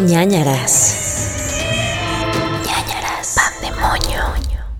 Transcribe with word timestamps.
ñañaras. 0.00 1.03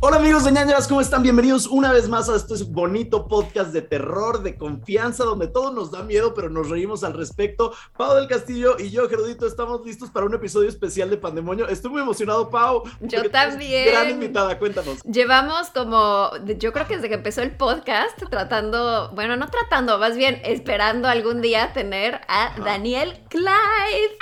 Hola 0.06 0.18
amigos 0.18 0.44
de 0.44 0.52
ñañaras, 0.52 0.86
¿cómo 0.86 1.00
están? 1.00 1.22
Bienvenidos 1.22 1.66
una 1.66 1.90
vez 1.90 2.10
más 2.10 2.28
a 2.28 2.36
este 2.36 2.52
bonito 2.68 3.26
podcast 3.26 3.72
de 3.72 3.80
terror, 3.80 4.42
de 4.42 4.58
confianza, 4.58 5.24
donde 5.24 5.48
todo 5.48 5.72
nos 5.72 5.90
da 5.90 6.02
miedo, 6.02 6.34
pero 6.34 6.50
nos 6.50 6.68
reímos 6.68 7.02
al 7.04 7.14
respecto. 7.14 7.72
Pau 7.96 8.14
del 8.14 8.28
Castillo 8.28 8.76
y 8.78 8.90
yo, 8.90 9.08
Gerudito, 9.08 9.46
estamos 9.46 9.80
listos 9.86 10.10
para 10.10 10.26
un 10.26 10.34
episodio 10.34 10.68
especial 10.68 11.08
de 11.08 11.16
Pandemonio. 11.16 11.68
Estoy 11.68 11.90
muy 11.90 12.02
emocionado, 12.02 12.50
Pau. 12.50 12.82
Yo 13.00 13.30
también. 13.30 13.86
Gran 13.86 14.10
invitada, 14.10 14.58
cuéntanos. 14.58 15.02
Llevamos 15.04 15.70
como, 15.70 16.32
yo 16.58 16.74
creo 16.74 16.86
que 16.86 16.96
desde 16.96 17.08
que 17.08 17.14
empezó 17.14 17.40
el 17.40 17.52
podcast, 17.52 18.22
tratando, 18.28 19.10
bueno, 19.14 19.38
no 19.38 19.48
tratando, 19.48 19.96
más 19.98 20.18
bien 20.18 20.38
esperando 20.44 21.08
algún 21.08 21.40
día 21.40 21.72
tener 21.72 22.20
a 22.28 22.52
Daniel 22.62 23.22
Clive. 23.30 24.18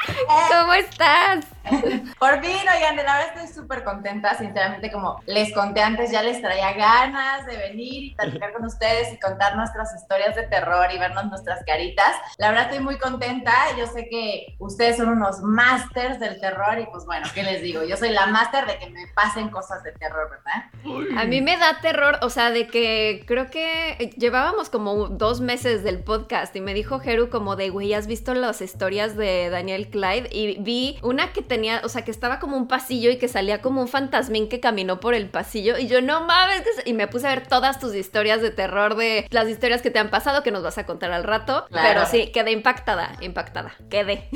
¿Cómo 0.48 0.74
estás? 0.74 1.44
Por 2.18 2.40
fin, 2.40 2.56
oigan, 2.76 2.96
de 2.96 3.02
la 3.02 3.18
verdad 3.18 3.36
estoy 3.36 3.62
súper 3.62 3.84
contenta, 3.84 4.36
sinceramente, 4.36 4.90
como 4.90 5.20
les 5.26 5.52
conté 5.52 5.71
antes, 5.80 6.10
ya 6.10 6.22
les 6.22 6.40
traía 6.40 6.72
ganas 6.72 7.46
de 7.46 7.56
venir 7.56 8.04
y 8.04 8.14
platicar 8.14 8.52
con 8.52 8.64
ustedes 8.64 9.12
y 9.12 9.18
contar 9.18 9.56
nuestras 9.56 9.94
historias 9.94 10.34
de 10.34 10.42
terror 10.44 10.86
y 10.92 10.98
vernos 10.98 11.26
nuestras 11.26 11.64
caritas. 11.64 12.16
La 12.38 12.48
verdad 12.48 12.64
estoy 12.64 12.84
muy 12.84 12.98
contenta, 12.98 13.52
yo 13.78 13.86
sé 13.86 14.08
que 14.08 14.56
ustedes 14.58 14.96
son 14.96 15.08
unos 15.08 15.40
masters 15.42 16.18
del 16.18 16.40
terror 16.40 16.78
y 16.80 16.86
pues 16.86 17.04
bueno, 17.06 17.28
¿qué 17.34 17.42
les 17.42 17.62
digo? 17.62 17.84
Yo 17.84 17.96
soy 17.96 18.10
la 18.10 18.26
máster 18.26 18.66
de 18.66 18.78
que 18.78 18.90
me 18.90 19.06
pasen 19.14 19.50
cosas 19.50 19.82
de 19.84 19.92
terror, 19.92 20.28
¿verdad? 20.30 21.20
A 21.20 21.24
mí 21.24 21.40
me 21.40 21.56
da 21.56 21.80
terror, 21.80 22.18
o 22.22 22.30
sea, 22.30 22.50
de 22.50 22.66
que 22.66 23.24
creo 23.26 23.50
que 23.50 24.10
llevábamos 24.16 24.68
como 24.68 25.08
dos 25.08 25.40
meses 25.40 25.84
del 25.84 26.02
podcast 26.02 26.54
y 26.56 26.60
me 26.60 26.74
dijo 26.74 26.98
Jeru 26.98 27.30
como 27.30 27.56
de, 27.56 27.70
güey, 27.70 27.94
¿has 27.94 28.06
visto 28.06 28.34
las 28.34 28.60
historias 28.60 29.16
de 29.16 29.48
Daniel 29.50 29.88
Clive? 29.88 30.28
Y 30.32 30.60
vi 30.60 30.98
una 31.02 31.32
que 31.32 31.42
tenía, 31.42 31.82
o 31.84 31.88
sea, 31.88 32.02
que 32.02 32.10
estaba 32.10 32.40
como 32.40 32.56
un 32.56 32.66
pasillo 32.66 33.10
y 33.10 33.18
que 33.18 33.28
salía 33.28 33.62
como 33.62 33.80
un 33.80 33.88
fantasmín 33.88 34.48
que 34.48 34.60
caminó 34.60 34.98
por 34.98 35.14
el 35.14 35.28
pasillo 35.28 35.51
y 35.60 35.86
yo 35.86 36.00
no 36.00 36.22
mames, 36.22 36.62
que 36.62 36.72
se-". 36.74 36.88
y 36.88 36.92
me 36.92 37.06
puse 37.08 37.26
a 37.26 37.30
ver 37.34 37.46
todas 37.46 37.78
tus 37.78 37.94
historias 37.94 38.40
de 38.42 38.50
terror 38.50 38.94
de 38.96 39.26
las 39.30 39.48
historias 39.48 39.82
que 39.82 39.90
te 39.90 39.98
han 39.98 40.10
pasado 40.10 40.42
que 40.42 40.50
nos 40.50 40.62
vas 40.62 40.78
a 40.78 40.86
contar 40.86 41.12
al 41.12 41.24
rato, 41.24 41.66
Claro. 41.70 41.88
pero 41.88 42.06
sí, 42.06 42.30
quedé 42.32 42.52
impactada, 42.52 43.12
impactada, 43.20 43.72
quedé. 43.90 44.28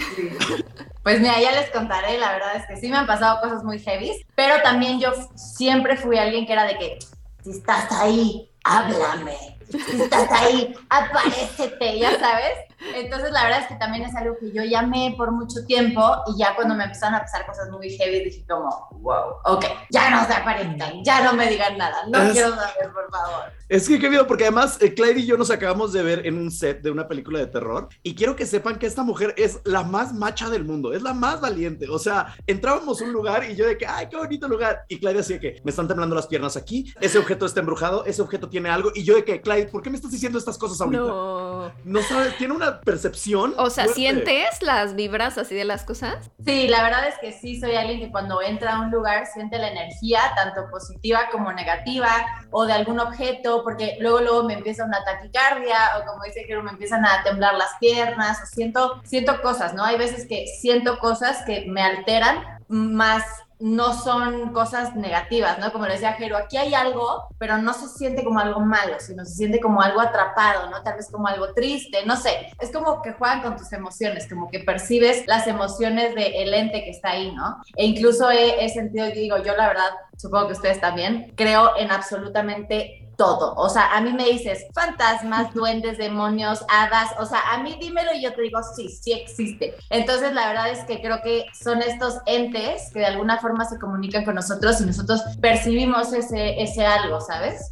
Pues 1.03 1.21
mira, 1.21 1.41
ya 1.41 1.53
les 1.53 1.71
contaré, 1.71 2.19
la 2.19 2.33
verdad 2.33 2.57
es 2.57 2.67
que 2.67 2.77
sí 2.77 2.89
me 2.89 2.97
han 2.97 3.07
pasado 3.07 3.41
cosas 3.41 3.63
muy 3.63 3.79
heavy, 3.79 4.13
pero 4.35 4.61
también 4.63 4.99
yo 5.01 5.13
siempre 5.37 5.97
fui 5.97 6.19
alguien 6.19 6.47
que 6.47 6.53
era 6.53 6.65
de 6.65 6.77
que, 6.79 6.99
si 7.45 7.51
estás 7.51 7.91
ahí, 7.93 8.51
háblame, 8.65 9.57
si 9.71 10.03
estás 10.03 10.29
ahí, 10.33 10.75
aparécete, 10.91 11.99
ya 11.99 12.19
sabes. 12.19 12.59
Entonces 12.95 13.31
la 13.33 13.45
verdad 13.45 13.61
es 13.61 13.67
que 13.69 13.75
también 13.77 14.05
es 14.05 14.15
algo 14.15 14.37
que 14.39 14.53
yo 14.53 14.63
llamé 14.65 15.15
por 15.17 15.31
mucho 15.33 15.65
tiempo 15.67 16.03
y 16.27 16.39
ya 16.39 16.55
cuando 16.55 16.75
me 16.75 16.85
empezaron 16.85 17.15
a 17.15 17.21
pasar 17.21 17.47
cosas 17.47 17.71
muy 17.71 17.91
heavy 17.97 18.25
dije 18.25 18.45
como, 18.49 18.89
wow, 19.01 19.35
ok, 19.45 19.65
ya 19.91 20.11
no 20.11 20.25
se 20.27 20.33
aparezcan, 20.35 21.03
ya 21.05 21.23
no 21.25 21.33
me 21.33 21.49
digan 21.49 21.77
nada, 21.79 21.97
no 22.09 22.23
Es- 22.23 22.33
quiero 22.33 22.51
saber, 22.55 22.93
por 22.93 23.11
favor. 23.11 23.45
Es 23.69 23.89
que 23.89 23.99
qué 23.99 24.09
miedo, 24.09 24.29
porque 24.29 24.45
además 24.45 24.79
eh, 24.81 24.95
Clyde 24.95 25.21
y 25.21 25.27
yo 25.27 25.37
nos 25.37 25.51
acabamos 25.51 25.93
de 25.93 26.01
ver 26.03 26.25
en 26.27 26.39
un 26.39 26.53
set 26.53 26.83
de 26.83 26.91
una 26.93 27.09
película 27.09 27.41
de 27.41 27.49
terror 27.49 27.89
y 28.05 28.15
quiero 28.15 28.37
que 28.37 28.47
sepan 28.47 28.79
que 28.79 28.87
esta 28.87 29.03
mujer 29.03 29.35
es 29.37 29.59
la 29.65 29.83
más 29.83 30.13
macha 30.15 30.49
del 30.51 30.65
mundo, 30.65 30.93
es 30.93 31.03
la 31.03 31.13
más 31.15 31.41
valiente. 31.41 31.89
O 31.91 31.99
sea, 31.99 32.33
entrábamos 32.47 33.01
a 33.01 33.05
un 33.05 33.13
lugar 33.13 33.43
y 33.51 33.57
yo 33.57 33.67
de 33.67 33.77
que, 33.77 33.85
ay, 33.87 34.07
qué 34.09 34.17
bonito 34.17 34.47
lugar. 34.47 34.85
Y 34.89 35.01
Clyde 35.01 35.15
decía 35.15 35.41
que 35.41 35.61
me 35.65 35.71
están 35.71 35.89
temblando 35.89 36.15
las 36.15 36.29
piernas 36.29 36.57
aquí, 36.57 36.95
ese 37.01 37.19
objeto 37.19 37.45
está 37.45 37.59
embrujado, 37.59 38.05
ese 38.05 38.23
objeto 38.23 38.49
tiene 38.49 38.69
algo. 38.71 38.93
Y 38.95 39.03
yo 39.03 39.17
de 39.17 39.25
que, 39.25 39.41
Clyde, 39.41 39.67
¿por 39.67 39.83
qué 39.83 39.91
me 39.91 39.97
estás 39.97 40.13
diciendo 40.13 40.39
estas 40.39 40.59
cosas 40.59 40.81
ahorita? 40.81 41.03
No, 41.03 41.73
No. 41.85 42.03
sabes, 42.03 42.37
tiene 42.39 42.55
una 42.55 42.66
percepción. 42.85 43.55
O 43.59 43.71
sea, 43.71 43.85
fuerte. 43.85 44.01
¿sientes 44.01 44.63
las 44.63 44.95
vibras 44.95 45.39
así 45.39 45.55
de 45.55 45.65
las 45.65 45.85
cosas? 45.85 46.31
Sí, 46.45 46.69
la 46.69 46.83
verdad 46.83 47.09
es 47.09 47.15
que 47.19 47.33
sí, 47.33 47.59
soy 47.61 47.75
alguien 47.77 48.01
que 48.01 48.11
cuando 48.11 48.43
entra 48.43 48.77
a 48.77 48.81
un 48.81 48.91
lugar 48.91 49.27
siente 49.27 49.59
la 49.59 49.69
energía, 49.69 50.21
tanto 50.35 50.69
positiva 50.71 51.29
como 51.31 51.53
negativa, 51.53 52.09
o 52.51 52.67
de 52.67 52.73
algún 52.73 53.01
objeto, 53.01 53.63
porque 53.65 53.97
luego, 54.01 54.21
luego 54.21 54.45
me 54.45 54.55
empieza 54.55 54.85
una 54.85 55.05
taquicardia, 55.05 55.77
o 55.99 56.07
como 56.07 56.25
dice 56.25 56.45
Jero, 56.45 56.63
me 56.63 56.71
empiezan 56.71 57.05
a 57.05 57.23
temblar 57.23 57.55
las 57.55 57.71
piernas, 57.81 58.39
o 58.43 58.47
siento, 58.47 59.01
siento 59.05 59.41
cosas, 59.43 59.75
¿no? 59.75 59.85
Hay 59.85 59.99
veces 59.99 60.27
que 60.27 60.47
siento 60.61 60.99
cosas 60.99 61.43
que 61.45 61.67
me 61.67 61.83
alteran, 61.83 62.43
más 62.69 63.25
no 63.59 63.95
son 63.95 64.53
cosas 64.53 64.95
negativas, 64.95 65.59
¿no? 65.59 65.73
Como 65.73 65.87
le 65.87 65.93
decía 65.93 66.13
Jero, 66.13 66.37
aquí 66.37 66.57
hay 66.57 66.75
algo, 66.75 67.29
pero 67.39 67.59
no 67.59 67.73
se 67.73 67.89
siente 67.89 68.23
como 68.23 68.39
algo 68.39 68.61
malo, 68.61 68.97
sino 68.99 69.25
se 69.25 69.35
siente 69.35 69.61
como 69.61 69.81
algo 69.81 70.01
atrapado, 70.01 70.71
¿no? 70.71 70.83
Tal 70.83 70.97
vez 70.97 71.11
como 71.11 71.27
algo 71.27 71.53
triste, 71.55 72.05
no 72.05 72.17
sé. 72.17 72.51
Es 72.61 72.71
como 72.71 73.01
que 73.03 73.13
juegan 73.13 73.43
con 73.43 73.57
tus 73.57 73.73
emociones, 73.73 74.29
como 74.29 74.51
que 74.51 74.61
percibes 74.61 75.27
las 75.27 75.47
emociones 75.47 76.15
del 76.15 76.53
ente 76.53 76.85
que 76.85 76.91
está 76.91 77.11
ahí, 77.11 77.33
¿no? 77.33 77.57
E 77.77 77.87
incluso 77.87 78.31
he, 78.31 78.65
he 78.65 78.69
sentido, 78.69 79.07
digo, 79.07 79.39
yo 79.39 79.57
la 79.57 79.69
verdad, 79.69 79.91
supongo 80.17 80.49
que 80.49 80.53
ustedes 80.55 80.81
también, 80.81 81.33
creo 81.37 81.77
en 81.79 81.91
absolutamente 81.91 83.06
todo. 83.17 83.55
O 83.57 83.69
sea, 83.69 83.97
a 83.97 84.01
mí 84.01 84.13
me 84.13 84.25
dices 84.25 84.67
fantasmas, 84.75 85.53
duendes, 85.55 85.99
demonios, 85.99 86.65
hadas. 86.69 87.11
O 87.19 87.27
sea, 87.27 87.41
a 87.53 87.63
mí 87.63 87.77
dímelo 87.81 88.13
y 88.15 88.23
yo 88.23 88.33
te 88.35 88.43
digo, 88.43 88.61
sí, 88.77 88.89
sí 88.89 89.13
existe. 89.13 89.75
Entonces, 89.91 90.33
la 90.33 90.49
verdad 90.49 90.71
es 90.71 90.85
que 90.85 91.01
creo 91.01 91.21
que 91.23 91.47
son 91.59 91.83
estos 91.83 92.19
entes 92.27 92.91
que 92.93 93.01
de 93.01 93.07
alguna 93.07 93.39
forma 93.39 93.65
se 93.65 93.79
comunican 93.79 94.25
con 94.25 94.35
nosotros 94.35 94.81
y 94.81 94.87
nosotros 94.87 95.23
percibimos 95.41 96.13
ese, 96.13 96.63
ese 96.63 96.85
algo, 96.85 97.21
¿sabes? 97.21 97.71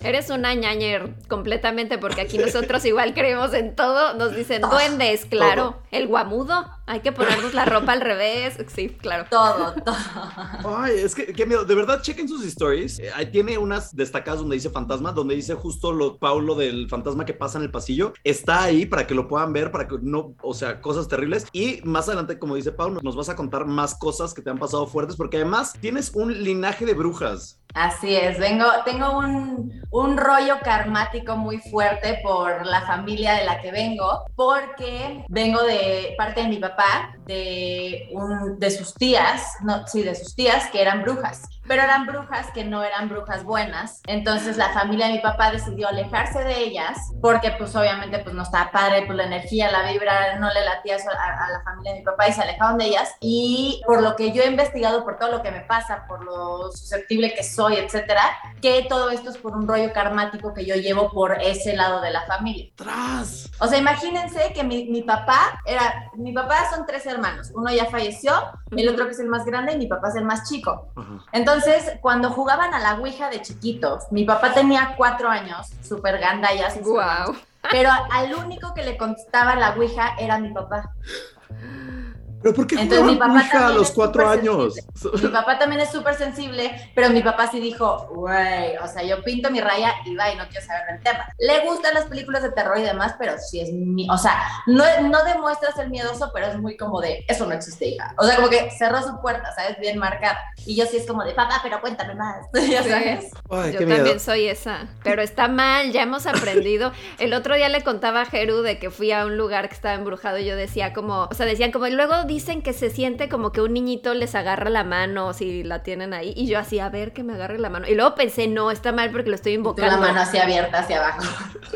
Eres 0.00 0.30
una 0.30 0.54
ñañer 0.54 1.14
completamente 1.28 1.98
porque 1.98 2.22
aquí 2.22 2.38
nosotros 2.38 2.84
igual 2.84 3.14
creemos 3.14 3.52
en 3.54 3.74
todo. 3.74 4.14
Nos 4.14 4.34
dicen 4.34 4.62
duendes, 4.62 5.24
claro. 5.26 5.76
El 5.90 6.06
guamudo, 6.06 6.66
hay 6.88 7.00
que 7.00 7.12
ponernos 7.12 7.54
la 7.54 7.64
ropa 7.64 7.92
al 7.92 8.00
revés. 8.00 8.56
Sí, 8.78 8.90
claro. 8.90 9.24
Todo, 9.28 9.74
todo. 9.84 10.76
Ay, 10.76 10.98
es 10.98 11.14
que 11.14 11.26
qué 11.32 11.46
miedo. 11.46 11.64
De 11.64 11.74
verdad, 11.74 12.00
chequen 12.00 12.28
sus 12.28 12.44
stories. 12.44 12.98
Eh, 12.98 13.10
ahí 13.14 13.26
tiene 13.26 13.58
unas 13.58 13.94
destacadas 13.96 14.40
donde 14.40 14.56
dice 14.56 14.70
fantasma, 14.70 15.10
donde 15.10 15.34
dice 15.34 15.54
justo 15.54 15.92
lo 15.92 16.18
Paulo 16.18 16.54
del 16.54 16.88
fantasma 16.88 17.24
que 17.24 17.34
pasa 17.34 17.58
en 17.58 17.64
el 17.64 17.70
pasillo. 17.70 18.12
Está 18.22 18.62
ahí 18.62 18.86
para 18.86 19.06
que 19.06 19.14
lo 19.14 19.26
puedan 19.26 19.52
ver, 19.52 19.72
para 19.72 19.88
que 19.88 19.96
no, 20.00 20.34
o 20.42 20.54
sea, 20.54 20.80
cosas 20.80 21.08
terribles. 21.08 21.46
Y 21.52 21.80
más 21.82 22.08
adelante, 22.08 22.38
como 22.38 22.54
dice 22.54 22.70
Paulo, 22.70 23.00
nos 23.02 23.16
vas 23.16 23.28
a 23.28 23.36
contar 23.36 23.66
más 23.66 23.94
cosas 23.94 24.32
que 24.32 24.42
te 24.42 24.50
han 24.50 24.58
pasado 24.58 24.86
fuertes, 24.86 25.16
porque 25.16 25.38
además 25.38 25.72
tienes 25.80 26.12
un 26.14 26.42
linaje 26.44 26.86
de 26.86 26.94
brujas. 26.94 27.60
Así 27.74 28.16
es, 28.16 28.38
vengo, 28.38 28.64
tengo 28.84 29.18
un, 29.18 29.82
un 29.90 30.16
rollo 30.16 30.56
karmático 30.62 31.36
muy 31.36 31.58
fuerte 31.58 32.18
por 32.22 32.66
la 32.66 32.80
familia 32.86 33.34
de 33.34 33.44
la 33.44 33.60
que 33.60 33.70
vengo, 33.70 34.24
porque 34.34 35.24
vengo 35.28 35.62
de 35.62 36.14
parte 36.16 36.42
de 36.42 36.48
mi 36.48 36.56
papá, 36.56 36.77
papá 36.78 37.17
de, 37.28 38.08
un, 38.12 38.58
de 38.58 38.70
sus 38.70 38.94
tías, 38.94 39.42
no, 39.60 39.86
sí, 39.86 40.02
de 40.02 40.14
sus 40.14 40.34
tías 40.34 40.70
que 40.70 40.80
eran 40.80 41.02
brujas, 41.02 41.42
pero 41.68 41.82
eran 41.82 42.06
brujas 42.06 42.46
que 42.54 42.64
no 42.64 42.82
eran 42.82 43.10
brujas 43.10 43.44
buenas. 43.44 44.00
Entonces 44.06 44.56
la 44.56 44.70
familia 44.70 45.08
de 45.08 45.12
mi 45.12 45.18
papá 45.18 45.50
decidió 45.50 45.88
alejarse 45.88 46.42
de 46.42 46.58
ellas, 46.58 46.96
porque 47.20 47.52
pues 47.58 47.76
obviamente 47.76 48.18
pues 48.20 48.34
no 48.34 48.42
estaba 48.42 48.70
padre, 48.70 49.04
pues 49.04 49.18
la 49.18 49.24
energía, 49.24 49.70
la 49.70 49.92
vibra 49.92 50.38
no 50.38 50.48
le 50.52 50.64
latía 50.64 50.96
a, 50.96 51.44
a 51.44 51.50
la 51.50 51.62
familia 51.62 51.92
de 51.92 51.98
mi 51.98 52.04
papá 52.04 52.28
y 52.28 52.32
se 52.32 52.40
alejaron 52.40 52.78
de 52.78 52.86
ellas. 52.86 53.14
Y 53.20 53.82
por 53.86 54.02
lo 54.02 54.16
que 54.16 54.32
yo 54.32 54.42
he 54.42 54.46
investigado, 54.46 55.04
por 55.04 55.18
todo 55.18 55.30
lo 55.30 55.42
que 55.42 55.50
me 55.50 55.60
pasa, 55.60 56.06
por 56.08 56.24
lo 56.24 56.72
susceptible 56.72 57.34
que 57.34 57.44
soy, 57.44 57.76
etcétera, 57.76 58.22
que 58.62 58.86
todo 58.88 59.10
esto 59.10 59.28
es 59.28 59.36
por 59.36 59.54
un 59.54 59.68
rollo 59.68 59.92
karmático 59.92 60.54
que 60.54 60.64
yo 60.64 60.76
llevo 60.76 61.12
por 61.12 61.42
ese 61.42 61.76
lado 61.76 62.00
de 62.00 62.10
la 62.10 62.22
familia. 62.22 62.70
¡Tras! 62.74 63.50
O 63.60 63.66
sea, 63.66 63.76
imagínense 63.76 64.54
que 64.54 64.64
mi, 64.64 64.86
mi 64.86 65.02
papá 65.02 65.60
era, 65.66 66.10
mi 66.14 66.32
papá 66.32 66.70
son 66.70 66.86
tres 66.86 67.04
hermanos, 67.04 67.17
uno 67.54 67.70
ya 67.72 67.86
falleció, 67.86 68.32
el 68.70 68.88
otro 68.88 69.06
que 69.06 69.12
es 69.12 69.20
el 69.20 69.28
más 69.28 69.44
grande 69.44 69.72
y 69.74 69.78
mi 69.78 69.86
papá 69.86 70.08
es 70.08 70.16
el 70.16 70.24
más 70.24 70.48
chico. 70.48 70.88
Entonces, 71.32 71.92
cuando 72.00 72.30
jugaban 72.30 72.74
a 72.74 72.78
la 72.78 72.94
Ouija 72.94 73.30
de 73.30 73.42
chiquitos, 73.42 74.04
mi 74.10 74.24
papá 74.24 74.52
tenía 74.54 74.94
cuatro 74.96 75.28
años, 75.28 75.68
súper 75.82 76.18
gandallas, 76.18 76.76
y 76.76 76.78
sus 76.84 76.88
hermanos, 76.98 77.28
Wow. 77.30 77.36
pero 77.70 77.90
al 78.12 78.34
único 78.34 78.72
que 78.74 78.82
le 78.84 78.96
contestaba 78.96 79.54
la 79.56 79.70
Ouija 79.74 80.14
era 80.18 80.38
mi 80.38 80.52
papá. 80.52 80.92
¿Pero 82.42 82.54
por 82.54 82.66
qué 82.66 82.76
Entonces, 82.80 83.04
mi 83.06 83.16
papá 83.16 83.66
a 83.66 83.70
los 83.70 83.90
cuatro 83.90 84.28
años? 84.28 84.74
Mi 85.22 85.28
papá 85.28 85.58
también 85.58 85.80
es 85.80 85.90
súper 85.90 86.14
sensible, 86.14 86.92
pero 86.94 87.10
mi 87.10 87.22
papá 87.22 87.48
sí 87.50 87.58
dijo, 87.60 88.08
güey, 88.14 88.76
o 88.76 88.86
sea, 88.86 89.02
yo 89.02 89.22
pinto 89.24 89.50
mi 89.50 89.60
raya 89.60 89.92
y 90.04 90.14
va 90.14 90.30
y 90.30 90.36
no 90.36 90.46
quiero 90.48 90.64
saber 90.66 90.82
del 90.92 91.02
tema. 91.02 91.26
Le 91.38 91.60
gustan 91.66 91.94
las 91.94 92.04
películas 92.04 92.42
de 92.42 92.50
terror 92.52 92.78
y 92.78 92.82
demás, 92.82 93.14
pero 93.18 93.34
sí 93.38 93.60
es 93.60 93.72
mi, 93.72 94.08
o 94.10 94.16
sea, 94.16 94.40
no, 94.66 94.84
no 95.08 95.24
demuestras 95.24 95.78
el 95.78 95.90
miedoso, 95.90 96.30
pero 96.32 96.46
es 96.46 96.58
muy 96.58 96.76
como 96.76 97.00
de, 97.00 97.24
eso 97.28 97.46
no 97.46 97.52
existe, 97.54 97.86
hija. 97.88 98.14
O 98.18 98.24
sea, 98.24 98.36
como 98.36 98.48
que 98.48 98.70
cerró 98.78 99.02
su 99.02 99.20
puerta, 99.20 99.52
¿sabes? 99.54 99.78
Bien 99.80 99.98
marcada. 99.98 100.38
Y 100.66 100.76
yo 100.76 100.86
sí 100.86 100.96
es 100.98 101.06
como 101.06 101.24
de, 101.24 101.32
papá, 101.32 101.60
pero 101.62 101.80
cuéntame 101.80 102.14
más, 102.14 102.46
ya 102.52 102.82
Sí. 102.82 102.88
sabes. 102.90 103.30
Ay, 103.50 103.72
Yo 103.72 103.80
miedo. 103.80 103.96
también 103.96 104.20
soy 104.20 104.46
esa, 104.46 104.86
pero 105.02 105.22
está 105.22 105.48
mal, 105.48 105.92
ya 105.92 106.02
hemos 106.02 106.26
aprendido. 106.26 106.92
El 107.18 107.32
otro 107.34 107.56
día 107.56 107.68
le 107.68 107.82
contaba 107.82 108.22
a 108.22 108.26
Jeru 108.26 108.62
de 108.62 108.78
que 108.78 108.90
fui 108.90 109.10
a 109.12 109.24
un 109.26 109.36
lugar 109.36 109.68
que 109.68 109.74
estaba 109.74 109.94
embrujado 109.94 110.38
y 110.38 110.44
yo 110.44 110.54
decía 110.56 110.92
como, 110.92 111.24
o 111.24 111.34
sea, 111.34 111.46
decían 111.46 111.72
como, 111.72 111.86
y 111.86 111.90
luego 111.92 112.24
dicen 112.28 112.62
que 112.62 112.72
se 112.72 112.90
siente 112.90 113.28
como 113.28 113.50
que 113.50 113.60
un 113.60 113.72
niñito 113.72 114.14
les 114.14 114.36
agarra 114.36 114.70
la 114.70 114.84
mano 114.84 115.32
si 115.32 115.64
la 115.64 115.82
tienen 115.82 116.14
ahí. 116.14 116.32
Y 116.36 116.46
yo 116.46 116.60
así, 116.60 116.78
a 116.78 116.88
ver 116.88 117.12
que 117.12 117.24
me 117.24 117.32
agarre 117.34 117.58
la 117.58 117.68
mano. 117.70 117.88
Y 117.88 117.96
luego 117.96 118.14
pensé, 118.14 118.46
no, 118.46 118.70
está 118.70 118.92
mal 118.92 119.10
porque 119.10 119.30
lo 119.30 119.34
estoy 119.34 119.54
invocando. 119.54 119.90
la 119.90 119.96
mano 120.00 120.20
así 120.20 120.38
abierta 120.38 120.78
hacia 120.78 120.98
abajo. 120.98 121.22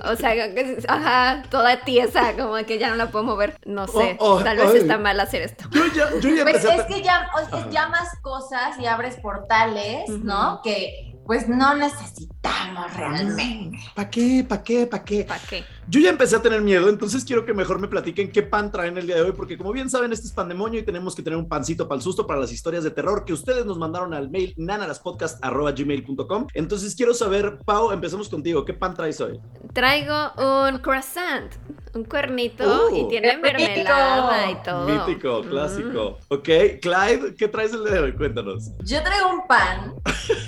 O 0.04 0.14
sea, 0.14 0.32
que- 0.54 0.78
ajá, 0.86 1.42
toda 1.50 1.80
tiesa, 1.84 2.34
como 2.36 2.54
que 2.64 2.78
ya 2.78 2.88
no 2.90 2.94
la 2.96 3.10
puedo 3.10 3.24
mover. 3.24 3.56
No 3.64 3.88
sé, 3.88 4.16
Oh, 4.20 4.34
oh, 4.36 4.42
tal 4.44 4.56
vez 4.58 4.70
ay. 4.72 4.76
está 4.78 4.98
mal 4.98 5.18
hacer 5.18 5.42
esto. 5.42 5.64
Yo 5.72 5.86
ya, 5.86 6.10
yo 6.20 6.30
ya 6.30 6.44
Pues 6.44 6.64
a 6.64 6.74
es 6.76 6.82
que 6.84 7.02
ya, 7.02 7.28
llamas 7.70 8.08
cosas 8.22 8.78
y 8.78 8.86
abres 8.86 9.16
portales. 9.16 10.08
¿no? 10.08 10.60
Que 10.62 11.08
pues 11.26 11.48
no 11.48 11.74
necesitamos 11.74 12.94
realmente. 12.96 13.78
¿Para 13.94 14.10
qué? 14.10 14.44
¿Para 14.48 14.62
qué? 14.62 14.86
¿Para 14.86 15.04
qué? 15.04 15.24
¿Para 15.24 15.40
qué? 15.48 15.64
Yo 15.88 16.00
ya 16.00 16.10
empecé 16.10 16.36
a 16.36 16.42
tener 16.42 16.60
miedo, 16.62 16.88
entonces 16.88 17.24
quiero 17.24 17.44
que 17.44 17.52
mejor 17.52 17.78
me 17.80 17.88
platiquen 17.88 18.30
qué 18.30 18.42
pan 18.42 18.70
traen 18.70 18.96
el 18.98 19.06
día 19.06 19.16
de 19.16 19.22
hoy, 19.22 19.32
porque 19.32 19.58
como 19.58 19.72
bien 19.72 19.90
saben, 19.90 20.12
este 20.12 20.26
es 20.26 20.32
pandemonio 20.32 20.78
y 20.80 20.84
tenemos 20.84 21.14
que 21.14 21.22
tener 21.22 21.36
un 21.38 21.48
pancito 21.48 21.88
para 21.88 21.96
el 21.96 22.02
susto 22.02 22.26
para 22.26 22.38
las 22.40 22.52
historias 22.52 22.84
de 22.84 22.90
terror 22.92 23.24
que 23.24 23.32
ustedes 23.32 23.66
nos 23.66 23.78
mandaron 23.78 24.14
al 24.14 24.30
mail 24.30 24.54
nanaraspodcast.gmail.com. 24.56 26.46
Entonces 26.54 26.94
quiero 26.94 27.14
saber, 27.14 27.58
Pau, 27.64 27.90
empezemos 27.92 28.28
contigo. 28.28 28.64
¿Qué 28.64 28.74
pan 28.74 28.94
traes 28.94 29.20
hoy? 29.20 29.40
Traigo 29.72 30.32
un 30.38 30.78
croissant, 30.78 31.52
un 31.94 32.04
cuernito 32.04 32.64
Oh. 32.64 32.96
y 32.96 33.08
tiene 33.08 33.28
¡Qué 33.42 33.52
rico! 33.52 33.68
mermelada 33.68 34.50
y 34.50 34.62
todo. 34.62 34.86
Mítico, 34.88 35.42
Mm. 35.42 35.48
clásico. 35.48 36.18
Ok, 36.28 36.48
Clyde, 36.80 37.34
¿qué 37.36 37.48
traes 37.48 37.72
el 37.72 37.84
día 37.84 37.94
de 37.94 37.98
hoy? 38.00 38.12
Cuéntanos. 38.16 38.70
Yo 38.84 39.02
traigo 39.02 39.30
un 39.30 39.46
pan 39.46 39.94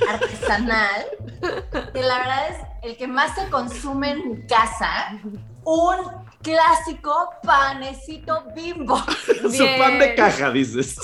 artesanal 0.09 1.07
que 1.93 2.03
la 2.03 2.19
verdad 2.19 2.49
es 2.51 2.57
el 2.85 2.97
que 2.97 3.07
más 3.07 3.35
se 3.35 3.49
consume 3.49 4.11
en 4.11 4.29
mi 4.29 4.47
casa. 4.47 5.19
Un 5.65 5.97
clásico 6.43 7.31
panecito 7.43 8.45
bimbo. 8.55 8.99
Su 9.27 9.67
pan 9.79 9.99
de 9.99 10.15
caja, 10.15 10.51
dices. 10.51 10.97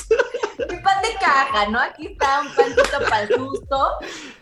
Mi 0.59 0.77
pan 0.77 1.01
de 1.03 1.15
caja, 1.19 1.69
¿no? 1.69 1.81
Aquí 1.81 2.09
está 2.09 2.43
un 2.43 2.55
pancito 2.55 2.99
para 3.09 3.23
el 3.23 3.35
susto, 3.35 3.89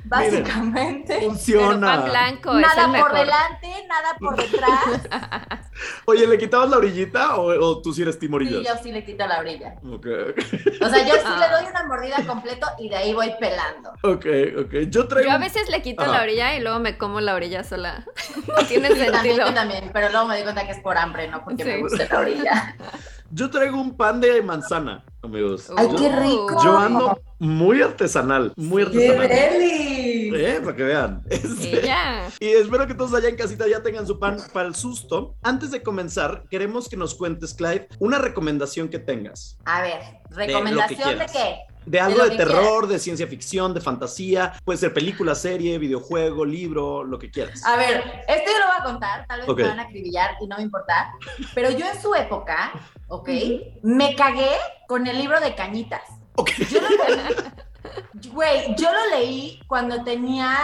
básicamente. 0.09 1.21
Funciona. 1.27 1.87
pan 2.03 2.11
blanco 2.11 2.59
es 2.59 2.67
Nada 2.67 2.83
por 2.85 2.93
mejor. 2.93 3.13
delante, 3.15 3.87
nada 3.89 4.17
por 4.19 4.37
detrás. 4.37 5.61
Oye, 6.07 6.27
¿le 6.27 6.39
quitabas 6.39 6.71
la 6.71 6.79
orillita 6.79 7.37
o, 7.37 7.47
o 7.65 7.81
tú 7.83 7.93
sí 7.93 8.03
eres 8.03 8.15
Sí, 8.15 8.21
timorillas? 8.21 8.63
yo 8.77 8.83
sí 8.83 8.91
le 8.91 9.05
quito 9.05 9.27
la 9.27 9.39
orilla. 9.39 9.75
Ok, 9.93 10.07
O 10.83 10.89
sea, 10.89 11.07
yo 11.07 11.15
sí 11.15 11.21
Ah. 11.25 11.37
le 11.49 11.57
doy 11.63 11.71
una 11.71 11.85
mordida 11.87 12.17
completo 12.27 12.67
y 12.79 12.89
de 12.89 12.97
ahí 12.97 13.13
voy 13.15 13.33
pelando. 13.39 13.91
ok, 14.03 14.27
ok. 14.65 14.75
Yo 14.89 15.07
traigo. 15.07 15.29
Yo 15.31 15.35
a 15.35 15.39
veces 15.39 15.69
le 15.69 15.83
quito 15.83 16.03
Ajá. 16.03 16.13
la 16.13 16.23
orilla 16.23 16.57
y 16.57 16.61
luego 16.61 16.81
me 16.81 16.97
como 16.99 17.21
la 17.21 17.35
orilla 17.35 17.63
sola. 17.65 18.05
no 18.49 18.65
tiene 18.67 18.89
También, 18.89 19.13
sentido. 19.13 19.47
yo 19.47 19.55
también, 19.55 19.91
pero 19.93 20.09
luego 20.11 20.27
me 20.27 20.37
di 20.37 20.43
cuenta 20.43 20.65
que 20.67 20.73
es 20.73 20.81
por 20.81 20.97
hambre, 20.99 21.29
no 21.29 21.45
porque 21.45 21.63
Sí. 21.63 21.69
me 21.69 21.79
guste 21.79 22.09
la 22.11 22.19
orilla. 22.19 22.77
Yo 23.31 23.51
traigo 23.51 23.79
un 23.79 23.95
pan 23.95 24.21
de 24.21 24.41
manzana, 24.43 25.05
amigos. 25.23 25.71
¡Ay, 25.77 25.89
yo, 25.91 25.97
qué 25.97 26.09
rico! 26.17 26.65
yo 26.65 26.79
ando 26.79 27.21
muy 27.39 27.83
artesanal, 27.83 28.53
muy 28.57 28.87
¡Qué 28.87 29.09
artesanal. 29.11 29.29
deli! 29.29 30.09
Eh, 30.35 30.61
para 30.63 30.77
que 30.77 30.83
vean. 30.83 31.23
Este, 31.29 31.81
Y 31.81 31.87
ya. 31.87 32.29
Y 32.41 32.47
espero 32.49 32.87
que 32.87 32.95
todos 32.95 33.13
allá 33.15 33.29
en 33.29 33.37
casita 33.37 33.67
ya 33.69 33.83
tengan 33.83 34.07
su 34.07 34.19
pan 34.19 34.39
para 34.53 34.69
el 34.69 34.75
susto. 34.75 35.35
Antes 35.43 35.71
de 35.71 35.83
comenzar, 35.83 36.45
queremos 36.51 36.89
que 36.89 36.97
nos 36.97 37.15
cuentes, 37.15 37.55
Clyde, 37.55 37.89
una 37.99 38.19
recomendación 38.19 38.89
que 38.89 38.99
tengas. 38.99 39.59
A 39.65 39.83
ver, 39.83 40.01
¿recomendación 40.31 41.19
de, 41.19 41.27
qué? 41.27 41.57
De 41.87 42.01
algo 42.01 42.25
de, 42.25 42.37
terror, 42.37 42.87
de 42.87 42.99
ciencia 42.99 43.27
ficción, 43.27 43.73
de 43.75 43.81
fantasía, 43.81 44.55
puede 44.65 44.79
ser 44.79 44.93
película, 44.95 45.35
serie, 45.35 45.79
videojuego, 45.79 46.45
libro, 46.45 47.05
lo 47.05 47.19
que 47.19 47.31
quieras. 47.31 47.65
A 47.65 47.77
ver, 47.77 48.05
esto 48.29 48.51
yo 48.51 48.59
lo 48.59 48.67
voy 48.67 48.77
a 48.79 48.85
contar, 48.85 49.27
tal 49.27 49.41
vez 49.41 49.49
Ok. 49.49 49.59
me 49.59 49.69
van 49.69 49.81
a 49.81 49.83
acribillar 49.83 50.31
y 50.41 50.47
no 50.47 50.57
me 50.57 50.63
importa, 50.63 51.13
pero 51.55 51.71
yo 51.71 51.87
en 51.87 52.01
su 52.01 52.15
época, 52.15 52.73
¿ok? 53.09 53.29
Me 53.83 54.15
cagué 54.15 54.51
con 54.87 55.07
el 55.07 55.19
libro 55.19 55.41
de 55.41 55.55
Cañitas. 55.55 56.03
Ok. 56.37 56.51
Yo 56.71 56.81
lo 56.81 56.89
leí, 56.89 58.31
güey, 58.33 58.75
yo 58.77 58.93
lo 58.93 59.11
leí 59.11 59.61
cuando 59.67 60.05
tenía, 60.05 60.57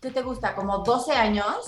¿qué 0.00 0.10
te 0.10 0.22
gusta? 0.22 0.54
Como 0.54 0.78
12 0.78 1.12
años. 1.12 1.66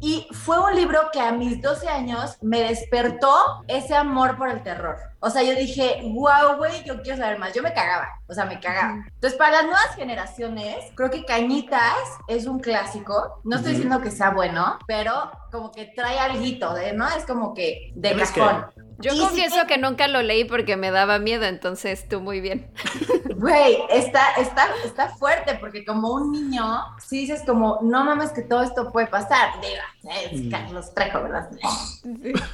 Y 0.00 0.26
fue 0.32 0.58
un 0.58 0.74
libro 0.74 1.10
que 1.12 1.20
a 1.20 1.32
mis 1.32 1.60
12 1.60 1.88
años 1.88 2.36
me 2.40 2.60
despertó 2.60 3.62
ese 3.68 3.94
amor 3.94 4.36
por 4.36 4.48
el 4.48 4.62
terror. 4.62 4.96
O 5.24 5.30
sea, 5.30 5.42
yo 5.44 5.54
dije, 5.54 6.00
wow, 6.02 6.56
güey, 6.58 6.82
yo 6.84 7.00
quiero 7.00 7.16
saber 7.16 7.38
más. 7.38 7.52
Yo 7.54 7.62
me 7.62 7.72
cagaba, 7.72 8.08
o 8.26 8.34
sea, 8.34 8.44
me 8.44 8.58
cagaba. 8.58 9.04
Entonces, 9.06 9.38
para 9.38 9.52
las 9.52 9.64
nuevas 9.64 9.94
generaciones, 9.94 10.76
creo 10.96 11.10
que 11.10 11.24
Cañitas 11.24 11.96
es 12.26 12.46
un 12.46 12.58
clásico. 12.58 13.40
No 13.44 13.56
estoy 13.56 13.72
diciendo 13.74 14.00
que 14.00 14.10
sea 14.10 14.30
bueno, 14.30 14.78
pero 14.86 15.30
como 15.52 15.70
que 15.70 15.86
trae 15.94 16.18
alguito, 16.18 16.74
de, 16.74 16.92
¿no? 16.92 17.08
Es 17.08 17.24
como 17.24 17.54
que 17.54 17.92
de 17.94 18.08
¿Tienes 18.10 18.32
cajón. 18.32 18.66
Yo 18.98 19.12
Y 19.14 19.18
confieso 19.18 19.60
sí- 19.60 19.66
que 19.66 19.78
nunca 19.78 20.06
lo 20.08 20.22
leí 20.22 20.44
porque 20.44 20.76
me 20.76 20.90
daba 20.90 21.18
miedo, 21.18 21.44
entonces 21.44 22.08
tú 22.08 22.20
muy 22.20 22.40
bien. 22.40 22.72
Güey, 23.36 23.76
está, 23.90 24.32
está, 24.38 24.66
está 24.84 25.08
fuerte 25.08 25.56
porque 25.56 25.84
como 25.84 26.12
un 26.12 26.30
niño, 26.30 26.64
sí 27.00 27.20
dices 27.20 27.42
como, 27.44 27.80
no 27.82 28.04
mames 28.04 28.30
que 28.30 28.42
todo 28.42 28.62
esto 28.62 28.92
puede 28.92 29.08
pasar. 29.08 29.60
Diga, 29.60 29.82
es 30.10 30.40
Mm. 30.42 30.50
Carlos 30.50 30.94
Trejo, 30.94 31.22
¿verdad? 31.22 31.48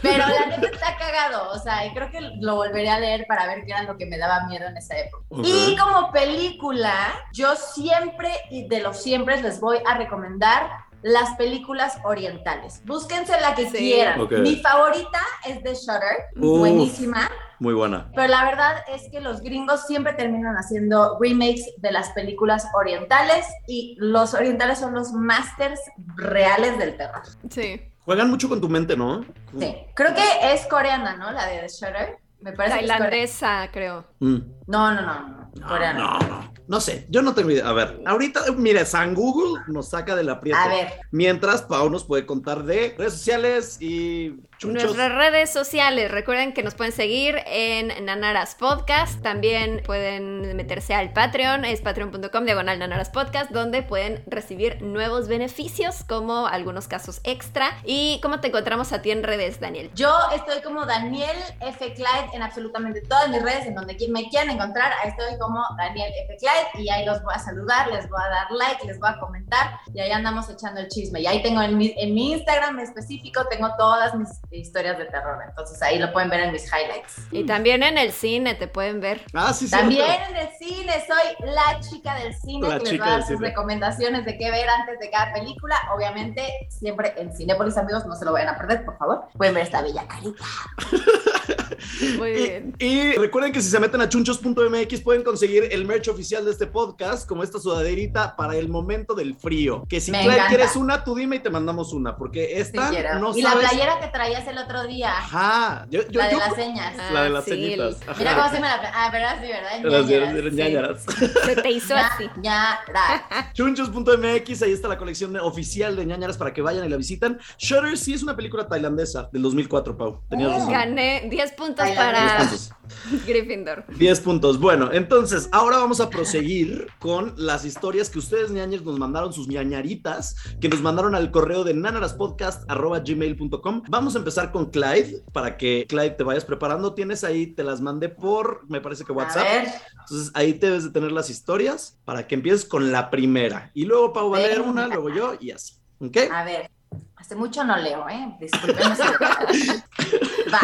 Pero 0.03 0.25
la 0.27 0.47
neta 0.47 0.69
está 0.73 0.97
cagado, 0.99 1.51
o 1.53 1.59
sea, 1.59 1.87
y 1.87 1.95
creo 1.95 2.11
que 2.11 2.21
lo 2.41 2.57
volveré 2.57 2.91
a 2.91 3.01
leer 3.01 3.27
para 3.27 3.47
ver 3.47 3.65
qué 3.65 3.73
era 3.73 3.83
lo 3.85 3.97
que 3.97 4.07
me 4.07 4.19
daba 4.19 4.47
miedo 4.47 4.67
en 4.67 4.77
esa 4.77 4.99
época. 4.99 5.25
Y 5.43 5.77
como 5.77 6.11
película, 6.13 6.95
yo 7.33 7.55
siempre 7.57 8.31
y 8.51 8.69
de 8.69 8.81
los 8.81 9.03
siempre 9.03 9.41
les 9.43 9.61
voy 9.61 9.79
a 9.87 9.95
recomendar 9.97 10.69
las 11.03 11.31
películas 11.37 11.99
orientales. 12.05 12.83
Búsquense 12.85 13.41
la 13.41 13.55
que 13.55 13.71
Sí. 13.71 13.77
quieran. 13.79 14.21
Mi 14.43 14.57
favorita 14.57 15.21
es 15.47 15.63
The 15.63 15.75
Shutter, 15.75 16.27
Uf. 16.37 16.59
buenísima. 16.59 17.31
Muy 17.61 17.75
buena. 17.75 18.11
Pero 18.15 18.29
la 18.29 18.45
verdad 18.45 18.77
es 18.89 19.09
que 19.11 19.21
los 19.21 19.41
gringos 19.41 19.87
siempre 19.87 20.13
terminan 20.13 20.55
haciendo 20.57 21.19
remakes 21.21 21.65
de 21.79 21.93
las 21.93 22.11
películas 22.11 22.67
orientales 22.75 23.47
y 23.67 23.97
los 23.99 24.35
orientales 24.35 24.79
son 24.79 24.95
los 24.95 25.13
masters 25.13 25.81
reales 26.17 26.79
del 26.79 26.97
terror. 26.97 27.23
Sí. 27.51 27.81
Juegan 28.05 28.31
mucho 28.31 28.49
con 28.49 28.61
tu 28.61 28.69
mente, 28.69 28.97
¿no? 28.97 29.25
Sí. 29.59 29.77
Creo 29.95 30.15
que 30.15 30.53
es 30.53 30.67
coreana, 30.67 31.17
¿no? 31.17 31.31
La 31.31 31.47
de 31.47 31.59
The 31.61 31.69
Shutter. 31.69 32.19
Me 32.41 32.53
parece 32.53 32.79
que 32.79 32.85
es 32.85 32.91
coreana. 32.91 33.11
Tailandesa, 33.11 33.69
creo. 33.73 34.05
Mm. 34.21 34.39
No, 34.67 34.95
no. 34.95 35.03
No, 35.03 35.38
Coreana. 35.67 36.19
no, 36.21 36.29
no. 36.29 36.59
No 36.69 36.83
sé, 36.83 37.07
yo 37.09 37.23
no 37.23 37.35
tengo 37.35 37.51
idea. 37.51 37.67
A 37.67 37.73
ver, 37.73 37.99
ahorita, 38.05 38.43
mire, 38.55 38.85
San 38.85 39.15
Google 39.15 39.63
nos 39.69 39.89
saca 39.89 40.15
del 40.15 40.29
aprieto. 40.29 40.59
A 40.59 40.69
ver, 40.69 41.01
Mientras, 41.11 41.63
Pau 41.63 41.89
nos 41.89 42.05
puede 42.05 42.27
contar 42.27 42.65
de 42.65 42.95
redes 42.99 43.15
sociales 43.15 43.79
y 43.81 44.37
chunchos. 44.59 44.85
Nuestras 44.85 45.15
redes 45.15 45.51
sociales, 45.51 46.11
recuerden 46.11 46.53
que 46.53 46.63
nos 46.63 46.75
pueden 46.75 46.93
seguir 46.93 47.37
en 47.47 48.05
Nanaras 48.05 48.55
Podcast, 48.55 49.23
también 49.23 49.83
pueden 49.87 50.57
meterse 50.57 50.93
al 50.93 51.15
Patreon, 51.15 51.65
es 51.65 51.81
patreon.com 51.81 52.45
diagonal 52.45 52.79
Nanaras 52.79 53.09
Podcast, 53.09 53.51
donde 53.51 53.83
pueden 53.83 54.23
recibir 54.27 54.83
nuevos 54.83 55.27
beneficios 55.27 56.05
como 56.05 56.49
algunos 56.49 56.87
casos 56.87 57.23
extra. 57.25 57.79
¿Y 57.87 58.21
cómo 58.23 58.41
te 58.41 58.49
encontramos 58.49 58.93
a 58.93 59.01
ti 59.01 59.11
en 59.11 59.23
redes, 59.23 59.59
Daniel? 59.59 59.91
yo 59.95 60.15
estoy 60.35 60.61
como 60.61 60.85
Daniel 60.85 61.37
F. 61.61 61.95
Clyde 61.95 62.29
en 62.35 62.43
absolutamente 62.43 63.01
todas 63.01 63.31
mis 63.31 63.43
redes, 63.43 63.65
en 63.65 63.75
donde 63.75 63.97
me 64.11 64.29
quieran 64.29 64.51
encontrar, 64.51 64.93
ahí 65.03 65.11
estoy 65.11 65.38
como 65.39 65.63
Daniel 65.77 66.13
F. 66.25 66.37
Clyde 66.37 66.85
y 66.85 66.89
ahí 66.91 67.05
los 67.05 67.23
voy 67.23 67.35
a 67.35 67.39
saludar, 67.39 67.89
les 67.89 68.09
voy 68.09 68.21
a 68.23 68.29
dar 68.29 68.51
like, 68.51 68.87
les 68.87 68.99
voy 68.99 69.11
a 69.11 69.19
comentar 69.19 69.79
y 69.93 70.01
ahí 70.01 70.11
andamos 70.11 70.49
echando 70.51 70.81
el 70.81 70.89
chisme. 70.89 71.21
Y 71.21 71.27
ahí 71.27 71.43
tengo 71.43 71.63
en 71.63 71.77
mi, 71.77 71.95
en 71.97 72.15
mi 72.15 72.33
Instagram 72.33 72.79
específico, 72.81 73.47
tengo 73.49 73.69
todas 73.77 74.15
mis 74.15 74.29
historias 74.51 74.99
de 74.99 75.07
terror, 75.07 75.43
entonces 75.49 75.81
ahí 75.83 75.99
lo 75.99 76.13
pueden 76.13 76.31
ver 76.31 76.41
en 76.41 76.53
mis 76.53 76.65
highlights. 76.67 77.27
Y 77.31 77.45
también 77.47 77.83
en 77.83 77.99
el 77.99 78.13
cine 78.13 78.55
te 78.55 78.69
pueden 78.69 79.01
ver. 79.01 79.25
Ah, 79.35 79.53
sí, 79.53 79.67
sí. 79.67 79.71
También 79.71 80.07
en 80.31 80.37
el 80.37 80.49
cine, 80.59 80.93
soy 81.07 81.49
la 81.49 81.81
chica 81.81 82.15
del 82.17 82.35
cine 82.35 82.69
La 82.69 82.79
que 82.79 82.93
les 82.93 83.01
va 83.01 83.07
a 83.07 83.11
dar 83.11 83.21
sus 83.23 83.37
cine. 83.37 83.49
recomendaciones 83.49 84.25
de 84.25 84.37
qué 84.39 84.51
ver 84.51 84.69
antes 84.69 84.99
de 84.99 85.11
cada 85.11 85.33
película. 85.33 85.77
Obviamente, 85.95 86.43
siempre 86.71 87.15
en 87.17 87.35
Cinépolis, 87.35 87.77
amigos, 87.77 88.07
no 88.07 88.15
se 88.15 88.25
lo 88.25 88.33
vayan 88.33 88.55
a 88.55 88.59
perder, 88.59 88.85
por 88.85 88.97
favor. 88.99 89.29
Pueden 89.37 89.55
ver 89.55 89.65
esta 89.65 89.83
bella 89.83 90.07
carita. 90.07 90.45
Muy 92.19 92.33
bien. 92.33 92.75
Y, 92.79 92.87
y 92.87 93.13
recuerden 93.13 93.53
que 93.53 93.61
si 93.61 93.71
se 93.71 93.79
meten 93.81 94.01
a 94.01 94.09
chunchos.mx 94.09 95.01
pueden 95.01 95.23
conseguir 95.23 95.69
el 95.71 95.85
merch 95.85 96.09
oficial 96.09 96.45
de 96.45 96.51
este 96.53 96.67
podcast, 96.67 97.29
como 97.29 97.43
esta 97.43 97.59
sudaderita 97.59 98.37
para 98.37 98.57
el 98.57 98.69
momento 98.69 99.15
del 99.15 99.37
frío. 99.37 99.85
Que 99.89 100.01
si 100.01 100.11
Claire 100.13 100.43
quieres 100.49 100.77
una, 100.77 101.05
tú 101.05 101.15
dime 101.15 101.37
y 101.37 101.39
te 101.41 101.51
mandamos 101.51 101.93
una, 101.93 102.17
porque 102.17 102.59
esta 102.61 102.91
quiero. 102.91 103.19
no 103.19 103.37
y 103.37 103.43
sabes. 103.43 103.63
la 103.63 103.69
playera 103.69 104.01
que 104.01 104.09
traías 104.09 104.47
el 104.47 104.59
otro 104.59 104.87
día, 104.87 105.11
Ajá. 105.17 105.87
Yo, 105.91 106.03
yo, 106.09 106.19
la 106.21 106.27
de 106.27 106.33
yo- 106.33 106.39
las 106.39 106.55
señas. 106.55 106.95
Ah, 106.99 107.11
la 107.13 107.23
de 107.25 107.31
las 107.31 107.45
sí, 107.45 107.73
el- 107.73 107.81
Ajá. 107.83 108.15
Mira 108.19 108.35
cómo 108.37 108.49
se 108.49 108.55
me 108.61 108.69
la... 108.69 108.93
Ah, 108.95 109.11
¿verdad? 109.11 109.39
Sí, 109.43 109.49
¿verdad? 109.49 110.05
Ñañaras. 110.07 110.45
sí. 110.51 110.57
ñañaras. 110.57 111.05
Se 111.45 111.57
te 111.57 111.71
hizo 111.71 111.95
así. 111.97 112.25
Ya. 112.43 112.81
Chunchos.mx, 113.55 114.63
ahí 114.63 114.73
está 114.73 114.89
la 114.89 114.99
colección 114.99 115.37
oficial 115.37 115.97
de 115.97 116.07
ñañaras 116.07 116.37
para 116.37 116.53
que 116.53 116.63
vayan 116.63 116.85
y 116.85 116.89
la 116.89 116.97
visiten. 116.97 117.39
Shutter 117.59 117.97
sí 117.97 118.15
es 118.15 118.23
una 118.23 118.37
película 118.37 118.67
tailandesa 118.69 119.29
del 119.33 119.43
2004, 119.43 119.97
Pau. 119.97 120.21
Tenías 120.29 120.53
razón. 120.53 120.73
Gané 120.73 121.27
10 121.31 121.53
puntos 121.53 121.88
para, 121.95 122.39
puntos. 122.39 122.73
Gryffindor. 123.27 123.85
10 123.97 124.21
puntos. 124.21 124.61
Bueno, 124.61 124.91
entonces 124.93 125.49
ahora 125.53 125.79
vamos 125.79 126.01
a 126.01 126.11
proseguir 126.11 126.89
con 126.99 127.33
las 127.37 127.65
historias 127.65 128.11
que 128.11 128.19
ustedes, 128.19 128.51
ñañers, 128.51 128.85
nos 128.85 128.99
mandaron, 128.99 129.33
sus 129.33 129.49
ñañaritas, 129.49 130.37
que 130.61 130.69
nos 130.69 130.83
mandaron 130.83 131.15
al 131.15 131.31
correo 131.31 131.65
de 131.65 131.73
nanaraspodcast.gmail.com. 131.75 133.85
Vamos 133.89 134.15
a 134.15 134.19
empezar 134.19 134.53
con 134.53 134.71
Clyde, 134.71 135.23
para 135.33 135.57
que 135.57 135.87
Clyde 135.89 136.11
te 136.11 136.25
vayas 136.25 136.45
preparando. 136.45 136.93
Tienes 136.95 137.25
ahí, 137.25 137.47
te 137.47 137.65
las 137.65 137.81
mandé 137.81 138.09
por, 138.09 138.65
me 138.69 138.81
parece 138.81 139.05
que 139.05 139.13
WhatsApp. 139.13 139.47
A 139.47 139.53
ver, 139.53 139.69
Entonces 140.01 140.31
ahí 140.35 140.53
debes 140.53 140.85
de 140.85 140.91
tener 140.91 141.13
las 141.13 141.31
historias 141.31 141.99
para 142.05 142.27
que 142.27 142.35
empieces 142.35 142.65
con 142.65 142.91
la 142.93 143.11
primera. 143.11 143.71
Y 143.75 143.85
luego 143.85 144.13
Pau 144.13 144.31
va 144.31 144.39
a 144.39 144.41
leer 144.41 144.61
una, 144.61 144.89
luego 144.89 145.11
yo 145.11 145.35
y 145.41 145.51
así. 145.51 145.75
¿Ok? 146.01 146.17
a 146.31 146.45
ver. 146.45 146.71
Hace 147.17 147.37
mucho 147.37 147.65
no 147.65 147.77
leo, 147.77 148.09
¿eh? 148.09 148.37
Disculpen. 148.41 148.93
va, 150.53 150.61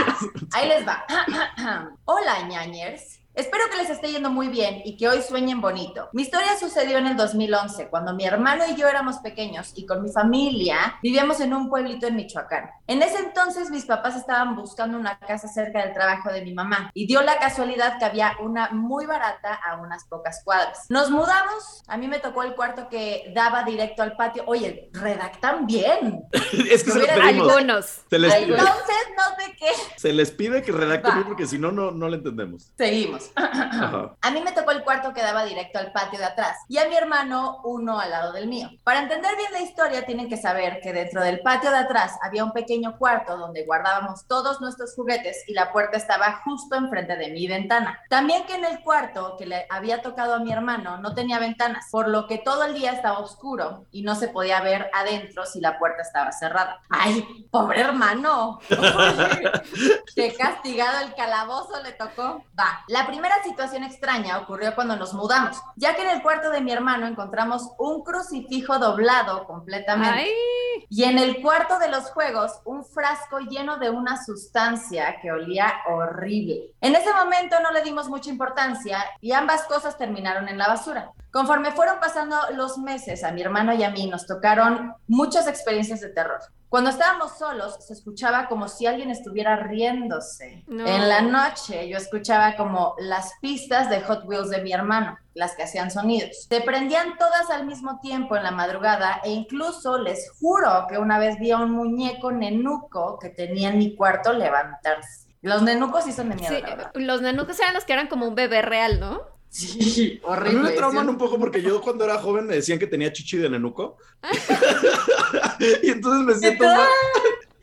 ahí 0.52 0.69
les 0.69 0.87
va. 0.87 1.04
Hola, 2.04 2.43
ñañers. 2.49 3.21
Espero 3.34 3.64
que 3.68 3.78
les 3.78 3.90
esté 3.90 4.12
yendo 4.12 4.30
muy 4.30 4.46
bien 4.46 4.80
y 4.84 4.96
que 4.96 5.08
hoy 5.08 5.20
sueñen 5.20 5.60
bonito. 5.60 6.08
Mi 6.12 6.22
historia 6.22 6.56
sucedió 6.56 6.98
en 6.98 7.08
el 7.08 7.16
2011, 7.16 7.88
cuando 7.88 8.14
mi 8.14 8.24
hermano 8.24 8.62
y 8.70 8.76
yo 8.76 8.86
éramos 8.86 9.16
pequeños 9.18 9.72
y 9.74 9.86
con 9.86 10.04
mi 10.04 10.12
familia 10.12 11.00
vivíamos 11.02 11.40
en 11.40 11.52
un 11.52 11.68
pueblito 11.68 12.06
en 12.06 12.14
Michoacán. 12.14 12.70
En 12.86 13.02
ese 13.02 13.18
entonces 13.18 13.70
mis 13.70 13.86
papás 13.86 14.14
estaban 14.14 14.54
buscando 14.54 14.96
una 14.96 15.18
casa 15.18 15.48
cerca 15.48 15.82
del 15.82 15.92
trabajo 15.92 16.30
de 16.30 16.42
mi 16.42 16.54
mamá 16.54 16.92
y 16.94 17.08
dio 17.08 17.22
la 17.22 17.36
casualidad 17.40 17.98
que 17.98 18.04
había 18.04 18.36
una 18.40 18.70
muy 18.70 19.04
barata 19.04 19.52
a 19.52 19.80
unas 19.80 20.04
pocas 20.04 20.40
cuadras. 20.44 20.86
Nos 20.88 21.10
mudamos, 21.10 21.82
a 21.88 21.96
mí 21.96 22.06
me 22.06 22.20
tocó 22.20 22.44
el 22.44 22.54
cuarto 22.54 22.88
que 22.88 23.32
daba 23.34 23.64
directo 23.64 24.04
al 24.04 24.14
patio. 24.14 24.44
Oye, 24.46 24.90
redactan 24.92 25.66
bien. 25.66 26.22
es 26.70 26.84
que 26.84 26.92
se 26.92 27.00
les 27.00 27.08
pedimos. 27.08 27.52
Algunos. 27.52 27.86
Se 28.08 28.16
les, 28.16 28.32
Entonces 28.32 28.96
no 29.16 29.44
sé 29.44 29.56
qué. 29.58 29.72
se 29.96 30.12
les 30.12 30.30
pide 30.30 30.62
que 30.62 30.70
redacten 30.70 31.14
bien 31.14 31.26
porque 31.26 31.46
si 31.48 31.58
no, 31.58 31.72
no, 31.72 31.90
no 31.90 32.08
le 32.08 32.18
entendemos. 32.18 32.70
Seguimos. 32.78 33.24
Ajá. 33.37 34.14
A 34.21 34.31
mí 34.31 34.40
me 34.40 34.52
tocó 34.52 34.71
el 34.71 34.85
cuarto 34.85 35.12
que 35.12 35.23
daba 35.23 35.45
directo 35.45 35.78
al 35.78 35.93
patio 35.93 36.19
de 36.19 36.26
atrás 36.26 36.59
y 36.69 36.78
a 36.78 36.88
mi 36.88 36.97
hermano 36.97 37.61
uno 37.64 37.99
al 37.99 38.11
lado 38.11 38.33
del 38.33 38.49
mío. 38.49 38.71
Para 38.85 39.00
entender 39.00 39.37
bien 39.37 39.52
la 39.52 39.61
historia 39.61 40.07
tienen 40.07 40.28
que 40.28 40.37
saber 40.37 40.81
que 40.81 40.93
dentro 40.93 41.23
del 41.23 41.40
patio 41.40 41.71
de 41.71 41.78
atrás 41.78 42.19
había 42.23 42.45
un 42.45 42.52
pequeño 42.52 42.97
cuarto 42.99 43.37
donde 43.37 43.64
guardábamos 43.64 44.26
todos 44.26 44.61
nuestros 44.61 44.95
juguetes 44.95 45.45
y 45.47 45.54
la 45.54 45.73
puerta 45.73 45.97
estaba 45.97 46.40
justo 46.45 46.76
enfrente 46.76 47.16
de 47.16 47.31
mi 47.31 47.47
ventana. 47.47 48.00
También 48.09 48.45
que 48.47 48.54
en 48.54 48.64
el 48.64 48.81
cuarto 48.81 49.37
que 49.38 49.47
le 49.47 49.66
había 49.71 50.02
tocado 50.02 50.35
a 50.35 50.38
mi 50.38 50.52
hermano 50.52 50.99
no 50.99 51.14
tenía 51.14 51.38
ventanas, 51.38 51.88
por 51.90 52.09
lo 52.09 52.26
que 52.26 52.38
todo 52.38 52.64
el 52.64 52.75
día 52.75 52.93
estaba 52.93 53.19
oscuro 53.19 53.87
y 53.90 54.02
no 54.02 54.14
se 54.14 54.28
podía 54.28 54.61
ver 54.61 54.90
adentro 54.93 55.47
si 55.47 55.61
la 55.61 55.78
puerta 55.78 56.02
estaba 56.02 56.33
cerrada. 56.33 56.81
¡Ay, 56.88 57.47
pobre 57.50 57.81
hermano! 57.81 58.59
¡Qué 60.14 60.35
castigado 60.35 61.00
el 61.00 61.14
calabozo 61.14 61.83
le 61.83 61.93
tocó! 61.93 62.45
Va, 62.59 62.85
la 62.88 63.07
primera 63.14 63.40
situación 63.44 63.85
extraña 63.85 64.38
ocurrió 64.38 64.75
cuando 64.75 64.97
nos 64.97 65.14
mudamos, 65.14 65.56
ya 65.76 65.94
que 65.94 66.02
en 66.02 66.11
el 66.11 66.23
cuarto 66.23 66.50
de 66.50 66.61
mi 66.61 66.73
hermano 66.73 67.06
encontramos 67.06 67.71
un 67.78 68.02
crucifijo 68.02 68.80
doblado 68.80 69.47
completamente. 69.47 70.18
Ay, 70.18 70.74
Y 70.88 71.04
en 71.04 71.19
el 71.19 71.43
cuarto 71.43 71.78
de 71.78 71.88
los 71.88 72.11
juegos, 72.11 72.61
un 72.64 72.85
frasco 72.85 73.38
lleno 73.38 73.78
de 73.78 73.90
una 73.90 74.23
sustancia 74.23 75.16
que 75.21 75.33
olía 75.33 75.73
horrible. 75.88 76.73
En 76.81 76.95
ese 76.95 77.12
momento 77.12 77.57
no 77.61 77.71
le 77.73 77.83
dimos 77.83 78.09
mucha 78.09 78.31
importancia 78.31 79.04
y 79.21 79.33
ambas 79.33 79.62
cosas 79.64 79.97
terminaron 79.97 80.49
en 80.49 80.59
la 80.59 80.69
basura. 80.69 81.12
Conforme 81.31 81.73
fueron 81.73 81.99
pasando 81.99 82.37
los 82.54 82.78
meses, 82.78 83.25
a 83.25 83.33
mi 83.33 83.43
hermano 83.43 83.75
y 83.75 83.83
a 83.83 83.90
mí 83.90 84.07
nos 84.07 84.26
tocaron 84.26 84.95
muchas 85.09 85.49
experiencias 85.49 86.00
de 86.00 86.11
terror. 86.11 86.40
Cuando 86.69 86.90
estábamos 86.90 87.38
solos, 87.38 87.76
se 87.87 87.93
escuchaba 87.93 88.49
como 88.49 88.66
si 88.66 88.87
alguien 88.87 89.11
estuviera 89.11 89.54
riéndose. 89.57 90.64
No. 90.66 90.85
En 90.87 91.09
la 91.09 91.21
noche, 91.23 91.88
yo 91.88 91.97
escuchaba 91.97 92.57
como 92.57 92.97
las 92.99 93.33
pistas 93.40 93.88
de 93.90 94.00
Hot 94.00 94.25
Wheels 94.25 94.50
de 94.50 94.61
mi 94.61 94.73
hermano, 94.73 95.16
las 95.34 95.54
que 95.56 95.64
hacían 95.64 95.90
sonidos. 95.90 96.46
Se 96.48 96.60
prendían 96.60 97.18
todas 97.18 97.50
al 97.50 97.66
mismo 97.66 98.00
tiempo 98.00 98.36
en 98.36 98.44
la 98.44 98.50
madrugada 98.50 99.20
e 99.24 99.30
incluso 99.30 99.98
les 99.98 100.30
juro 100.38 100.86
que 100.88 100.98
una 100.98 101.18
vez 101.18 101.38
vi 101.38 101.50
a 101.50 101.58
un 101.58 101.72
muñeco 101.72 102.32
nenuco 102.32 103.18
que 103.20 103.28
tenía 103.30 103.70
en 103.70 103.78
mi 103.78 103.94
cuarto 103.96 104.32
levantarse. 104.32 105.28
Los 105.42 105.62
nenucos 105.62 106.04
sí 106.04 106.12
son 106.12 106.30
de 106.30 106.36
miedo, 106.36 106.54
sí, 106.54 106.62
la 106.62 106.90
los 106.94 107.20
nenucos 107.20 107.58
eran 107.60 107.74
los 107.74 107.84
que 107.84 107.92
eran 107.92 108.06
como 108.06 108.26
un 108.26 108.34
bebé 108.34 108.62
real, 108.62 108.98
¿no? 108.98 109.20
Sí, 109.50 110.20
A 110.26 110.30
mí 110.30 110.38
horrible. 110.40 110.62
me 110.62 110.70
trauman 110.70 111.08
un 111.08 111.18
poco 111.18 111.38
porque 111.38 111.60
yo 111.62 111.80
cuando 111.80 112.04
era 112.04 112.18
joven 112.18 112.46
me 112.46 112.54
decían 112.54 112.78
que 112.78 112.86
tenía 112.86 113.12
chichi 113.12 113.36
de 113.36 113.50
nenuco. 113.50 113.98
y 115.82 115.90
entonces 115.90 116.26
me 116.26 116.34
siento 116.34 116.64
mal. 116.64 116.88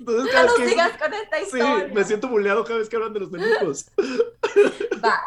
Entonces 0.02 0.34
No 0.34 0.40
vez 0.42 0.46
nos 0.48 0.56
que- 0.58 0.66
digas 0.66 0.92
con 0.98 1.14
esta 1.14 1.38
Sí, 1.38 1.44
historia. 1.44 1.88
me 1.94 2.04
siento 2.04 2.28
bulleado 2.28 2.64
cada 2.64 2.80
vez 2.80 2.90
que 2.90 2.96
hablan 2.96 3.14
de 3.14 3.20
los 3.22 3.32
nenucos. 3.32 3.86
Va. 5.04 5.20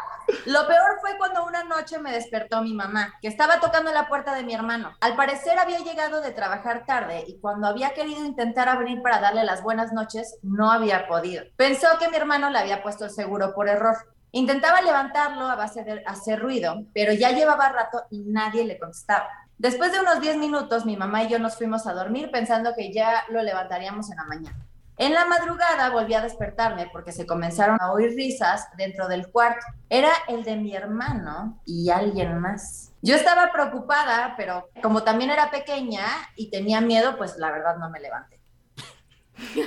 Lo 0.47 0.67
peor 0.67 0.97
fue 1.01 1.17
cuando 1.17 1.45
una 1.45 1.63
noche 1.63 1.99
me 1.99 2.11
despertó 2.11 2.61
mi 2.63 2.73
mamá, 2.73 3.13
que 3.21 3.27
estaba 3.27 3.59
tocando 3.59 3.91
la 3.91 4.07
puerta 4.07 4.33
de 4.33 4.43
mi 4.43 4.53
hermano. 4.55 4.91
Al 5.01 5.15
parecer 5.15 5.59
había 5.59 5.79
llegado 5.79 6.19
de 6.21 6.31
trabajar 6.31 6.83
tarde 6.85 7.23
y 7.27 7.39
cuando 7.39 7.67
había 7.67 7.93
querido 7.93 8.25
intentar 8.25 8.67
abrir 8.67 9.01
para 9.03 9.19
darle 9.19 9.43
las 9.43 9.61
buenas 9.61 9.93
noches, 9.93 10.37
no 10.41 10.71
había 10.71 11.07
podido. 11.07 11.43
Pensó 11.57 11.87
que 11.99 12.09
mi 12.09 12.17
hermano 12.17 12.49
le 12.49 12.57
había 12.59 12.81
puesto 12.81 13.05
el 13.05 13.11
seguro 13.11 13.53
por 13.53 13.69
error. 13.69 13.95
Intentaba 14.31 14.81
levantarlo 14.81 15.47
a 15.47 15.55
base 15.55 15.83
de 15.83 16.03
hacer 16.05 16.39
ruido, 16.41 16.83
pero 16.93 17.13
ya 17.13 17.31
llevaba 17.31 17.69
rato 17.69 18.03
y 18.09 18.21
nadie 18.23 18.65
le 18.65 18.79
contestaba. 18.79 19.29
Después 19.57 19.91
de 19.93 19.99
unos 20.01 20.19
10 20.19 20.37
minutos, 20.37 20.85
mi 20.85 20.97
mamá 20.97 21.23
y 21.23 21.29
yo 21.29 21.39
nos 21.39 21.55
fuimos 21.55 21.87
a 21.87 21.93
dormir 21.93 22.29
pensando 22.31 22.73
que 22.75 22.91
ya 22.91 23.23
lo 23.29 23.41
levantaríamos 23.43 24.09
en 24.11 24.17
la 24.17 24.25
mañana. 24.25 24.57
En 24.97 25.13
la 25.13 25.25
madrugada 25.25 25.89
volví 25.89 26.13
a 26.13 26.21
despertarme 26.21 26.89
porque 26.91 27.11
se 27.11 27.25
comenzaron 27.25 27.77
a 27.81 27.91
oír 27.91 28.15
risas 28.15 28.69
dentro 28.77 29.09
del 29.09 29.29
cuarto. 29.29 29.65
Era 29.89 30.09
el 30.29 30.43
de 30.45 30.55
mi 30.55 30.73
hermano 30.73 31.59
y 31.65 31.89
alguien 31.89 32.39
más. 32.39 32.93
Yo 33.01 33.15
estaba 33.15 33.51
preocupada, 33.51 34.35
pero 34.37 34.69
como 34.81 35.03
también 35.03 35.31
era 35.31 35.51
pequeña 35.51 36.05
y 36.37 36.49
tenía 36.49 36.79
miedo, 36.79 37.17
pues 37.17 37.35
la 37.37 37.51
verdad 37.51 37.75
no 37.75 37.89
me 37.89 37.99
levanté. 37.99 38.39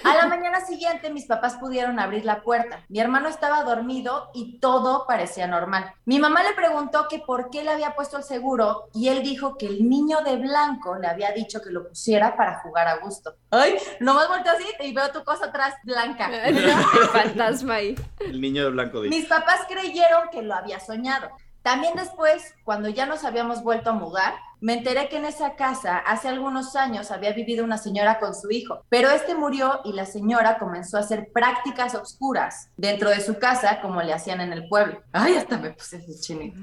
A 0.04 0.16
la 0.16 0.26
mañana 0.26 0.60
siguiente 0.60 1.10
mis 1.10 1.26
papás 1.26 1.56
pudieron 1.56 1.98
abrir 1.98 2.24
la 2.24 2.42
puerta. 2.42 2.84
Mi 2.88 3.00
hermano 3.00 3.28
estaba 3.28 3.62
dormido 3.64 4.30
y 4.34 4.58
todo 4.58 5.06
parecía 5.06 5.46
normal. 5.46 5.92
Mi 6.04 6.18
mamá 6.18 6.42
le 6.42 6.54
preguntó 6.54 7.06
que 7.08 7.18
por 7.18 7.50
qué 7.50 7.62
le 7.62 7.70
había 7.70 7.94
puesto 7.94 8.16
el 8.16 8.22
seguro 8.22 8.88
y 8.94 9.08
él 9.08 9.22
dijo 9.22 9.56
que 9.56 9.66
el 9.66 9.88
niño 9.88 10.22
de 10.22 10.36
blanco 10.36 10.96
le 10.96 11.06
había 11.06 11.32
dicho 11.32 11.60
que 11.60 11.70
lo 11.70 11.88
pusiera 11.88 12.36
para 12.36 12.60
jugar 12.60 12.88
a 12.88 12.98
gusto. 12.98 13.34
Ay, 13.50 13.76
nomás 14.00 14.28
volteo 14.28 14.52
así 14.52 14.66
y 14.80 14.92
veo 14.92 15.10
tu 15.10 15.24
cosa 15.24 15.46
atrás 15.46 15.74
blanca. 15.84 16.28
El 16.46 16.58
fantasma 17.12 17.74
ahí. 17.74 17.94
El 18.20 18.40
niño 18.40 18.64
de 18.64 18.70
blanco 18.70 19.02
dice. 19.02 19.16
Mis 19.16 19.26
papás 19.26 19.60
creyeron 19.68 20.28
que 20.30 20.42
lo 20.42 20.54
había 20.54 20.80
soñado. 20.80 21.30
También 21.68 21.96
después, 21.96 22.54
cuando 22.64 22.88
ya 22.88 23.04
nos 23.04 23.24
habíamos 23.24 23.62
vuelto 23.62 23.90
a 23.90 23.92
mudar, 23.92 24.32
me 24.58 24.72
enteré 24.72 25.10
que 25.10 25.18
en 25.18 25.26
esa 25.26 25.54
casa 25.54 25.98
hace 25.98 26.26
algunos 26.26 26.74
años 26.76 27.10
había 27.10 27.34
vivido 27.34 27.62
una 27.62 27.76
señora 27.76 28.18
con 28.18 28.34
su 28.34 28.50
hijo, 28.50 28.86
pero 28.88 29.10
este 29.10 29.34
murió 29.34 29.82
y 29.84 29.92
la 29.92 30.06
señora 30.06 30.58
comenzó 30.58 30.96
a 30.96 31.00
hacer 31.00 31.30
prácticas 31.30 31.94
oscuras 31.94 32.70
dentro 32.78 33.10
de 33.10 33.20
su 33.20 33.38
casa 33.38 33.82
como 33.82 34.00
le 34.00 34.14
hacían 34.14 34.40
en 34.40 34.54
el 34.54 34.66
pueblo. 34.66 35.02
Ay, 35.12 35.34
hasta 35.34 35.58
me 35.58 35.72
puse 35.72 36.02
chinito. 36.18 36.58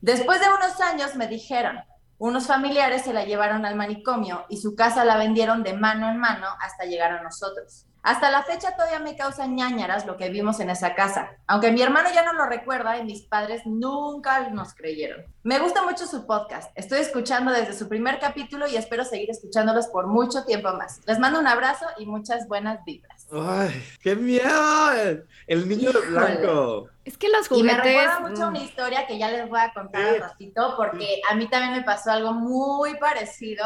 Después 0.00 0.40
de 0.40 0.48
unos 0.48 0.80
años 0.80 1.14
me 1.14 1.28
dijeron, 1.28 1.78
unos 2.18 2.48
familiares 2.48 3.02
se 3.02 3.12
la 3.12 3.26
llevaron 3.26 3.64
al 3.64 3.76
manicomio 3.76 4.44
y 4.48 4.56
su 4.56 4.74
casa 4.74 5.04
la 5.04 5.18
vendieron 5.18 5.62
de 5.62 5.74
mano 5.74 6.10
en 6.10 6.18
mano 6.18 6.48
hasta 6.60 6.84
llegar 6.84 7.12
a 7.12 7.22
nosotros. 7.22 7.85
Hasta 8.06 8.30
la 8.30 8.44
fecha 8.44 8.70
todavía 8.76 9.00
me 9.00 9.16
causa 9.16 9.48
ñañaras 9.48 10.06
lo 10.06 10.16
que 10.16 10.30
vimos 10.30 10.60
en 10.60 10.70
esa 10.70 10.94
casa, 10.94 11.32
aunque 11.48 11.72
mi 11.72 11.82
hermano 11.82 12.08
ya 12.14 12.22
no 12.24 12.34
lo 12.34 12.46
recuerda 12.46 12.98
y 12.98 13.04
mis 13.04 13.22
padres 13.22 13.62
nunca 13.66 14.48
nos 14.50 14.74
creyeron. 14.74 15.24
Me 15.42 15.58
gusta 15.58 15.82
mucho 15.82 16.06
su 16.06 16.24
podcast, 16.24 16.70
estoy 16.76 17.00
escuchando 17.00 17.50
desde 17.50 17.72
su 17.72 17.88
primer 17.88 18.20
capítulo 18.20 18.68
y 18.68 18.76
espero 18.76 19.04
seguir 19.04 19.28
escuchándolos 19.30 19.88
por 19.88 20.06
mucho 20.06 20.44
tiempo 20.44 20.72
más. 20.74 21.00
Les 21.04 21.18
mando 21.18 21.40
un 21.40 21.48
abrazo 21.48 21.84
y 21.98 22.06
muchas 22.06 22.46
buenas 22.46 22.78
vibras. 22.84 23.26
¡Ay, 23.32 23.82
qué 24.00 24.14
miedo! 24.14 25.24
El 25.48 25.68
niño 25.68 25.90
de 25.90 26.00
blanco. 26.06 26.88
Es 27.04 27.18
que 27.18 27.28
los 27.28 27.50
Y 27.50 27.64
me 27.64 27.74
juguetes. 27.74 27.84
recuerda 27.84 28.20
mucho 28.20 28.46
mm, 28.46 28.48
una 28.50 28.58
historia 28.60 29.06
que 29.08 29.18
ya 29.18 29.32
les 29.32 29.48
voy 29.48 29.58
a 29.58 29.72
contar 29.72 30.02
al 30.02 30.20
ratito, 30.20 30.74
porque 30.76 31.20
a 31.28 31.34
mí 31.34 31.48
también 31.48 31.72
me 31.72 31.82
pasó 31.82 32.12
algo 32.12 32.32
muy 32.32 32.96
parecido. 32.98 33.64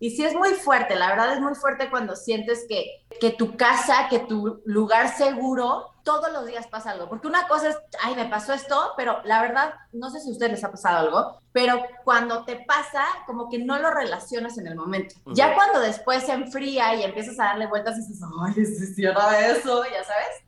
Y 0.00 0.10
sí 0.10 0.24
es 0.24 0.34
muy 0.34 0.54
fuerte, 0.54 0.96
la 0.96 1.10
verdad 1.10 1.34
es 1.34 1.40
muy 1.40 1.54
fuerte 1.54 1.90
cuando 1.90 2.16
sientes 2.16 2.64
que, 2.66 3.04
que 3.20 3.30
tu 3.30 3.56
casa, 3.58 4.08
que 4.08 4.18
tu 4.20 4.62
lugar 4.64 5.14
seguro, 5.14 5.92
todos 6.02 6.32
los 6.32 6.46
días 6.46 6.66
pasa 6.68 6.92
algo. 6.92 7.06
Porque 7.06 7.28
una 7.28 7.46
cosa 7.46 7.68
es, 7.68 7.78
ay, 8.02 8.16
me 8.16 8.24
pasó 8.24 8.54
esto, 8.54 8.94
pero 8.96 9.20
la 9.24 9.42
verdad, 9.42 9.74
no 9.92 10.08
sé 10.08 10.20
si 10.20 10.30
a 10.30 10.32
ustedes 10.32 10.52
les 10.52 10.64
ha 10.64 10.70
pasado 10.70 10.98
algo, 10.98 11.40
pero 11.52 11.82
cuando 12.02 12.46
te 12.46 12.64
pasa, 12.66 13.04
como 13.26 13.50
que 13.50 13.58
no 13.58 13.78
lo 13.78 13.90
relacionas 13.90 14.56
en 14.56 14.68
el 14.68 14.74
momento. 14.74 15.16
Ujú. 15.26 15.34
Ya 15.34 15.54
cuando 15.54 15.80
después 15.80 16.24
se 16.24 16.32
enfría 16.32 16.94
y 16.94 17.02
empiezas 17.02 17.38
a 17.38 17.44
darle 17.44 17.66
vueltas 17.66 17.98
y 17.98 18.00
dices, 18.00 18.20
ay, 18.42 18.64
sí 18.64 19.04
era 19.04 19.48
eso, 19.48 19.84
ya 19.84 20.02
sabes. 20.02 20.44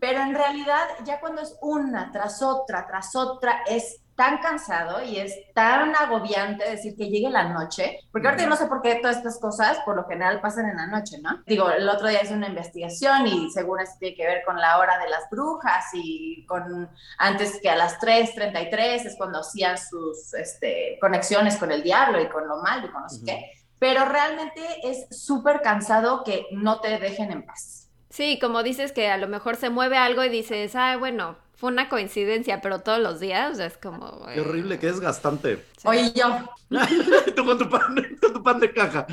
Pero 0.00 0.20
en 0.20 0.34
realidad, 0.34 0.86
ya 1.04 1.20
cuando 1.20 1.42
es 1.42 1.56
una 1.60 2.10
tras 2.12 2.42
otra, 2.42 2.86
tras 2.86 3.14
otra, 3.14 3.62
es 3.66 4.00
tan 4.16 4.38
cansado 4.38 5.02
y 5.04 5.18
es 5.18 5.34
tan 5.54 5.94
agobiante 5.94 6.68
decir 6.68 6.96
que 6.96 7.08
llegue 7.08 7.30
la 7.30 7.50
noche, 7.50 8.00
porque 8.10 8.26
ahorita 8.26 8.44
yo 8.44 8.50
no 8.50 8.56
sé 8.56 8.66
por 8.66 8.82
qué 8.82 8.96
todas 8.96 9.18
estas 9.18 9.38
cosas 9.38 9.78
por 9.84 9.94
lo 9.94 10.04
general 10.06 10.40
pasan 10.40 10.68
en 10.68 10.76
la 10.76 10.86
noche, 10.86 11.18
¿no? 11.20 11.42
Digo, 11.46 11.70
el 11.70 11.88
otro 11.88 12.08
día 12.08 12.22
hice 12.22 12.34
una 12.34 12.48
investigación 12.48 13.26
y 13.26 13.50
según 13.50 13.80
esto 13.80 13.96
tiene 14.00 14.16
que 14.16 14.26
ver 14.26 14.42
con 14.44 14.58
la 14.58 14.78
hora 14.78 14.98
de 14.98 15.10
las 15.10 15.28
brujas 15.30 15.84
y 15.92 16.44
con 16.46 16.88
antes 17.18 17.60
que 17.60 17.68
a 17.68 17.76
las 17.76 18.00
3.33 18.00 19.06
es 19.06 19.16
cuando 19.16 19.40
hacían 19.40 19.76
sus 19.76 20.32
este, 20.34 20.98
conexiones 21.00 21.56
con 21.56 21.70
el 21.70 21.82
diablo 21.82 22.20
y 22.20 22.28
con 22.28 22.48
lo 22.48 22.62
malo 22.62 22.86
y 22.86 22.90
con 22.90 23.02
no 23.02 23.08
sé 23.08 23.24
qué, 23.24 23.50
pero 23.78 24.06
realmente 24.06 24.62
es 24.82 25.06
súper 25.10 25.60
cansado 25.60 26.24
que 26.24 26.46
no 26.52 26.80
te 26.80 26.98
dejen 26.98 27.30
en 27.30 27.44
paz. 27.44 27.85
Sí, 28.16 28.38
como 28.40 28.62
dices 28.62 28.92
que 28.92 29.08
a 29.08 29.18
lo 29.18 29.28
mejor 29.28 29.56
se 29.56 29.68
mueve 29.68 29.98
algo 29.98 30.24
y 30.24 30.30
dices, 30.30 30.74
ah, 30.74 30.96
bueno, 30.96 31.36
fue 31.54 31.70
una 31.70 31.90
coincidencia, 31.90 32.62
pero 32.62 32.78
todos 32.80 32.98
los 32.98 33.20
días 33.20 33.58
es 33.58 33.76
como... 33.76 34.24
Qué 34.32 34.40
horrible, 34.40 34.78
qué 34.78 34.86
desgastante. 34.86 35.62
Sí. 35.76 35.86
Oye, 35.86 36.14
yo, 36.14 36.24
Tú 37.36 37.44
con 37.44 37.58
tu, 37.58 37.68
pan, 37.68 37.94
con 38.22 38.32
tu 38.32 38.42
pan 38.42 38.58
de 38.58 38.72
caja. 38.72 39.06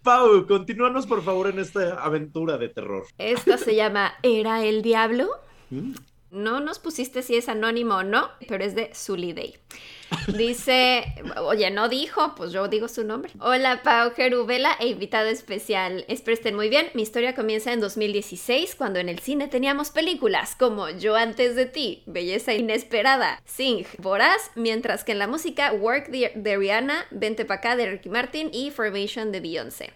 Pau, 0.00 0.46
continúanos 0.46 1.08
por 1.08 1.24
favor 1.24 1.48
en 1.48 1.58
esta 1.58 2.00
aventura 2.00 2.56
de 2.56 2.68
terror. 2.68 3.08
Esto 3.18 3.58
se 3.58 3.74
llama 3.74 4.12
¿Era 4.22 4.62
el 4.62 4.82
diablo? 4.82 5.28
Mm. 5.70 5.94
No 6.30 6.60
nos 6.60 6.78
pusiste 6.78 7.22
si 7.22 7.34
es 7.34 7.48
anónimo 7.48 7.96
o 7.96 8.02
no, 8.04 8.28
pero 8.46 8.62
es 8.62 8.76
de 8.76 8.92
Zully 8.94 9.32
Day. 9.32 9.56
Dice, 10.28 11.04
oye, 11.38 11.70
no 11.70 11.88
dijo, 11.88 12.34
pues 12.36 12.52
yo 12.52 12.68
digo 12.68 12.88
su 12.88 13.04
nombre. 13.04 13.32
Hola, 13.40 13.82
Pau 13.82 14.10
Gerubela 14.12 14.76
e 14.78 14.88
invitado 14.88 15.28
especial. 15.28 16.04
Espero 16.08 16.36
muy 16.56 16.68
bien. 16.68 16.88
Mi 16.94 17.02
historia 17.02 17.34
comienza 17.34 17.72
en 17.72 17.80
2016, 17.80 18.74
cuando 18.74 18.98
en 18.98 19.08
el 19.08 19.20
cine 19.20 19.48
teníamos 19.48 19.90
películas 19.90 20.54
como 20.56 20.90
Yo 20.90 21.16
antes 21.16 21.56
de 21.56 21.66
ti, 21.66 22.02
Belleza 22.06 22.54
Inesperada, 22.54 23.40
Sing, 23.44 23.84
Voraz, 23.98 24.50
mientras 24.54 25.04
que 25.04 25.12
en 25.12 25.18
la 25.18 25.28
música 25.28 25.72
Work 25.72 26.08
de, 26.08 26.32
de 26.34 26.56
Rihanna, 26.56 27.06
Vente 27.10 27.44
pa' 27.44 27.54
acá 27.54 27.76
de 27.76 27.90
Ricky 27.90 28.08
Martin 28.08 28.50
y 28.52 28.70
Formation 28.70 29.32
de 29.32 29.40
Beyoncé. 29.40 29.92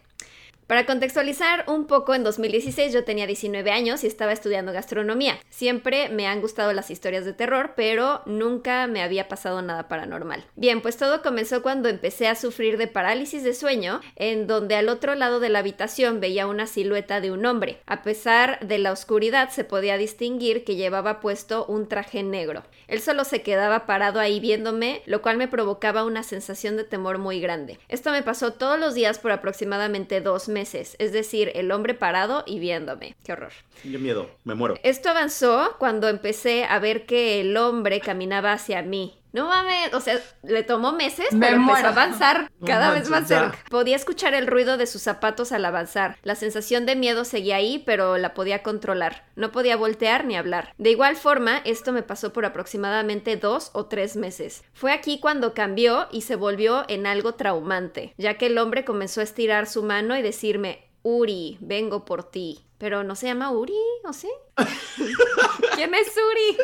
Para 0.70 0.86
contextualizar 0.86 1.64
un 1.66 1.88
poco, 1.88 2.14
en 2.14 2.22
2016 2.22 2.92
yo 2.92 3.02
tenía 3.02 3.26
19 3.26 3.72
años 3.72 4.04
y 4.04 4.06
estaba 4.06 4.30
estudiando 4.30 4.72
gastronomía. 4.72 5.36
Siempre 5.48 6.08
me 6.10 6.28
han 6.28 6.40
gustado 6.40 6.72
las 6.72 6.92
historias 6.92 7.24
de 7.24 7.32
terror, 7.32 7.72
pero 7.74 8.22
nunca 8.24 8.86
me 8.86 9.02
había 9.02 9.26
pasado 9.26 9.62
nada 9.62 9.88
paranormal. 9.88 10.44
Bien, 10.54 10.80
pues 10.80 10.96
todo 10.96 11.22
comenzó 11.22 11.62
cuando 11.62 11.88
empecé 11.88 12.28
a 12.28 12.36
sufrir 12.36 12.78
de 12.78 12.86
parálisis 12.86 13.42
de 13.42 13.52
sueño, 13.52 14.00
en 14.14 14.46
donde 14.46 14.76
al 14.76 14.88
otro 14.88 15.16
lado 15.16 15.40
de 15.40 15.48
la 15.48 15.58
habitación 15.58 16.20
veía 16.20 16.46
una 16.46 16.68
silueta 16.68 17.20
de 17.20 17.32
un 17.32 17.46
hombre. 17.46 17.80
A 17.86 18.04
pesar 18.04 18.60
de 18.60 18.78
la 18.78 18.92
oscuridad 18.92 19.50
se 19.50 19.64
podía 19.64 19.96
distinguir 19.96 20.62
que 20.62 20.76
llevaba 20.76 21.18
puesto 21.18 21.66
un 21.66 21.88
traje 21.88 22.22
negro. 22.22 22.62
Él 22.86 23.00
solo 23.00 23.24
se 23.24 23.42
quedaba 23.42 23.86
parado 23.86 24.20
ahí 24.20 24.38
viéndome, 24.38 25.02
lo 25.06 25.20
cual 25.20 25.36
me 25.36 25.48
provocaba 25.48 26.04
una 26.04 26.22
sensación 26.22 26.76
de 26.76 26.84
temor 26.84 27.18
muy 27.18 27.40
grande. 27.40 27.80
Esto 27.88 28.12
me 28.12 28.22
pasó 28.22 28.52
todos 28.52 28.78
los 28.78 28.94
días 28.94 29.18
por 29.18 29.32
aproximadamente 29.32 30.20
dos 30.20 30.48
meses 30.48 30.59
es 30.98 31.12
decir, 31.12 31.52
el 31.54 31.70
hombre 31.72 31.94
parado 31.94 32.44
y 32.46 32.58
viéndome. 32.58 33.16
Qué 33.24 33.32
horror. 33.32 33.52
Qué 33.82 33.98
miedo, 33.98 34.30
me 34.44 34.54
muero. 34.54 34.76
Esto 34.82 35.10
avanzó 35.10 35.76
cuando 35.78 36.08
empecé 36.08 36.64
a 36.64 36.78
ver 36.78 37.06
que 37.06 37.40
el 37.40 37.56
hombre 37.56 38.00
caminaba 38.00 38.52
hacia 38.52 38.82
mí. 38.82 39.19
No 39.32 39.46
mames, 39.48 39.94
o 39.94 40.00
sea, 40.00 40.18
le 40.42 40.62
tomó 40.62 40.92
meses, 40.92 41.32
Me 41.32 41.46
pero 41.46 41.56
empezó 41.60 41.86
a 41.86 41.90
avanzar 41.90 42.50
No 42.60 42.66
cada 42.66 42.92
vez 42.92 43.08
manches, 43.08 43.10
más 43.10 43.28
ya. 43.28 43.40
cerca. 43.52 43.70
Podía 43.70 43.96
escuchar 43.96 44.34
el 44.34 44.46
ruido 44.46 44.76
de 44.76 44.86
sus 44.86 45.02
zapatos 45.02 45.52
al 45.52 45.64
avanzar. 45.64 46.16
La 46.22 46.34
sensación 46.34 46.86
de 46.86 46.96
miedo 46.96 47.24
seguía 47.24 47.56
ahí, 47.56 47.82
pero 47.86 48.18
la 48.18 48.34
podía 48.34 48.62
controlar. 48.62 49.24
No 49.36 49.52
podía 49.52 49.76
voltear 49.76 50.24
ni 50.24 50.36
hablar. 50.36 50.74
De 50.78 50.90
igual 50.90 51.16
forma, 51.16 51.58
esto 51.64 51.92
me 51.92 52.02
pasó 52.02 52.32
por 52.32 52.44
aproximadamente 52.44 53.36
dos 53.36 53.70
o 53.72 53.86
tres 53.86 54.16
meses. 54.16 54.64
Fue 54.72 54.92
aquí 54.92 55.20
cuando 55.20 55.54
cambió 55.54 56.08
y 56.10 56.22
se 56.22 56.36
volvió 56.36 56.84
en 56.88 57.06
algo 57.06 57.34
traumante, 57.34 58.14
ya 58.18 58.34
que 58.36 58.46
el 58.46 58.58
hombre 58.58 58.84
comenzó 58.84 59.20
a 59.20 59.24
estirar 59.24 59.66
su 59.66 59.82
mano 59.82 60.16
y 60.16 60.22
decirme, 60.22 60.90
Uri, 61.02 61.56
vengo 61.60 62.04
por 62.04 62.24
ti. 62.30 62.66
Pero 62.80 63.04
no 63.04 63.14
se 63.14 63.26
llama 63.26 63.50
Uri, 63.50 63.76
¿o 64.04 64.12
sí? 64.14 64.30
¿Quién 65.74 65.94
es 65.94 66.08
Uri? 66.16 66.56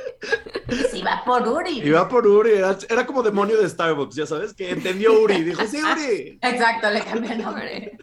si 0.91 1.03
va 1.03 1.23
por 1.27 1.47
Uri. 1.47 1.81
Iba 1.81 2.09
por 2.09 2.27
Uri, 2.27 2.53
era, 2.53 2.75
era 2.89 3.05
como 3.05 3.23
demonio 3.23 3.61
de 3.61 3.69
Starbucks, 3.69 4.17
ya 4.17 4.25
sabes, 4.25 4.55
que 4.55 4.71
entendió 4.71 5.13
Uri. 5.21 5.43
Dijo, 5.43 5.63
sí, 5.67 5.77
Uri. 5.83 6.39
Exacto, 6.43 6.89
le 6.91 7.03
cambié 7.03 7.33
el 7.33 7.43
nombre. 7.43 7.99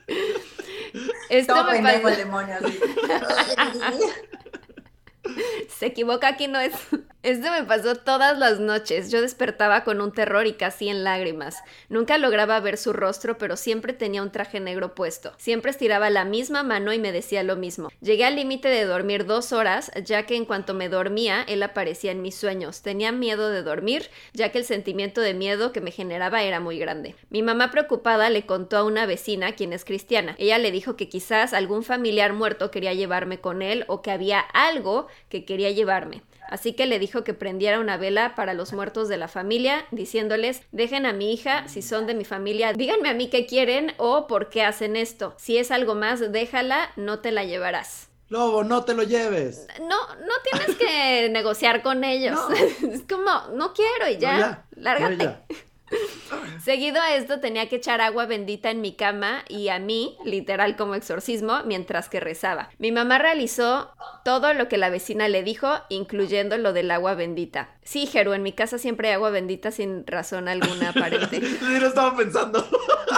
Esto 1.28 1.56
Todo 1.56 1.72
me 1.72 1.80
el 1.80 2.18
demonio. 2.18 2.56
así. 2.62 2.80
Se 5.80 5.88
equivoca, 5.88 6.28
aquí 6.28 6.48
no 6.48 6.60
es. 6.60 6.74
Esto 7.24 7.52
me 7.52 7.64
pasó 7.64 7.96
todas 7.96 8.38
las 8.38 8.60
noches. 8.60 9.10
Yo 9.10 9.22
despertaba 9.22 9.86
con 9.86 10.02
un 10.02 10.12
terror 10.12 10.46
y 10.46 10.56
casi 10.56 10.90
en 10.90 11.06
lágrimas. 11.06 11.56
Nunca 11.88 12.18
lograba 12.18 12.60
ver 12.60 12.78
su 12.78 12.92
rostro, 12.92 13.38
pero 13.38 13.56
siempre 13.56 13.94
tenía 13.94 14.22
un 14.22 14.30
traje 14.30 14.60
negro 14.60 14.94
puesto. 14.94 15.32
Siempre 15.38 15.72
estiraba 15.72 16.10
la 16.10 16.26
misma 16.26 16.64
mano 16.64 16.92
y 16.92 17.00
me 17.00 17.14
decía 17.14 17.42
lo 17.44 17.56
mismo. 17.56 17.88
Llegué 18.02 18.26
al 18.26 18.36
límite 18.36 18.68
de 18.68 18.84
dormir 18.84 19.26
dos 19.26 19.54
horas, 19.54 19.90
ya 20.04 20.26
que 20.26 20.36
en 20.36 20.44
cuanto 20.44 20.74
me 20.74 20.90
dormía, 20.90 21.46
él 21.48 21.64
aparecía 21.64 22.12
en 22.12 22.22
mis 22.22 22.36
sueños. 22.36 22.82
Tenía 22.82 23.14
miedo 23.14 23.50
de 23.50 23.64
dormir, 23.64 24.10
ya 24.34 24.52
que 24.52 24.58
el 24.58 24.66
sentimiento 24.66 25.22
de 25.22 25.34
miedo 25.34 25.72
que 25.72 25.80
me 25.80 25.92
generaba 25.92 26.44
era 26.44 26.60
muy 26.60 26.78
grande. 26.78 27.16
Mi 27.30 27.42
mamá 27.42 27.72
preocupada 27.72 28.30
le 28.30 28.46
contó 28.46 28.76
a 28.76 28.84
una 28.84 29.06
vecina, 29.06 29.54
quien 29.54 29.72
es 29.72 29.86
cristiana. 29.86 30.36
Ella 30.40 30.58
le 30.58 30.72
dijo 30.72 30.98
que 30.98 31.08
quizás 31.08 31.54
algún 31.54 31.84
familiar 31.84 32.34
muerto 32.34 32.70
quería 32.70 32.94
llevarme 32.94 33.40
con 33.40 33.62
él 33.62 33.86
o 33.88 34.02
que 34.02 34.12
había 34.12 34.42
algo 34.42 35.08
que 35.30 35.46
quería 35.46 35.72
llevarme. 35.72 36.22
Así 36.50 36.74
que 36.74 36.86
le 36.86 37.00
dijo 37.00 37.24
que 37.24 37.34
prendiera 37.34 37.80
una 37.80 37.98
vela 37.98 38.36
para 38.36 38.54
los 38.54 38.74
muertos 38.74 39.08
de 39.10 39.18
la 39.18 39.28
familia, 39.28 39.86
diciéndoles, 39.92 40.62
dejen 40.72 41.06
a 41.06 41.14
mi 41.14 41.34
hija, 41.34 41.68
si 41.68 41.82
son 41.82 42.06
de 42.08 42.14
mi 42.14 42.26
familia, 42.26 42.74
díganme 42.74 43.10
a 43.10 43.14
mí 43.14 43.30
qué 43.30 43.46
quieren 43.46 43.94
o 43.98 44.28
por 44.28 44.50
qué 44.50 44.64
hacen 44.64 44.96
esto. 44.96 45.34
Si 45.38 45.58
es 45.58 45.72
algo 45.72 45.96
más, 45.96 46.32
déjala, 46.32 46.92
no 46.96 47.20
te 47.20 47.32
la 47.32 47.44
llevarás. 47.44 48.10
Lobo, 48.30 48.64
no 48.64 48.84
te 48.84 48.94
lo 48.96 49.04
lleves. 49.04 49.68
No, 49.80 49.98
no 50.16 50.34
tienes 50.50 50.76
que 50.78 51.30
negociar 51.32 51.82
con 51.84 52.04
ellos. 52.04 52.36
No. 52.36 52.56
Es 52.94 53.02
como, 53.04 53.32
no 53.54 53.74
quiero 53.74 54.10
y 54.12 54.18
ya, 54.18 54.34
No, 54.34 54.40
ya, 54.40 54.66
lárgate. 54.76 55.16
no, 55.18 55.24
ya. 55.24 55.42
Seguido 56.64 57.00
a 57.02 57.16
esto 57.16 57.40
tenía 57.40 57.70
que 57.70 57.76
echar 57.76 58.02
agua 58.02 58.26
bendita 58.26 58.72
en 58.72 58.82
mi 58.82 58.94
cama 58.96 59.44
y 59.50 59.68
a 59.70 59.78
mí, 59.78 60.18
literal 60.26 60.76
como 60.76 60.96
exorcismo, 60.96 61.62
mientras 61.66 62.10
que 62.10 62.20
rezaba. 62.20 62.70
Mi 62.80 62.92
mamá 62.92 63.20
realizó 63.20 63.92
todo 64.24 64.54
lo 64.54 64.68
que 64.68 64.78
la 64.78 64.90
vecina 64.90 65.28
le 65.28 65.44
dijo, 65.44 65.68
incluyendo 65.90 66.58
lo 66.58 66.74
del 66.74 66.92
agua 66.92 67.16
bendita. 67.16 67.76
Sí, 67.84 68.06
Jeru, 68.06 68.34
en 68.34 68.44
mi 68.44 68.54
casa 68.54 68.78
siempre 68.78 69.10
hay 69.10 69.16
agua 69.16 69.30
bendita 69.30 69.72
sin 69.72 70.08
razón 70.08 70.48
alguna 70.48 70.90
aparente. 70.90 71.42
Sí, 71.64 71.80
lo 71.80 71.88
estaba 71.88 72.16
pensando. 72.16 72.66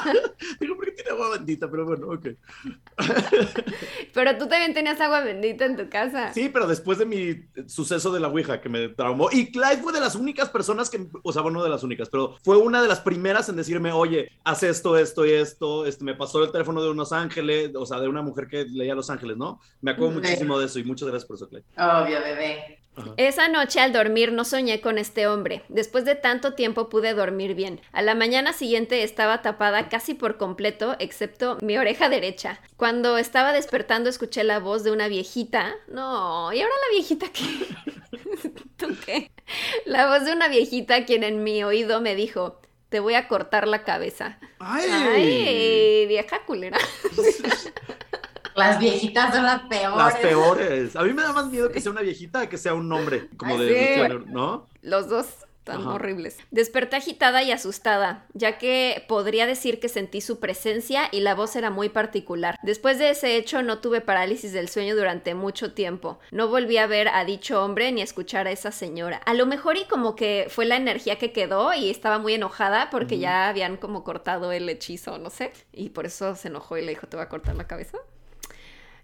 Digo, 0.59 0.75
¿por 0.75 0.85
qué 0.85 0.91
tiene 0.91 1.11
agua 1.11 1.31
bendita? 1.31 1.69
Pero 1.69 1.85
bueno, 1.85 2.07
ok. 2.07 2.27
Pero 4.13 4.37
tú 4.37 4.47
también 4.47 4.73
tenías 4.73 4.99
agua 5.01 5.21
bendita 5.21 5.65
en 5.65 5.75
tu 5.75 5.89
casa. 5.89 6.33
Sí, 6.33 6.49
pero 6.51 6.67
después 6.67 6.97
de 6.97 7.05
mi 7.05 7.45
suceso 7.67 8.11
de 8.11 8.19
la 8.19 8.27
Ouija 8.27 8.61
que 8.61 8.69
me 8.69 8.89
traumó, 8.89 9.29
y 9.31 9.51
Clyde 9.51 9.77
fue 9.77 9.93
de 9.93 9.99
las 9.99 10.15
únicas 10.15 10.49
personas 10.49 10.89
que, 10.89 11.07
o 11.23 11.33
sea, 11.33 11.41
bueno, 11.41 11.59
no 11.59 11.63
de 11.63 11.69
las 11.69 11.83
únicas, 11.83 12.09
pero 12.09 12.37
fue 12.43 12.57
una 12.57 12.81
de 12.81 12.87
las 12.87 12.99
primeras 13.01 13.49
en 13.49 13.55
decirme, 13.55 13.91
oye, 13.91 14.31
haz 14.43 14.63
esto, 14.63 14.97
esto 14.97 15.25
y 15.25 15.31
esto, 15.31 15.85
este, 15.85 16.03
me 16.03 16.15
pasó 16.15 16.43
el 16.43 16.51
teléfono 16.51 16.81
de 16.81 16.89
unos 16.89 17.11
ángeles, 17.11 17.71
o 17.75 17.85
sea, 17.85 17.99
de 17.99 18.07
una 18.07 18.21
mujer 18.21 18.47
que 18.47 18.65
leía 18.65 18.95
Los 18.95 19.09
Ángeles, 19.09 19.37
¿no? 19.37 19.59
Me 19.81 19.91
acuerdo 19.91 20.15
muchísimo 20.15 20.59
de 20.59 20.65
eso 20.65 20.79
y 20.79 20.83
muchas 20.95 21.09
gracias 21.09 21.25
por 21.25 21.35
eso, 21.35 21.49
Clyde. 21.49 21.65
Obvio, 21.77 22.21
bebé. 22.21 22.79
Esa 23.17 23.49
noche 23.49 23.81
al 23.81 23.91
dormir 23.91 24.31
no 24.31 24.45
soñé 24.45 24.79
con 24.79 24.97
este 24.97 25.27
hombre. 25.27 25.63
Después 25.67 26.05
de 26.05 26.15
tanto 26.15 26.53
tiempo 26.53 26.87
pude 26.87 27.13
dormir 27.13 27.53
bien. 27.53 27.81
A 27.91 28.01
la 28.01 28.15
mañana 28.15 28.53
siguiente 28.53 29.03
estaba 29.03 29.41
tapada 29.41 29.89
casi 29.89 30.13
por 30.13 30.37
completo, 30.37 30.95
excepto 30.99 31.57
mi 31.61 31.77
oreja 31.77 32.07
derecha. 32.07 32.61
Cuando 32.77 33.17
estaba 33.17 33.51
despertando 33.51 34.09
escuché 34.09 34.45
la 34.45 34.59
voz 34.59 34.85
de 34.85 34.91
una 34.91 35.09
viejita. 35.09 35.75
No, 35.89 36.53
¿y 36.53 36.61
ahora 36.61 36.73
la 36.87 36.93
viejita 36.93 37.25
qué? 37.33 38.49
¿Tú 38.77 38.95
qué? 39.05 39.29
La 39.85 40.07
voz 40.07 40.23
de 40.23 40.31
una 40.31 40.47
viejita 40.47 41.03
quien 41.03 41.23
en 41.23 41.43
mi 41.43 41.65
oído 41.65 41.99
me 41.99 42.15
dijo, 42.15 42.61
te 42.87 43.01
voy 43.01 43.15
a 43.15 43.27
cortar 43.27 43.67
la 43.67 43.83
cabeza. 43.83 44.39
¡Ay! 44.59 44.89
Ay, 44.89 46.05
vieja 46.07 46.45
culera. 46.45 46.77
Las 48.55 48.79
viejitas 48.79 49.33
son 49.35 49.43
las 49.43 49.61
peores. 49.63 49.97
Las 49.97 50.15
peores. 50.15 50.95
A 50.95 51.03
mí 51.03 51.13
me 51.13 51.21
da 51.21 51.33
más 51.33 51.47
miedo 51.47 51.69
que 51.69 51.81
sea 51.81 51.91
una 51.91 52.01
viejita 52.01 52.47
que 52.47 52.57
sea 52.57 52.73
un 52.73 52.91
hombre, 52.91 53.29
como 53.37 53.55
Ay, 53.55 53.65
de, 53.65 54.07
sí. 54.09 54.25
¿no? 54.27 54.67
Los 54.81 55.09
dos 55.09 55.27
tan 55.65 55.81
Ajá. 55.81 55.95
horribles. 55.95 56.37
Desperté 56.51 56.95
agitada 56.95 57.43
y 57.43 57.51
asustada, 57.51 58.27
ya 58.33 58.57
que 58.57 59.03
podría 59.09 59.47
decir 59.47 59.79
que 59.79 59.89
sentí 59.89 60.21
su 60.21 60.39
presencia 60.39 61.09
y 61.11 61.19
la 61.19 61.35
voz 61.35 61.55
era 61.55 61.71
muy 61.71 61.89
particular. 61.89 62.57
Después 62.61 62.99
de 62.99 63.09
ese 63.09 63.35
hecho 63.35 63.63
no 63.63 63.79
tuve 63.79 63.99
parálisis 63.99 64.53
del 64.53 64.69
sueño 64.69 64.95
durante 64.95 65.33
mucho 65.33 65.73
tiempo. 65.73 66.19
No 66.31 66.47
volví 66.47 66.77
a 66.77 66.87
ver 66.87 67.09
a 67.09 67.25
dicho 67.25 67.63
hombre 67.63 67.91
ni 67.91 68.01
a 68.01 68.05
escuchar 68.05 68.47
a 68.47 68.51
esa 68.51 68.71
señora. 68.71 69.17
A 69.25 69.33
lo 69.33 69.47
mejor 69.47 69.75
y 69.77 69.85
como 69.85 70.15
que 70.15 70.45
fue 70.49 70.65
la 70.65 70.77
energía 70.77 71.17
que 71.17 71.33
quedó 71.33 71.73
y 71.73 71.89
estaba 71.89 72.19
muy 72.19 72.35
enojada 72.35 72.89
porque 72.91 73.17
ya 73.17 73.49
habían 73.49 73.77
como 73.77 74.03
cortado 74.03 74.51
el 74.51 74.69
hechizo, 74.69 75.17
no 75.17 75.31
sé. 75.31 75.51
Y 75.73 75.89
por 75.89 76.05
eso 76.05 76.35
se 76.35 76.47
enojó 76.49 76.77
y 76.77 76.83
le 76.83 76.91
dijo, 76.91 77.07
te 77.07 77.17
voy 77.17 77.25
a 77.25 77.29
cortar 77.29 77.55
la 77.55 77.67
cabeza. 77.67 77.97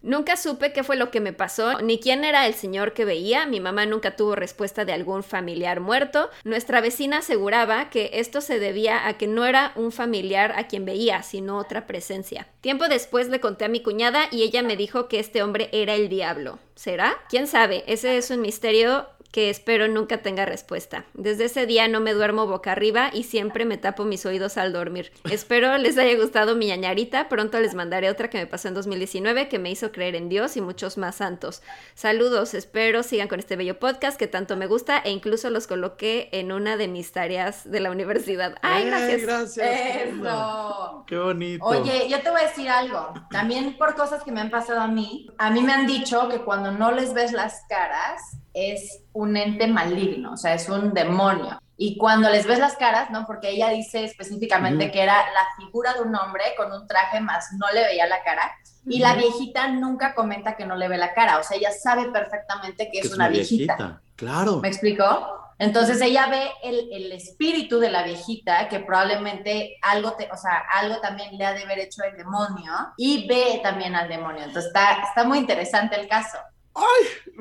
Nunca 0.03 0.35
supe 0.35 0.73
qué 0.73 0.83
fue 0.83 0.95
lo 0.95 1.11
que 1.11 1.19
me 1.19 1.31
pasó, 1.31 1.79
ni 1.81 1.99
quién 1.99 2.23
era 2.23 2.47
el 2.47 2.55
señor 2.55 2.93
que 2.93 3.05
veía. 3.05 3.45
Mi 3.45 3.59
mamá 3.59 3.85
nunca 3.85 4.15
tuvo 4.15 4.35
respuesta 4.35 4.83
de 4.83 4.93
algún 4.93 5.23
familiar 5.23 5.79
muerto. 5.79 6.29
Nuestra 6.43 6.81
vecina 6.81 7.19
aseguraba 7.19 7.89
que 7.89 8.09
esto 8.13 8.41
se 8.41 8.57
debía 8.57 9.07
a 9.07 9.17
que 9.17 9.27
no 9.27 9.45
era 9.45 9.73
un 9.75 9.91
familiar 9.91 10.53
a 10.55 10.67
quien 10.67 10.85
veía, 10.85 11.21
sino 11.21 11.57
otra 11.57 11.85
presencia. 11.85 12.47
Tiempo 12.61 12.87
después 12.87 13.29
le 13.29 13.39
conté 13.39 13.65
a 13.65 13.69
mi 13.69 13.81
cuñada 13.83 14.27
y 14.31 14.41
ella 14.41 14.63
me 14.63 14.75
dijo 14.75 15.07
que 15.07 15.19
este 15.19 15.43
hombre 15.43 15.69
era 15.71 15.93
el 15.93 16.09
diablo. 16.09 16.57
¿Será? 16.75 17.13
¿Quién 17.29 17.45
sabe? 17.45 17.83
Ese 17.85 18.17
es 18.17 18.31
un 18.31 18.41
misterio 18.41 19.07
que 19.31 19.49
espero 19.49 19.87
nunca 19.87 20.21
tenga 20.21 20.45
respuesta. 20.45 21.05
Desde 21.13 21.45
ese 21.45 21.65
día 21.65 21.87
no 21.87 22.01
me 22.01 22.13
duermo 22.13 22.47
boca 22.47 22.73
arriba 22.73 23.09
y 23.13 23.23
siempre 23.23 23.65
me 23.65 23.77
tapo 23.77 24.03
mis 24.03 24.25
oídos 24.25 24.57
al 24.57 24.73
dormir. 24.73 25.11
Espero 25.29 25.77
les 25.77 25.97
haya 25.97 26.19
gustado 26.21 26.55
mi 26.55 26.67
ñañarita. 26.67 27.29
Pronto 27.29 27.59
les 27.59 27.73
mandaré 27.73 28.09
otra 28.09 28.29
que 28.29 28.37
me 28.37 28.45
pasó 28.45 28.67
en 28.67 28.73
2019 28.73 29.47
que 29.47 29.59
me 29.59 29.71
hizo 29.71 29.91
creer 29.91 30.15
en 30.15 30.27
Dios 30.27 30.57
y 30.57 30.61
muchos 30.61 30.97
más 30.97 31.15
santos. 31.15 31.61
Saludos, 31.95 32.53
espero 32.53 33.03
sigan 33.03 33.29
con 33.29 33.39
este 33.39 33.55
bello 33.55 33.79
podcast 33.79 34.19
que 34.19 34.27
tanto 34.27 34.57
me 34.57 34.67
gusta 34.67 34.99
e 34.99 35.11
incluso 35.11 35.49
los 35.49 35.65
coloqué 35.65 36.29
en 36.33 36.51
una 36.51 36.75
de 36.75 36.89
mis 36.89 37.11
tareas 37.13 37.69
de 37.69 37.79
la 37.79 37.91
universidad. 37.91 38.55
Ay, 38.61 38.85
gracias. 38.85 39.21
gracias. 39.21 40.07
Eso. 40.07 41.05
Qué 41.07 41.17
bonito. 41.17 41.63
Oye, 41.63 42.09
yo 42.09 42.21
te 42.21 42.29
voy 42.29 42.41
a 42.41 42.47
decir 42.47 42.69
algo. 42.69 43.13
También 43.29 43.77
por 43.77 43.95
cosas 43.95 44.23
que 44.23 44.31
me 44.31 44.41
han 44.41 44.49
pasado 44.49 44.81
a 44.81 44.87
mí, 44.87 45.27
a 45.37 45.49
mí 45.51 45.61
me 45.61 45.71
han 45.71 45.87
dicho 45.87 46.27
que 46.27 46.39
cuando 46.39 46.71
no 46.71 46.91
les 46.91 47.13
ves 47.13 47.31
las 47.31 47.61
caras 47.69 48.21
es 48.53 49.03
un 49.13 49.37
ente 49.37 49.67
maligno, 49.67 50.33
o 50.33 50.37
sea, 50.37 50.53
es 50.53 50.67
un 50.69 50.93
demonio. 50.93 51.59
Y 51.77 51.97
cuando 51.97 52.29
les 52.29 52.45
ves 52.45 52.59
las 52.59 52.75
caras, 52.75 53.09
¿no? 53.09 53.25
Porque 53.25 53.49
ella 53.49 53.69
dice 53.69 54.03
específicamente 54.03 54.91
que 54.91 55.01
era 55.01 55.15
la 55.15 55.47
figura 55.57 55.95
de 55.95 56.01
un 56.01 56.15
hombre 56.15 56.43
con 56.55 56.71
un 56.71 56.85
traje 56.85 57.19
más 57.19 57.47
no 57.57 57.65
le 57.73 57.83
veía 57.83 58.05
la 58.05 58.23
cara. 58.23 58.51
Y 58.85 58.99
la 58.99 59.15
viejita 59.15 59.67
nunca 59.67 60.13
comenta 60.13 60.55
que 60.55 60.65
no 60.65 60.75
le 60.75 60.87
ve 60.87 60.97
la 60.97 61.13
cara, 61.13 61.39
o 61.39 61.43
sea, 61.43 61.57
ella 61.57 61.71
sabe 61.71 62.11
perfectamente 62.11 62.85
que 62.91 63.01
Que 63.01 63.07
es, 63.07 63.13
una, 63.13 63.29
viejita. 63.29 64.01
Claro. 64.15 64.57
¿Me 64.57 64.67
explicó? 64.67 65.41
Entonces 65.57 66.01
ella 66.01 66.27
ve 66.27 66.51
el, 66.63 66.89
el 66.91 67.11
espíritu 67.11 67.79
de 67.79 67.89
la 67.89 68.03
viejita 68.03 68.67
que 68.67 68.79
probablemente 68.79 69.77
algo, 69.81 70.13
te, 70.13 70.27
o 70.31 70.37
sea, 70.37 70.63
algo 70.73 70.99
también 71.01 71.37
le 71.37 71.45
ha 71.45 71.53
de 71.53 71.63
haber 71.63 71.79
hecho 71.79 72.03
el 72.03 72.17
demonio 72.17 72.73
y 72.97 73.27
ve 73.27 73.59
también 73.61 73.95
al 73.95 74.07
demonio. 74.07 74.43
Entonces 74.43 74.67
está, 74.67 75.03
está 75.03 75.23
muy 75.23 75.37
interesante 75.37 75.99
el 75.99 76.07
caso. 76.07 76.37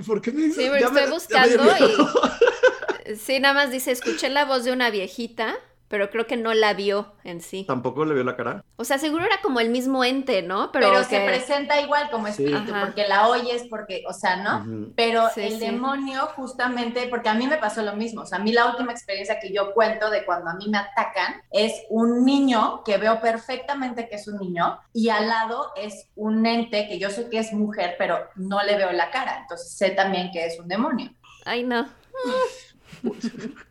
¿Por 0.06 0.20
qué 0.22 0.32
me 0.32 0.42
dices? 0.42 0.56
Sí, 0.56 0.68
pero 0.70 0.80
Ya 0.80 0.90
me- 0.90 1.00
estoy 1.04 1.06
me 1.06 1.14
buscando 1.14 1.86
y... 1.86 3.16
Sí, 3.16 3.40
nada 3.40 3.54
más 3.54 3.70
dice, 3.72 3.90
escuché 3.90 4.28
la 4.28 4.44
voz 4.44 4.64
de 4.64 4.72
una 4.72 4.90
viejita, 4.90 5.58
pero 5.90 6.08
creo 6.08 6.24
que 6.24 6.36
no 6.36 6.54
la 6.54 6.72
vio 6.72 7.12
en 7.24 7.40
sí. 7.40 7.64
¿Tampoco 7.64 8.04
le 8.04 8.14
vio 8.14 8.22
la 8.22 8.36
cara? 8.36 8.64
O 8.76 8.84
sea, 8.84 8.96
seguro 8.98 9.24
era 9.24 9.40
como 9.42 9.58
el 9.58 9.70
mismo 9.70 10.04
ente, 10.04 10.40
¿no? 10.40 10.70
Pero, 10.70 10.86
Pero, 10.92 11.00
que... 11.08 11.16
se 11.16 11.24
presenta 11.26 11.80
igual 11.80 12.08
como 12.10 12.28
Sí. 12.28 12.44
espíritu, 12.44 12.72
Ajá. 12.72 12.86
porque 12.86 13.08
la 13.08 13.26
oyes, 13.26 13.64
porque, 13.68 14.04
o 14.08 14.12
sea, 14.12 14.36
¿no? 14.36 14.58
Ujú. 14.60 14.92
Pero 14.94 15.28
Sí, 15.34 15.40
el 15.40 15.54
sí. 15.54 15.58
demonio 15.58 16.26
justamente, 16.36 17.08
porque 17.08 17.28
a 17.28 17.34
mí 17.34 17.48
me 17.48 17.56
pasó 17.56 17.82
lo 17.82 17.96
mismo, 17.96 18.20
o 18.22 18.26
sea, 18.26 18.38
a 18.38 18.40
mí 18.40 18.52
la 18.52 18.66
última 18.66 18.92
experiencia 18.92 19.40
que 19.40 19.52
yo 19.52 19.72
cuento 19.74 20.10
de 20.10 20.24
cuando 20.24 20.48
a 20.50 20.54
mí 20.54 20.68
me 20.68 20.78
atacan 20.78 21.42
es 21.50 21.72
un 21.88 22.24
niño 22.24 22.84
que 22.84 22.96
veo 22.96 23.20
perfectamente 23.20 24.08
que 24.08 24.14
es 24.14 24.28
un 24.28 24.38
niño 24.38 24.78
y 24.92 25.08
al 25.08 25.26
lado 25.26 25.72
es 25.76 26.08
un 26.14 26.46
ente 26.46 26.86
que 26.86 27.00
yo 27.00 27.10
sé 27.10 27.28
que 27.28 27.40
es 27.40 27.52
mujer, 27.52 27.96
pero 27.98 28.16
no 28.36 28.62
le 28.62 28.76
veo 28.76 28.92
la 28.92 29.10
cara, 29.10 29.38
entonces 29.42 29.76
sé 29.76 29.90
también 29.90 30.30
que 30.30 30.46
es 30.46 30.56
un 30.60 30.68
demonio. 30.68 31.10
Ay, 31.44 31.64
no. 31.64 31.88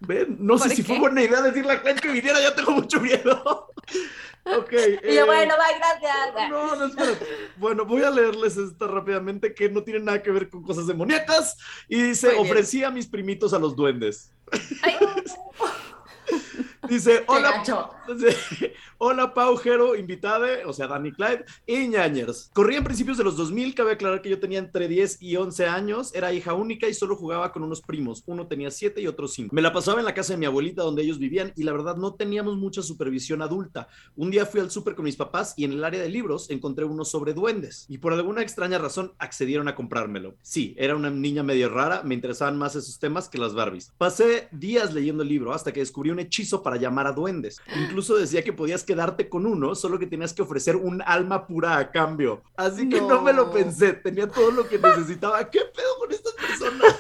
Ven, 0.02 0.38
no 0.40 0.58
sé 0.58 0.68
¿Por 0.68 0.76
si 0.76 0.84
fue 0.84 1.00
buena 1.00 1.22
idea 1.22 1.42
decirle 1.42 1.74
a 1.74 1.82
Clyde 1.82 2.02
que 2.02 2.12
viniera, 2.12 2.42
ya 2.42 2.56
tengo 2.56 2.72
mucho 2.72 3.00
miedo. 3.00 3.70
ok. 4.46 4.72
Y 5.04 5.16
yo, 5.16 5.22
eh, 5.22 5.24
bueno, 5.24 5.56
bye, 5.56 5.78
gracias. 5.78 6.50
No, 6.50 6.76
no, 6.76 6.86
espérate. 6.86 7.26
Bueno, 7.58 7.86
voy 7.86 8.04
a 8.04 8.10
leerles 8.10 8.58
esta 8.58 8.88
rápidamente 8.88 9.54
que 9.54 9.70
no 9.70 9.84
tiene 9.84 10.00
nada 10.00 10.24
que 10.24 10.32
ver 10.32 10.50
con 10.50 10.64
cosas 10.64 10.88
demoníacas. 10.88 11.58
Y 11.88 12.02
dice, 12.02 12.36
ofrecí 12.38 12.84
a 12.84 12.92
mis 12.92 13.08
primitos 13.08 13.54
a 13.54 13.60
los 13.60 13.76
duendes. 13.76 14.34
Ay, 14.82 14.96
Dice, 16.88 17.24
hola, 17.28 17.64
Dice, 18.16 18.74
Hola 18.98 19.34
Pau, 19.34 19.56
Jero, 19.58 19.96
invitade, 19.96 20.66
o 20.66 20.74
sea, 20.74 20.88
Danny 20.88 21.12
Clyde 21.12 21.46
y 21.68 21.88
ñañers. 21.88 22.50
Corría 22.54 22.80
en 22.80 22.84
principios 22.84 23.18
de 23.18 23.24
los 23.24 23.38
2000, 23.38 23.76
cabe 23.76 23.92
aclarar 23.92 24.22
que 24.22 24.30
yo 24.30 24.40
tenía 24.40 24.60
entre 24.60 24.88
10 24.88 25.22
y 25.22 25.36
11 25.36 25.68
años, 25.68 26.14
era 26.16 26.34
hija 26.34 26.54
única 26.54 26.88
y 26.88 26.94
solo 26.94 27.16
jugaba 27.16 27.52
con 27.52 27.64
unos 27.64 27.82
primos. 27.82 28.24
Uno 28.26 28.48
tenía 28.48 28.72
7 28.72 29.00
y 29.02 29.08
otro 29.08 29.28
5. 29.28 29.56
Me 29.56 29.62
la 29.62 29.72
pasaba 29.72 30.00
en 30.00 30.06
la 30.06 30.14
casa 30.14 30.34
de 30.34 30.40
mi 30.40 30.46
abuelita 30.46 30.84
donde 30.84 31.04
ellos 31.04 31.20
vivían 31.20 31.54
y 31.56 31.64
la 31.64 31.72
verdad 31.72 31.98
no 31.98 32.16
teníamos 32.16 32.58
mucha 32.58 32.82
supervisión 32.82 33.42
adulta. 33.42 33.88
Un 34.16 34.32
día 34.32 34.46
fui 34.46 34.60
al 34.60 34.72
súper 34.72 34.96
con 34.96 35.06
mis 35.06 35.16
papás 35.16 35.54
y 35.56 35.66
en 35.66 35.74
el 35.74 35.84
área 35.84 36.02
de 36.02 36.10
libros 36.10 36.50
encontré 36.50 36.86
uno 36.86 37.06
sobre 37.06 37.34
duendes 37.34 37.86
y 37.90 38.00
por 38.00 38.14
alguna 38.14 38.42
extraña 38.42 38.80
razón 38.80 39.14
accedieron 39.20 39.68
a 39.68 39.76
comprármelo. 39.76 40.36
Sí, 40.42 40.76
era 40.78 40.96
una 40.96 41.10
niña 41.10 41.44
medio 41.44 41.70
rara, 41.70 42.02
me 42.04 42.16
interesaban 42.16 42.58
más 42.58 42.76
esos 42.76 43.00
temas 43.00 43.30
que 43.30 43.38
las 43.38 43.54
Barbies. 43.54 43.94
Pasé 43.98 44.48
días 44.52 44.94
leyendo 44.94 45.24
el 45.24 45.30
libro 45.30 45.54
hasta 45.54 45.72
que 45.72 45.80
descubrí 45.80 46.10
un 46.10 46.20
hechizo 46.20 46.64
para 46.64 46.78
llamar 46.78 47.08
a 47.08 47.14
duendes. 47.14 47.62
Incluso 47.76 47.99
decía 48.08 48.44
que 48.44 48.54
podías 48.54 48.84
quedarte 48.84 49.30
con 49.30 49.46
uno, 49.46 49.76
solo 49.76 50.00
que 50.00 50.08
tenías 50.08 50.34
que 50.34 50.42
ofrecer 50.42 50.76
un 50.76 51.02
alma 51.02 51.46
pura 51.48 51.78
a 51.78 51.92
cambio. 51.92 52.42
Así 52.56 52.88
que 52.90 53.02
no, 53.02 53.08
No. 53.10 53.22
me 53.22 53.34
lo 53.34 53.52
pensé, 53.52 53.94
tenía 53.94 54.28
todo 54.28 54.52
lo 54.52 54.68
que 54.68 54.78
necesitaba. 54.80 55.50
¿Qué 55.50 55.60
pedo 55.76 55.98
con 56.00 56.12
estas 56.12 56.34
personas? 56.34 56.96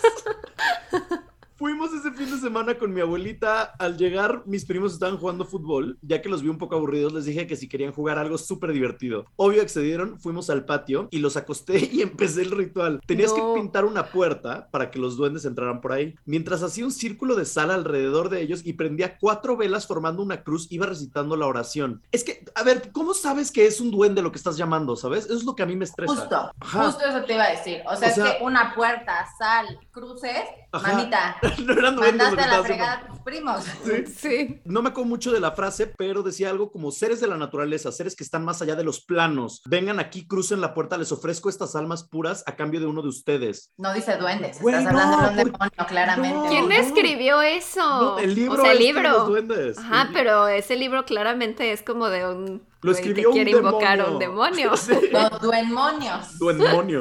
Fuimos 1.60 1.92
ese 1.94 2.12
fin 2.12 2.32
de 2.32 2.38
semana 2.40 2.76
con 2.78 2.94
mi 2.94 3.02
abuelita. 3.02 3.64
Al 3.80 3.98
llegar, 3.98 4.44
mis 4.46 4.64
primos 4.64 4.94
estaban 4.94 5.18
jugando 5.18 5.44
fútbol. 5.44 5.98
Ya 6.02 6.22
que 6.22 6.30
los 6.30 6.42
vi 6.42 6.48
un 6.48 6.58
poco 6.58 6.76
aburridos, 6.78 7.12
les 7.12 7.26
dije 7.26 7.48
que 7.48 7.58
si 7.58 7.68
querían 7.68 7.92
jugar 7.92 8.18
algo 8.18 8.38
súper 8.38 8.72
divertido. 8.72 9.26
Obvio 9.36 9.62
accedieron, 9.62 10.18
fuimos 10.22 10.50
al 10.50 10.64
patio 10.64 11.10
y 11.12 11.20
los 11.20 11.36
acosté 11.36 11.78
y 11.92 12.02
empecé 12.02 12.44
el 12.44 12.52
ritual. 12.52 13.02
Tenías 13.06 13.32
No. 13.32 13.54
que 13.56 13.60
pintar 13.60 13.84
una 13.84 14.06
puerta 14.06 14.70
para 14.72 14.90
que 14.90 15.00
los 15.00 15.18
duendes 15.18 15.44
entraran 15.44 15.82
por 15.82 15.92
ahí. 15.92 16.16
Mientras 16.26 16.64
hacía 16.64 16.86
un 16.86 16.94
círculo 16.94 17.36
de 17.36 17.44
sal 17.44 17.72
alrededor 17.72 18.30
de 18.30 18.42
ellos 18.42 18.62
y 18.64 18.72
prendía 18.74 19.18
cuatro 19.18 19.58
velas 19.58 19.86
formando 19.86 20.24
una 20.24 20.44
cruz, 20.44 20.68
iba 20.72 20.86
recitando 20.86 21.36
la 21.36 21.46
oración. 21.46 22.02
Es 22.14 22.24
que, 22.24 22.46
a 22.56 22.64
ver, 22.64 22.92
¿cómo 22.94 23.14
sabes 23.14 23.52
que 23.52 23.68
es 23.68 23.82
un 23.82 23.92
duende 23.92 24.22
lo 24.22 24.32
que 24.32 24.38
estás 24.38 24.56
llamando, 24.56 24.96
sabes? 24.96 25.26
Eso 25.26 25.36
es 25.36 25.44
lo 25.44 25.56
que 25.56 25.64
a 25.64 25.66
mí 25.66 25.76
me 25.76 25.84
estresa. 25.84 26.14
Justo, 26.16 26.52
Ajá. 26.62 26.86
justo 26.86 27.06
eso 27.06 27.22
te 27.26 27.34
iba 27.34 27.44
a 27.44 27.50
decir. 27.52 27.82
O 27.86 27.98
sea, 27.98 28.10
O 28.12 28.14
sea- 28.16 28.28
es 28.30 28.36
que 28.38 28.44
una 28.46 28.74
puerta, 28.74 29.28
sal, 29.38 29.78
cruces, 29.92 30.40
Ajá. 30.72 30.94
mamita, 30.96 31.36
no 31.66 31.74
eran 31.74 31.96
duendes 31.96 32.32
mandaste 32.32 32.36
que 32.38 32.42
a 32.44 32.48
la 32.48 32.54
haciendo. 32.60 32.64
fregada 32.64 32.94
a 32.94 33.08
tus 33.08 33.20
primos. 33.20 33.64
Sí. 33.84 34.06
sí. 34.18 34.62
No 34.66 34.82
me 34.82 34.90
acuerdo 34.90 35.10
mucho 35.10 35.32
de 35.32 35.40
la 35.40 35.52
frase, 35.52 35.88
pero 35.98 36.24
decía 36.24 36.50
algo 36.50 36.72
como 36.72 36.92
seres 36.92 37.20
de 37.22 37.28
la 37.28 37.38
naturaleza, 37.38 37.92
seres 37.92 38.16
que 38.16 38.24
están 38.24 38.44
más 38.46 38.62
allá 38.62 38.76
de 38.76 38.84
los 38.84 39.02
planos. 39.04 39.62
Vengan 39.66 40.00
aquí, 40.00 40.28
crucen 40.28 40.62
la 40.62 40.74
puerta, 40.74 40.98
les 40.98 41.12
ofrezco 41.12 41.50
estas 41.50 41.76
almas 41.76 42.04
puras 42.04 42.44
a 42.48 42.56
cambio 42.56 42.80
de 42.80 42.86
uno 42.88 43.02
de 43.02 43.10
ustedes. 43.10 43.72
No 43.78 43.94
dice 43.94 44.18
duendes, 44.18 44.62
Güey, 44.62 44.76
estás 44.76 44.94
hablando 44.94 45.18
de 45.18 45.24
un 45.44 45.52
por- 45.52 45.52
demonio, 45.70 45.88
claramente. 45.88 46.38
no. 46.38 46.50
¿Quién 46.50 46.72
escribió 46.72 47.42
eso? 47.42 47.80
No, 47.80 48.20
el 48.20 48.36
libro 48.36 48.62
o 48.62 48.66
sea, 48.66 48.72
el 48.72 48.78
este 48.80 48.88
de 48.88 48.94
libro. 48.94 49.10
los 49.18 49.28
duendes. 49.28 49.78
Ajá, 49.78 50.04
El- 50.04 50.14
pero 50.14 50.48
ese 50.48 50.76
libro 50.76 51.06
claramente 51.06 51.72
es 51.72 51.82
como 51.82 52.10
de 52.10 52.28
un 52.28 52.69
Lo 52.82 52.92
escribió 52.92 53.30
un 53.30 53.36
quiere 53.36 53.52
invocar 53.52 54.00
a 54.00 54.06
un 54.12 54.20
demonio. 54.20 54.72
demonio. 54.72 54.72
Sí. 54.80 55.10
Los. 55.12 55.30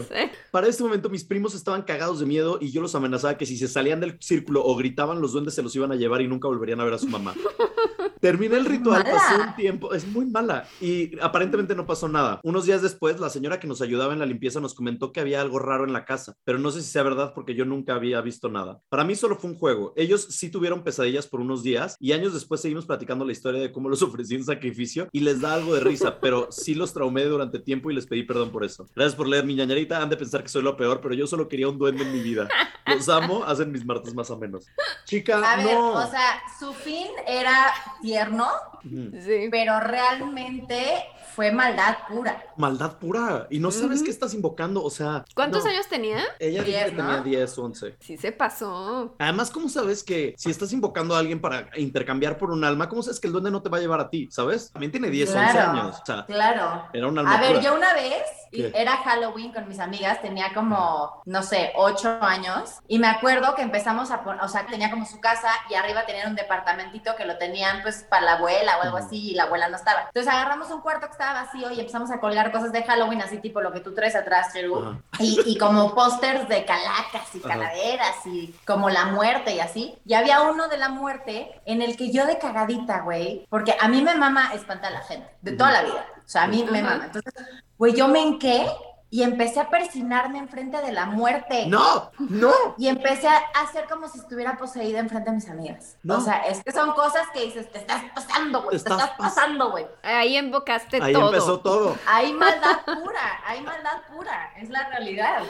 Sí. 0.08 0.30
Para 0.50 0.66
este 0.66 0.82
momento 0.82 1.08
mis 1.08 1.24
primos 1.24 1.54
estaban 1.54 1.82
cagados 1.82 2.20
de 2.20 2.26
miedo 2.26 2.58
y 2.60 2.70
yo 2.70 2.80
los 2.80 2.94
amenazaba 2.94 3.36
que 3.36 3.46
si 3.46 3.56
se 3.56 3.68
salían 3.68 4.00
del 4.00 4.16
círculo 4.20 4.64
o 4.64 4.76
gritaban 4.76 5.20
los 5.20 5.32
duendes 5.32 5.54
se 5.54 5.62
los 5.62 5.74
iban 5.76 5.92
a 5.92 5.96
llevar 5.96 6.20
y 6.20 6.28
nunca 6.28 6.48
volverían 6.48 6.80
a 6.80 6.84
ver 6.84 6.94
a 6.94 6.98
su 6.98 7.08
mamá. 7.08 7.34
Terminé 8.20 8.56
el 8.56 8.64
ritual, 8.64 9.04
Mala. 9.04 9.14
pasó 9.14 9.42
un 9.42 9.54
tiempo, 9.54 9.94
es 9.94 10.06
muy 10.06 10.26
mala 10.26 10.66
y 10.80 11.18
aparentemente 11.20 11.76
no 11.76 11.86
pasó 11.86 12.08
nada. 12.08 12.40
Unos 12.42 12.66
días 12.66 12.82
después 12.82 13.20
la 13.20 13.30
señora 13.30 13.60
que 13.60 13.68
nos 13.68 13.80
ayudaba 13.80 14.12
en 14.12 14.18
la 14.18 14.26
limpieza 14.26 14.60
nos 14.60 14.74
comentó 14.74 15.12
que 15.12 15.20
había 15.20 15.40
algo 15.40 15.60
raro 15.60 15.84
en 15.84 15.92
la 15.92 16.04
casa, 16.04 16.34
pero 16.44 16.58
no 16.58 16.72
sé 16.72 16.82
si 16.82 16.88
sea 16.88 17.04
verdad 17.04 17.32
porque 17.32 17.54
yo 17.54 17.64
nunca 17.64 17.94
había 17.94 18.20
visto 18.20 18.48
nada. 18.48 18.80
Para 18.88 19.04
mí 19.04 19.14
solo 19.14 19.36
fue 19.36 19.50
un 19.50 19.56
juego. 19.56 19.92
Ellos 19.96 20.26
sí 20.30 20.50
tuvieron 20.50 20.82
pesadillas 20.82 21.28
por 21.28 21.40
unos 21.40 21.62
días 21.62 21.96
y 22.00 22.12
años 22.12 22.34
después 22.34 22.60
seguimos 22.60 22.86
platicando 22.86 23.24
la 23.24 23.32
historia 23.32 23.60
de 23.60 23.70
cómo 23.70 23.88
los 23.88 24.02
ofrecí 24.02 24.34
en 24.34 24.44
sacrificio 24.44 25.08
y 25.12 25.20
les 25.20 25.40
da 25.40 25.54
algo 25.54 25.67
de 25.74 25.80
risa, 25.80 26.18
pero 26.20 26.48
sí 26.50 26.74
los 26.74 26.92
traumé 26.92 27.24
durante 27.24 27.58
tiempo 27.58 27.90
y 27.90 27.94
les 27.94 28.06
pedí 28.06 28.22
perdón 28.22 28.50
por 28.50 28.64
eso. 28.64 28.86
Gracias 28.94 29.14
por 29.14 29.28
leer 29.28 29.44
mi 29.44 29.54
ñañarita, 29.54 30.02
han 30.02 30.10
de 30.10 30.16
pensar 30.16 30.42
que 30.42 30.48
soy 30.48 30.62
lo 30.62 30.76
peor, 30.76 31.00
pero 31.00 31.14
yo 31.14 31.26
solo 31.26 31.48
quería 31.48 31.68
un 31.68 31.78
duende 31.78 32.02
en 32.04 32.12
mi 32.12 32.20
vida. 32.20 32.48
Los 32.86 33.08
amo, 33.08 33.44
hacen 33.44 33.70
mis 33.72 33.84
martes 33.84 34.14
más 34.14 34.30
o 34.30 34.36
menos. 34.38 34.66
Chica, 35.04 35.38
A 35.38 35.56
ver, 35.56 35.74
no. 35.74 35.92
o 35.92 36.10
sea, 36.10 36.40
su 36.58 36.72
fin 36.72 37.06
era 37.26 37.72
tierno. 38.02 38.46
Sí. 38.82 39.48
pero 39.50 39.80
realmente 39.80 41.04
fue 41.38 41.52
maldad 41.52 41.98
pura. 42.08 42.42
Maldad 42.56 42.98
pura. 42.98 43.46
Y 43.48 43.60
no 43.60 43.70
sabes 43.70 44.02
qué 44.02 44.10
estás 44.10 44.34
invocando, 44.34 44.82
o 44.82 44.90
sea. 44.90 45.24
¿Cuántos 45.36 45.62
no. 45.62 45.70
años 45.70 45.86
tenía? 45.86 46.18
Ella 46.40 46.64
dijo 46.64 46.78
que 46.86 46.90
tenía 46.90 47.20
10, 47.20 47.56
11. 47.58 47.96
Sí 48.00 48.16
se 48.16 48.32
pasó. 48.32 49.14
Además, 49.20 49.48
¿cómo 49.52 49.68
sabes 49.68 50.02
que 50.02 50.34
si 50.36 50.50
estás 50.50 50.72
invocando 50.72 51.14
a 51.14 51.20
alguien 51.20 51.40
para 51.40 51.68
intercambiar 51.76 52.38
por 52.38 52.50
un 52.50 52.64
alma, 52.64 52.88
cómo 52.88 53.04
sabes 53.04 53.20
que 53.20 53.28
el 53.28 53.32
duende 53.32 53.52
no 53.52 53.62
te 53.62 53.68
va 53.68 53.76
a 53.76 53.80
llevar 53.80 54.00
a 54.00 54.10
ti, 54.10 54.26
sabes? 54.32 54.72
También 54.72 54.90
tiene 54.90 55.10
10, 55.10 55.32
11 55.32 55.52
Claro. 55.52 55.70
años. 55.70 56.00
O 56.02 56.06
sea, 56.06 56.26
Claro. 56.26 56.88
era 56.92 57.06
un 57.06 57.16
alma 57.16 57.36
A 57.36 57.40
ver, 57.40 57.50
pura. 57.52 57.62
yo 57.62 57.74
una 57.76 57.94
vez, 57.94 58.22
era 58.50 58.96
Halloween 58.96 59.52
con 59.52 59.68
mis 59.68 59.78
amigas, 59.78 60.20
tenía 60.22 60.52
como, 60.54 61.22
no 61.24 61.42
sé, 61.44 61.70
ocho 61.76 62.18
años, 62.20 62.80
y 62.88 62.98
me 62.98 63.06
acuerdo 63.06 63.54
que 63.54 63.62
empezamos 63.62 64.10
a 64.10 64.24
poner, 64.24 64.42
o 64.42 64.48
sea, 64.48 64.66
tenía 64.66 64.90
como 64.90 65.06
su 65.06 65.20
casa 65.20 65.50
y 65.70 65.74
arriba 65.74 66.04
tenían 66.04 66.30
un 66.30 66.34
departamentito 66.34 67.14
que 67.14 67.26
lo 67.26 67.36
tenían 67.38 67.82
pues 67.82 68.04
para 68.08 68.22
la 68.24 68.32
abuela 68.38 68.78
o 68.78 68.82
algo 68.82 68.96
así, 68.96 69.30
y 69.30 69.34
la 69.34 69.44
abuela 69.44 69.68
no 69.68 69.76
estaba. 69.76 70.00
Entonces 70.08 70.32
agarramos 70.32 70.70
un 70.70 70.80
cuarto 70.80 71.06
que 71.06 71.12
estaba 71.12 71.27
vacío 71.32 71.70
y 71.70 71.80
empezamos 71.80 72.10
a 72.10 72.20
colgar 72.20 72.50
cosas 72.52 72.72
de 72.72 72.82
Halloween, 72.82 73.22
así 73.22 73.38
tipo 73.38 73.60
lo 73.60 73.72
que 73.72 73.80
tú 73.80 73.94
traes 73.94 74.14
atrás, 74.16 74.52
Cheru. 74.52 74.78
Ajá. 74.78 74.98
Y, 75.20 75.40
y 75.46 75.58
como 75.58 75.94
pósters 75.94 76.48
de 76.48 76.64
calacas 76.64 77.34
y 77.34 77.38
Ajá. 77.38 77.48
calaveras 77.48 78.26
y 78.26 78.54
como 78.66 78.90
la 78.90 79.06
muerte 79.06 79.54
y 79.54 79.60
así. 79.60 79.98
Y 80.04 80.14
había 80.14 80.42
uno 80.42 80.68
de 80.68 80.78
la 80.78 80.88
muerte 80.88 81.60
en 81.66 81.82
el 81.82 81.96
que 81.96 82.10
yo 82.10 82.26
de 82.26 82.38
cagadita, 82.38 83.00
güey, 83.00 83.46
porque 83.50 83.74
a 83.80 83.88
mí 83.88 84.02
me 84.02 84.14
mama 84.14 84.50
espantar 84.54 84.92
a 84.92 84.98
la 84.98 85.02
gente, 85.02 85.28
de 85.42 85.52
toda 85.52 85.72
la 85.72 85.82
vida. 85.82 86.06
O 86.18 86.28
sea, 86.28 86.44
a 86.44 86.46
mí 86.46 86.64
me 86.70 86.80
Ajá. 86.80 86.90
mama. 86.90 87.04
Entonces, 87.06 87.34
güey, 87.78 87.94
yo 87.94 88.08
me 88.08 88.22
enqué 88.22 88.66
y 89.10 89.22
empecé 89.22 89.58
a 89.60 89.70
persinarme 89.70 90.38
enfrente 90.38 90.80
de 90.82 90.92
la 90.92 91.06
muerte. 91.06 91.66
No, 91.66 92.10
no. 92.18 92.52
Y 92.76 92.88
empecé 92.88 93.28
a 93.28 93.42
hacer 93.60 93.86
como 93.88 94.06
si 94.08 94.18
estuviera 94.18 94.56
poseída 94.56 94.98
enfrente 94.98 95.30
de 95.30 95.36
mis 95.36 95.48
amigas. 95.48 95.96
No. 96.02 96.18
O 96.18 96.20
sea, 96.20 96.40
es 96.46 96.62
que 96.62 96.72
son 96.72 96.92
cosas 96.92 97.26
que 97.32 97.44
dices, 97.44 97.70
te 97.72 97.78
estás 97.78 98.02
pasando, 98.14 98.58
güey, 98.62 98.70
te 98.72 98.76
Estás 98.76 98.98
estás 99.00 99.10
pas- 99.12 99.16
pasando, 99.16 99.70
güey. 99.70 99.86
Ahí 100.02 100.36
invocaste 100.36 101.02
Ahí 101.02 101.12
todo. 101.14 101.28
empezó 101.28 101.60
todo. 101.60 101.96
Hay 102.06 102.32
maldad 102.34 102.80
pura, 102.84 103.40
hay 103.46 103.62
maldad 103.62 104.02
pura, 104.14 104.52
es 104.58 104.68
la 104.68 104.88
realidad. 104.88 105.42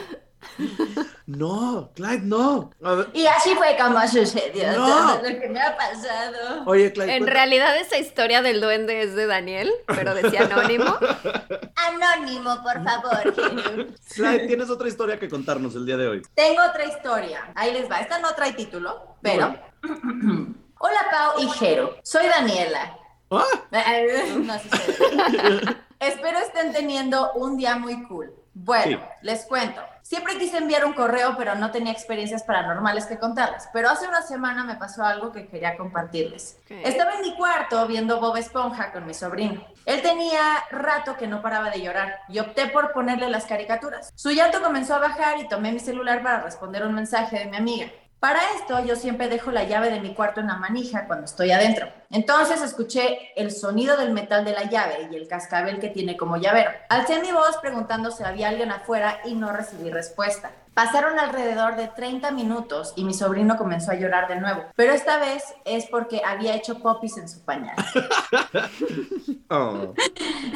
No, 1.25 1.91
Clyde, 1.95 2.21
no. 2.23 2.71
A 2.83 2.93
ver, 2.93 3.09
Y 3.13 3.25
así 3.27 3.53
fue 3.55 3.75
como 3.77 3.99
sucedió 4.07 4.71
No. 4.73 4.87
todo 4.87 5.15
lo 5.29 5.39
que 5.39 5.49
me 5.49 5.61
ha 5.61 5.77
pasado. 5.77 6.63
Oye, 6.65 6.91
Clyde. 6.91 7.13
En 7.13 7.19
cuenta- 7.23 7.33
realidad 7.33 7.77
esa 7.77 7.97
historia 7.97 8.41
del 8.41 8.61
duende 8.61 9.01
es 9.01 9.15
de 9.15 9.27
Daniel, 9.27 9.71
pero 9.87 10.13
decía 10.15 10.41
anónimo. 10.45 10.95
Anónimo, 11.75 12.61
por 12.63 12.83
favor. 12.83 13.33
Clyde, 14.15 14.47
tienes 14.47 14.69
otra 14.69 14.87
historia 14.87 15.19
que 15.19 15.29
contarnos 15.29 15.75
el 15.75 15.85
día 15.85 15.97
de 15.97 16.07
hoy. 16.07 16.21
Tengo 16.35 16.61
otra 16.67 16.85
historia. 16.85 17.51
Ahí 17.55 17.73
les 17.73 17.89
va. 17.89 17.99
Esta 17.99 18.19
no 18.19 18.33
trae 18.33 18.53
título, 18.53 19.15
pero. 19.21 19.55
Hola, 20.81 20.99
Pau 21.11 21.41
y 21.43 21.49
Jero. 21.49 21.95
Soy 22.03 22.25
Daniela. 22.27 22.97
Ah, 23.31 23.43
No, 24.39 24.53
sí 24.59 24.69
sé. 24.69 25.75
Espero 25.99 26.39
estén 26.39 26.71
teniendo 26.71 27.33
un 27.33 27.57
día 27.57 27.75
muy 27.75 28.01
cool. 28.07 28.33
Bueno, 28.61 28.97
Sí. 28.97 29.03
les 29.21 29.45
cuento. 29.45 29.81
Siempre 30.01 30.37
quise 30.37 30.57
enviar 30.57 30.83
un 30.85 30.91
correo, 30.93 31.35
pero 31.37 31.55
no 31.55 31.71
tenía 31.71 31.93
experiencias 31.93 32.43
paranormales 32.43 33.05
que 33.05 33.17
contarles. 33.17 33.69
Pero 33.71 33.89
hace 33.89 34.07
una 34.07 34.21
semana 34.21 34.63
me 34.65 34.75
pasó 34.75 35.03
algo 35.05 35.31
que 35.31 35.47
quería 35.47 35.77
compartirles. 35.77 36.59
Estaba 36.67 37.13
en 37.13 37.21
mi 37.21 37.35
cuarto 37.37 37.87
viendo 37.87 38.19
Bob 38.19 38.35
Esponja 38.35 38.91
con 38.91 39.05
mi 39.05 39.13
sobrino. 39.13 39.63
Él 39.85 40.01
tenía 40.01 40.41
rato 40.71 41.15
que 41.15 41.27
no 41.27 41.41
paraba 41.41 41.69
de 41.69 41.81
llorar 41.81 42.17
y 42.27 42.39
opté 42.39 42.67
por 42.67 42.91
ponerle 42.91 43.29
las 43.29 43.45
caricaturas. 43.45 44.11
Su 44.15 44.31
llanto 44.31 44.61
comenzó 44.61 44.95
a 44.95 44.99
bajar 44.99 45.39
y 45.39 45.47
tomé 45.47 45.71
mi 45.71 45.79
celular 45.79 46.21
para 46.21 46.41
responder 46.41 46.85
un 46.85 46.95
mensaje 46.95 47.39
de 47.39 47.45
mi 47.45 47.55
amiga. 47.57 47.87
Para 48.19 48.39
esto 48.57 48.83
yo 48.83 48.97
siempre 48.97 49.29
dejo 49.29 49.49
la 49.51 49.63
llave 49.63 49.89
de 49.89 50.01
mi 50.01 50.13
cuarto 50.13 50.41
en 50.41 50.47
la 50.47 50.57
manija 50.57 51.07
cuando 51.07 51.23
estoy 51.23 51.51
adentro. 51.51 51.87
Entonces 52.11 52.61
escuché 52.61 53.31
el 53.37 53.51
sonido 53.51 53.95
del 53.95 54.11
metal 54.11 54.43
de 54.43 54.51
la 54.51 54.63
llave 54.63 55.07
y 55.09 55.15
el 55.15 55.29
cascabel 55.29 55.79
que 55.79 55.87
tiene 55.87 56.17
como 56.17 56.35
llavero. 56.35 56.69
Alcé 56.89 57.21
mi 57.21 57.31
voz 57.31 57.57
preguntando 57.61 58.11
si 58.11 58.23
había 58.23 58.49
alguien 58.49 58.71
afuera 58.71 59.19
y 59.23 59.35
no 59.35 59.53
recibí 59.53 59.89
respuesta. 59.89 60.51
Pasaron 60.73 61.17
alrededor 61.17 61.77
de 61.77 61.87
30 61.87 62.31
minutos 62.31 62.93
y 62.97 63.05
mi 63.05 63.13
sobrino 63.13 63.57
comenzó 63.57 63.91
a 63.91 63.95
llorar 63.95 64.27
de 64.27 64.35
nuevo, 64.35 64.63
pero 64.75 64.93
esta 64.93 65.17
vez 65.17 65.43
es 65.65 65.85
porque 65.87 66.21
había 66.25 66.55
hecho 66.55 66.79
popis 66.79 67.17
en 67.17 67.27
su 67.27 67.41
pañal. 67.43 67.75
oh. 69.49 69.93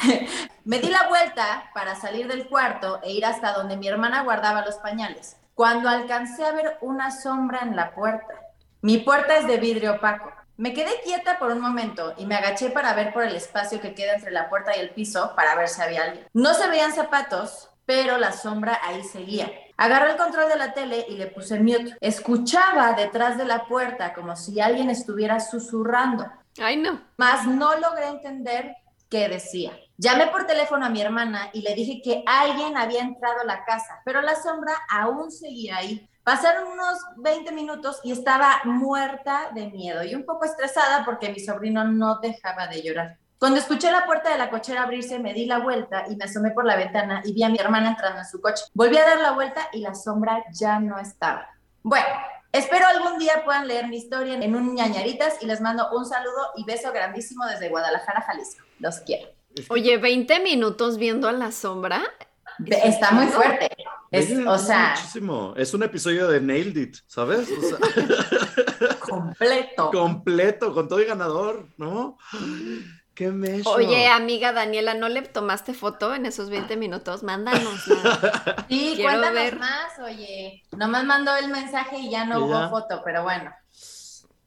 Me 0.65 0.80
di 0.80 0.89
la 0.89 1.08
vuelta 1.10 1.69
para 1.73 1.95
salir 1.95 2.28
del 2.28 2.47
cuarto 2.47 3.02
e 3.04 3.12
ir 3.12 3.26
hasta 3.26 3.54
donde 3.54 3.76
mi 3.76 3.88
hermana 3.88 4.23
guardaba 4.23 4.65
los 4.65 4.76
pañales, 4.76 5.36
cuando 5.54 5.89
alcancé 5.89 6.44
a 6.46 6.52
ver 6.52 6.78
una 6.82 7.12
sombra 7.12 7.60
en 7.62 7.76
la 7.76 7.94
puerta. 7.94 8.34
Mi 8.82 8.98
puerta 8.98 9.38
es 9.38 9.48
de 9.48 9.58
vidrio 9.58 9.96
opaco. 9.96 10.32
Me 10.58 10.74
quedé 10.74 10.92
quieta 11.04 11.39
por 11.39 11.52
un 11.52 11.62
momento 11.62 12.13
y 12.18 12.26
me 12.26 12.36
agaché 12.36 12.70
para 12.70 12.94
ver 12.94 13.12
por 13.13 13.24
el 13.24 13.36
espacio 13.36 13.82
que 13.82 13.96
queda 13.96 14.13
entre 14.13 14.32
la 14.32 14.50
puerta 14.50 14.76
y 14.76 14.80
el 14.80 14.92
piso 14.92 15.34
para 15.36 15.56
ver 15.56 15.68
si 15.68 15.82
había 15.82 16.04
alguien. 16.04 16.28
No 16.34 16.54
se 16.54 16.68
veían 16.70 16.94
zapatos, 16.94 17.70
pero 17.86 18.18
la 18.18 18.32
sombra 18.32 18.80
ahí 18.84 19.04
seguía. 19.04 19.52
Agarré 19.78 20.12
el 20.12 20.18
control 20.18 20.50
de 20.50 20.58
la 20.58 20.74
tele 20.74 21.06
y 21.10 21.16
le 21.18 21.28
puse 21.28 21.60
mute. 21.60 21.98
Escuchaba 22.00 22.94
detrás 22.94 23.38
de 23.38 23.46
la 23.46 23.66
puerta 23.66 24.13
como 24.13 24.36
si 24.36 24.60
alguien 24.62 24.89
estuviera 24.89 25.39
susurrando 25.39 26.28
Ay, 26.62 26.78
no. 26.78 27.02
mas 27.18 27.48
no 27.48 27.76
logré 27.80 28.08
entender 28.08 28.76
qué 29.10 29.28
decía. 29.30 29.72
Llamé 30.04 30.28
por 30.28 30.46
teléfono 30.46 30.86
a 30.86 30.89
mi 30.89 31.00
hermana 31.00 31.50
y 31.54 31.62
le 31.62 31.74
dije 31.76 32.02
que 32.04 32.26
alguien 32.28 32.76
había 32.76 33.00
entrado 33.00 33.39
a 33.39 33.46
la 33.46 33.63
casa, 33.63 34.02
pero 34.04 34.22
la 34.22 34.36
sombra 34.36 34.74
aún 34.89 35.32
seguía 35.32 35.78
ahí. 35.78 36.10
Pasaron 36.26 36.74
unos 36.74 37.00
20 37.16 37.54
minutos 37.54 38.02
y 38.04 38.12
estaba 38.12 38.60
muerta 38.66 39.52
de 39.56 39.68
miedo 39.68 40.04
y 40.04 40.13
un 40.13 40.26
poco 40.26 40.44
estresada 40.44 41.06
porque 41.06 41.30
mi 41.30 41.39
sobrino 41.39 41.86
no 41.86 42.20
dejaba 42.20 42.68
de 42.68 42.82
llorar. 42.82 43.18
Cuando 43.39 43.60
escuché 43.60 43.94
la 43.94 44.06
puerta 44.06 44.30
de 44.30 44.38
la 44.38 44.50
cochera 44.50 44.84
abrirse, 44.84 45.20
me 45.20 45.34
di 45.34 45.46
la 45.46 45.60
vuelta 45.60 46.04
y 46.10 46.18
me 46.18 46.26
asomé 46.26 46.52
por 46.52 46.66
la 46.66 46.76
ventana 46.76 47.22
y 47.24 47.32
vi 47.32 47.44
a 47.44 47.50
mi 47.50 47.60
hermana 47.60 47.92
entrando 47.92 48.20
en 48.20 48.26
su 48.26 48.42
coche. 48.42 48.66
Volví 48.74 48.98
a 48.98 49.06
dar 49.06 49.22
la 49.22 49.32
vuelta 49.32 49.70
y 49.72 49.80
la 49.80 49.96
sombra 49.96 50.44
ya 50.52 50.80
no 50.80 51.00
estaba. 51.00 51.48
Bueno, 51.82 52.08
espero 52.52 52.88
algún 52.88 53.20
día 53.20 53.46
puedan 53.46 53.70
leer 53.70 53.88
mi 53.88 53.96
historia 53.96 54.34
en 54.34 54.54
un 54.54 54.76
ñañaritas 54.76 55.42
y 55.42 55.46
les 55.46 55.62
mando 55.62 55.88
un 55.94 56.06
saludo 56.06 56.50
y 56.58 56.66
beso 56.66 56.92
grandísimo 56.92 57.46
desde 57.46 57.70
Guadalajara, 57.70 58.20
Jalisco. 58.20 58.66
Los 58.80 59.00
quiero. 59.00 59.30
Oye, 59.70 59.98
20 59.98 60.39
minutos 60.42 60.98
viendo 60.98 61.28
a 61.28 61.32
la 61.32 61.52
sombra. 61.52 62.04
Está 62.66 63.12
muy 63.12 63.28
fuerte. 63.28 63.70
Es, 64.12 64.32
o 64.46 64.58
sea, 64.60 64.92
Muchísimo. 64.96 65.54
Es 65.58 65.74
un 65.74 65.84
episodio 65.84 66.28
de 66.28 66.39
Nailed 66.39 66.78
It, 66.78 66.98
¿sabes? 67.08 67.50
O 67.52 67.62
sea, 67.62 67.78
completo. 69.00 69.89
completo, 69.92 70.74
con 70.74 70.88
todo 70.88 71.02
y 71.02 71.06
ganador, 71.06 71.68
¿no? 71.78 72.18
¡Qué 73.16 73.30
mecho! 73.32 73.70
Oye, 73.72 74.08
amiga 74.08 74.54
Daniela, 74.54 74.94
¿no 74.96 75.08
le 75.10 75.22
tomaste 75.24 75.74
foto 75.74 76.13
en 76.16 76.26
esos 76.26 76.50
20 76.50 76.78
minutos? 76.78 77.24
Mándanosla. 77.24 78.66
Sí, 78.70 78.94
Quiero 78.96 79.20
cuéntanos 79.20 79.34
ver. 79.34 79.60
más, 79.60 80.00
oye. 80.04 80.63
Nomás 80.72 81.06
mandó 81.06 81.36
el 81.38 81.50
mensaje 81.50 81.98
y 82.00 82.10
ya 82.10 82.26
no 82.26 82.39
Y 82.39 82.44
hubo 82.44 82.60
ya. 82.60 82.70
foto, 82.70 83.02
pero 83.04 83.24
bueno. 83.24 83.52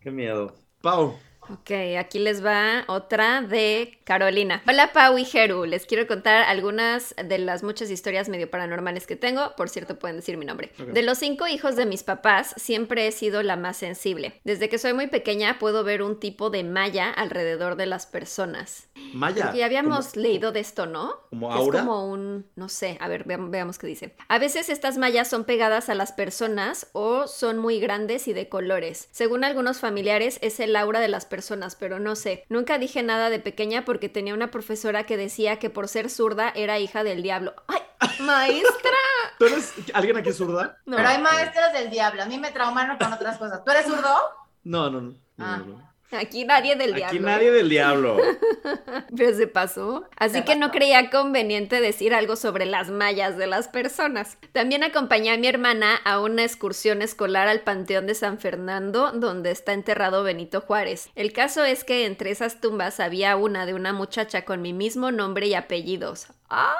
¡Qué 0.01 0.11
miedo! 0.11 0.55
Pau, 0.81 1.17
Ok, 1.49 1.71
aquí 2.01 2.19
les 2.19 2.45
va 2.45 2.83
otra 2.89 3.41
de 3.41 3.99
Carolina. 4.03 4.63
Hola 4.69 4.93
Pau 4.93 5.17
y 5.17 5.25
Jeru, 5.25 5.65
les 5.65 5.87
quiero 5.87 6.09
contar 6.09 6.43
algunas 6.43 7.15
de 7.25 7.39
las 7.39 7.63
muchas 7.63 7.89
historias 7.89 8.29
medio 8.29 8.51
paranormales 8.51 9.07
que 9.07 9.15
tengo. 9.15 9.55
Por 9.57 9.69
cierto, 9.69 9.97
pueden 9.97 10.17
decir 10.17 10.37
mi 10.39 10.45
nombre. 10.45 10.73
De 10.93 11.03
los 11.03 11.19
cinco 11.19 11.47
hijos 11.47 11.77
de 11.77 11.87
mis 11.87 12.03
papás, 12.03 12.53
siempre 12.57 13.07
he 13.07 13.13
sido 13.13 13.45
la 13.45 13.55
más 13.55 13.77
sensible. 13.77 14.41
Desde 14.43 14.69
que 14.69 14.79
soy 14.79 14.93
muy 14.93 15.07
pequeña 15.07 15.61
puedo 15.61 15.85
ver 15.85 16.03
un 16.03 16.19
tipo 16.19 16.51
de 16.51 16.65
malla 16.65 17.11
alrededor 17.11 17.77
de 17.77 17.87
las 17.87 18.07
personas. 18.07 18.89
Maya. 19.13 19.45
Porque 19.45 19.59
ya 19.59 19.67
habíamos 19.67 20.17
leído 20.17 20.51
de 20.51 20.59
esto, 20.61 20.87
¿no? 20.87 21.15
¿Como 21.31 21.53
aura? 21.53 21.79
Es 21.79 21.85
como 21.85 22.11
un, 22.11 22.47
no 22.57 22.69
sé, 22.69 22.99
a 23.01 23.07
ver, 23.07 23.25
veam- 23.25 23.51
veamos 23.51 23.79
qué 23.79 23.87
dice. 23.87 24.17
A 24.27 24.39
veces 24.41 24.69
estas 24.69 24.99
mallas 24.99 25.29
son 25.29 25.45
pegadas 25.45 25.91
a 25.91 25.95
las 25.95 26.11
personas 26.11 26.89
o 26.93 27.29
son 27.29 27.59
muy 27.59 27.79
grandes 27.79 28.27
y 28.27 28.33
de 28.33 28.49
colores. 28.49 29.09
Según 29.13 29.45
algunos 29.45 29.79
familiares 29.79 30.41
es 30.43 30.59
el 30.59 30.75
aura 30.75 30.99
de 30.99 31.07
las 31.09 31.25
personas, 31.25 31.36
pero 31.79 31.99
no 31.99 32.17
sé. 32.17 32.45
Nunca 32.49 32.79
dije 32.79 33.03
nada 33.03 33.31
de 33.31 33.39
pequeña 33.39 33.85
porque 33.85 34.09
tenía 34.09 34.35
una 34.35 34.51
profesora 34.51 35.05
que 35.05 35.17
decía 35.17 35.59
que 35.59 35.71
por 35.71 35.89
ser 35.89 36.11
zurda 36.11 36.51
era 36.55 36.79
hija 36.79 37.05
del 37.05 37.23
diablo. 37.23 37.55
¡Ay, 37.69 37.81
maestra! 38.21 38.91
¿Tú 39.39 39.47
eres 39.47 39.73
alguien 39.95 40.17
aquí 40.17 40.33
zurda? 40.33 40.79
No. 40.87 40.97
Pero 40.97 41.09
hay 41.09 41.19
maestras 41.21 41.73
del 41.73 41.91
diablo. 41.91 42.23
A 42.23 42.27
mí 42.27 42.39
me 42.39 42.51
traumaron 42.51 42.97
con 42.99 43.13
otras 43.13 43.39
cosas. 43.39 43.63
¿Tú 43.65 43.71
eres 43.71 43.87
zurdo? 43.87 44.15
No, 44.65 44.91
no, 44.91 45.01
no. 45.01 45.11
no, 45.11 45.19
Ah. 45.39 45.57
no, 45.59 45.67
no. 45.67 45.93
Aquí 46.13 46.45
nadie 46.45 46.77
del 46.77 46.93
Aquí 46.93 47.01
diablo. 47.01 47.21
nadie 47.21 47.51
del 47.51 47.69
diablo. 47.69 48.17
Pero 49.17 49.37
se 49.37 49.47
pasó. 49.47 50.05
Así 50.17 50.37
Se 50.39 50.45
que 50.45 50.57
no 50.57 50.71
creía 50.71 51.11
conveniente 51.11 51.81
decir 51.81 52.15
algo 52.15 52.37
sobre 52.37 52.65
las 52.67 52.91
mallas 52.91 53.37
de 53.37 53.47
las 53.47 53.69
personas. 53.69 54.39
También 54.53 54.85
acompañé 54.85 55.33
a 55.33 55.37
mi 55.37 55.49
hermana 55.49 55.97
a 56.05 56.21
una 56.21 56.45
excursión 56.45 57.03
escolar 57.03 57.49
al 57.49 57.61
Panteón 57.61 58.07
de 58.07 58.15
San 58.15 58.39
Fernando, 58.39 59.11
donde 59.13 59.51
está 59.51 59.73
enterrado 59.73 60.23
Benito 60.23 60.61
Juárez. 60.61 61.09
El 61.15 61.33
caso 61.33 61.65
es 61.65 61.85
que 61.85 62.07
entre 62.07 62.31
esas 62.31 62.61
tumbas 62.61 63.01
había 63.01 63.37
una 63.37 63.67
de 63.67 63.75
una 63.75 63.93
muchacha 63.93 64.45
con 64.45 64.63
mi 64.63 64.73
mismo 64.73 65.11
nombre 65.11 65.47
y 65.49 65.55
apellidos. 65.55 66.29
¡Ah! 66.49 66.75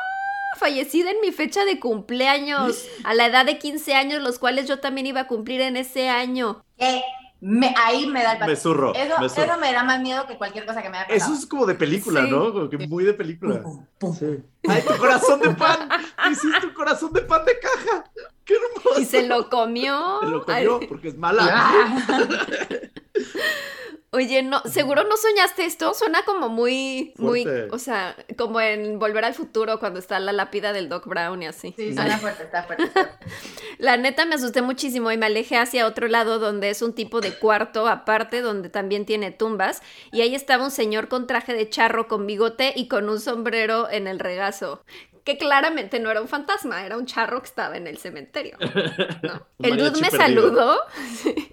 Fallecida 0.59 1.11
en 1.11 1.21
mi 1.21 1.33
fecha 1.33 1.65
de 1.65 1.81
cumpleaños, 1.81 2.87
a 3.05 3.13
la 3.15 3.27
edad 3.27 3.45
de 3.45 3.59
15 3.59 3.95
años, 3.95 4.23
los 4.23 4.39
cuales 4.39 4.67
yo 4.69 4.79
también 4.79 5.07
iba 5.07 5.23
a 5.23 5.27
cumplir 5.27 5.61
en 5.61 5.77
ese 5.77 6.09
año. 6.09 6.65
Que 6.79 7.03
me, 7.41 7.75
ahí 7.77 8.07
me 8.07 8.23
da 8.23 8.33
el 8.35 8.47
Me 8.47 8.57
zurro, 8.57 8.95
Eso, 8.95 9.21
me 9.21 9.29
zurro. 9.29 9.45
eso 9.45 9.59
me 9.61 9.73
da 9.73 9.85
más 9.85 10.01
miedo 10.01 10.27
que 10.27 10.37
cualquier 10.39 10.65
cosa 10.67 10.83
que 10.83 10.89
me 10.89 10.99
haya 10.99 11.15
Eso 11.15 11.33
es 11.35 11.47
como 11.47 11.67
de 11.67 11.75
película, 11.75 12.25
Sí. 12.25 12.31
¿no? 12.31 12.53
Como 12.53 12.69
que 12.71 12.79
muy 12.79 13.05
de 13.05 13.13
película. 13.13 13.63
Pum, 13.63 13.85
pum, 13.99 14.17
pum. 14.17 14.17
Sí. 14.17 14.43
¡Ay, 14.69 14.83
tu 14.83 14.97
corazón 14.97 15.41
de 15.41 15.51
pan! 15.51 15.89
Hiciste 16.31 16.67
un 16.67 16.73
corazón 16.75 17.13
de 17.13 17.21
pan 17.23 17.45
de 17.45 17.59
caja. 17.59 18.05
¡Qué 18.45 18.55
hermoso! 18.55 19.01
Y 19.01 19.05
se 19.05 19.27
lo 19.27 19.49
comió. 19.51 20.21
Se 20.21 20.27
lo 20.27 20.45
comió 20.45 20.79
Ay. 20.81 20.87
porque 20.87 21.09
es 21.09 21.17
mala. 21.19 21.47
Ah. 21.49 21.99
Oye, 24.17 24.43
no, 24.43 24.63
seguro 24.63 25.05
no 25.05 25.15
soñaste 25.19 25.67
esto. 25.67 25.93
Suena 25.93 26.25
como 26.25 26.49
muy, 26.49 27.13
muy, 27.19 27.47
o 27.71 27.79
sea, 27.79 28.17
como 28.39 28.63
en 28.63 28.99
Volver 28.99 29.27
al 29.27 29.35
Futuro 29.35 29.79
cuando 29.79 29.99
está 29.99 30.19
la 30.21 30.33
lápida 30.33 30.73
del 30.73 30.89
Doc 30.89 31.07
Brown 31.07 31.43
y 31.43 31.47
así. 31.47 31.75
Sí, 31.77 31.93
suena 31.93 32.17
fuerte, 32.17 32.45
está 32.45 32.63
fuerte. 32.63 32.85
está 32.85 33.05
fuerte. 33.09 33.27
La 33.79 33.99
neta 33.99 34.25
me 34.25 34.37
asusté 34.37 34.63
muchísimo 34.63 35.13
y 35.13 35.19
me 35.19 35.27
alejé 35.27 35.59
hacia 35.59 35.87
otro 35.87 36.09
lado 36.09 36.39
donde 36.39 36.71
es 36.71 36.81
un 36.81 36.95
tipo 36.95 37.21
de 37.21 37.35
cuarto 37.35 37.87
aparte 37.89 38.41
donde 38.41 38.71
también 38.71 39.05
tiene 39.05 39.33
tumbas 39.33 39.83
y 40.13 40.23
ahí 40.23 40.35
estaba 40.35 40.65
un 40.65 40.71
señor 40.71 41.09
con 41.09 41.27
traje 41.27 41.53
de 41.53 41.69
charro 41.69 42.09
con 42.09 42.27
bigote 42.27 42.73
y 42.75 42.89
con 42.89 43.11
un 43.11 43.21
sombrero 43.21 43.91
en 43.91 44.07
el 44.07 44.19
regazo. 44.19 44.83
Que 45.25 45.37
claramente 45.37 46.01
no 46.01 46.11
era 46.11 46.23
un 46.23 46.29
fantasma, 46.29 46.87
era 46.87 46.97
un 46.97 47.05
charro 47.05 47.41
que 47.43 47.49
estaba 47.49 47.77
en 47.77 47.87
el 47.87 47.99
cementerio. 47.99 48.57
El 49.61 49.77
dude 49.77 50.01
me 50.01 50.09
perdido. 50.09 50.17
saludó. 50.17 50.79
sí. 51.23 51.35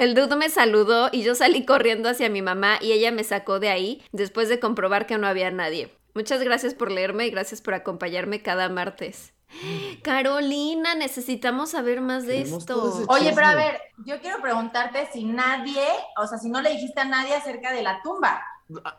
El 0.00 0.14
dude 0.14 0.34
me 0.34 0.48
saludó 0.48 1.10
y 1.12 1.22
yo 1.22 1.34
salí 1.34 1.66
corriendo 1.66 2.08
hacia 2.08 2.30
mi 2.30 2.40
mamá 2.40 2.78
y 2.80 2.92
ella 2.92 3.12
me 3.12 3.22
sacó 3.22 3.60
de 3.60 3.68
ahí 3.68 4.02
después 4.12 4.48
de 4.48 4.58
comprobar 4.58 5.04
que 5.04 5.18
no 5.18 5.26
había 5.26 5.50
nadie. 5.50 5.94
Muchas 6.14 6.42
gracias 6.42 6.72
por 6.72 6.90
leerme 6.90 7.26
y 7.26 7.30
gracias 7.30 7.60
por 7.60 7.74
acompañarme 7.74 8.40
cada 8.40 8.70
martes. 8.70 9.34
Carolina, 10.02 10.94
necesitamos 10.94 11.72
saber 11.72 12.00
más 12.00 12.26
de 12.26 12.38
Queremos 12.38 12.60
esto. 12.60 13.04
Oye, 13.08 13.32
pero 13.34 13.48
a 13.48 13.54
ver, 13.54 13.78
yo 14.06 14.18
quiero 14.22 14.40
preguntarte 14.40 15.06
si 15.12 15.24
nadie, 15.24 15.86
o 16.16 16.26
sea, 16.26 16.38
si 16.38 16.48
no 16.48 16.62
le 16.62 16.70
dijiste 16.70 16.98
a 16.98 17.04
nadie 17.04 17.34
acerca 17.34 17.70
de 17.70 17.82
la 17.82 18.00
tumba, 18.00 18.42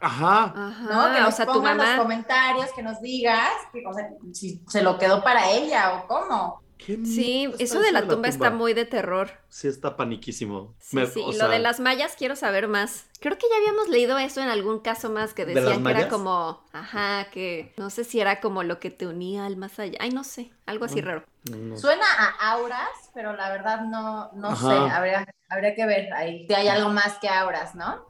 Ajá. 0.02 0.54
¿no? 0.56 1.02
Ajá, 1.02 1.16
que 1.16 1.22
o 1.22 1.26
nos 1.26 1.36
sea, 1.36 1.46
tu 1.48 1.54
en 1.54 1.56
los 1.56 1.78
mamá. 1.78 1.98
comentarios, 1.98 2.72
que 2.74 2.84
nos 2.84 3.02
digas, 3.02 3.50
que, 3.74 3.84
o 3.88 3.92
sea, 3.92 4.08
si 4.34 4.62
se 4.68 4.84
lo 4.84 5.00
quedó 5.00 5.24
para 5.24 5.50
ella 5.50 5.96
o 5.96 6.08
cómo. 6.08 6.62
¿Qué 6.78 7.00
Sí, 7.04 7.52
eso 7.58 7.80
de 7.80 7.92
la 7.92 8.08
tumba 8.08 8.28
está 8.28 8.52
muy 8.52 8.76
de 8.76 8.86
terror. 8.86 9.41
Sí, 9.54 9.68
está 9.68 9.98
paniquísimo. 9.98 10.74
Sí, 10.80 10.96
Me- 10.96 11.06
sí. 11.08 11.22
o 11.26 11.30
y 11.32 11.36
sea, 11.36 11.48
lo 11.48 11.52
de 11.52 11.60
las 11.60 11.82
mallas 11.82 12.16
quiero 12.18 12.38
saber 12.38 12.70
más. 12.70 13.08
Creo 13.20 13.38
que 13.38 13.46
ya 13.52 13.58
habíamos 13.58 13.90
leído 13.90 14.18
eso 14.18 14.42
en 14.42 14.48
algún 14.48 14.80
caso 14.80 15.10
más 15.12 15.34
que 15.34 15.46
¿De 15.46 15.54
las 15.56 15.66
decían 15.66 15.84
que 15.84 15.92
era 15.92 16.08
como, 16.08 16.64
ajá, 16.72 17.28
que 17.32 17.74
no 17.78 17.90
sé 17.90 18.06
si 18.06 18.22
era 18.22 18.40
como 18.40 18.64
lo 18.64 18.80
que 18.80 18.90
te 18.92 19.06
unía 19.08 19.46
al 19.46 19.58
más 19.58 19.78
allá. 19.78 19.98
Ay, 20.00 20.12
no 20.12 20.24
sé, 20.24 20.52
algo 20.66 20.86
así 20.86 21.02
Mm. 21.02 21.06
raro. 21.06 21.24
no. 21.52 21.76
Suena 21.78 22.06
a 22.06 22.52
auras, 22.54 22.88
pero 23.14 23.36
la 23.36 23.50
verdad 23.52 23.82
no, 23.82 24.32
no 24.34 24.50
Ajá. 24.50 24.70
sé, 24.70 24.92
habría, 24.94 25.28
habría 25.50 25.76
que 25.76 25.86
ver 25.88 26.14
ahí 26.14 26.46
si 26.48 26.54
hay 26.54 26.68
algo 26.68 26.90
más 26.90 27.18
que 27.20 27.28
auras, 27.28 27.74
¿no? 27.76 28.06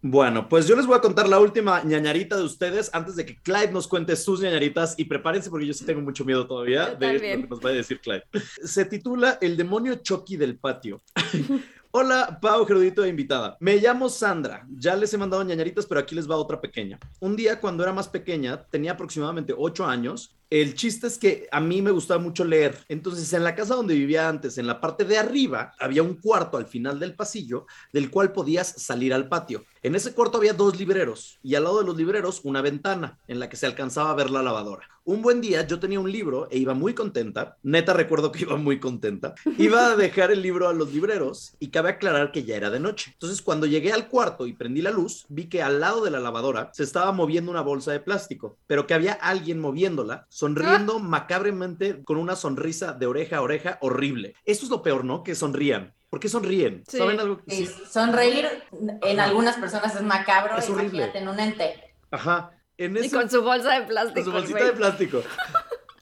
Bueno, 0.00 0.48
pues 0.48 0.66
yo 0.68 0.76
les 0.76 0.86
voy 0.86 0.96
a 0.96 1.00
contar 1.00 1.28
la 1.28 1.38
última 1.40 1.82
ñañarita 1.82 2.36
de 2.36 2.44
ustedes 2.44 2.88
antes 2.94 3.16
de 3.16 3.26
que 3.26 3.36
Clyde 3.42 3.72
nos 3.72 3.88
cuente 3.88 4.14
sus 4.16 4.40
ñañaritas 4.40 4.94
y 4.96 5.04
prepárense 5.06 5.50
porque 5.50 5.66
yo 5.66 5.74
sí 5.74 5.84
tengo 5.84 6.00
mucho 6.00 6.24
miedo 6.24 6.46
todavía 6.46 6.94
de 6.94 7.12
lo 7.14 7.20
que 7.20 7.36
nos 7.48 7.60
va 7.64 7.70
a 7.70 7.72
decir 7.72 8.00
Clyde. 8.00 8.22
Se 8.64 8.84
titula 8.84 9.38
El 9.40 9.56
demonio 9.56 9.96
Chucky 9.96 10.36
del 10.36 10.56
patio. 10.58 10.77
Hola, 11.90 12.38
Pau, 12.40 12.66
Gerudito 12.66 13.02
e 13.04 13.08
invitada. 13.08 13.56
Me 13.60 13.76
llamo 13.76 14.08
Sandra. 14.08 14.66
Ya 14.70 14.94
les 14.94 15.12
he 15.14 15.18
mandado 15.18 15.42
ñañaritas, 15.42 15.86
pero 15.86 16.00
aquí 16.00 16.14
les 16.14 16.30
va 16.30 16.36
otra 16.36 16.60
pequeña. 16.60 16.98
Un 17.20 17.34
día, 17.34 17.60
cuando 17.60 17.82
era 17.82 17.92
más 17.92 18.08
pequeña, 18.08 18.62
tenía 18.70 18.92
aproximadamente 18.92 19.54
8 19.56 19.86
años. 19.86 20.37
El 20.50 20.74
chiste 20.74 21.06
es 21.06 21.18
que 21.18 21.46
a 21.52 21.60
mí 21.60 21.82
me 21.82 21.90
gustaba 21.90 22.22
mucho 22.22 22.42
leer. 22.42 22.78
Entonces, 22.88 23.30
en 23.34 23.44
la 23.44 23.54
casa 23.54 23.74
donde 23.74 23.94
vivía 23.94 24.30
antes, 24.30 24.56
en 24.56 24.66
la 24.66 24.80
parte 24.80 25.04
de 25.04 25.18
arriba, 25.18 25.74
había 25.78 26.02
un 26.02 26.14
cuarto 26.14 26.56
al 26.56 26.66
final 26.66 26.98
del 26.98 27.14
pasillo 27.14 27.66
del 27.92 28.10
cual 28.10 28.32
podías 28.32 28.68
salir 28.78 29.12
al 29.12 29.28
patio. 29.28 29.66
En 29.82 29.94
ese 29.94 30.14
cuarto 30.14 30.38
había 30.38 30.54
dos 30.54 30.78
libreros 30.78 31.38
y 31.42 31.54
al 31.54 31.64
lado 31.64 31.80
de 31.80 31.86
los 31.86 31.96
libreros 31.96 32.40
una 32.44 32.62
ventana 32.62 33.18
en 33.28 33.38
la 33.40 33.50
que 33.50 33.56
se 33.56 33.66
alcanzaba 33.66 34.10
a 34.10 34.14
ver 34.14 34.30
la 34.30 34.42
lavadora. 34.42 34.88
Un 35.04 35.22
buen 35.22 35.40
día 35.40 35.66
yo 35.66 35.80
tenía 35.80 36.00
un 36.00 36.12
libro 36.12 36.48
e 36.50 36.58
iba 36.58 36.74
muy 36.74 36.92
contenta. 36.92 37.56
Neta 37.62 37.94
recuerdo 37.94 38.30
que 38.30 38.42
iba 38.42 38.56
muy 38.56 38.78
contenta. 38.78 39.34
Iba 39.56 39.92
a 39.92 39.96
dejar 39.96 40.30
el 40.30 40.42
libro 40.42 40.68
a 40.68 40.74
los 40.74 40.92
libreros 40.92 41.54
y 41.58 41.68
cabe 41.68 41.88
aclarar 41.88 42.30
que 42.30 42.44
ya 42.44 42.56
era 42.56 42.68
de 42.68 42.78
noche. 42.78 43.12
Entonces 43.14 43.40
cuando 43.40 43.66
llegué 43.66 43.90
al 43.90 44.08
cuarto 44.08 44.46
y 44.46 44.52
prendí 44.52 44.82
la 44.82 44.90
luz, 44.90 45.24
vi 45.30 45.48
que 45.48 45.62
al 45.62 45.80
lado 45.80 46.04
de 46.04 46.10
la 46.10 46.20
lavadora 46.20 46.70
se 46.74 46.82
estaba 46.82 47.10
moviendo 47.12 47.50
una 47.50 47.62
bolsa 47.62 47.92
de 47.92 48.00
plástico, 48.00 48.58
pero 48.66 48.86
que 48.86 48.92
había 48.92 49.14
alguien 49.14 49.60
moviéndola, 49.60 50.26
sonriendo 50.38 51.00
macabremente 51.00 52.04
con 52.04 52.16
una 52.16 52.36
sonrisa 52.36 52.92
de 52.92 53.06
oreja 53.06 53.38
a 53.38 53.42
oreja 53.42 53.76
horrible. 53.80 54.36
Esto 54.44 54.66
es 54.66 54.70
lo 54.70 54.82
peor, 54.82 55.04
¿no? 55.04 55.24
Que 55.24 55.34
sonrían. 55.34 55.92
¿Por 56.08 56.20
qué 56.20 56.28
sonríen? 56.28 56.84
Sí. 56.86 56.96
¿Saben 56.98 57.18
algo? 57.18 57.40
Y 57.48 57.66
Sí. 57.66 57.74
sonreír 57.90 58.46
en 59.02 59.18
Ajá. 59.18 59.28
algunas 59.28 59.56
personas 59.56 59.96
es 59.96 60.02
macabro, 60.02 60.56
Es 60.56 60.70
horrible. 60.70 60.98
imagínate 61.06 61.18
en 61.18 61.28
un 61.28 61.40
ente. 61.40 61.94
Ajá. 62.12 62.52
En 62.76 62.96
Y 63.04 63.10
con 63.10 63.28
su 63.28 63.42
bolsa 63.42 63.80
de 63.80 63.86
plástico. 63.88 64.14
con 64.14 64.24
su 64.26 64.30
bolsita 64.30 64.58
güey. 64.60 64.70
de 64.70 64.76
plástico. 64.76 65.22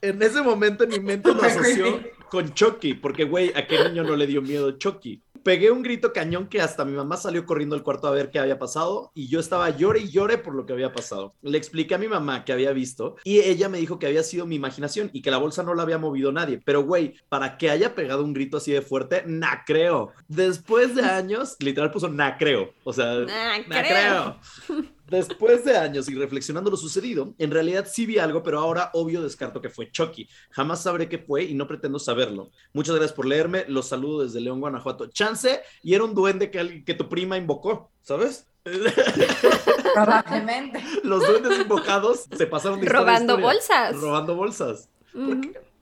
En 0.03 0.21
ese 0.21 0.43
momento 0.43 0.83
en 0.83 0.91
mi 0.91 0.99
mente 0.99 1.33
lo 1.33 1.41
asoció 1.41 1.99
con 2.29 2.53
Chucky, 2.53 2.93
porque 2.93 3.23
güey, 3.23 3.51
a 3.55 3.65
qué 3.65 3.83
niño 3.89 4.03
no 4.03 4.15
le 4.15 4.27
dio 4.27 4.43
miedo 4.43 4.69
Chucky. 4.77 5.23
Pegué 5.47 5.71
un 5.71 5.81
grito 5.81 6.11
cañón 6.11 6.49
que 6.49 6.59
hasta 6.59 6.83
mi 6.83 6.91
mamá 6.91 7.15
salió 7.15 7.45
corriendo 7.45 7.73
al 7.73 7.81
cuarto 7.81 8.09
a 8.09 8.11
ver 8.11 8.31
qué 8.31 8.37
había 8.37 8.59
pasado 8.59 9.13
y 9.15 9.29
yo 9.29 9.39
estaba 9.39 9.69
llore 9.69 10.01
y 10.01 10.09
llore 10.09 10.37
por 10.37 10.53
lo 10.53 10.65
que 10.65 10.73
había 10.73 10.91
pasado. 10.91 11.35
Le 11.41 11.57
expliqué 11.57 11.95
a 11.95 11.97
mi 11.97 12.09
mamá 12.09 12.43
que 12.43 12.51
había 12.51 12.73
visto 12.73 13.15
y 13.23 13.39
ella 13.39 13.69
me 13.69 13.77
dijo 13.77 13.97
que 13.97 14.07
había 14.07 14.23
sido 14.23 14.45
mi 14.45 14.57
imaginación 14.57 15.09
y 15.13 15.21
que 15.21 15.31
la 15.31 15.37
bolsa 15.37 15.63
no 15.63 15.73
la 15.73 15.83
había 15.83 15.99
movido 15.99 16.33
nadie. 16.33 16.59
Pero 16.65 16.83
güey, 16.83 17.13
para 17.29 17.57
que 17.57 17.69
haya 17.69 17.95
pegado 17.95 18.25
un 18.25 18.33
grito 18.33 18.57
así 18.57 18.73
de 18.73 18.81
fuerte, 18.81 19.23
na 19.25 19.63
creo. 19.65 20.11
Después 20.27 20.95
de 20.95 21.03
años, 21.03 21.55
literal 21.61 21.91
puso 21.91 22.09
na 22.09 22.35
creo. 22.35 22.73
O 22.83 22.91
sea, 22.91 23.05
na 23.05 23.63
creo. 23.63 24.39
creo. 24.67 24.85
Después 25.09 25.63
de 25.63 25.77
años 25.77 26.09
y 26.09 26.15
reflexionando 26.15 26.69
lo 26.69 26.75
sucedido, 26.75 27.33
en 27.37 27.51
realidad 27.51 27.87
sí 27.89 28.05
vi 28.05 28.17
algo, 28.17 28.43
pero 28.43 28.59
ahora 28.59 28.89
obvio 28.93 29.21
descarto 29.21 29.61
que 29.61 29.69
fue 29.69 29.89
Chucky. 29.89 30.27
Jamás 30.51 30.83
sabré 30.83 31.07
qué 31.07 31.17
fue 31.17 31.43
y 31.43 31.53
no 31.53 31.67
pretendo 31.67 31.97
saberlo. 31.97 32.51
Muchas 32.73 32.95
gracias 32.95 33.15
por 33.15 33.25
leerme. 33.25 33.63
Los 33.69 33.87
saludo 33.87 34.23
desde 34.23 34.41
León, 34.41 34.59
Guanajuato. 34.59 35.07
Chance 35.07 35.61
y 35.81 35.93
era 35.93 36.03
un 36.03 36.13
duende 36.13 36.51
que, 36.51 36.93
tu 36.93 37.07
prima 37.07 37.37
invocó, 37.37 37.89
¿sabes? 38.01 38.47
Probablemente. 39.93 40.83
Los 41.03 41.25
duendes 41.25 41.59
invocados 41.59 42.25
se 42.35 42.45
pasaron 42.45 42.81
de 42.81 42.89
Robando 42.89 43.37
bolsas. 43.37 43.95
Robando 43.95 44.35
bolsas. 44.35 44.89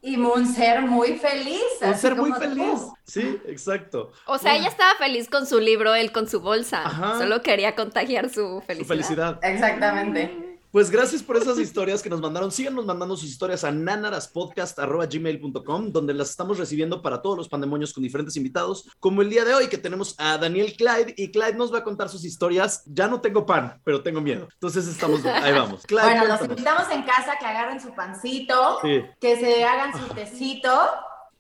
Y 0.08 0.18
un 0.18 0.46
ser 0.48 0.84
muy 0.84 1.18
feliz. 1.18 1.64
Un 1.82 1.96
ser 1.96 2.16
muy 2.16 2.32
tú. 2.32 2.40
feliz. 2.40 2.80
Sí, 3.06 3.40
exacto. 3.48 4.12
O 4.28 4.38
sea, 4.38 4.56
ella 4.56 4.68
estaba 4.68 4.94
feliz 5.00 5.28
con 5.30 5.48
su 5.48 5.60
libro, 5.60 5.96
él 5.96 6.12
con 6.12 6.30
su 6.30 6.42
bolsa. 6.42 6.84
Ajá. 6.86 7.18
Solo 7.18 7.42
quería 7.42 7.74
contagiar 7.74 8.30
su 8.30 8.36
Su 8.60 8.62
felicidad. 8.68 8.88
felicidad. 8.88 9.40
Exactamente. 9.42 10.45
Pues 10.76 10.92
gracias 10.92 11.24
por 11.24 11.38
esas 11.38 11.58
historias 11.58 12.04
que 12.04 12.10
nos 12.10 12.20
mandaron. 12.20 12.52
Síganos 12.52 12.86
mandando 12.86 13.16
sus 13.16 13.30
historias 13.30 13.64
a 13.64 13.72
nanaraspodcast.gmail.com, 13.72 15.94
donde 15.94 16.14
las 16.14 16.32
estamos 16.32 16.58
recibiendo 16.58 17.02
para 17.02 17.22
todos 17.22 17.38
los 17.38 17.48
pandemonios 17.48 17.94
con 17.94 18.04
diferentes 18.04 18.36
invitados, 18.36 18.90
como 19.00 19.22
el 19.22 19.30
día 19.30 19.46
de 19.46 19.54
hoy 19.54 19.70
que 19.70 19.78
tenemos 19.78 20.16
a 20.18 20.38
Daniel 20.38 20.76
Clyde 20.76 21.14
y 21.16 21.32
Clyde 21.32 21.54
nos 21.54 21.74
va 21.74 21.78
a 21.78 21.84
contar 21.86 22.10
sus 22.10 22.26
historias. 22.26 22.84
Ya 22.88 23.08
no 23.08 23.22
tengo 23.22 23.46
pan, 23.46 23.80
pero 23.86 24.04
tengo 24.04 24.20
miedo. 24.20 24.50
Entonces 24.52 24.86
estamos, 24.86 25.24
ahí 25.24 25.54
vamos. 25.54 25.84
Clyde, 25.84 26.04
Bueno, 26.04 26.26
los 26.26 26.42
invitamos 26.42 26.92
en 26.92 27.04
casa 27.04 27.38
que 27.40 27.46
agarren 27.46 27.80
su 27.80 27.96
pancito, 27.96 28.80
Sí. 28.82 29.02
que 29.22 29.40
se 29.40 29.64
hagan 29.64 29.98
su 29.98 30.14
tecito. 30.14 30.78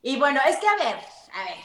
Y 0.02 0.16
bueno, 0.16 0.40
es 0.48 0.56
que 0.60 0.68
a 0.70 0.78
ver, 0.78 0.96
a 0.96 1.44
ver, 1.44 1.58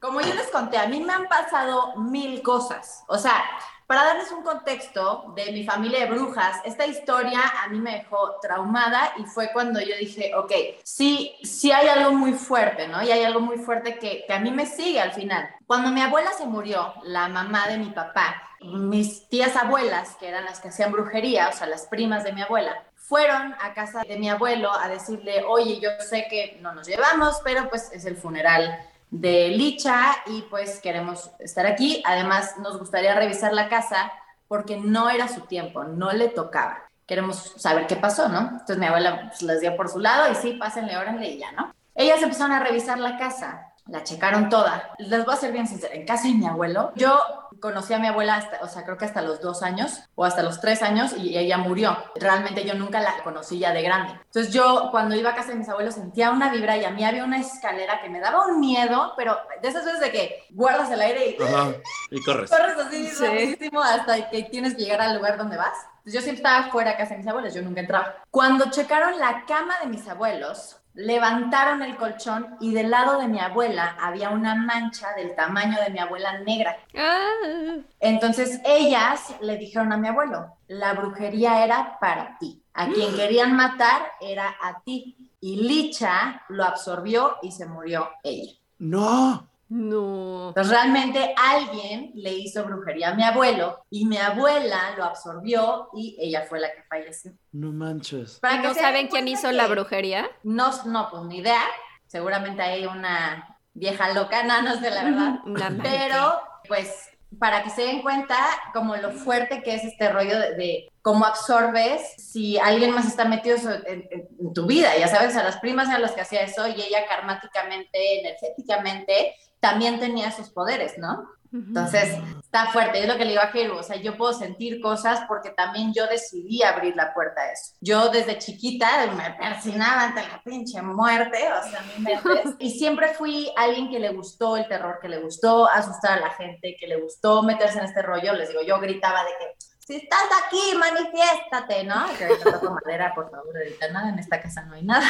como 0.00 0.22
yo 0.22 0.32
les 0.32 0.46
conté, 0.46 0.78
a 0.78 0.88
mí 0.88 0.98
me 1.00 1.12
han 1.12 1.28
pasado 1.28 1.94
mil 1.96 2.40
cosas. 2.40 3.04
O 3.06 3.18
sea, 3.18 3.44
para 3.88 4.04
darles 4.04 4.30
un 4.32 4.42
contexto 4.42 5.32
de 5.34 5.50
mi 5.50 5.64
familia 5.64 6.00
de 6.00 6.10
brujas, 6.10 6.60
esta 6.66 6.84
historia 6.84 7.40
a 7.64 7.68
mí 7.68 7.80
me 7.80 7.92
dejó 7.92 8.38
traumada 8.38 9.14
y 9.16 9.24
fue 9.24 9.50
cuando 9.50 9.80
yo 9.80 9.96
dije, 9.98 10.34
ok, 10.34 10.52
sí, 10.84 11.34
sí 11.42 11.72
hay 11.72 11.88
algo 11.88 12.12
muy 12.12 12.34
fuerte, 12.34 12.86
¿no? 12.86 13.02
Y 13.02 13.10
hay 13.10 13.24
algo 13.24 13.40
muy 13.40 13.56
fuerte 13.56 13.98
que, 13.98 14.26
que 14.26 14.32
a 14.34 14.40
mí 14.40 14.50
me 14.50 14.66
sigue 14.66 15.00
al 15.00 15.14
final. 15.14 15.48
Cuando 15.66 15.90
mi 15.90 16.02
abuela 16.02 16.30
se 16.34 16.44
murió, 16.44 16.92
la 17.02 17.28
mamá 17.28 17.66
de 17.66 17.78
mi 17.78 17.88
papá, 17.88 18.42
mis 18.60 19.26
tías 19.30 19.56
abuelas, 19.56 20.16
que 20.16 20.28
eran 20.28 20.44
las 20.44 20.60
que 20.60 20.68
hacían 20.68 20.92
brujería, 20.92 21.48
o 21.48 21.52
sea, 21.52 21.66
las 21.66 21.86
primas 21.86 22.24
de 22.24 22.34
mi 22.34 22.42
abuela, 22.42 22.84
fueron 22.94 23.54
a 23.58 23.72
casa 23.72 24.02
de 24.06 24.18
mi 24.18 24.28
abuelo 24.28 24.70
a 24.70 24.86
decirle, 24.90 25.44
oye, 25.48 25.80
yo 25.80 25.88
sé 25.98 26.26
que 26.28 26.58
no 26.60 26.74
nos 26.74 26.86
llevamos, 26.86 27.40
pero 27.42 27.70
pues 27.70 27.90
es 27.90 28.04
el 28.04 28.18
funeral 28.18 28.78
de 29.10 29.48
Licha 29.48 30.16
y 30.26 30.42
pues 30.42 30.80
queremos 30.80 31.30
estar 31.38 31.66
aquí. 31.66 32.02
Además, 32.04 32.56
nos 32.58 32.78
gustaría 32.78 33.14
revisar 33.14 33.52
la 33.52 33.68
casa 33.68 34.12
porque 34.48 34.76
no 34.76 35.10
era 35.10 35.28
su 35.28 35.42
tiempo, 35.42 35.84
no 35.84 36.12
le 36.12 36.28
tocaba. 36.28 36.84
Queremos 37.06 37.54
saber 37.56 37.86
qué 37.86 37.96
pasó, 37.96 38.28
¿no? 38.28 38.40
Entonces 38.40 38.78
mi 38.78 38.86
abuela 38.86 39.28
pues, 39.28 39.42
les 39.42 39.60
dio 39.60 39.76
por 39.76 39.88
su 39.88 39.98
lado 39.98 40.30
y 40.30 40.34
sí, 40.34 40.52
pásenle, 40.52 40.96
órenle 40.96 41.30
y 41.30 41.38
ya, 41.38 41.52
¿no? 41.52 41.72
Ellas 41.94 42.22
empezaron 42.22 42.52
a 42.52 42.60
revisar 42.60 42.98
la 42.98 43.18
casa, 43.18 43.72
la 43.86 44.04
checaron 44.04 44.48
toda. 44.48 44.94
Les 44.98 45.24
voy 45.24 45.34
a 45.34 45.38
ser 45.38 45.52
bien 45.52 45.66
sincera, 45.66 45.94
en 45.94 46.06
casa 46.06 46.28
de 46.28 46.34
mi 46.34 46.46
abuelo, 46.46 46.92
yo 46.94 47.20
conocí 47.60 47.94
a 47.94 47.98
mi 47.98 48.06
abuela 48.06 48.36
hasta, 48.36 48.58
o 48.62 48.68
sea, 48.68 48.84
creo 48.84 48.96
que 48.96 49.04
hasta 49.04 49.22
los 49.22 49.40
dos 49.40 49.62
años 49.62 50.00
o 50.14 50.24
hasta 50.24 50.42
los 50.42 50.60
tres 50.60 50.82
años 50.82 51.12
y 51.16 51.36
ella 51.38 51.58
murió. 51.58 51.96
Realmente 52.16 52.64
yo 52.64 52.74
nunca 52.74 53.00
la 53.00 53.22
conocí 53.24 53.58
ya 53.58 53.72
de 53.72 53.82
grande. 53.82 54.12
Entonces 54.12 54.52
yo 54.52 54.88
cuando 54.90 55.14
iba 55.14 55.30
a 55.30 55.34
casa 55.34 55.48
de 55.50 55.56
mis 55.56 55.68
abuelos 55.68 55.94
sentía 55.94 56.30
una 56.30 56.50
vibra 56.50 56.76
y 56.76 56.84
a 56.84 56.90
mí 56.90 57.04
había 57.04 57.24
una 57.24 57.38
escalera 57.38 58.00
que 58.00 58.08
me 58.08 58.20
daba 58.20 58.46
un 58.46 58.60
miedo, 58.60 59.12
pero 59.16 59.36
de 59.62 59.68
esas 59.68 59.84
veces 59.84 60.00
de 60.00 60.10
que 60.10 60.44
guardas 60.50 60.90
el 60.90 61.00
aire 61.00 61.36
y 61.38 61.42
Ajá. 61.42 61.72
Y 62.10 62.20
corres. 62.24 62.50
corres 62.50 62.76
así 62.78 63.08
Sí. 63.08 63.24
rapidísimo 63.24 63.82
hasta 63.82 64.30
que 64.30 64.42
tienes 64.44 64.74
que 64.74 64.82
llegar 64.84 65.00
al 65.00 65.16
lugar 65.16 65.36
donde 65.38 65.56
vas. 65.56 65.74
Entonces 65.98 66.14
yo 66.14 66.20
siempre 66.22 66.42
estaba 66.42 66.70
fuera 66.70 66.92
de 66.92 66.96
casa 66.96 67.10
de 67.10 67.18
mis 67.18 67.26
abuelos, 67.26 67.52
yo 67.54 67.62
nunca 67.62 67.80
entraba. 67.80 68.14
Cuando 68.30 68.70
checaron 68.70 69.18
la 69.18 69.44
cama 69.46 69.74
de 69.82 69.88
mis 69.88 70.08
abuelos, 70.08 70.77
levantaron 70.98 71.82
el 71.82 71.96
colchón 71.96 72.56
y 72.60 72.74
del 72.74 72.90
lado 72.90 73.20
de 73.20 73.28
mi 73.28 73.38
abuela 73.38 73.96
había 74.00 74.30
una 74.30 74.56
mancha 74.56 75.14
del 75.16 75.36
tamaño 75.36 75.78
de 75.80 75.90
mi 75.90 76.00
abuela 76.00 76.40
negra. 76.40 76.76
Ah. 76.96 77.76
Entonces 78.00 78.60
ellas 78.64 79.36
le 79.40 79.56
dijeron 79.56 79.92
a 79.92 79.96
mi 79.96 80.08
abuelo, 80.08 80.56
la 80.66 80.94
brujería 80.94 81.64
era 81.64 81.98
para 82.00 82.36
ti. 82.38 82.60
A 82.74 82.88
quien 82.88 83.14
querían 83.16 83.54
matar 83.54 84.10
era 84.20 84.56
a 84.60 84.80
ti. 84.82 85.16
Y 85.40 85.62
Licha 85.68 86.42
lo 86.48 86.64
absorbió 86.64 87.36
y 87.42 87.52
se 87.52 87.66
murió 87.66 88.10
ella. 88.24 88.52
No. 88.78 89.48
No. 89.68 90.48
Entonces 90.48 90.72
realmente 90.72 91.34
alguien 91.36 92.10
le 92.14 92.32
hizo 92.32 92.64
brujería 92.64 93.10
a 93.10 93.14
mi 93.14 93.22
abuelo 93.22 93.84
y 93.90 94.06
mi 94.06 94.16
abuela 94.16 94.94
lo 94.96 95.04
absorbió 95.04 95.88
y 95.94 96.16
ella 96.18 96.46
fue 96.48 96.58
la 96.60 96.72
que 96.72 96.82
falleció. 96.84 97.32
No 97.52 97.72
manches. 97.72 98.38
Para 98.40 98.56
¿Y 98.56 98.62
que 98.62 98.68
¿No 98.68 98.74
saben 98.74 99.08
quién 99.08 99.28
hizo 99.28 99.48
que- 99.48 99.54
la 99.54 99.66
brujería? 99.66 100.28
No, 100.42 100.70
no, 100.86 101.10
pues 101.10 101.22
ni 101.24 101.38
idea. 101.38 101.60
Seguramente 102.06 102.62
hay 102.62 102.86
una 102.86 103.58
vieja 103.74 104.12
loca, 104.14 104.42
no, 104.42 104.62
no 104.62 104.80
sé 104.80 104.90
la 104.90 105.04
verdad. 105.04 105.40
Pero, 105.82 106.40
pues, 106.66 107.10
para 107.38 107.62
que 107.62 107.68
se 107.68 107.82
den 107.82 108.00
cuenta 108.00 108.38
como 108.72 108.96
lo 108.96 109.10
fuerte 109.12 109.62
que 109.62 109.74
es 109.74 109.84
este 109.84 110.08
rollo 110.10 110.38
de, 110.38 110.54
de 110.54 110.88
cómo 111.02 111.26
absorbes 111.26 112.14
si 112.16 112.58
alguien 112.58 112.92
más 112.92 113.06
está 113.06 113.26
metido 113.26 113.56
en, 113.86 114.06
en- 114.10 114.28
en 114.40 114.52
tu 114.54 114.64
vida. 114.66 114.96
Ya 114.98 115.08
sabes, 115.08 115.36
a 115.36 115.44
las 115.44 115.58
primas 115.58 115.88
eran 115.90 116.00
las 116.00 116.12
que 116.12 116.22
hacía 116.22 116.40
eso 116.40 116.66
y 116.66 116.80
ella 116.80 117.06
karmáticamente, 117.06 118.20
energéticamente, 118.20 119.34
también 119.60 119.98
tenía 119.98 120.30
sus 120.30 120.50
poderes, 120.50 120.98
¿no? 120.98 121.28
Entonces, 121.52 122.18
está 122.42 122.66
fuerte. 122.66 123.00
Es 123.00 123.08
lo 123.08 123.16
que 123.16 123.24
le 123.24 123.30
digo 123.30 123.42
a 123.42 123.48
Jeru. 123.48 123.78
O 123.78 123.82
sea, 123.82 123.96
yo 123.96 124.16
puedo 124.18 124.32
sentir 124.32 124.80
cosas 124.80 125.22
porque 125.26 125.50
también 125.50 125.94
yo 125.94 126.06
decidí 126.06 126.62
abrir 126.62 126.94
la 126.94 127.14
puerta 127.14 127.40
a 127.40 127.52
eso. 127.52 127.72
Yo 127.80 128.10
desde 128.10 128.38
chiquita 128.38 129.06
me 129.16 129.30
persinaba 129.30 130.04
ante 130.04 130.22
la 130.28 130.42
pinche 130.42 130.82
muerte, 130.82 131.38
o 131.50 131.70
sea, 131.70 131.82
mi 131.82 132.04
mente. 132.04 132.56
Y 132.58 132.78
siempre 132.78 133.14
fui 133.14 133.50
alguien 133.56 133.88
que 133.88 133.98
le 133.98 134.10
gustó 134.10 134.56
el 134.56 134.68
terror, 134.68 134.98
que 135.00 135.08
le 135.08 135.20
gustó 135.20 135.66
asustar 135.68 136.18
a 136.18 136.20
la 136.20 136.30
gente, 136.30 136.76
que 136.78 136.86
le 136.86 137.00
gustó 137.00 137.42
meterse 137.42 137.78
en 137.78 137.84
este 137.84 138.02
rollo. 138.02 138.34
Les 138.34 138.50
digo, 138.50 138.60
yo 138.62 138.78
gritaba 138.78 139.24
de 139.24 139.30
que 139.38 139.56
si 139.78 139.96
estás 139.96 140.28
aquí, 140.44 140.76
manifiéstate, 140.76 141.84
¿no? 141.84 142.06
Que 142.18 142.26
toco 142.44 142.72
madera, 142.72 143.14
por 143.14 143.30
favor, 143.30 143.56
ahorita 143.56 143.88
nada, 143.88 144.10
en 144.10 144.18
esta 144.18 144.38
casa 144.38 144.62
no 144.66 144.74
hay 144.74 144.84
nada. 144.84 145.08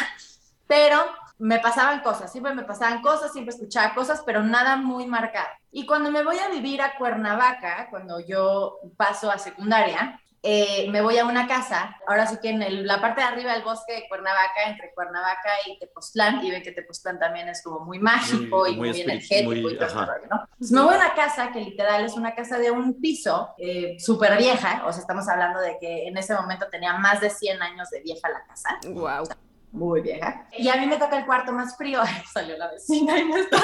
Pero 0.68 1.04
me 1.38 1.58
pasaban 1.60 2.00
cosas, 2.00 2.30
siempre 2.32 2.54
me 2.54 2.64
pasaban 2.64 3.00
cosas, 3.00 3.32
siempre 3.32 3.54
escuchaba 3.54 3.94
cosas, 3.94 4.22
pero 4.26 4.42
nada 4.42 4.76
muy 4.76 5.06
marcado. 5.06 5.48
Y 5.70 5.86
cuando 5.86 6.10
me 6.10 6.24
voy 6.24 6.38
a 6.38 6.48
vivir 6.48 6.82
a 6.82 6.96
Cuernavaca, 6.96 7.86
cuando 7.90 8.18
yo 8.20 8.78
paso 8.96 9.30
a 9.30 9.38
secundaria, 9.38 10.20
eh, 10.40 10.88
me 10.90 11.00
voy 11.00 11.18
a 11.18 11.24
una 11.26 11.48
casa, 11.48 11.96
ahora 12.06 12.24
sí 12.28 12.36
que 12.40 12.50
en 12.50 12.62
el- 12.62 12.86
la 12.86 13.00
parte 13.00 13.20
de 13.20 13.26
arriba 13.26 13.52
del 13.54 13.62
bosque 13.64 13.92
de 13.92 14.08
Cuernavaca, 14.08 14.62
entre 14.68 14.94
Cuernavaca 14.94 15.50
y 15.66 15.78
Tepoztlán, 15.80 16.44
y 16.44 16.50
ven 16.52 16.62
que 16.62 16.70
Tepoztlán 16.70 17.18
también 17.18 17.48
es 17.48 17.60
como 17.62 17.80
muy 17.84 17.98
mágico 17.98 18.58
Muy- 18.60 18.70
y 18.70 18.76
muy 18.76 19.00
energético 19.00 19.50
muy- 19.50 19.58
y 19.72 19.76
todo 19.76 19.86
este 19.86 20.74
me 20.74 20.80
voy 20.82 20.94
a 20.94 20.96
una 20.96 21.14
casa 21.14 21.50
que 21.50 21.60
literal 21.60 22.04
es 22.04 22.14
una 22.14 22.34
casa 22.36 22.56
de 22.58 22.70
un 22.70 23.00
piso 23.00 23.52
eh, 23.58 23.96
súper 23.98 24.38
vieja, 24.38 24.84
o 24.86 24.92
sea, 24.92 25.00
estamos 25.00 25.28
hablando 25.28 25.58
de 25.60 25.76
que 25.80 26.06
en 26.06 26.16
ese 26.16 26.34
momento 26.34 26.66
tenía 26.70 26.92
más 26.94 27.20
de 27.20 27.30
100 27.30 27.60
años 27.60 27.90
de 27.90 28.00
vieja 28.00 28.28
la 28.28 28.44
casa 28.46 28.78
Wow. 28.88 29.24
Muy 29.72 30.00
vieja. 30.00 30.46
Y 30.56 30.68
a 30.68 30.76
mí 30.76 30.86
me 30.86 30.96
toca 30.96 31.18
el 31.18 31.26
cuarto 31.26 31.52
más 31.52 31.76
frío. 31.76 32.00
Ay, 32.04 32.22
salió 32.32 32.56
la 32.56 32.68
vecina 32.70 33.18
y 33.18 33.24
me 33.24 33.40
está, 33.40 33.56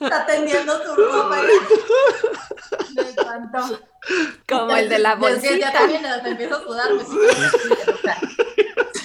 está 0.00 0.26
tendiendo 0.26 0.82
su 0.84 0.94
ropa. 0.94 1.38
y- 1.42 2.94
Me 2.94 3.02
espantó. 3.02 3.80
Como 4.48 4.76
el 4.76 4.88
de 4.88 4.98
la 4.98 5.16
que 5.16 5.20
ya 5.22 5.28
bolsita. 5.30 5.72
también 5.72 6.02
te 6.22 6.28
empiezo 6.30 6.56
a 6.56 6.62
sudar. 6.62 6.92
Me 6.94 7.04
siento 7.04 7.32
así, 7.46 7.90
o 7.90 7.96
sea, 7.98 8.18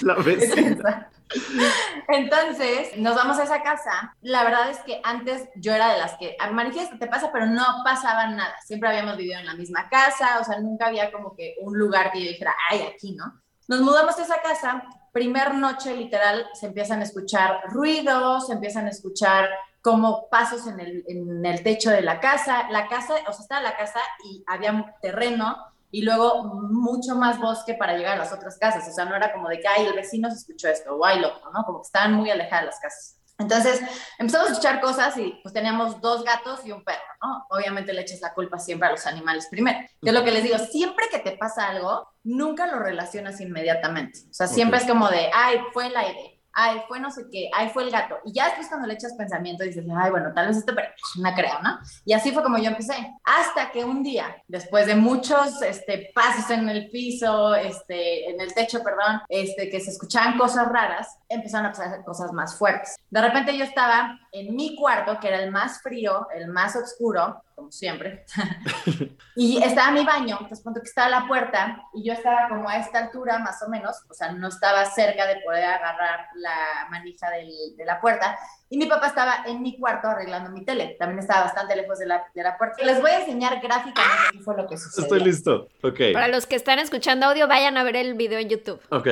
La 0.06 0.16
vecina. 0.16 1.10
Entonces, 2.08 2.98
nos 2.98 3.16
vamos 3.16 3.40
a 3.40 3.44
esa 3.44 3.62
casa. 3.62 4.16
La 4.22 4.44
verdad 4.44 4.70
es 4.70 4.80
que 4.80 5.00
antes 5.04 5.48
yo 5.56 5.74
era 5.74 5.94
de 5.94 6.00
las 6.00 6.18
que, 6.18 6.36
a 6.40 6.50
manifiesta 6.52 6.98
te 6.98 7.08
pasa, 7.08 7.32
pero 7.32 7.46
no 7.46 7.64
pasaba 7.84 8.28
nada. 8.28 8.56
Siempre 8.66 8.90
habíamos 8.90 9.18
vivido 9.18 9.40
en 9.40 9.46
la 9.46 9.54
misma 9.54 9.88
casa, 9.90 10.40
o 10.40 10.44
sea, 10.44 10.60
nunca 10.60 10.88
había 10.88 11.12
como 11.12 11.36
que 11.36 11.56
un 11.62 11.78
lugar 11.78 12.12
que 12.12 12.24
yo 12.24 12.32
dijera, 12.32 12.56
ay, 12.70 12.82
aquí, 12.82 13.14
¿no? 13.14 13.42
Nos 13.68 13.82
mudamos 13.82 14.18
a 14.18 14.24
esa 14.24 14.42
casa. 14.42 14.84
Primer 15.14 15.54
noche, 15.54 15.96
literal, 15.96 16.48
se 16.54 16.68
empiezan 16.68 17.00
a 17.02 17.04
escuchar 17.04 17.62
ruidos, 17.68 18.48
se 18.48 18.54
empiezan 18.54 18.88
a 18.88 18.90
escuchar 18.90 19.50
como 19.82 20.30
pasos 20.30 20.68
en 20.68 20.80
el, 20.80 21.04
en 21.08 21.46
el 21.46 21.64
techo 21.64 21.92
de 21.92 22.02
la 22.02 22.20
casa. 22.20 22.70
La 22.70 22.88
casa, 22.88 23.16
o 23.28 23.34
sea, 23.34 23.42
estaba 23.42 23.62
la 23.62 23.78
casa 23.78 24.00
y 24.26 24.44
había 24.48 24.96
terreno 25.02 25.58
y 25.92 26.02
luego 26.02 26.44
mucho 26.44 27.16
más 27.16 27.40
bosque 27.40 27.74
para 27.74 27.98
llegar 27.98 28.14
a 28.14 28.24
las 28.24 28.34
otras 28.34 28.58
casas. 28.58 28.88
O 28.88 28.94
sea, 28.94 29.06
no 29.06 29.16
era 29.16 29.34
como 29.34 29.50
de 29.50 29.60
que, 29.60 29.68
ay, 29.68 29.86
el 29.86 29.94
vecino 29.94 30.30
se 30.30 30.38
escuchó 30.38 30.70
esto, 30.70 30.96
o 30.96 31.06
ay, 31.06 31.20
lo 31.20 31.28
otro, 31.36 31.52
¿no? 31.52 31.64
Como 31.66 31.82
que 31.82 31.88
estaban 31.88 32.14
muy 32.14 32.30
alejadas 32.30 32.66
las 32.66 32.80
casas. 32.80 33.18
Entonces 33.42 33.82
empezamos 34.20 34.50
a 34.50 34.52
escuchar 34.52 34.82
cosas 34.82 35.18
y 35.18 35.40
pues 35.42 35.54
teníamos 35.54 36.00
dos 36.00 36.24
gatos 36.24 36.66
y 36.66 36.72
un 36.72 36.84
perro, 36.84 37.02
¿no? 37.24 37.46
Obviamente 37.50 37.92
le 37.92 38.02
echas 38.02 38.22
la 38.22 38.34
culpa 38.34 38.60
siempre 38.60 38.88
a 38.88 38.92
los 38.92 39.06
animales 39.08 39.48
primero. 39.50 39.80
Yo 40.02 40.12
lo 40.12 40.24
que 40.24 40.32
les 40.32 40.44
digo, 40.44 40.58
siempre 40.60 41.08
que 41.10 41.20
te 41.20 41.38
pasa 41.38 41.70
algo, 41.70 42.08
nunca 42.24 42.68
lo 42.68 42.80
relacionas 42.80 43.42
inmediatamente. 43.42 44.20
O 44.30 44.34
sea, 44.34 44.48
siempre 44.48 44.80
es 44.80 44.86
como 44.86 45.10
de, 45.10 45.30
ay, 45.34 45.60
fue 45.74 45.88
el 45.88 45.98
aire, 45.98 46.31
ay, 46.54 46.82
fue 46.88 47.00
no 47.00 47.12
sé 47.12 47.26
qué, 47.32 47.50
ay, 47.54 47.70
fue 47.70 47.84
el 47.84 47.92
gato. 47.92 48.18
Y 48.26 48.34
ya 48.34 48.46
después 48.46 48.68
cuando 48.68 48.88
le 48.88 48.94
echas 48.94 49.14
pensamiento 49.14 49.64
dices, 49.64 49.86
ay, 49.96 50.12
bueno, 50.12 50.32
tal 50.34 50.48
vez 50.48 50.58
este, 50.58 50.74
pero 50.74 50.88
no 51.18 51.34
creo, 51.34 51.62
¿no? 51.62 51.80
Y 52.06 52.14
así 52.14 52.32
fue 52.32 52.44
como 52.44 52.58
yo 52.58 52.70
empecé. 52.70 52.94
Hasta 53.24 53.72
que 53.72 53.84
un 53.84 54.04
día, 54.04 54.44
después 54.48 54.86
de 54.88 54.96
muchos 54.96 55.62
este, 55.62 56.12
pasos 56.14 56.50
en 56.52 56.68
el 56.70 56.90
piso, 56.90 57.56
este, 57.56 58.30
en 58.30 58.40
el 58.42 58.54
techo, 58.54 58.84
perdón, 58.84 59.22
este, 59.30 59.70
que 59.70 59.80
se 59.80 59.92
escuchaban 59.92 60.38
cosas 60.38 60.68
raras, 60.68 61.18
empezaron 61.30 61.68
a 61.68 61.72
pasar 61.72 62.04
cosas 62.04 62.32
más 62.32 62.58
fuertes. 62.58 62.96
De 63.10 63.22
repente 63.22 63.58
yo 63.58 63.64
estaba 63.64 64.20
en 64.32 64.56
mi 64.56 64.76
cuarto, 64.76 65.20
que 65.20 65.28
era 65.28 65.42
el 65.42 65.52
más 65.52 65.82
frío, 65.82 66.28
el 66.34 66.48
más 66.48 66.76
oscuro, 66.76 67.44
como 67.62 67.72
siempre, 67.72 68.26
y 69.36 69.62
estaba 69.64 69.92
mi 69.92 70.04
baño, 70.04 70.38
entonces 70.40 70.62
punto 70.62 70.82
que 70.82 70.88
estaba 70.88 71.10
la 71.10 71.28
puerta, 71.28 71.82
y 71.94 72.04
yo 72.06 72.14
estaba 72.14 72.48
como 72.50 72.68
a 72.68 72.78
esta 72.78 73.00
altura 73.00 73.40
más 73.40 73.62
o 73.64 73.70
menos, 73.70 73.96
o 74.10 74.14
sea, 74.14 74.32
no 74.32 74.48
estaba 74.48 74.84
cerca 74.86 75.26
de 75.28 75.38
poder 75.46 75.64
agarrar 75.66 76.28
la 76.36 76.88
manija 76.90 77.30
del- 77.30 77.76
de 77.78 77.86
la 77.86 78.00
puerta, 78.02 78.38
y 78.70 78.78
mi 78.78 78.86
papá 78.86 79.08
estaba 79.08 79.44
en 79.46 79.62
mi 79.62 79.78
cuarto 79.80 80.08
arreglando 80.08 80.50
mi 80.50 80.64
tele, 80.66 80.96
también 80.98 81.20
estaba 81.20 81.42
bastante 81.44 81.76
lejos 81.76 82.00
de 82.00 82.06
la, 82.08 82.26
de 82.34 82.42
la 82.44 82.58
puerta. 82.58 82.84
Les 82.86 83.02
voy 83.02 83.12
a 83.12 83.20
enseñar 83.20 83.60
gráficamente 83.62 84.24
qué 84.32 84.40
fue 84.40 84.56
lo 84.56 84.66
que 84.68 84.78
sucedió. 84.78 85.04
Estoy 85.04 85.20
listo. 85.20 85.68
Ok. 85.84 86.00
Para 86.14 86.30
los 86.30 86.46
que 86.48 86.56
están 86.56 86.80
escuchando 86.80 87.26
audio, 87.26 87.48
vayan 87.50 87.78
a 87.78 87.84
ver 87.84 87.98
el 87.98 88.14
video 88.14 88.40
en 88.40 88.48
YouTube. 88.50 88.82
Ok. 88.90 89.08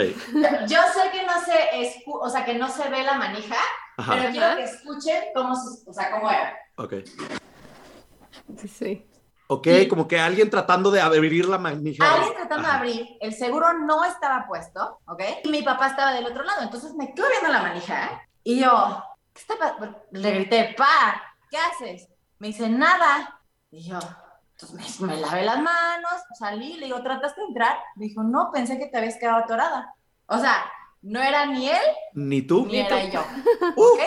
Yo, 0.68 0.80
sé 0.94 1.12
que 1.12 1.26
no 1.26 1.42
se 1.44 1.72
escu- 1.82 2.20
o 2.22 2.30
sea, 2.30 2.46
que 2.46 2.54
no 2.56 2.70
se 2.70 2.88
ve 2.90 3.04
la 3.04 3.16
manija, 3.16 3.58
Ajá. 3.98 4.14
pero 4.18 4.32
quiero 4.32 4.56
que 4.56 4.64
escuchen 4.64 5.24
cómo, 5.36 5.54
o 5.86 5.94
sea, 5.94 6.10
cómo 6.12 6.30
era. 6.32 6.58
Ok. 6.78 6.94
Sí. 8.68 9.06
Ok, 9.52 9.68
como 9.90 10.08
que 10.08 10.20
alguien 10.20 10.48
tratando 10.52 10.92
de 10.92 11.02
abrir 11.02 11.48
la 11.48 11.58
manija. 11.58 12.14
Alguien 12.14 12.34
tratando 12.36 12.64
de 12.68 12.70
Ajá. 12.70 12.78
abrir, 12.78 13.18
el 13.20 13.34
seguro 13.34 13.74
no 13.80 14.06
estaba 14.06 14.46
puesto, 14.48 15.00
¿ok? 15.08 15.24
Y 15.44 15.50
mi 15.50 15.64
papá 15.64 15.88
estaba 15.88 16.14
del 16.14 16.28
otro 16.28 16.44
lado, 16.44 16.62
entonces 16.62 16.94
me 16.94 17.14
quedo 17.16 17.28
viendo 17.30 17.48
la 17.52 17.64
manija, 17.64 18.06
¿eh? 18.06 18.10
Y 18.44 18.60
yo, 18.62 19.04
¿qué 19.34 19.42
está 19.42 19.58
pasando? 19.58 20.04
Le 20.12 20.32
grité, 20.34 20.76
pa, 20.78 21.20
¿qué 21.50 21.58
haces? 21.58 22.08
Me 22.38 22.50
dice, 22.50 22.70
nada. 22.70 23.42
Y 23.72 23.90
yo, 23.90 23.98
entonces 24.52 25.00
me, 25.02 25.08
me 25.08 25.18
lavé 25.20 25.44
las 25.44 25.60
manos, 25.64 26.12
salí, 26.38 26.76
le 26.76 26.86
digo, 26.86 27.02
¿trataste 27.02 27.42
de 27.42 27.48
entrar? 27.48 27.76
Me 27.96 28.06
dijo, 28.06 28.22
no, 28.22 28.52
pensé 28.54 28.78
que 28.78 28.86
te 28.86 29.00
habías 29.00 29.18
quedado 29.18 29.38
atorada. 29.38 29.96
O 30.28 30.38
sea, 30.38 30.64
no 31.02 31.24
era 31.24 31.48
ni 31.48 31.70
él 31.70 31.82
Ni 32.14 32.44
tú. 32.44 32.68
ni 32.68 32.78
era 32.82 33.04
yo. 33.06 33.26
Uh. 33.76 33.82
¿Ok? 33.96 34.00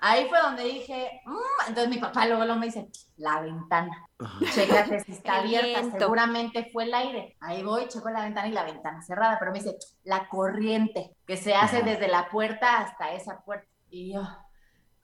Ahí 0.00 0.28
fue 0.28 0.40
donde 0.40 0.64
dije, 0.64 1.20
"Mm", 1.24 1.68
entonces 1.68 1.88
mi 1.88 1.98
papá 1.98 2.26
luego, 2.26 2.44
luego 2.44 2.58
me 2.60 2.66
dice, 2.66 2.88
la 3.16 3.40
ventana. 3.40 4.06
Chécate 4.54 5.00
si 5.00 5.12
está 5.12 5.38
abierta, 5.38 5.80
viento. 5.80 5.98
seguramente 5.98 6.70
fue 6.72 6.84
el 6.84 6.94
aire. 6.94 7.36
Ahí 7.40 7.62
voy, 7.62 7.88
checo 7.88 8.08
la 8.10 8.22
ventana 8.22 8.48
y 8.48 8.52
la 8.52 8.64
ventana 8.64 9.02
cerrada, 9.02 9.38
pero 9.38 9.52
me 9.52 9.58
dice, 9.60 9.76
la 10.04 10.28
corriente 10.28 11.16
que 11.26 11.36
se 11.36 11.54
hace 11.54 11.78
Ajá. 11.78 11.86
desde 11.86 12.08
la 12.08 12.28
puerta 12.28 12.78
hasta 12.78 13.12
esa 13.12 13.40
puerta. 13.40 13.68
Y 13.90 14.12
yo, 14.14 14.22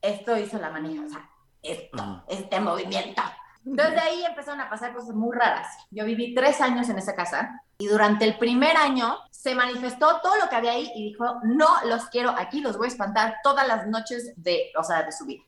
esto 0.00 0.36
hizo 0.36 0.58
la 0.58 0.70
manija, 0.70 1.04
o 1.04 1.08
sea, 1.08 1.28
esto, 1.62 2.02
Ajá. 2.02 2.24
este 2.28 2.60
movimiento. 2.60 3.22
Entonces 3.66 3.94
de 3.94 4.00
ahí 4.00 4.24
empezaron 4.24 4.60
a 4.60 4.68
pasar 4.68 4.94
cosas 4.94 5.14
muy 5.14 5.34
raras. 5.34 5.68
Yo 5.90 6.04
viví 6.04 6.34
tres 6.34 6.60
años 6.60 6.88
en 6.88 6.98
esa 6.98 7.14
casa 7.14 7.62
y 7.78 7.86
durante 7.86 8.24
el 8.24 8.38
primer 8.38 8.76
año 8.76 9.16
se 9.30 9.54
manifestó 9.54 10.20
todo 10.22 10.36
lo 10.36 10.48
que 10.48 10.56
había 10.56 10.72
ahí 10.72 10.90
y 10.94 11.10
dijo, 11.10 11.24
no 11.44 11.68
los 11.86 12.06
quiero 12.06 12.30
aquí, 12.30 12.60
los 12.60 12.76
voy 12.76 12.86
a 12.86 12.88
espantar 12.88 13.36
todas 13.42 13.66
las 13.66 13.86
noches 13.86 14.32
de, 14.36 14.70
o 14.78 14.82
sea, 14.82 15.02
de 15.02 15.12
su 15.12 15.24
vida. 15.24 15.42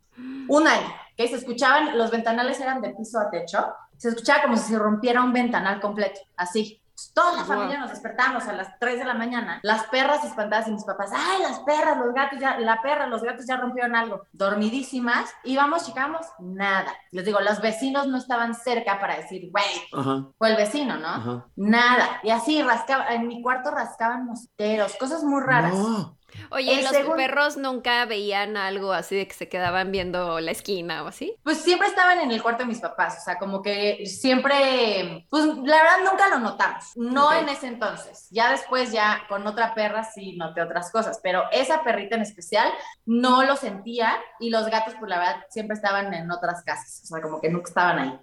Un 0.49 0.67
año, 0.67 0.87
que 1.17 1.29
se 1.29 1.37
escuchaban, 1.37 1.97
los 1.99 2.11
ventanales 2.11 2.59
eran 2.61 2.81
de 2.81 2.91
piso 2.91 3.19
a 3.19 3.31
techo, 3.31 3.67
se 3.99 4.09
escuchaba 4.09 4.43
como 4.43 4.57
si 4.57 4.73
se 4.73 4.79
rompiera 4.79 5.23
un 5.23 5.33
ventanal 5.33 5.81
completo, 5.81 6.21
así. 6.37 6.81
Toda 7.13 7.37
la 7.37 7.45
familia 7.45 7.79
nos 7.79 7.91
despertamos 7.91 8.47
a 8.47 8.53
las 8.53 8.79
3 8.79 8.99
de 8.99 9.05
la 9.05 9.15
mañana, 9.15 9.61
las 9.63 9.85
perras 9.85 10.25
espantadas 10.25 10.69
y 10.69 10.73
mis 10.73 10.85
papás, 10.85 11.11
ay, 11.15 11.43
las 11.43 11.61
perras, 11.61 11.99
los 11.99 12.15
gatos 12.15 12.39
ya, 12.39 12.59
la 12.59 12.81
perra, 12.81 13.07
los 13.07 13.23
gatos 13.23 13.47
ya 13.47 13.57
rompieron 13.57 13.95
algo, 13.95 14.23
dormidísimas, 14.33 15.31
íbamos, 15.45 15.87
checamos, 15.87 16.27
nada. 16.39 16.93
Les 17.11 17.25
digo, 17.25 17.41
los 17.41 17.61
vecinos 17.61 18.07
no 18.07 18.17
estaban 18.17 18.55
cerca 18.55 18.99
para 18.99 19.17
decir, 19.17 19.51
güey, 19.51 20.33
fue 20.39 20.51
el 20.51 20.57
vecino, 20.57 20.97
¿no? 20.97 21.09
Ajá. 21.09 21.47
Nada. 21.57 22.21
Y 22.23 22.31
así 22.31 22.63
rascaba, 22.63 23.09
en 23.09 23.27
mi 23.29 23.43
cuarto 23.43 23.71
rascaban 23.71 24.27
mosquiteros, 24.27 24.97
cosas 24.97 25.23
muy 25.23 25.43
raras. 25.43 25.75
No. 25.75 26.17
Oye, 26.51 26.75
El 26.79 26.83
¿los 26.85 26.93
segundo- 26.93 27.17
perros 27.17 27.57
nunca 27.57 28.05
veían 28.07 28.57
algo 28.57 28.93
así 28.93 29.17
de 29.17 29.27
que 29.29 29.35
se 29.35 29.49
quedaban 29.49 29.91
viendo 29.93 30.41
la 30.41 30.51
esquina 30.51 31.03
o 31.03 31.09
así? 31.09 31.35
Pues 31.43 31.59
siempre 31.59 31.89
estaban 31.89 32.21
en 32.21 32.31
el 32.31 32.43
cuarto 32.43 32.63
de 32.63 32.69
mis 32.69 32.81
papás, 32.81 33.19
o 33.21 33.25
sea, 33.25 33.39
como 33.39 33.63
que 33.63 34.05
siempre, 34.07 35.27
pues 35.31 35.45
la 35.47 35.83
verdad 35.83 36.11
nunca 36.11 36.29
lo 36.29 36.39
notamos, 36.39 36.85
no 36.97 37.27
Ok. 37.29 37.35
en 37.41 37.49
ese 37.49 37.67
entonces, 37.69 38.29
ya 38.31 38.51
después 38.51 38.93
ya 38.93 39.23
con 39.29 39.47
otra 39.47 39.75
perra 39.75 40.05
sí 40.05 40.37
noté 40.37 40.63
otras 40.63 40.91
cosas, 40.93 41.21
pero 41.23 41.45
esa 41.53 41.83
perrita 41.83 42.17
en 42.17 42.23
especial 42.23 42.71
no 43.05 43.43
lo 43.45 43.57
sentía 43.57 44.17
y 44.41 44.51
los 44.51 44.67
gatos 44.69 44.95
pues 44.99 45.09
la 45.11 45.19
verdad 45.19 45.37
siempre 45.51 45.75
estaban 45.75 46.13
en 46.15 46.31
otras 46.31 46.63
casas, 46.65 47.03
o 47.05 47.07
sea, 47.07 47.23
como 47.23 47.41
que 47.41 47.49
nunca 47.51 47.69
estaban 47.69 47.99
ahí. 47.99 48.19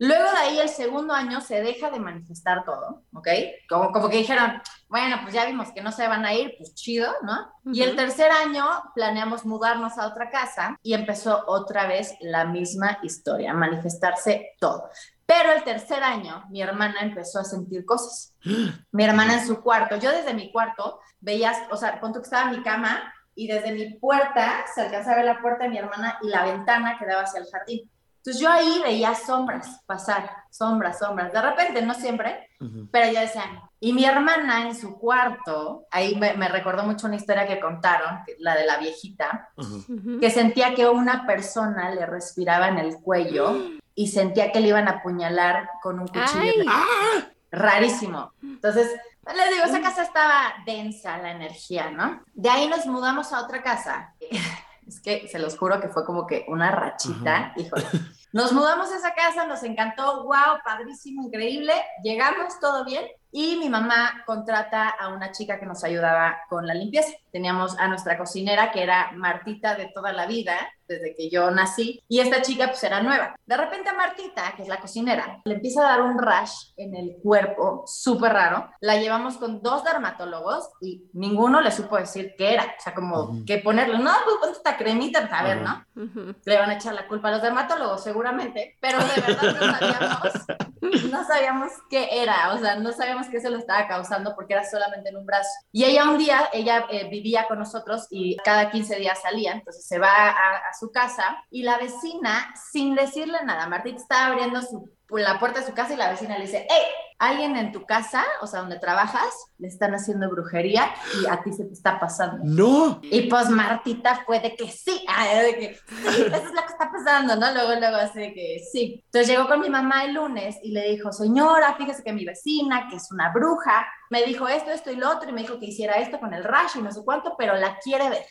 Luego 0.00 0.24
de 0.32 0.36
ahí, 0.38 0.58
el 0.58 0.68
segundo 0.68 1.14
año, 1.14 1.40
se 1.40 1.62
deja 1.62 1.90
de 1.90 2.00
manifestar 2.00 2.64
todo, 2.64 3.04
¿ok? 3.14 3.28
Como, 3.68 3.92
como 3.92 4.08
que 4.08 4.16
dijeron, 4.16 4.60
bueno, 4.90 5.18
pues 5.22 5.32
ya 5.32 5.46
vimos 5.46 5.70
que 5.70 5.82
no 5.82 5.92
se 5.92 6.08
van 6.08 6.26
a 6.26 6.34
ir, 6.34 6.54
pues 6.58 6.74
chido, 6.74 7.12
¿no? 7.22 7.48
Y 7.72 7.82
el 7.82 7.94
tercer 7.94 8.28
año 8.32 8.66
planeamos 8.92 9.46
mudarnos 9.46 9.96
a 9.98 10.08
otra 10.08 10.30
casa 10.30 10.76
y 10.82 10.94
empezó 10.94 11.44
otra 11.46 11.86
vez 11.86 12.16
la 12.20 12.44
misma 12.44 12.98
historia, 13.04 13.54
manifestarse 13.54 14.56
todo. 14.58 14.90
Pero 15.26 15.52
el 15.52 15.62
tercer 15.62 16.02
año, 16.02 16.44
mi 16.50 16.60
hermana 16.60 17.02
empezó 17.02 17.38
a 17.38 17.44
sentir 17.44 17.84
cosas. 17.86 18.34
Mi 18.90 19.04
hermana 19.04 19.34
en 19.34 19.46
su 19.46 19.62
cuarto, 19.62 19.94
yo 19.96 20.10
desde 20.10 20.34
mi 20.34 20.50
cuarto 20.50 20.98
veías, 21.20 21.56
o 21.70 21.76
sea, 21.76 22.00
punto 22.00 22.18
que 22.18 22.24
estaba 22.24 22.50
en 22.50 22.58
mi 22.58 22.62
cama 22.64 23.14
y 23.36 23.46
desde 23.46 23.72
mi 23.72 23.94
puerta 23.94 24.64
se 24.74 24.80
alcanzaba 24.80 25.12
a 25.12 25.16
ver 25.18 25.24
la 25.26 25.40
puerta 25.40 25.64
de 25.64 25.70
mi 25.70 25.78
hermana 25.78 26.18
y 26.20 26.28
la 26.28 26.44
ventana 26.44 26.98
que 26.98 27.06
daba 27.06 27.22
hacia 27.22 27.40
el 27.40 27.46
jardín. 27.46 27.88
Entonces 28.16 28.42
yo 28.42 28.50
ahí 28.50 28.80
veía 28.82 29.14
sombras 29.14 29.80
pasar, 29.86 30.28
sombras, 30.50 30.98
sombras. 30.98 31.32
De 31.32 31.40
repente, 31.40 31.80
no 31.80 31.94
siempre, 31.94 32.48
pero 32.90 33.12
ya 33.12 33.20
decían. 33.20 33.69
Y 33.82 33.94
mi 33.94 34.04
hermana 34.04 34.66
en 34.68 34.74
su 34.76 34.98
cuarto, 34.98 35.86
ahí 35.90 36.14
me, 36.16 36.34
me 36.34 36.48
recordó 36.48 36.82
mucho 36.84 37.06
una 37.06 37.16
historia 37.16 37.46
que 37.46 37.58
contaron, 37.58 38.20
la 38.38 38.54
de 38.54 38.66
la 38.66 38.76
viejita, 38.76 39.48
Ujú. 39.56 39.76
Ujú. 39.88 40.20
que 40.20 40.30
sentía 40.30 40.74
que 40.74 40.86
una 40.86 41.26
persona 41.26 41.90
le 41.90 42.04
respiraba 42.04 42.68
en 42.68 42.78
el 42.78 43.00
cuello 43.00 43.56
y 43.94 44.08
sentía 44.08 44.52
que 44.52 44.60
le 44.60 44.68
iban 44.68 44.86
a 44.86 44.92
apuñalar 44.98 45.70
con 45.82 45.98
un 45.98 46.08
cuchillo. 46.08 46.64
¡Ah! 46.68 47.26
Rarísimo. 47.50 48.32
Entonces, 48.42 48.88
les 49.34 49.50
digo, 49.50 49.64
esa 49.64 49.80
casa 49.80 50.02
estaba 50.02 50.52
densa 50.66 51.18
la 51.18 51.30
energía, 51.32 51.90
¿no? 51.90 52.22
De 52.34 52.48
ahí 52.50 52.68
nos 52.68 52.84
mudamos 52.86 53.32
a 53.32 53.40
otra 53.42 53.62
casa. 53.62 54.14
Es 54.86 55.00
que 55.00 55.28
se 55.28 55.38
los 55.38 55.56
juro 55.56 55.80
que 55.80 55.86
fue 55.88 56.04
como 56.04 56.26
que 56.26 56.44
una 56.48 56.72
rachita, 56.72 57.52
híjole. 57.56 57.84
Nos 58.32 58.52
mudamos 58.52 58.90
a 58.90 58.96
esa 58.96 59.14
casa, 59.14 59.46
nos 59.46 59.62
encantó, 59.62 60.24
wow, 60.24 60.58
padrísimo, 60.64 61.22
increíble. 61.22 61.72
Llegamos, 62.02 62.58
todo 62.58 62.84
bien. 62.84 63.04
Y 63.32 63.56
mi 63.56 63.68
mamá 63.68 64.24
contrata 64.26 64.88
a 64.88 65.08
una 65.08 65.30
chica 65.30 65.58
que 65.58 65.66
nos 65.66 65.84
ayudaba 65.84 66.38
con 66.48 66.66
la 66.66 66.74
limpieza. 66.74 67.12
Teníamos 67.32 67.78
a 67.78 67.88
nuestra 67.88 68.18
cocinera, 68.18 68.70
que 68.72 68.82
era 68.82 69.12
Martita 69.14 69.74
de 69.74 69.86
toda 69.94 70.12
la 70.12 70.26
vida, 70.26 70.56
desde 70.88 71.14
que 71.14 71.30
yo 71.30 71.50
nací, 71.52 72.02
y 72.08 72.18
esta 72.18 72.42
chica 72.42 72.66
pues 72.66 72.82
era 72.82 73.00
nueva. 73.00 73.36
De 73.46 73.56
repente 73.56 73.88
a 73.90 73.94
Martita, 73.94 74.54
que 74.56 74.62
es 74.62 74.68
la 74.68 74.80
cocinera, 74.80 75.40
le 75.44 75.54
empieza 75.54 75.82
a 75.82 75.90
dar 75.90 76.02
un 76.02 76.18
rash 76.18 76.72
en 76.76 76.96
el 76.96 77.16
cuerpo, 77.22 77.84
súper 77.86 78.32
raro. 78.32 78.68
La 78.80 78.96
llevamos 78.96 79.36
con 79.36 79.62
dos 79.62 79.84
dermatólogos 79.84 80.68
y 80.80 81.04
ninguno 81.12 81.60
le 81.60 81.70
supo 81.70 81.96
decir 81.96 82.34
qué 82.36 82.54
era. 82.54 82.64
O 82.64 82.82
sea, 82.82 82.92
como 82.94 83.20
Ujú. 83.22 83.44
que 83.46 83.58
ponerle, 83.58 83.98
no, 83.98 84.10
pues 84.24 84.36
ponte 84.40 84.56
esta 84.56 84.76
cremita, 84.76 85.20
a 85.30 85.44
ver, 85.44 85.58
Ajá. 85.62 85.86
¿no? 85.94 86.02
Ujú. 86.04 86.34
le 86.44 86.58
van 86.58 86.70
a 86.70 86.74
echar 86.74 86.94
la 86.94 87.06
culpa 87.06 87.28
a 87.28 87.32
los 87.32 87.42
dermatólogos, 87.42 88.02
seguramente, 88.02 88.76
pero 88.80 88.98
de 88.98 89.20
verdad 89.20 89.42
no 89.42 89.78
sabíamos, 89.78 91.10
no 91.12 91.24
sabíamos 91.24 91.72
qué 91.88 92.08
era, 92.22 92.52
o 92.54 92.58
sea, 92.58 92.76
no 92.76 92.90
sabíamos 92.92 93.28
qué 93.28 93.40
se 93.40 93.50
lo 93.50 93.58
estaba 93.58 93.86
causando 93.86 94.34
porque 94.34 94.54
era 94.54 94.64
solamente 94.68 95.10
en 95.10 95.16
un 95.18 95.26
brazo. 95.26 95.50
Y 95.72 95.84
ella 95.84 96.10
un 96.10 96.18
día, 96.18 96.48
ella 96.52 96.86
eh, 96.90 97.08
vivía 97.20 97.46
con 97.46 97.58
nosotros 97.58 98.06
y 98.10 98.36
cada 98.38 98.70
15 98.70 98.96
días 98.96 99.20
salía, 99.20 99.52
entonces 99.52 99.86
se 99.86 99.98
va 99.98 100.30
a, 100.30 100.72
su 100.78 100.90
casa 100.90 101.44
y 101.50 101.62
la 101.62 101.76
vecina, 101.76 102.54
sin 102.72 102.94
decirle 102.94 103.38
nada, 103.44 103.68
Martita 103.68 103.96
estaba 103.96 104.26
abriendo 104.28 104.62
su, 104.62 104.90
la 105.10 105.38
puerta 105.38 105.60
de 105.60 105.66
su 105.66 105.74
casa 105.74 105.92
y 105.92 105.96
la 105.96 106.10
vecina 106.10 106.38
le 106.38 106.46
dice, 106.46 106.66
hey, 106.68 106.84
alguien 107.20 107.54
en 107.54 107.70
tu 107.70 107.84
casa, 107.84 108.24
o 108.40 108.46
sea, 108.46 108.60
donde 108.60 108.78
trabajas, 108.78 109.28
le 109.58 109.68
están 109.68 109.94
haciendo 109.94 110.30
brujería 110.30 110.90
y 111.22 111.26
a 111.28 111.42
ti 111.42 111.52
se 111.52 111.64
te 111.64 111.74
está 111.74 112.00
pasando. 112.00 112.38
¡No! 112.42 112.98
Y 113.02 113.28
pues 113.28 113.50
Martita 113.50 114.22
fue 114.24 114.40
de 114.40 114.56
que 114.56 114.68
sí, 114.68 115.04
de 115.44 115.54
que 115.54 115.74
sí, 115.74 116.06
eso 116.06 116.36
es 116.36 116.52
lo 116.54 116.62
que 116.62 116.72
está 116.72 116.90
pasando, 116.90 117.36
¿no? 117.36 117.52
Luego, 117.52 117.78
luego 117.78 117.96
así 117.96 118.18
de 118.20 118.32
que 118.32 118.62
sí. 118.72 119.02
Entonces 119.04 119.28
llegó 119.28 119.46
con 119.46 119.60
mi 119.60 119.68
mamá 119.68 120.04
el 120.04 120.14
lunes 120.14 120.56
y 120.62 120.72
le 120.72 120.90
dijo, 120.90 121.12
señora, 121.12 121.74
fíjese 121.74 122.02
que 122.02 122.14
mi 122.14 122.24
vecina, 122.24 122.88
que 122.88 122.96
es 122.96 123.12
una 123.12 123.30
bruja, 123.30 123.86
me 124.08 124.22
dijo 124.22 124.48
esto, 124.48 124.70
esto 124.70 124.90
y 124.90 124.96
lo 124.96 125.10
otro, 125.10 125.28
y 125.28 125.32
me 125.34 125.42
dijo 125.42 125.58
que 125.60 125.66
hiciera 125.66 125.98
esto 125.98 126.18
con 126.18 126.32
el 126.32 126.42
rash 126.42 126.76
y 126.76 126.82
no 126.82 126.90
sé 126.90 127.02
cuánto, 127.04 127.34
pero 127.36 127.54
la 127.54 127.78
quiere 127.78 128.08
ver. 128.08 128.24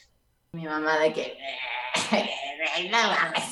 Mi 0.52 0.66
mamá 0.66 0.98
de 0.98 1.14
que. 1.14 1.38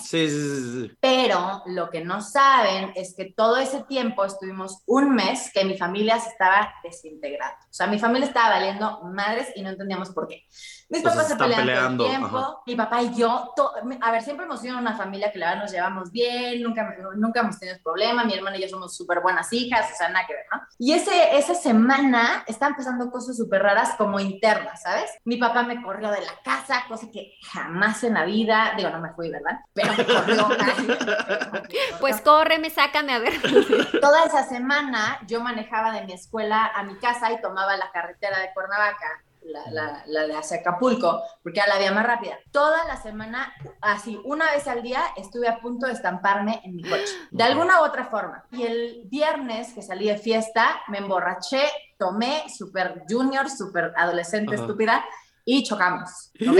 Sí, 0.03 0.29
sí, 0.29 0.87
sí. 0.89 0.97
Pero 0.99 1.63
lo 1.67 1.89
que 1.89 2.03
no 2.03 2.21
saben 2.21 2.91
es 2.95 3.13
que 3.15 3.33
todo 3.35 3.57
ese 3.57 3.83
tiempo 3.83 4.25
estuvimos 4.25 4.83
un 4.85 5.15
mes 5.15 5.51
que 5.53 5.65
mi 5.65 5.77
familia 5.77 6.19
se 6.19 6.29
estaba 6.29 6.73
desintegrando. 6.83 7.57
O 7.65 7.73
sea, 7.73 7.87
mi 7.87 7.99
familia 7.99 8.27
estaba 8.27 8.49
valiendo 8.49 9.01
madres 9.03 9.49
y 9.55 9.61
no 9.61 9.69
entendíamos 9.69 10.11
por 10.11 10.27
qué. 10.27 10.45
Mis 10.89 11.01
papás 11.01 11.27
se 11.27 11.33
están 11.33 11.49
pelean 11.49 11.65
peleando, 11.65 12.03
todo 12.05 12.13
el 12.13 12.19
tiempo. 12.19 12.37
ajá. 12.37 12.57
Mi 12.65 12.75
papá 12.75 13.01
y 13.01 13.13
yo, 13.13 13.51
to- 13.55 13.73
a 14.01 14.11
ver, 14.11 14.21
siempre 14.23 14.45
hemos 14.45 14.61
sido 14.61 14.77
una 14.77 14.95
familia 14.95 15.31
que 15.31 15.39
la 15.39 15.47
verdad 15.49 15.63
nos 15.63 15.71
llevamos 15.71 16.11
bien, 16.11 16.61
nunca, 16.63 16.95
nunca 17.15 17.41
hemos 17.41 17.59
tenido 17.59 17.77
problemas. 17.83 18.25
Mi 18.25 18.33
hermana 18.35 18.55
y 18.57 18.61
yo 18.61 18.69
somos 18.69 18.95
súper 18.95 19.19
buenas 19.21 19.51
hijas, 19.51 19.91
o 19.93 19.95
sea, 19.97 20.07
nada 20.09 20.25
que 20.25 20.33
ver, 20.33 20.45
¿no? 20.51 20.61
Y 20.79 20.93
ese, 20.93 21.37
esa 21.37 21.55
semana 21.55 22.43
estaban 22.47 22.75
pasando 22.75 23.11
cosas 23.11 23.35
súper 23.35 23.63
raras 23.63 23.95
como 23.97 24.19
internas, 24.19 24.81
¿sabes? 24.81 25.11
Mi 25.25 25.35
papá 25.37 25.63
me 25.63 25.81
corrió 25.81 26.09
de 26.09 26.21
la 26.21 26.33
casa, 26.43 26.83
cosa 26.87 27.07
que 27.11 27.33
jamás 27.51 28.03
en 28.05 28.13
la 28.13 28.23
vida, 28.25 28.73
digo, 28.77 28.89
no 28.89 28.99
me 28.99 29.11
fui, 29.13 29.29
¿verdad? 29.29 29.59
Pero 29.73 29.93
me 29.93 30.05
corrió. 30.05 30.47
Pues 31.99 32.21
córreme, 32.21 32.69
sácame 32.69 33.13
a 33.13 33.19
ver. 33.19 33.33
Toda 34.01 34.23
esa 34.23 34.43
semana 34.43 35.19
yo 35.27 35.41
manejaba 35.41 35.91
de 35.91 36.05
mi 36.05 36.13
escuela 36.13 36.71
a 36.73 36.83
mi 36.83 36.95
casa 36.97 37.31
y 37.31 37.41
tomaba 37.41 37.75
la 37.77 37.91
carretera 37.91 38.39
de 38.39 38.53
Cuernavaca, 38.53 39.23
la, 39.47 39.71
la, 39.71 40.03
la 40.07 40.27
de 40.27 40.35
hacia 40.35 40.57
Acapulco, 40.57 41.21
porque 41.43 41.59
era 41.59 41.69
la 41.73 41.79
vía 41.79 41.91
más 41.91 42.05
rápida. 42.05 42.37
Toda 42.51 42.85
la 42.85 42.97
semana, 42.97 43.53
así, 43.81 44.19
una 44.23 44.51
vez 44.51 44.67
al 44.67 44.81
día, 44.81 45.01
estuve 45.15 45.47
a 45.47 45.59
punto 45.59 45.87
de 45.87 45.93
estamparme 45.93 46.61
en 46.63 46.75
mi 46.75 46.83
coche, 46.83 47.13
de 47.31 47.43
alguna 47.43 47.81
u 47.81 47.85
otra 47.85 48.05
forma. 48.05 48.45
Y 48.51 48.63
el 48.63 49.01
viernes 49.05 49.73
que 49.73 49.81
salí 49.81 50.07
de 50.07 50.17
fiesta, 50.17 50.81
me 50.87 50.99
emborraché, 50.99 51.63
tomé, 51.97 52.43
súper 52.49 53.03
junior, 53.09 53.49
súper 53.49 53.93
adolescente, 53.95 54.55
Ajá. 54.55 54.63
estúpida, 54.63 55.05
y 55.49 55.63
chocamos, 55.63 56.31
¿ok? 56.41 56.57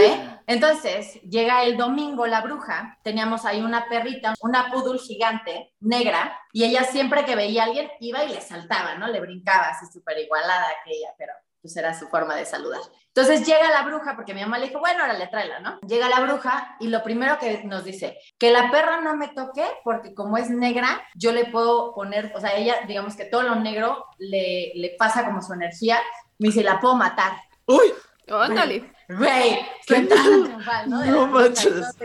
Entonces, 0.47 1.21
llega 1.23 1.63
el 1.63 1.75
domingo 1.75 2.25
la 2.25 2.39
bruja, 2.39 2.97
teníamos 3.03 3.43
ahí 3.43 3.61
una 3.61 3.89
perrita, 3.89 4.33
una 4.39 4.71
poodle 4.71 4.97
gigante, 4.97 5.73
negra, 5.81 6.39
y 6.53 6.63
ella 6.63 6.85
siempre 6.85 7.25
que 7.25 7.35
veía 7.35 7.63
a 7.63 7.65
alguien 7.65 7.89
iba 7.99 8.23
y 8.23 8.29
le 8.29 8.39
saltaba, 8.39 8.95
¿no? 8.95 9.07
Le 9.09 9.19
brincaba 9.19 9.67
así 9.67 9.85
súper 9.91 10.19
igualada 10.19 10.67
que 10.85 10.91
ella, 10.91 11.09
pero 11.17 11.33
pues 11.67 11.77
era 11.77 11.93
su 11.97 12.07
forma 12.07 12.35
de 12.35 12.45
saludar. 12.45 12.79
Entonces 13.07 13.45
llega 13.47 13.69
la 13.71 13.81
bruja, 13.83 14.15
porque 14.15 14.33
mi 14.33 14.41
mamá 14.41 14.57
le 14.59 14.67
dijo, 14.67 14.79
bueno, 14.79 15.01
ahora 15.01 15.13
le 15.17 15.27
tráela, 15.27 15.59
¿no? 15.59 15.79
Llega 15.81 16.07
la 16.07 16.19
bruja 16.21 16.75
y 16.79 16.87
lo 16.87 17.03
primero 17.03 17.37
que 17.39 17.63
nos 17.63 17.83
dice, 17.83 18.17
que 18.37 18.51
la 18.51 18.69
perra 18.71 19.01
no 19.01 19.15
me 19.15 19.27
toque, 19.29 19.65
porque 19.83 20.13
como 20.13 20.37
es 20.37 20.49
negra, 20.49 21.01
yo 21.15 21.31
le 21.31 21.45
puedo 21.45 21.93
poner, 21.95 22.31
o 22.35 22.39
sea, 22.39 22.55
ella, 22.55 22.75
digamos 22.87 23.15
que 23.15 23.25
todo 23.25 23.41
lo 23.43 23.55
negro 23.55 24.05
le, 24.19 24.71
le 24.75 24.95
pasa 24.99 25.25
como 25.25 25.41
su 25.41 25.53
energía, 25.53 25.97
me 26.37 26.49
dice, 26.49 26.63
la 26.63 26.79
puedo 26.79 26.95
matar. 26.95 27.33
¡Uy! 27.65 27.91
Ándale. 28.29 28.91
Güey, 29.09 29.65
qué 29.87 30.01
triunfal, 30.01 30.89
¿no? 30.89 31.05
No 31.05 31.27
manches. 31.27 31.95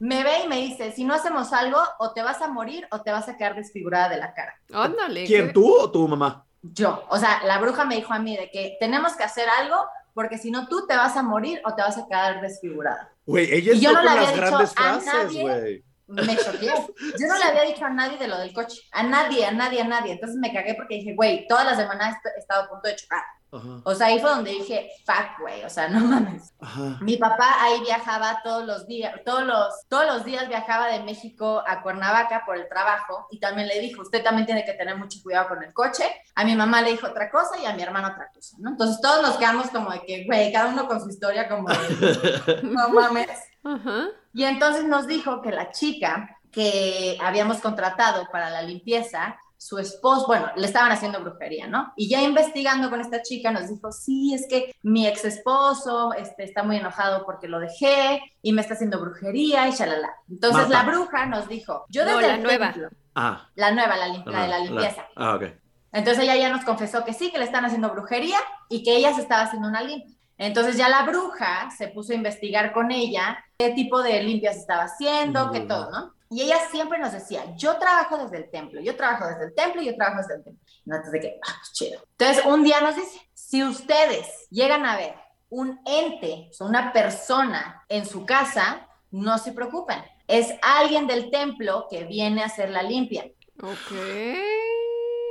Me 0.00 0.24
ve 0.24 0.40
y 0.44 0.48
me 0.48 0.56
dice, 0.56 0.90
si 0.92 1.04
no 1.04 1.14
hacemos 1.14 1.52
algo, 1.52 1.78
o 2.00 2.12
te 2.12 2.22
vas 2.22 2.42
a 2.42 2.48
morir 2.48 2.86
o 2.90 3.00
te 3.00 3.12
vas 3.12 3.28
a 3.28 3.36
quedar 3.36 3.54
desfigurada 3.54 4.08
de 4.08 4.16
la 4.16 4.34
cara. 4.34 4.54
Ándale. 4.72 5.24
¿Quién, 5.24 5.46
qué- 5.46 5.52
tú 5.52 5.72
o 5.72 5.90
tu 5.90 6.06
mamá? 6.08 6.44
Yo, 6.62 7.04
o 7.08 7.18
sea, 7.18 7.42
la 7.44 7.58
bruja 7.58 7.84
me 7.84 7.96
dijo 7.96 8.12
a 8.12 8.18
mí 8.18 8.36
de 8.36 8.50
que 8.50 8.76
tenemos 8.78 9.14
que 9.14 9.24
hacer 9.24 9.48
algo 9.48 9.76
porque 10.14 10.38
si 10.38 10.50
no 10.50 10.68
tú 10.68 10.86
te 10.86 10.96
vas 10.96 11.16
a 11.16 11.22
morir 11.22 11.60
o 11.64 11.74
te 11.74 11.82
vas 11.82 11.98
a 11.98 12.06
quedar 12.06 12.40
desfigurada. 12.40 13.10
Güey, 13.26 13.52
ella 13.52 13.72
Y 13.72 13.80
yo 13.80 13.92
no 13.92 14.02
le 14.02 14.10
había 14.10 14.22
las 14.22 14.34
dicho 14.34 14.46
grandes 14.46 14.70
a 14.70 15.00
frases, 15.00 15.34
nadie. 15.34 15.84
Me 16.06 16.36
choqué. 16.36 16.66
Yo 16.66 17.26
no 17.26 17.38
le 17.38 17.44
había 17.44 17.62
dicho 17.62 17.84
a 17.84 17.90
nadie 17.90 18.18
de 18.18 18.28
lo 18.28 18.38
del 18.38 18.52
coche. 18.52 18.82
A 18.92 19.02
nadie, 19.02 19.46
a 19.46 19.52
nadie, 19.52 19.80
a 19.80 19.84
nadie. 19.84 20.12
Entonces 20.12 20.36
me 20.38 20.52
cagué 20.52 20.74
porque 20.74 20.96
dije, 20.96 21.14
güey, 21.14 21.46
todas 21.48 21.64
las 21.64 21.76
semanas 21.76 22.16
he 22.36 22.38
estado 22.38 22.64
a 22.64 22.68
punto 22.68 22.88
de 22.88 22.96
chocar. 22.96 23.22
Ajá. 23.52 23.82
O 23.84 23.94
sea, 23.94 24.06
ahí 24.06 24.18
fue 24.18 24.30
donde 24.30 24.50
dije, 24.50 24.90
fuck, 25.04 25.40
güey, 25.40 25.62
o 25.62 25.68
sea, 25.68 25.86
no 25.88 26.00
mames. 26.00 26.54
Ajá. 26.58 26.98
Mi 27.02 27.18
papá 27.18 27.62
ahí 27.62 27.80
viajaba 27.82 28.40
todos 28.42 28.64
los 28.64 28.86
días, 28.86 29.14
todos 29.26 29.44
los, 29.44 29.86
todos 29.88 30.06
los 30.06 30.24
días 30.24 30.48
viajaba 30.48 30.86
de 30.86 31.02
México 31.02 31.62
a 31.66 31.82
Cuernavaca 31.82 32.44
por 32.46 32.56
el 32.56 32.66
trabajo 32.66 33.26
y 33.30 33.40
también 33.40 33.68
le 33.68 33.78
dijo, 33.80 34.00
usted 34.00 34.24
también 34.24 34.46
tiene 34.46 34.64
que 34.64 34.72
tener 34.72 34.96
mucho 34.96 35.18
cuidado 35.22 35.48
con 35.48 35.62
el 35.62 35.74
coche. 35.74 36.04
A 36.34 36.44
mi 36.44 36.56
mamá 36.56 36.80
le 36.80 36.92
dijo 36.92 37.06
otra 37.06 37.30
cosa 37.30 37.58
y 37.58 37.66
a 37.66 37.74
mi 37.74 37.82
hermano 37.82 38.08
otra 38.08 38.30
cosa, 38.32 38.56
¿no? 38.58 38.70
Entonces 38.70 38.98
todos 39.02 39.20
nos 39.20 39.36
quedamos 39.36 39.68
como 39.68 39.90
de 39.90 40.00
que, 40.00 40.24
güey, 40.24 40.50
cada 40.50 40.68
uno 40.70 40.88
con 40.88 41.02
su 41.02 41.10
historia 41.10 41.46
como 41.46 41.68
de, 41.68 42.60
no 42.62 42.88
mames. 42.88 43.28
Ajá. 43.64 44.08
Y 44.34 44.44
entonces 44.44 44.84
nos 44.84 45.06
dijo 45.06 45.42
que 45.42 45.50
la 45.50 45.70
chica 45.70 46.38
que 46.50 47.18
habíamos 47.22 47.58
contratado 47.58 48.26
para 48.30 48.50
la 48.50 48.62
limpieza, 48.62 49.36
su 49.56 49.78
esposo, 49.78 50.26
bueno, 50.26 50.50
le 50.56 50.66
estaban 50.66 50.90
haciendo 50.92 51.20
brujería, 51.20 51.66
¿no? 51.66 51.92
Y 51.96 52.08
ya 52.08 52.20
investigando 52.22 52.90
con 52.90 53.00
esta 53.00 53.22
chica 53.22 53.50
nos 53.52 53.68
dijo, 53.68 53.92
sí, 53.92 54.34
es 54.34 54.46
que 54.48 54.74
mi 54.82 55.06
ex 55.06 55.24
esposo 55.24 56.12
este, 56.14 56.44
está 56.44 56.62
muy 56.62 56.76
enojado 56.76 57.24
porque 57.24 57.46
lo 57.48 57.58
dejé 57.60 58.20
y 58.42 58.52
me 58.52 58.60
está 58.60 58.74
haciendo 58.74 59.00
brujería 59.00 59.68
y 59.68 59.72
shalala. 59.72 60.10
Entonces 60.28 60.68
Mata. 60.68 60.82
la 60.84 60.90
bruja 60.90 61.26
nos 61.26 61.48
dijo, 61.48 61.84
yo 61.88 62.04
No, 62.04 62.16
desde 62.16 62.28
la 62.28 62.34
el 62.34 62.42
nueva. 62.42 62.72
templo- 62.72 62.88
Ah. 63.14 63.48
la 63.54 63.70
nueva, 63.70 63.96
la, 63.96 64.08
lim- 64.08 64.24
la 64.26 64.42
de 64.42 64.48
la 64.48 64.58
limpieza. 64.58 65.06
Ah, 65.16 65.34
ok. 65.36 65.44
Entonces 65.92 66.24
ella 66.24 66.36
ya 66.36 66.48
nos 66.50 66.64
confesó 66.64 67.04
que 67.04 67.12
sí, 67.12 67.30
que 67.30 67.38
le 67.38 67.44
están 67.44 67.64
haciendo 67.64 67.90
brujería 67.90 68.38
y 68.70 68.82
que 68.82 68.96
ella 68.96 69.12
se 69.14 69.20
estaba 69.20 69.42
haciendo 69.42 69.68
una 69.68 69.82
limpia. 69.82 70.16
Entonces 70.42 70.76
ya 70.76 70.88
la 70.88 71.04
bruja 71.04 71.70
se 71.70 71.88
puso 71.88 72.12
a 72.12 72.16
investigar 72.16 72.72
con 72.72 72.90
ella 72.90 73.38
qué 73.58 73.70
tipo 73.70 74.02
de 74.02 74.22
limpias 74.24 74.56
estaba 74.56 74.84
haciendo, 74.84 75.52
qué 75.52 75.60
todo, 75.60 75.90
¿no? 75.90 76.14
Y 76.30 76.42
ella 76.42 76.56
siempre 76.70 76.98
nos 76.98 77.12
decía, 77.12 77.54
yo 77.56 77.76
trabajo 77.76 78.18
desde 78.18 78.38
el 78.38 78.50
templo, 78.50 78.80
yo 78.80 78.96
trabajo 78.96 79.28
desde 79.28 79.44
el 79.44 79.54
templo, 79.54 79.82
yo 79.82 79.94
trabajo 79.94 80.22
desde 80.22 80.34
el 80.36 80.44
templo. 80.44 80.62
Y 80.84 80.90
nosotros 80.90 81.12
de 81.12 81.20
que, 81.20 81.38
ah, 81.46 81.54
pues 81.58 81.72
chido. 81.72 82.02
Entonces 82.18 82.44
un 82.44 82.64
día 82.64 82.80
nos 82.80 82.96
dice, 82.96 83.20
si 83.34 83.62
ustedes 83.62 84.48
llegan 84.50 84.84
a 84.84 84.96
ver 84.96 85.14
un 85.48 85.78
ente, 85.86 86.48
o 86.50 86.52
sea, 86.52 86.66
una 86.66 86.92
persona 86.92 87.84
en 87.88 88.04
su 88.04 88.26
casa, 88.26 88.88
no 89.12 89.38
se 89.38 89.52
preocupen. 89.52 90.02
Es 90.26 90.54
alguien 90.62 91.06
del 91.06 91.30
templo 91.30 91.86
que 91.88 92.04
viene 92.04 92.42
a 92.42 92.46
hacer 92.46 92.70
la 92.70 92.82
limpia. 92.82 93.30
Ok. 93.62 93.92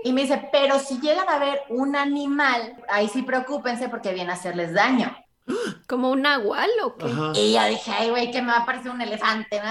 Y 0.03 0.13
me 0.13 0.21
dice, 0.21 0.49
pero 0.51 0.79
si 0.79 0.99
llegan 0.99 1.29
a 1.29 1.39
ver 1.39 1.61
un 1.69 1.95
animal, 1.95 2.75
ahí 2.89 3.07
sí 3.07 3.21
preocúpense 3.21 3.89
porque 3.89 4.13
viene 4.13 4.31
a 4.31 4.35
hacerles 4.35 4.73
daño. 4.73 5.15
¿Como 5.87 6.11
un 6.11 6.21
nahual 6.21 6.69
o 6.83 6.95
qué? 6.95 7.05
Ajá. 7.05 7.31
Y 7.35 7.53
yo 7.53 7.65
dije, 7.65 7.91
ay, 7.91 8.09
güey, 8.09 8.31
que 8.31 8.41
me 8.41 8.51
va 8.51 8.59
a 8.59 8.65
parecer 8.65 8.91
un 8.91 9.01
elefante, 9.01 9.61
¿no? 9.61 9.69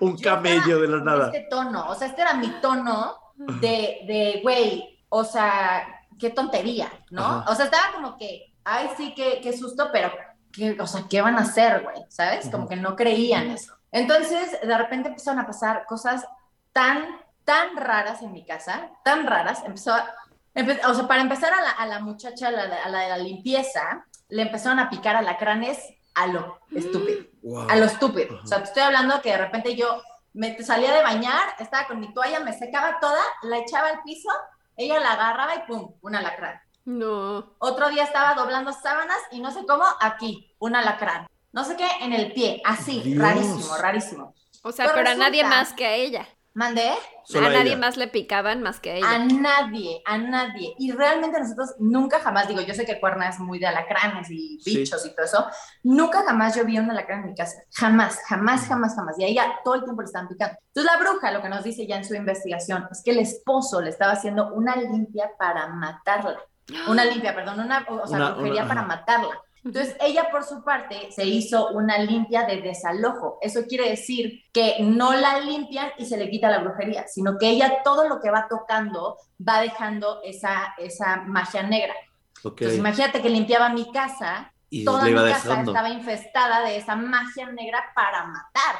Un 0.00 0.18
camello 0.18 0.80
de 0.80 0.88
la 0.88 0.98
nada. 0.98 1.26
Este 1.26 1.46
tono, 1.48 1.88
o 1.88 1.94
sea, 1.94 2.08
este 2.08 2.22
era 2.22 2.34
mi 2.34 2.48
tono 2.60 3.16
de, 3.36 4.00
de 4.06 4.40
güey, 4.42 5.04
o 5.08 5.24
sea, 5.24 5.86
qué 6.18 6.30
tontería, 6.30 6.90
¿no? 7.10 7.24
Ajá. 7.24 7.50
O 7.50 7.54
sea, 7.54 7.66
estaba 7.66 7.92
como 7.94 8.18
que, 8.18 8.52
ay, 8.64 8.90
sí, 8.96 9.14
qué, 9.14 9.40
qué 9.42 9.56
susto, 9.56 9.88
pero, 9.92 10.10
¿qué, 10.52 10.76
o 10.80 10.86
sea, 10.86 11.04
¿qué 11.08 11.22
van 11.22 11.36
a 11.36 11.42
hacer, 11.42 11.82
güey? 11.82 12.04
¿Sabes? 12.08 12.48
Como 12.50 12.68
que 12.68 12.76
no 12.76 12.96
creían 12.96 13.50
eso. 13.50 13.72
Entonces, 13.92 14.58
de 14.60 14.78
repente 14.78 15.08
empezaron 15.08 15.40
a 15.40 15.46
pasar 15.46 15.84
cosas 15.86 16.26
tan, 16.72 17.06
tan 17.48 17.76
raras 17.78 18.20
en 18.20 18.30
mi 18.32 18.44
casa, 18.44 18.90
tan 19.02 19.26
raras, 19.26 19.62
empezó 19.64 19.94
a, 19.94 20.14
empe- 20.54 20.84
o 20.86 20.92
sea, 20.92 21.08
para 21.08 21.22
empezar 21.22 21.50
a 21.54 21.62
la, 21.62 21.70
a 21.70 21.86
la 21.86 21.98
muchacha, 22.00 22.48
a 22.48 22.50
la, 22.50 22.66
de- 22.66 22.76
a 22.78 22.88
la 22.90 22.98
de 23.00 23.08
la 23.08 23.16
limpieza, 23.16 24.04
le 24.28 24.42
empezaron 24.42 24.78
a 24.78 24.90
picar 24.90 25.16
alacranes 25.16 25.78
a 26.14 26.26
lo 26.26 26.58
estúpido 26.74 27.24
Wow. 27.42 27.70
a 27.70 27.76
lo 27.76 27.86
estúpido. 27.86 28.34
Ajá. 28.34 28.44
O 28.44 28.46
sea, 28.46 28.58
te 28.58 28.64
estoy 28.64 28.82
hablando 28.82 29.22
que 29.22 29.30
de 29.30 29.38
repente 29.38 29.74
yo 29.76 30.02
me 30.34 30.62
salía 30.62 30.92
de 30.92 31.02
bañar, 31.02 31.54
estaba 31.58 31.86
con 31.86 32.00
mi 32.00 32.12
toalla, 32.12 32.40
me 32.40 32.52
secaba 32.52 32.98
toda, 33.00 33.22
la 33.44 33.56
echaba 33.56 33.88
al 33.88 34.02
piso, 34.02 34.28
ella 34.76 35.00
la 35.00 35.12
agarraba 35.14 35.54
y 35.54 35.60
pum, 35.66 35.94
un 36.02 36.14
alacrán. 36.16 36.60
No. 36.84 37.54
Otro 37.60 37.88
día 37.88 38.04
estaba 38.04 38.34
doblando 38.34 38.72
sábanas 38.74 39.16
y 39.30 39.40
no 39.40 39.50
sé 39.52 39.64
cómo, 39.66 39.84
aquí, 40.02 40.54
un 40.58 40.76
alacrán. 40.76 41.26
No 41.52 41.64
sé 41.64 41.76
qué, 41.76 41.88
en 42.02 42.12
el 42.12 42.32
pie, 42.34 42.60
así, 42.66 43.00
Dios. 43.00 43.22
rarísimo, 43.22 43.76
rarísimo. 43.78 44.34
O 44.64 44.70
sea, 44.72 44.84
Pues 44.84 44.96
pero 44.98 45.10
a 45.10 45.14
nadie 45.14 45.42
resulta- 45.42 45.56
más 45.62 45.72
que 45.72 45.86
a 45.86 45.94
ella. 45.94 46.28
¿Mandé? 46.58 46.90
Solo 47.24 47.46
a 47.46 47.50
nadie 47.50 47.68
ella. 47.74 47.76
más 47.78 47.96
le 47.96 48.08
picaban 48.08 48.62
más 48.62 48.80
que 48.80 48.90
a 48.90 48.94
ella. 48.96 49.10
A 49.14 49.18
nadie, 49.20 50.02
a 50.04 50.18
nadie. 50.18 50.74
Y 50.76 50.90
realmente 50.90 51.38
nosotros 51.38 51.76
nunca 51.78 52.18
jamás, 52.18 52.48
digo, 52.48 52.60
yo 52.62 52.74
sé 52.74 52.84
que 52.84 52.98
Cuerna 52.98 53.28
es 53.28 53.38
muy 53.38 53.60
de 53.60 53.68
alacranes 53.68 54.28
y 54.28 54.58
Sí. 54.60 54.76
bichos 54.78 55.06
y 55.06 55.14
todo 55.14 55.24
eso, 55.24 55.46
nunca 55.84 56.24
jamás 56.24 56.56
yo 56.56 56.64
vi 56.64 56.76
un 56.76 56.90
alacrán 56.90 57.20
en 57.20 57.26
mi 57.26 57.34
casa. 57.36 57.58
Jamás, 57.72 58.18
jamás, 58.26 58.66
jamás, 58.66 58.96
jamás. 58.96 59.16
Y 59.20 59.24
a 59.24 59.28
ella 59.28 59.44
todo 59.62 59.76
el 59.76 59.84
tiempo 59.84 60.02
le 60.02 60.06
estaban 60.06 60.26
picando. 60.26 60.56
Entonces 60.74 60.92
la 60.92 60.98
bruja 60.98 61.30
lo 61.30 61.42
que 61.42 61.48
nos 61.48 61.62
dice 61.62 61.86
ya 61.86 61.94
en 61.96 62.04
su 62.04 62.16
investigación 62.16 62.88
es 62.90 63.02
que 63.04 63.12
el 63.12 63.20
esposo 63.20 63.80
le 63.80 63.90
estaba 63.90 64.12
haciendo 64.14 64.52
una 64.52 64.74
limpia 64.74 65.30
para 65.38 65.68
matarla. 65.68 66.40
Una 66.88 67.04
limpia, 67.04 67.36
perdón, 67.36 67.60
una, 67.60 67.86
o 67.88 68.04
sea, 68.08 68.16
Una- 68.16 68.30
brujería 68.32 68.62
una- 68.62 68.68
para 68.68 68.80
ajá. 68.80 68.88
matarla. 68.88 69.40
Entonces, 69.64 69.96
ella 70.00 70.28
por 70.30 70.44
su 70.44 70.62
parte 70.62 71.10
se 71.10 71.24
hizo 71.26 71.68
una 71.70 71.98
limpia 71.98 72.44
de 72.46 72.62
desalojo. 72.62 73.38
Eso 73.42 73.64
quiere 73.66 73.90
decir 73.90 74.44
que 74.52 74.76
no 74.80 75.14
la 75.14 75.40
limpian 75.40 75.90
y 75.98 76.06
se 76.06 76.16
le 76.16 76.30
quita 76.30 76.50
la 76.50 76.60
brujería, 76.60 77.06
sino 77.08 77.38
que 77.38 77.50
ella 77.50 77.82
todo 77.84 78.08
lo 78.08 78.20
que 78.20 78.30
va 78.30 78.46
tocando 78.48 79.16
va 79.46 79.60
dejando 79.60 80.20
esa, 80.24 80.74
esa 80.78 81.22
magia 81.26 81.62
negra. 81.62 81.94
Ok. 82.42 82.62
Entonces, 82.62 82.78
imagínate 82.78 83.20
que 83.22 83.30
limpiaba 83.30 83.68
mi 83.70 83.90
casa, 83.92 84.52
Y 84.70 84.84
toda 84.84 85.04
mi 85.04 85.14
casa 85.14 85.62
estaba 85.62 85.90
infestada 85.90 86.62
de 86.66 86.76
esa 86.76 86.94
magia 86.96 87.50
negra 87.52 87.84
para 87.94 88.26
matar. 88.26 88.76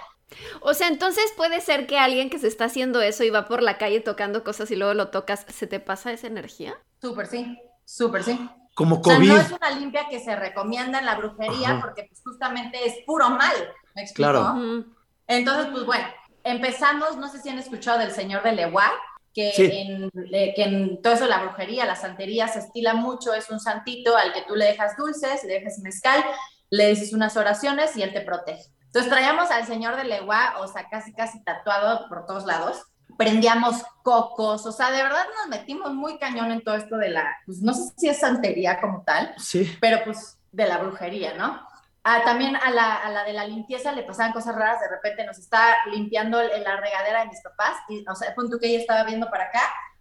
O 0.60 0.74
sea, 0.74 0.88
entonces 0.88 1.32
puede 1.36 1.60
ser 1.60 1.86
que 1.86 1.98
alguien 1.98 2.30
que 2.30 2.38
se 2.38 2.48
está 2.48 2.66
haciendo 2.66 3.00
eso 3.00 3.24
y 3.24 3.30
va 3.30 3.46
por 3.46 3.62
la 3.62 3.78
calle 3.78 4.00
tocando 4.00 4.44
cosas 4.44 4.70
y 4.70 4.76
luego 4.76 4.94
lo 4.94 5.08
tocas, 5.08 5.46
¿se 5.48 5.66
te 5.66 5.80
pasa 5.80 6.12
esa 6.12 6.26
energía? 6.26 6.74
Súper 7.00 7.26
sí, 7.26 7.58
súper 7.84 8.22
sí. 8.24 8.38
Como 8.78 9.00
O 9.00 9.04
sea, 9.04 9.16
COVID. 9.16 9.28
no 9.28 9.36
es 9.40 9.50
una 9.50 9.70
limpia 9.70 10.08
que 10.08 10.20
se 10.20 10.36
recomienda 10.36 11.00
en 11.00 11.04
la 11.06 11.16
brujería 11.16 11.70
Ajá. 11.72 11.80
porque 11.80 12.04
pues, 12.04 12.22
justamente 12.24 12.86
es 12.86 12.94
puro 13.04 13.28
mal. 13.28 13.54
¿Me 13.96 14.02
explico? 14.02 14.30
Claro. 14.30 14.84
Entonces, 15.26 15.66
pues 15.72 15.84
bueno, 15.84 16.06
empezamos, 16.44 17.16
no 17.16 17.28
sé 17.28 17.40
si 17.42 17.48
han 17.48 17.58
escuchado 17.58 17.98
del 17.98 18.12
señor 18.12 18.42
de 18.44 18.52
Leguá, 18.52 18.90
que, 19.34 19.50
Sí. 19.52 19.68
en, 19.72 20.10
le- 20.14 20.54
que 20.54 20.62
en 20.62 21.02
todo 21.02 21.12
eso, 21.14 21.26
la 21.26 21.42
brujería, 21.42 21.84
la 21.86 21.96
santería 21.96 22.46
se 22.48 22.60
estila 22.60 22.94
mucho, 22.94 23.34
es 23.34 23.50
un 23.50 23.60
santito 23.60 24.16
al 24.16 24.32
que 24.32 24.42
tú 24.42 24.54
le 24.54 24.66
dejas 24.66 24.96
dulces, 24.96 25.42
le 25.44 25.54
dejas 25.54 25.78
mezcal, 25.80 26.24
le 26.70 26.86
dices 26.88 27.12
unas 27.12 27.36
oraciones 27.36 27.96
y 27.96 28.02
él 28.02 28.12
te 28.12 28.20
protege. 28.20 28.62
Entonces 28.86 29.10
traíamos 29.10 29.50
al 29.50 29.66
señor 29.66 29.96
de 29.96 30.04
Leguá, 30.04 30.54
o 30.60 30.68
sea, 30.68 30.88
casi 30.88 31.12
casi 31.12 31.42
tatuado 31.44 32.08
por 32.08 32.26
todos 32.26 32.46
lados, 32.46 32.82
prendíamos 33.16 33.82
cocos, 34.02 34.64
o 34.66 34.72
sea, 34.72 34.90
de 34.90 35.02
verdad 35.02 35.24
nos 35.38 35.48
metimos 35.48 35.92
muy 35.94 36.18
cañón 36.18 36.50
en 36.52 36.62
todo 36.62 36.76
esto 36.76 36.96
de 36.96 37.10
la, 37.10 37.36
pues 37.46 37.60
no 37.62 37.72
sé 37.74 37.92
si 37.96 38.08
es 38.08 38.20
santería 38.20 38.80
como 38.80 39.02
tal, 39.02 39.34
Sí. 39.38 39.76
pero 39.80 39.98
pues 40.04 40.38
de 40.52 40.66
la 40.66 40.78
brujería, 40.78 41.34
¿no? 41.34 41.66
Ah, 42.04 42.22
también 42.24 42.56
a 42.56 42.70
la, 42.70 42.94
a 42.94 43.10
la 43.10 43.24
de 43.24 43.32
la 43.34 43.44
limpieza 43.46 43.92
le 43.92 44.02
pasaban 44.02 44.32
cosas 44.32 44.54
raras, 44.54 44.80
de 44.80 44.88
repente 44.88 45.24
nos 45.26 45.36
está 45.38 45.76
limpiando 45.90 46.40
la 46.42 46.76
regadera 46.76 47.20
de 47.20 47.26
mis 47.28 47.40
papás, 47.42 47.76
y, 47.88 48.04
o 48.08 48.14
sea, 48.14 48.34
punto 48.34 48.58
que 48.58 48.68
ella 48.68 48.78
estaba 48.78 49.04
viendo 49.04 49.28
para 49.30 49.44
acá, 49.44 49.60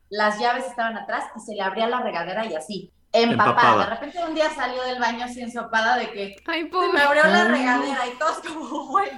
las 0.09 0.39
llaves 0.39 0.65
estaban 0.65 0.95
atrás 0.97 1.25
y 1.35 1.39
se 1.41 1.53
le 1.53 1.61
abría 1.61 1.87
la 1.87 1.99
regadera 1.99 2.45
y 2.45 2.55
así, 2.55 2.93
empapada. 3.11 3.49
Empapada. 3.51 3.83
De 3.85 3.89
repente 3.89 4.23
un 4.23 4.35
día 4.35 4.49
salió 4.51 4.83
del 4.83 4.99
baño 4.99 5.25
así 5.25 5.41
ensopada 5.41 5.97
de 5.97 6.11
que 6.11 6.35
Ay, 6.45 6.69
se 6.71 6.93
me 6.93 7.01
abrió 7.01 7.23
la 7.23 7.43
regadera 7.45 8.07
y 8.07 8.17
todos 8.17 8.39
como, 8.39 8.87
güey, 8.87 9.09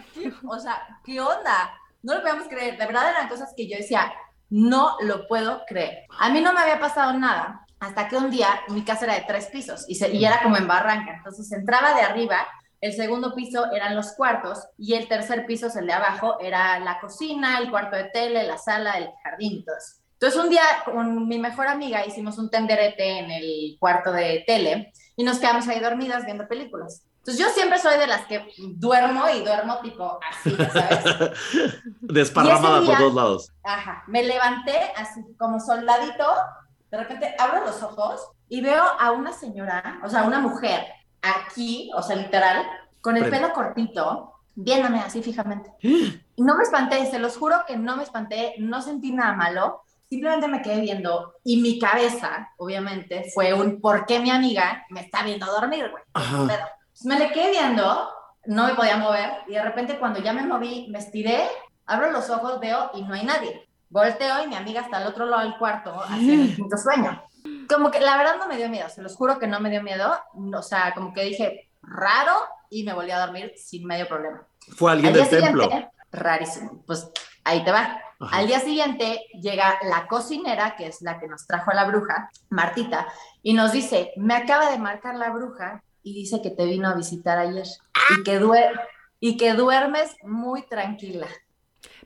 o 0.48 0.58
sea, 0.58 0.82
¿qué 1.04 1.20
onda? 1.22 1.72
No 2.02 2.16
lo 2.16 2.22
podíamos 2.22 2.48
creer, 2.48 2.78
de 2.78 2.86
verdad 2.86 3.10
eran 3.10 3.28
cosas 3.28 3.54
que 3.56 3.68
yo 3.68 3.78
decía, 3.78 4.12
no 4.50 4.98
lo 5.02 5.28
puedo 5.28 5.64
creer. 5.68 6.06
A 6.18 6.30
mí 6.30 6.42
no 6.42 6.54
me 6.54 6.62
había 6.62 6.80
pasado 6.80 7.14
nada 7.14 7.66
hasta 7.80 8.08
que 8.08 8.18
un 8.18 8.30
día 8.30 8.48
mi 8.70 8.84
casa 8.84 9.06
era 9.06 9.16
de 9.16 9.26
tres 9.28 9.48
pisos 9.48 9.86
y, 9.88 10.24
era 10.24 10.42
como 10.44 10.58
en 10.58 10.68
barranca, 10.68 11.16
entonces 11.18 11.52
entraba 11.52 11.94
de 11.94 12.02
arriba, 12.02 12.46
el 12.82 12.94
segundo 12.94 13.34
piso 13.34 13.72
eran 13.74 13.96
los 13.96 14.14
cuartos 14.14 14.68
y 14.78 14.94
el 14.94 15.08
tercer 15.08 15.46
piso, 15.46 15.68
el 15.78 15.88
de 15.88 15.94
abajo, 15.94 16.40
era 16.40 16.80
la 16.80 17.00
cocina, 17.00 17.58
el 17.60 17.70
cuarto 17.70 17.96
de 17.96 18.06
tele, 18.06 18.44
la 18.44 18.58
sala, 18.58 18.98
el 18.98 19.10
jardín 19.24 19.60
y. 19.60 19.66
Entonces 20.14 20.40
un 20.40 20.50
día 20.50 20.64
con 20.84 21.28
mi 21.28 21.40
mejor 21.40 21.68
amiga 21.68 22.06
hicimos 22.06 22.38
un 22.38 22.50
tenderete 22.50 23.20
en 23.20 23.32
el 23.32 23.78
cuarto 23.80 24.12
de 24.12 24.44
tele 24.46 24.92
y 25.16 25.24
nos 25.24 25.40
quedamos 25.40 25.68
ahí 25.68 25.80
dormidas 25.80 26.26
viendo 26.26 26.48
películas. 26.48 27.04
Entonces 27.20 27.38
yo 27.46 27.50
siempre 27.52 27.78
soy 27.80 27.98
de 28.00 28.08
las 28.08 28.26
que 28.26 28.48
duermo 28.58 29.24
y 29.30 29.44
duermo 29.44 29.80
tipo 29.82 30.20
así, 30.30 30.56
¿sabes? 30.56 31.32
Desparramada 32.02 32.78
ese 32.78 32.86
por 32.88 32.98
día- 32.98 33.06
dos 33.06 33.14
lados. 33.14 33.52
Ajá, 33.64 34.04
me 34.08 34.24
levanté 34.24 34.78
así 34.96 35.22
como 35.38 35.60
soldadito, 35.60 36.26
de 36.92 36.98
repente 36.98 37.36
abro 37.38 37.66
los 37.66 37.82
ojos 37.84 38.22
y 38.48 38.62
veo 38.62 38.84
a 39.00 39.12
una 39.12 39.32
señora, 39.34 40.00
o 40.04 40.10
sea, 40.10 40.24
una 40.24 40.40
mujer 40.40 40.86
aquí, 41.22 41.92
o 41.96 42.02
sea, 42.02 42.16
literal, 42.16 42.66
con 43.02 43.16
el 43.18 43.24
Pre- 43.24 43.32
pelo 43.40 43.54
cortito, 43.54 44.34
viéndome 44.56 45.00
así 45.00 45.22
fijamente. 45.22 45.72
Y 46.40 46.42
no 46.42 46.56
me 46.56 46.64
espanté, 46.64 47.06
se 47.12 47.20
los 47.20 47.36
juro 47.36 47.66
que 47.68 47.76
no 47.76 47.98
me 47.98 48.04
espanté, 48.04 48.56
no 48.60 48.82
sentí 48.82 49.12
nada 49.12 49.34
malo, 49.34 49.82
simplemente 50.10 50.48
me 50.48 50.62
quedé 50.62 50.80
viendo 50.80 51.34
y 51.44 51.62
mi 51.62 51.78
cabeza, 51.80 52.50
obviamente, 52.58 53.30
fue 53.34 53.54
un 53.54 53.82
¿por 53.82 54.06
qué 54.06 54.22
mi 54.22 54.32
amiga 54.32 54.86
me 54.90 55.02
está 55.02 55.22
viendo 55.24 55.46
dormir, 55.48 55.92
güey? 55.92 56.02
Pues, 57.00 57.06
me 57.06 57.18
le 57.18 57.32
quedé 57.32 57.52
viendo 57.52 58.10
no 58.46 58.68
me 58.68 58.76
podía 58.76 58.98
mover 58.98 59.32
y 59.48 59.54
de 59.54 59.64
repente 59.64 60.00
cuando 60.00 60.20
ya 60.22 60.34
me 60.34 60.46
moví, 60.46 60.88
me 60.90 61.00
estiré, 61.00 61.48
abro 61.86 62.12
los 62.12 62.30
ojos, 62.30 62.60
veo 62.60 62.92
y 62.94 63.04
no 63.04 63.14
hay 63.14 63.26
nadie. 63.26 63.68
Volteo 63.90 64.44
y 64.44 64.48
mi 64.48 64.56
amiga 64.56 64.82
está 64.82 64.98
al 64.98 65.08
otro 65.08 65.26
lado 65.26 65.44
del 65.44 65.58
cuarto 65.58 65.94
haciendo 66.04 66.44
el 66.44 66.56
quinto 66.56 66.78
sueño. 66.78 67.24
Como 67.68 67.92
que 67.92 68.00
la 68.00 68.18
verdad 68.18 68.38
no 68.38 68.48
me 68.48 68.58
dio 68.58 68.70
miedo, 68.70 68.90
se 68.90 69.02
los 69.02 69.16
juro 69.16 69.40
que 69.40 69.48
no 69.48 69.60
me 69.60 69.70
dio 69.70 69.84
miedo. 69.84 70.12
O 70.56 70.62
sea, 70.62 70.94
como 70.94 71.14
que 71.14 71.24
dije, 71.24 71.70
raro, 71.82 72.34
y 72.70 72.84
me 72.84 72.94
volví 72.94 73.12
a 73.12 73.20
dormir 73.20 73.54
sin 73.56 73.86
medio 73.86 74.08
problema. 74.08 74.44
Fue 74.76 74.92
alguien 74.92 75.08
Al 75.08 75.14
día 75.14 75.30
del 75.30 75.44
templo. 75.44 75.64
siguiente, 75.64 75.90
rarísimo, 76.12 76.84
pues 76.86 77.10
ahí 77.44 77.64
te 77.64 77.72
va. 77.72 78.02
Ajá. 78.20 78.38
Al 78.38 78.48
día 78.48 78.60
siguiente 78.60 79.26
llega 79.42 79.80
la 79.84 80.08
cocinera, 80.08 80.76
que 80.76 80.88
es 80.88 81.02
la 81.02 81.20
que 81.20 81.28
nos 81.28 81.48
trajo 81.48 81.72
a 81.72 81.74
la 81.74 81.86
bruja, 81.86 82.30
Martita, 82.50 83.08
y 83.42 83.54
nos 83.54 83.72
dice, 83.72 84.12
me 84.18 84.36
acaba 84.36 84.70
de 84.72 84.78
marcar 84.78 85.16
la 85.16 85.30
bruja 85.30 85.84
y 86.04 86.14
dice 86.14 86.42
que 86.42 86.50
te 86.50 86.66
vino 86.66 86.88
a 86.88 86.96
visitar 86.96 87.38
ayer 87.38 87.68
y 88.18 88.24
que, 88.24 88.40
duer 88.40 88.80
y 89.20 89.38
que 89.38 89.54
duermes 89.54 90.16
muy 90.24 90.64
tranquila. 90.64 91.28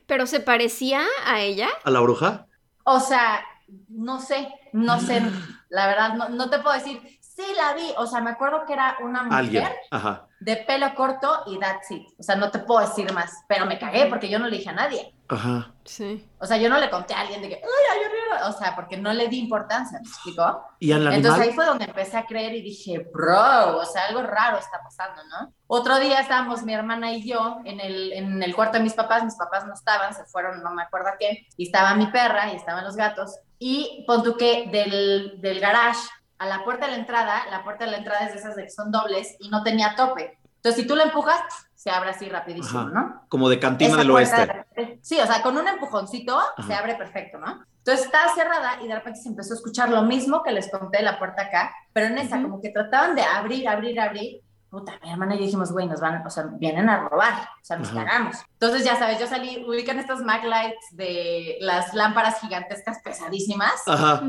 Pero 0.06 0.26
se 0.26 0.40
parecía 0.40 1.02
a 1.26 1.40
ella. 1.40 1.68
¿A 1.84 1.90
la 1.90 2.00
bruja? 2.00 2.46
O 2.84 3.00
sea, 3.00 3.44
no 3.88 4.20
sé, 4.20 4.48
no 4.72 5.00
sé, 5.00 5.22
la 5.68 5.86
verdad, 5.86 6.14
no, 6.14 6.28
no 6.28 6.50
te 6.50 6.58
puedo 6.58 6.74
decir, 6.74 7.13
sí 7.36 7.42
la 7.56 7.74
vi, 7.74 7.92
o 7.96 8.06
sea, 8.06 8.20
me 8.20 8.30
acuerdo 8.30 8.64
que 8.66 8.72
era 8.72 8.96
una 9.02 9.24
mujer 9.24 9.38
Alguien. 9.38 9.68
Ajá. 9.90 10.26
de 10.40 10.56
pelo 10.58 10.94
corto 10.94 11.42
y 11.46 11.58
that's 11.58 11.90
it. 11.90 12.06
O 12.18 12.22
sea, 12.22 12.36
no 12.36 12.50
te 12.50 12.60
puedo 12.60 12.80
decir 12.80 13.12
más, 13.12 13.42
pero 13.48 13.66
me 13.66 13.78
cagué 13.78 14.06
porque 14.06 14.28
yo 14.28 14.38
no 14.38 14.46
le 14.46 14.58
dije 14.58 14.70
a 14.70 14.74
nadie. 14.74 15.14
Ajá. 15.28 15.72
Sí. 15.84 16.28
O 16.38 16.46
sea, 16.46 16.58
yo 16.58 16.68
no 16.68 16.78
le 16.78 16.90
conté 16.90 17.14
a 17.14 17.20
alguien 17.20 17.40
de 17.42 17.48
que, 17.48 17.54
ay, 17.56 17.60
ay, 17.62 17.98
ay, 18.04 18.38
ay", 18.38 18.50
o 18.50 18.52
sea, 18.52 18.76
porque 18.76 18.96
no 18.98 19.12
le 19.12 19.28
di 19.28 19.38
importancia, 19.38 19.98
¿me 20.00 20.06
explico? 20.08 20.64
¿Y 20.78 20.92
al 20.92 21.00
Entonces 21.06 21.30
animal? 21.32 21.48
ahí 21.48 21.54
fue 21.54 21.64
donde 21.64 21.84
empecé 21.86 22.18
a 22.18 22.26
creer 22.26 22.54
y 22.54 22.62
dije, 22.62 23.10
bro, 23.12 23.78
o 23.78 23.84
sea, 23.84 24.04
algo 24.06 24.22
raro 24.22 24.58
está 24.58 24.80
pasando, 24.82 25.22
¿no? 25.24 25.52
Otro 25.66 25.98
día 25.98 26.20
estábamos 26.20 26.62
mi 26.62 26.74
hermana 26.74 27.12
y 27.12 27.26
yo 27.26 27.58
en 27.64 27.80
el, 27.80 28.12
en 28.12 28.42
el 28.42 28.54
cuarto 28.54 28.76
de 28.78 28.84
mis 28.84 28.92
papás, 28.94 29.24
mis 29.24 29.34
papás 29.36 29.66
no 29.66 29.72
estaban, 29.74 30.14
se 30.14 30.24
fueron, 30.26 30.62
no 30.62 30.72
me 30.72 30.82
acuerdo 30.82 31.08
a 31.08 31.16
qué, 31.18 31.46
y 31.56 31.66
estaba 31.66 31.94
mi 31.94 32.06
perra 32.08 32.52
y 32.52 32.56
estaban 32.56 32.84
los 32.84 32.94
gatos, 32.96 33.38
y 33.58 34.04
pon 34.06 34.22
tú 34.22 34.36
que 34.36 34.68
del, 34.70 35.40
del 35.40 35.58
garage 35.58 36.06
a 36.44 36.46
la 36.46 36.64
puerta 36.64 36.86
de 36.86 36.92
la 36.92 36.98
entrada, 36.98 37.42
la 37.50 37.64
puerta 37.64 37.84
de 37.84 37.90
la 37.90 37.96
entrada 37.98 38.26
es 38.26 38.32
de 38.34 38.38
esas 38.38 38.54
de 38.56 38.64
que 38.64 38.70
son 38.70 38.92
dobles 38.92 39.36
y 39.40 39.48
no 39.48 39.62
tenía 39.62 39.94
tope. 39.96 40.38
Entonces, 40.56 40.82
si 40.82 40.86
tú 40.86 40.94
la 40.94 41.04
empujas, 41.04 41.40
se 41.74 41.90
abre 41.90 42.10
así 42.10 42.28
rapidísimo, 42.28 42.80
Ajá. 42.80 42.90
¿no? 42.90 43.22
Como 43.28 43.48
de 43.48 43.58
cantina 43.58 43.90
Esa 43.90 43.98
del 43.98 44.10
oeste. 44.10 44.64
de 44.76 44.98
sí, 45.02 45.18
o 45.20 45.26
sea, 45.26 45.42
con 45.42 45.56
un 45.58 45.66
empujoncito 45.68 46.38
Ajá. 46.38 46.66
se 46.66 46.74
abre 46.74 46.94
perfecto, 46.94 47.38
¿no? 47.38 47.64
Entonces 47.78 48.06
estaba 48.06 48.34
cerrada 48.34 48.78
y 48.82 48.88
de 48.88 48.94
repente 48.94 49.20
se 49.20 49.28
empezó 49.28 49.52
a 49.52 49.56
escuchar 49.56 49.90
lo 49.90 50.02
mismo 50.02 50.42
que 50.42 50.52
les 50.52 50.70
conté 50.70 50.98
de 50.98 51.04
la 51.04 51.18
puerta 51.18 51.42
acá, 51.42 51.74
pero 51.92 52.06
en 52.06 52.16
esa, 52.16 52.36
Ujú. 52.36 52.44
como 52.48 52.60
que 52.62 52.70
trataban 52.70 53.14
de 53.14 53.22
abrir, 53.22 53.68
abrir, 53.68 54.00
abrir. 54.00 54.40
Puta, 54.74 54.98
mi 55.04 55.08
hermana 55.08 55.36
y 55.36 55.38
yo 55.38 55.44
dijimos, 55.44 55.70
güey, 55.70 55.86
nos 55.86 56.00
van, 56.00 56.26
o 56.26 56.30
sea, 56.30 56.46
vienen 56.50 56.88
a 56.88 57.08
robar, 57.08 57.48
o 57.62 57.64
sea, 57.64 57.76
nos 57.76 57.90
Ajá. 57.90 58.04
cagamos. 58.04 58.38
Entonces, 58.54 58.84
ya 58.84 58.98
sabes, 58.98 59.20
yo 59.20 59.28
salí, 59.28 59.64
ubican 59.64 60.00
estos 60.00 60.20
Maglights 60.22 60.86
de 60.90 61.58
las 61.60 61.94
lámparas 61.94 62.40
gigantescas 62.40 62.98
pesadísimas. 63.04 63.86
Ajá. 63.86 64.20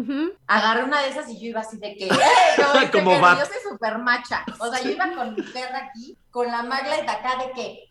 Agarré 0.45 0.83
una 0.83 1.01
de 1.01 1.07
esas 1.07 1.27
y 1.29 1.39
yo 1.39 1.47
iba 1.47 1.61
así 1.61 1.79
de 1.79 1.95
que, 1.95 2.05
¡eh! 2.13 2.89
Como, 2.91 3.15
yo 3.15 3.37
soy 3.43 3.71
súper 3.71 3.97
macha. 3.97 4.45
O 4.59 4.71
sea, 4.71 4.83
yo 4.83 4.91
iba 4.91 5.11
con 5.15 5.33
mi 5.33 5.41
perra 5.41 5.89
aquí, 5.89 6.15
con 6.29 6.45
la 6.45 6.61
Maglite 6.61 7.09
acá 7.09 7.43
de 7.43 7.51
que, 7.53 7.89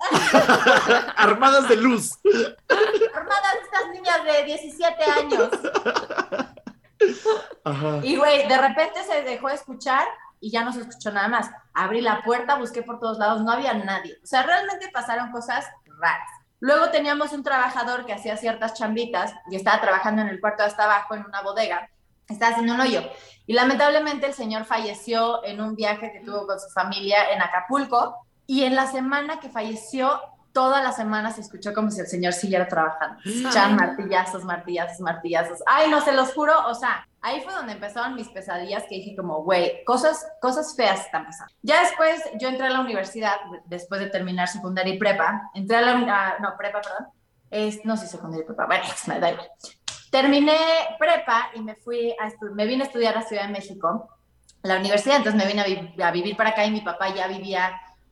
Armadas 1.16 1.68
de 1.68 1.76
luz. 1.76 2.18
armadas 3.14 3.54
estas 3.62 3.90
niñas 3.92 4.24
de 4.24 4.44
17 4.46 5.04
años. 5.04 5.50
Ajá. 7.62 8.00
Y 8.02 8.16
güey, 8.16 8.48
de 8.48 8.58
repente 8.58 9.04
se 9.04 9.22
dejó 9.22 9.46
de 9.46 9.54
escuchar 9.54 10.04
y 10.40 10.50
ya 10.50 10.64
no 10.64 10.72
se 10.72 10.80
escuchó 10.80 11.10
nada 11.12 11.28
más. 11.28 11.50
Abrí 11.74 12.00
la 12.00 12.22
puerta, 12.22 12.56
busqué 12.56 12.82
por 12.82 13.00
todos 13.00 13.18
lados, 13.18 13.42
no 13.42 13.50
había 13.50 13.74
nadie. 13.74 14.16
O 14.22 14.26
sea, 14.26 14.42
realmente 14.42 14.90
pasaron 14.92 15.30
cosas 15.30 15.66
raras. 15.98 16.28
Luego 16.60 16.90
teníamos 16.90 17.32
un 17.32 17.44
trabajador 17.44 18.04
que 18.04 18.12
hacía 18.12 18.36
ciertas 18.36 18.74
chambitas 18.74 19.32
y 19.50 19.56
estaba 19.56 19.80
trabajando 19.80 20.22
en 20.22 20.28
el 20.28 20.40
cuarto 20.40 20.62
de 20.62 20.68
hasta 20.68 20.84
abajo 20.84 21.14
en 21.14 21.24
una 21.24 21.42
bodega. 21.42 21.88
Estaba 22.28 22.52
haciendo 22.52 22.74
un 22.74 22.80
hoyo. 22.80 23.02
Y 23.46 23.54
lamentablemente 23.54 24.26
el 24.26 24.34
señor 24.34 24.64
falleció 24.64 25.44
en 25.44 25.60
un 25.60 25.74
viaje 25.74 26.12
que 26.12 26.20
tuvo 26.20 26.46
con 26.46 26.58
su 26.58 26.68
familia 26.70 27.30
en 27.32 27.40
Acapulco. 27.40 28.16
Y 28.46 28.64
en 28.64 28.74
la 28.74 28.86
semana 28.86 29.40
que 29.40 29.48
falleció, 29.48 30.20
toda 30.58 30.82
la 30.82 30.90
semana 30.90 31.30
se 31.30 31.40
escuchó 31.42 31.72
como 31.72 31.88
si 31.92 32.00
el 32.00 32.08
señor 32.08 32.32
siguiera 32.32 32.66
trabajando. 32.66 33.20
Escuchaban 33.24 33.76
martillazos, 33.76 34.42
martillazos, 34.44 34.98
martillazos. 34.98 35.60
Ay, 35.66 35.88
no, 35.88 36.00
se 36.00 36.12
los 36.12 36.32
juro, 36.34 36.52
o 36.66 36.74
sea, 36.74 37.06
ahí 37.20 37.40
fue 37.42 37.52
donde 37.52 37.74
empezaron 37.74 38.16
mis 38.16 38.26
pesadillas 38.28 38.82
que 38.88 38.96
dije 38.96 39.14
como, 39.14 39.44
güey, 39.44 39.84
cosas, 39.84 40.26
cosas 40.40 40.74
feas 40.76 41.02
están 41.02 41.26
pasando. 41.26 41.54
Ya 41.62 41.80
después 41.82 42.20
yo 42.40 42.48
entré 42.48 42.66
a 42.66 42.70
la 42.70 42.80
universidad, 42.80 43.36
después 43.66 44.00
de 44.00 44.08
terminar 44.08 44.48
secundaria 44.48 44.94
y 44.94 44.98
prepa, 44.98 45.42
entré 45.54 45.76
a 45.76 45.80
la, 45.82 45.92
ah, 46.08 46.34
no, 46.40 46.56
prepa, 46.58 46.80
perdón, 46.80 47.06
es, 47.50 47.84
no 47.84 47.96
sé, 47.96 48.08
secundaria 48.08 48.42
y 48.42 48.46
prepa, 48.46 48.66
bueno, 48.66 48.82
me 49.06 49.20
da 49.20 49.30
igual. 49.30 49.48
Terminé 50.10 50.56
prepa 50.98 51.50
y 51.54 51.60
me 51.60 51.76
fui 51.76 52.10
a 52.18 52.28
me 52.54 52.66
vine 52.66 52.82
a 52.82 52.86
estudiar 52.86 53.16
a 53.16 53.22
Ciudad 53.22 53.44
de 53.46 53.52
México, 53.52 54.08
la 54.62 54.76
universidad, 54.78 55.18
entonces 55.18 55.40
me 55.40 55.46
vine 55.46 55.60
a, 55.62 55.64
vi- 55.66 56.02
a 56.02 56.10
vivir 56.10 56.36
para 56.36 56.50
acá 56.50 56.64
y 56.64 56.70
mi 56.72 56.80
papá 56.80 57.14
ya 57.14 57.28
vivía 57.28 57.70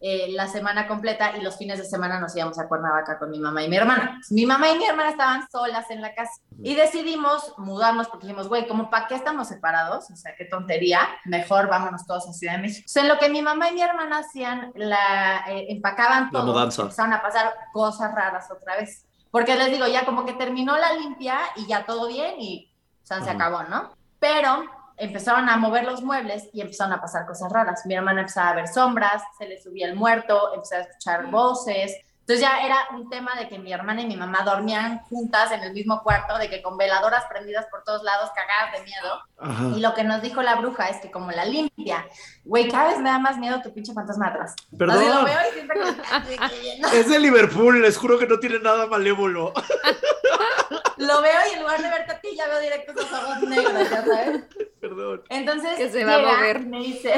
eh, 0.09 0.28
la 0.30 0.46
semana 0.46 0.86
completa 0.86 1.36
y 1.36 1.40
los 1.40 1.57
fines 1.57 1.78
de 1.78 1.84
semana 1.84 2.20
nos 2.20 2.36
íbamos 2.36 2.57
a 2.61 2.68
Cuernavaca 2.68 3.18
con 3.18 3.28
mi 3.28 3.40
mamá 3.40 3.64
y 3.64 3.68
mi 3.68 3.76
hermana. 3.76 4.20
Mi 4.30 4.46
mamá 4.46 4.68
y 4.70 4.78
mi 4.78 4.84
hermana 4.84 5.11
estaban 5.11 5.48
solas 5.50 5.90
en 5.90 6.00
la 6.00 6.14
casa 6.14 6.30
y 6.62 6.76
decidimos 6.76 7.54
mudarnos 7.59 8.07
porque 8.07 8.28
dijimos, 8.28 8.48
güey, 8.48 8.68
como 8.68 8.88
para 8.88 9.09
qué 9.09 9.16
estamos 9.16 9.48
separados? 9.48 10.09
O 10.09 10.14
sea, 10.14 10.36
qué 10.36 10.44
tontería, 10.44 11.00
mejor 11.24 11.66
vámonos 11.66 12.07
todos 12.07 12.28
a 12.28 12.32
Ciudad 12.32 12.54
de 12.54 12.62
México. 12.62 12.84
Entonces, 12.86 13.02
en 13.02 13.09
lo 13.09 13.18
que 13.18 13.28
mi 13.30 13.42
mamá 13.42 13.68
y 13.70 13.74
mi 13.74 13.82
hermana 13.82 14.18
hacían, 14.18 14.70
la, 14.76 15.44
eh, 15.48 15.66
empacaban 15.70 16.26
La 16.26 16.30
todo, 16.40 16.52
mudanza. 16.52 16.82
empezaron 16.82 17.12
a 17.12 17.20
pasar 17.20 17.52
cosas 17.72 18.14
raras 18.14 18.48
otra 18.48 18.76
vez. 18.76 19.04
Porque 19.32 19.57
les 19.57 19.72
digo, 19.72 19.88
ya 19.88 20.04
como 20.04 20.24
que 20.24 20.34
terminó 20.34 20.78
la 20.78 20.92
limpia 20.92 21.40
y 21.57 21.66
ya 21.66 21.84
todo 21.84 22.07
bien 22.07 22.40
y 22.40 22.72
o 23.02 23.07
sea, 23.07 23.22
se 23.22 23.30
acabó, 23.30 23.64
¿no? 23.64 23.90
Pero 24.18 24.64
empezaron 24.97 25.49
a 25.49 25.57
mover 25.57 25.84
los 25.84 26.03
muebles 26.03 26.49
y 26.53 26.61
empezaron 26.61 26.92
a 26.92 27.01
pasar 27.01 27.26
cosas 27.26 27.53
raras. 27.53 27.84
Mi 27.86 27.94
hermana 27.94 28.20
empezaba 28.20 28.51
a 28.51 28.55
ver 28.55 28.68
sombras, 28.68 29.22
se 29.38 29.47
le 29.47 29.61
subía 29.61 29.86
el 29.86 29.94
muerto, 29.97 30.55
empezaba 30.55 30.82
a 30.82 30.84
escuchar 30.86 31.30
voces. 31.30 31.97
Entonces 32.20 32.44
ya 32.44 32.61
era 32.66 32.76
un 32.92 33.09
tema 33.09 33.36
de 33.36 33.49
que 33.49 33.57
mi 33.57 33.72
hermana 33.72 34.03
y 34.03 34.07
mi 34.07 34.16
mamá 34.16 34.42
dormían 34.44 34.99
juntas 35.05 35.53
en 35.53 35.62
el 35.62 35.72
mismo 35.72 36.03
cuarto, 36.03 36.36
de 36.38 36.51
que 36.51 36.61
con 36.61 36.76
veladoras 36.76 37.24
prendidas 37.26 37.66
por 37.70 37.84
todos 37.84 38.03
lados, 38.03 38.30
cagadas 38.34 38.72
de 38.72 38.84
miedo. 38.84 39.20
Ajá. 39.38 39.76
Y 39.76 39.80
lo 39.80 39.94
que 39.94 40.03
nos 40.03 40.22
dijo 40.22 40.42
la 40.42 40.57
bruja 40.57 40.88
es 40.88 40.97
que 40.97 41.12
como 41.12 41.30
la 41.30 41.44
limpia, 41.44 42.05
güey, 42.44 42.68
cada 42.68 42.88
vez 42.88 42.99
me 42.99 43.11
da 43.11 43.20
más 43.20 43.38
miedo 43.38 43.62
tu 43.62 43.72
pinche 43.72 43.92
fantasma 43.92 44.26
atrás. 44.26 44.57
Así 44.59 44.66
lo 44.72 44.78
Perdón. 44.78 45.24
veo 45.24 45.38
y 45.62 46.80
no. 46.80 46.88
Es 46.88 47.09
de 47.09 47.20
Liverpool, 47.20 47.80
les 47.80 47.97
juro 47.97 48.18
que 48.18 48.26
no 48.26 48.40
tiene 48.40 48.59
nada 48.59 48.88
malévolo. 48.88 49.53
Lo 50.99 51.20
veo 51.22 51.40
y 51.51 51.55
en 51.55 51.61
lugar 51.62 51.82
de 51.82 51.90
verte 51.90 52.12
a 52.12 52.20
ti, 52.20 52.28
ya 52.36 52.47
veo 52.49 52.61
directo 52.61 52.92
esos 52.92 53.12
ojos 53.12 53.42
negros, 53.42 53.90
ya 53.90 54.05
sabes. 54.05 54.44
Perdón. 54.80 55.22
Entonces 55.28 55.76
Que 55.76 55.90
se 55.90 56.05
va 56.05 56.14
a 56.16 56.18
mover. 56.18 56.61
y 56.62 56.66
Me 56.66 56.78
dice, 56.78 57.14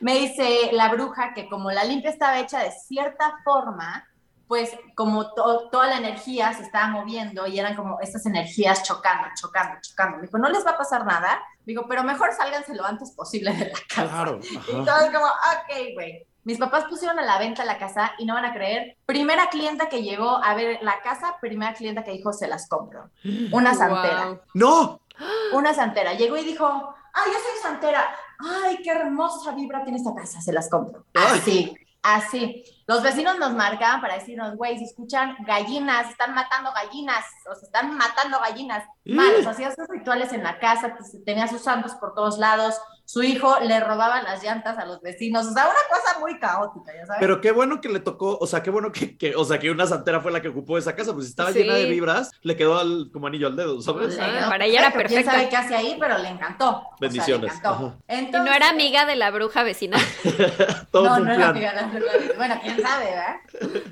me 0.00 0.14
dice 0.14 0.70
la 0.72 0.88
bruja 0.90 1.32
que 1.34 1.48
como 1.48 1.70
la 1.70 1.84
limpia 1.84 2.10
estaba 2.10 2.38
hecha 2.40 2.60
de 2.62 2.70
cierta 2.72 3.34
forma, 3.44 4.06
pues 4.46 4.70
como 4.94 5.32
to- 5.32 5.70
toda 5.70 5.86
la 5.86 5.96
energía 5.96 6.52
se 6.52 6.62
estaba 6.62 6.88
moviendo 6.88 7.46
y 7.46 7.58
eran 7.58 7.74
como 7.74 7.98
estas 8.00 8.26
energías 8.26 8.82
chocando, 8.82 9.28
chocando, 9.40 9.78
chocando. 9.80 10.16
Me 10.18 10.24
dijo, 10.24 10.36
no 10.38 10.50
les 10.50 10.66
va 10.66 10.72
a 10.72 10.76
pasar 10.78 11.06
nada. 11.06 11.40
Me 11.64 11.72
dijo, 11.72 11.86
pero 11.88 12.02
mejor 12.02 12.30
sálganse 12.34 12.74
lo 12.74 12.84
antes 12.84 13.12
posible 13.12 13.52
de 13.54 13.70
la 13.70 13.78
casa. 13.88 14.08
Claro. 14.08 14.40
Y 14.42 14.56
Ajá. 14.56 14.84
todos 14.84 15.10
como, 15.10 15.24
ok, 15.26 15.94
güey. 15.94 16.26
Mis 16.44 16.58
papás 16.58 16.84
pusieron 16.84 17.18
a 17.18 17.22
la 17.22 17.38
venta 17.38 17.64
la 17.64 17.78
casa 17.78 18.12
y 18.18 18.26
no 18.26 18.34
van 18.34 18.44
a 18.44 18.52
creer. 18.52 18.96
Primera 19.06 19.48
clienta 19.48 19.88
que 19.88 20.02
llegó 20.02 20.42
a 20.42 20.54
ver 20.54 20.78
la 20.82 21.00
casa, 21.00 21.36
primera 21.40 21.72
clienta 21.72 22.04
que 22.04 22.12
dijo, 22.12 22.32
se 22.32 22.46
las 22.46 22.68
compro. 22.68 23.10
Una 23.52 23.74
santera. 23.74 24.26
Wow. 24.26 24.40
¡No! 24.54 25.00
Una 25.52 25.72
santera. 25.72 26.12
Llegó 26.14 26.36
y 26.36 26.44
dijo, 26.44 26.94
ay, 27.14 27.32
yo 27.32 27.38
soy 27.38 27.62
santera. 27.62 28.14
Ay, 28.38 28.78
qué 28.82 28.90
hermosa 28.90 29.52
vibra 29.52 29.82
tiene 29.84 29.98
esta 29.98 30.14
casa, 30.14 30.40
se 30.40 30.52
las 30.52 30.68
compro. 30.68 31.06
Así, 31.14 31.74
así. 32.02 32.64
Los 32.86 33.02
vecinos 33.02 33.38
nos 33.38 33.54
marcaban 33.54 34.02
para 34.02 34.14
decirnos, 34.14 34.56
güey, 34.56 34.76
si 34.76 34.84
escuchan 34.84 35.36
gallinas, 35.46 36.10
están 36.10 36.34
matando 36.34 36.70
gallinas, 36.72 37.24
o 37.50 37.54
se 37.54 37.64
están 37.64 37.96
matando 37.96 38.38
gallinas. 38.40 38.84
Malos, 39.06 39.46
hacía 39.46 39.74
sus 39.74 39.88
rituales 39.88 40.32
en 40.32 40.42
la 40.42 40.58
casa, 40.58 40.94
pues, 40.96 41.16
tenía 41.24 41.48
sus 41.48 41.62
santos 41.62 41.94
por 41.94 42.14
todos 42.14 42.38
lados. 42.38 42.78
Su 43.06 43.22
hijo 43.22 43.58
le 43.60 43.80
robaba 43.80 44.22
las 44.22 44.42
llantas 44.42 44.78
a 44.78 44.86
los 44.86 45.00
vecinos. 45.02 45.46
O 45.46 45.52
sea, 45.52 45.64
una 45.64 45.74
cosa 45.90 46.18
muy 46.20 46.38
caótica, 46.38 46.92
ya 46.94 47.04
sabes. 47.06 47.20
Pero 47.20 47.40
qué 47.40 47.52
bueno 47.52 47.80
que 47.80 47.88
le 47.90 48.00
tocó, 48.00 48.38
o 48.40 48.46
sea, 48.46 48.62
qué 48.62 48.70
bueno 48.70 48.92
que, 48.92 49.16
que- 49.18 49.36
o 49.36 49.44
sea, 49.44 49.58
que 49.58 49.70
una 49.70 49.86
santera 49.86 50.20
fue 50.20 50.32
la 50.32 50.40
que 50.40 50.48
ocupó 50.48 50.78
esa 50.78 50.96
casa, 50.96 51.12
pues 51.12 51.26
si 51.26 51.30
estaba 51.30 51.52
Sí. 51.52 51.58
llena 51.60 51.74
de 51.74 51.84
vibras, 51.86 52.30
le 52.42 52.56
quedó 52.56 52.78
al- 52.78 53.10
como 53.12 53.26
anillo 53.26 53.46
al 53.48 53.56
dedo, 53.56 53.80
¿sabes? 53.82 54.18
Ah, 54.20 54.26
quedó 54.38 54.48
para 54.48 54.64
ella 54.64 54.80
era 54.80 54.90
perfecto. 54.90 55.14
perfecta. 55.14 55.30
¿Quién 55.32 55.40
sabe 55.40 55.48
qué 55.50 55.56
hace 55.56 55.74
ahí? 55.76 55.96
Pero 56.00 56.18
le 56.18 56.28
encantó. 56.28 56.68
O 56.70 56.72
sea, 56.80 56.88
le 57.00 57.08
Bendiciones. 57.08 57.54
encantó. 57.54 57.96
¿Y 58.08 58.30
no 58.32 58.52
era 58.52 58.68
amiga 58.70 59.04
de 59.06 59.16
la 59.16 59.30
bruja 59.30 59.62
vecina? 59.62 59.98
Todo 60.90 61.04
no, 61.04 61.18
no 61.20 61.32
era 61.32 61.48
amiga 61.48 61.70
de 61.72 61.76
la 61.82 61.86
bruja. 61.88 62.12
Bueno, 62.36 62.58
quién 62.62 62.80
sabe, 62.82 63.04
¿verdad? 63.04 63.36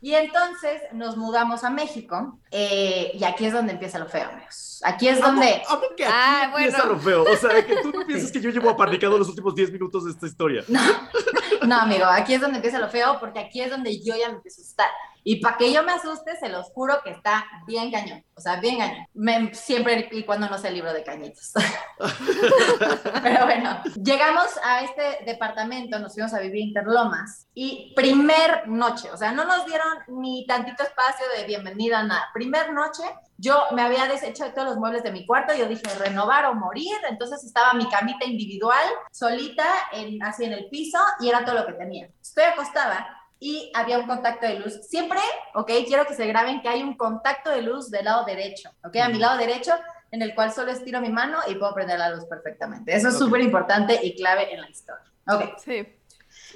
Y 0.00 0.14
entonces 0.14 0.82
nos 0.92 1.16
mudamos 1.16 1.64
a 1.64 1.70
México 1.70 2.38
eh, 2.50 3.12
y 3.14 3.24
aquí 3.24 3.46
es 3.46 3.52
donde 3.52 3.72
empieza 3.72 3.98
lo 3.98 4.06
feo, 4.06 4.28
amigos. 4.30 4.80
Aquí 4.84 5.08
es 5.08 5.20
donde... 5.20 5.54
Amo, 5.54 5.64
amo 5.70 5.82
que 5.96 6.04
aquí 6.04 6.12
Ah, 6.14 6.50
empieza 6.54 6.78
bueno. 6.82 6.92
lo 6.94 7.00
feo. 7.00 7.22
O 7.24 7.36
sea, 7.36 7.66
que 7.66 7.76
tú 7.82 7.90
no 7.90 8.06
pienses 8.06 8.30
que 8.30 8.40
yo 8.40 8.50
llevo 8.50 8.70
apanicado 8.70 9.18
los 9.18 9.28
últimos 9.28 9.54
10 9.54 9.72
minutos 9.72 10.04
de 10.04 10.10
esta 10.12 10.26
historia. 10.26 10.62
No, 10.68 10.80
no, 11.66 11.76
amigo, 11.80 12.04
aquí 12.04 12.34
es 12.34 12.40
donde 12.40 12.56
empieza 12.56 12.78
lo 12.78 12.88
feo 12.88 13.18
porque 13.18 13.38
aquí 13.40 13.60
es 13.62 13.70
donde 13.70 13.98
yo 14.02 14.14
ya 14.16 14.28
me 14.28 14.36
empiezo 14.36 14.60
a 14.60 14.64
asustar. 14.64 14.90
Y 15.28 15.40
para 15.40 15.56
que 15.56 15.72
yo 15.72 15.82
me 15.82 15.90
asuste, 15.90 16.36
se 16.36 16.48
los 16.48 16.68
juro 16.70 17.00
que 17.02 17.10
está 17.10 17.44
bien 17.66 17.90
cañón. 17.90 18.24
O 18.36 18.40
sea, 18.40 18.60
bien 18.60 18.78
cañón. 18.78 19.06
Me- 19.12 19.52
siempre 19.54 20.08
y 20.12 20.22
cuando 20.22 20.48
no 20.48 20.56
sea 20.56 20.68
el 20.70 20.76
libro 20.76 20.92
de 20.92 21.02
cañitos. 21.02 21.52
Pero 23.24 23.44
bueno, 23.44 23.82
llegamos 24.00 24.46
a 24.62 24.82
este 24.82 25.24
departamento, 25.24 25.98
nos 25.98 26.14
fuimos 26.14 26.32
a 26.32 26.38
vivir 26.38 26.62
Interlomas 26.68 27.48
y 27.54 27.92
primer 27.96 28.68
noche, 28.68 29.10
o 29.10 29.16
sea, 29.16 29.32
no 29.32 29.44
nos 29.44 29.66
dieron 29.66 29.98
ni 30.08 30.46
tantito 30.46 30.84
espacio 30.84 31.26
de 31.36 31.44
bienvenida, 31.44 32.04
nada. 32.04 32.28
Primer 32.32 32.72
noche, 32.72 33.02
yo 33.36 33.64
me 33.72 33.82
había 33.82 34.06
deshecho 34.06 34.44
de 34.44 34.50
todos 34.50 34.68
los 34.68 34.76
muebles 34.76 35.02
de 35.02 35.10
mi 35.10 35.26
cuarto, 35.26 35.54
yo 35.54 35.66
dije 35.66 35.82
renovar 35.98 36.46
o 36.46 36.54
morir, 36.54 36.94
entonces 37.10 37.42
estaba 37.42 37.74
mi 37.74 37.88
camita 37.88 38.24
individual, 38.26 38.84
solita, 39.10 39.66
en, 39.90 40.22
así 40.22 40.44
en 40.44 40.52
el 40.52 40.68
piso 40.68 40.98
y 41.18 41.28
era 41.30 41.44
todo 41.44 41.56
lo 41.56 41.66
que 41.66 41.72
tenía. 41.72 42.08
Estoy 42.22 42.44
acostada 42.44 43.25
y 43.38 43.70
había 43.74 43.98
un 43.98 44.06
contacto 44.06 44.46
de 44.46 44.58
luz. 44.58 44.74
Siempre, 44.86 45.18
ok, 45.54 45.70
quiero 45.86 46.06
que 46.06 46.14
se 46.14 46.26
graben 46.26 46.60
que 46.62 46.68
hay 46.68 46.82
un 46.82 46.96
contacto 46.96 47.50
de 47.50 47.62
luz 47.62 47.90
del 47.90 48.04
lado 48.06 48.24
derecho, 48.24 48.70
ok, 48.84 48.96
a 48.96 49.08
mi 49.08 49.18
lado 49.18 49.36
derecho 49.38 49.72
en 50.10 50.22
el 50.22 50.34
cual 50.34 50.52
solo 50.52 50.70
estiro 50.72 51.00
mi 51.00 51.10
mano 51.10 51.38
y 51.48 51.54
puedo 51.56 51.74
prender 51.74 51.98
la 51.98 52.10
luz 52.10 52.24
perfectamente. 52.26 52.94
Eso 52.94 53.08
es 53.08 53.14
Ok. 53.16 53.20
súper 53.20 53.40
importante 53.42 53.98
y 54.02 54.14
clave 54.16 54.52
en 54.54 54.60
la 54.60 54.70
historia. 54.70 55.04
Ok, 55.28 55.58
Sí. 55.58 55.86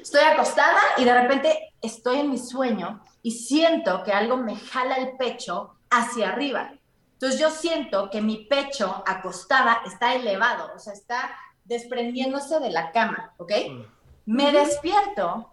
estoy 0.00 0.20
acostada 0.22 0.78
y 0.96 1.04
de 1.04 1.14
repente 1.20 1.72
estoy 1.82 2.20
en 2.20 2.30
mi 2.30 2.38
sueño 2.38 3.02
y 3.22 3.32
siento 3.32 4.02
que 4.04 4.12
algo 4.12 4.36
me 4.36 4.56
jala 4.56 4.96
el 4.96 5.16
pecho 5.16 5.74
hacia 5.90 6.30
arriba. 6.30 6.72
Entonces 7.14 7.38
yo 7.38 7.50
siento 7.50 8.08
que 8.08 8.22
mi 8.22 8.46
pecho 8.46 9.02
acostada 9.06 9.82
está 9.84 10.14
elevado, 10.14 10.70
o 10.74 10.78
sea, 10.78 10.94
está 10.94 11.30
desprendiéndose 11.64 12.60
de 12.60 12.70
la 12.70 12.92
cama, 12.92 13.34
¿ok? 13.36 13.52
Me 14.24 14.52
despierto, 14.52 15.50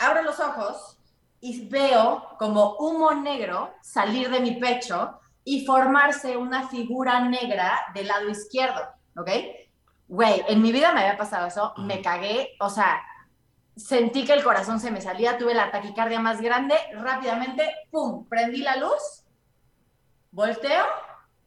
abro 0.00 0.22
los 0.22 0.40
ojos 0.40 0.98
y 1.40 1.68
veo 1.68 2.36
como 2.38 2.76
humo 2.76 3.12
negro 3.12 3.72
salir 3.82 4.30
de 4.30 4.40
mi 4.40 4.56
pecho 4.56 5.20
y 5.44 5.64
formarse 5.64 6.36
una 6.36 6.68
figura 6.68 7.20
negra 7.20 7.80
del 7.94 8.08
lado 8.08 8.28
izquierdo, 8.28 8.80
¿ok? 9.16 9.30
Güey, 10.08 10.44
en 10.48 10.60
mi 10.60 10.72
vida 10.72 10.92
me 10.92 11.00
había 11.00 11.16
pasado 11.16 11.46
eso, 11.46 11.74
me 11.78 12.02
cagué, 12.02 12.56
o 12.60 12.68
sea, 12.68 13.02
sentí 13.76 14.24
que 14.24 14.32
el 14.32 14.42
corazón 14.42 14.80
se 14.80 14.90
me 14.90 15.00
salía, 15.00 15.38
tuve 15.38 15.54
la 15.54 15.70
taquicardia 15.70 16.18
más 16.18 16.40
grande, 16.40 16.74
rápidamente, 16.94 17.70
¡pum!, 17.90 18.26
prendí 18.28 18.58
la 18.58 18.76
luz, 18.76 19.24
volteo, 20.30 20.84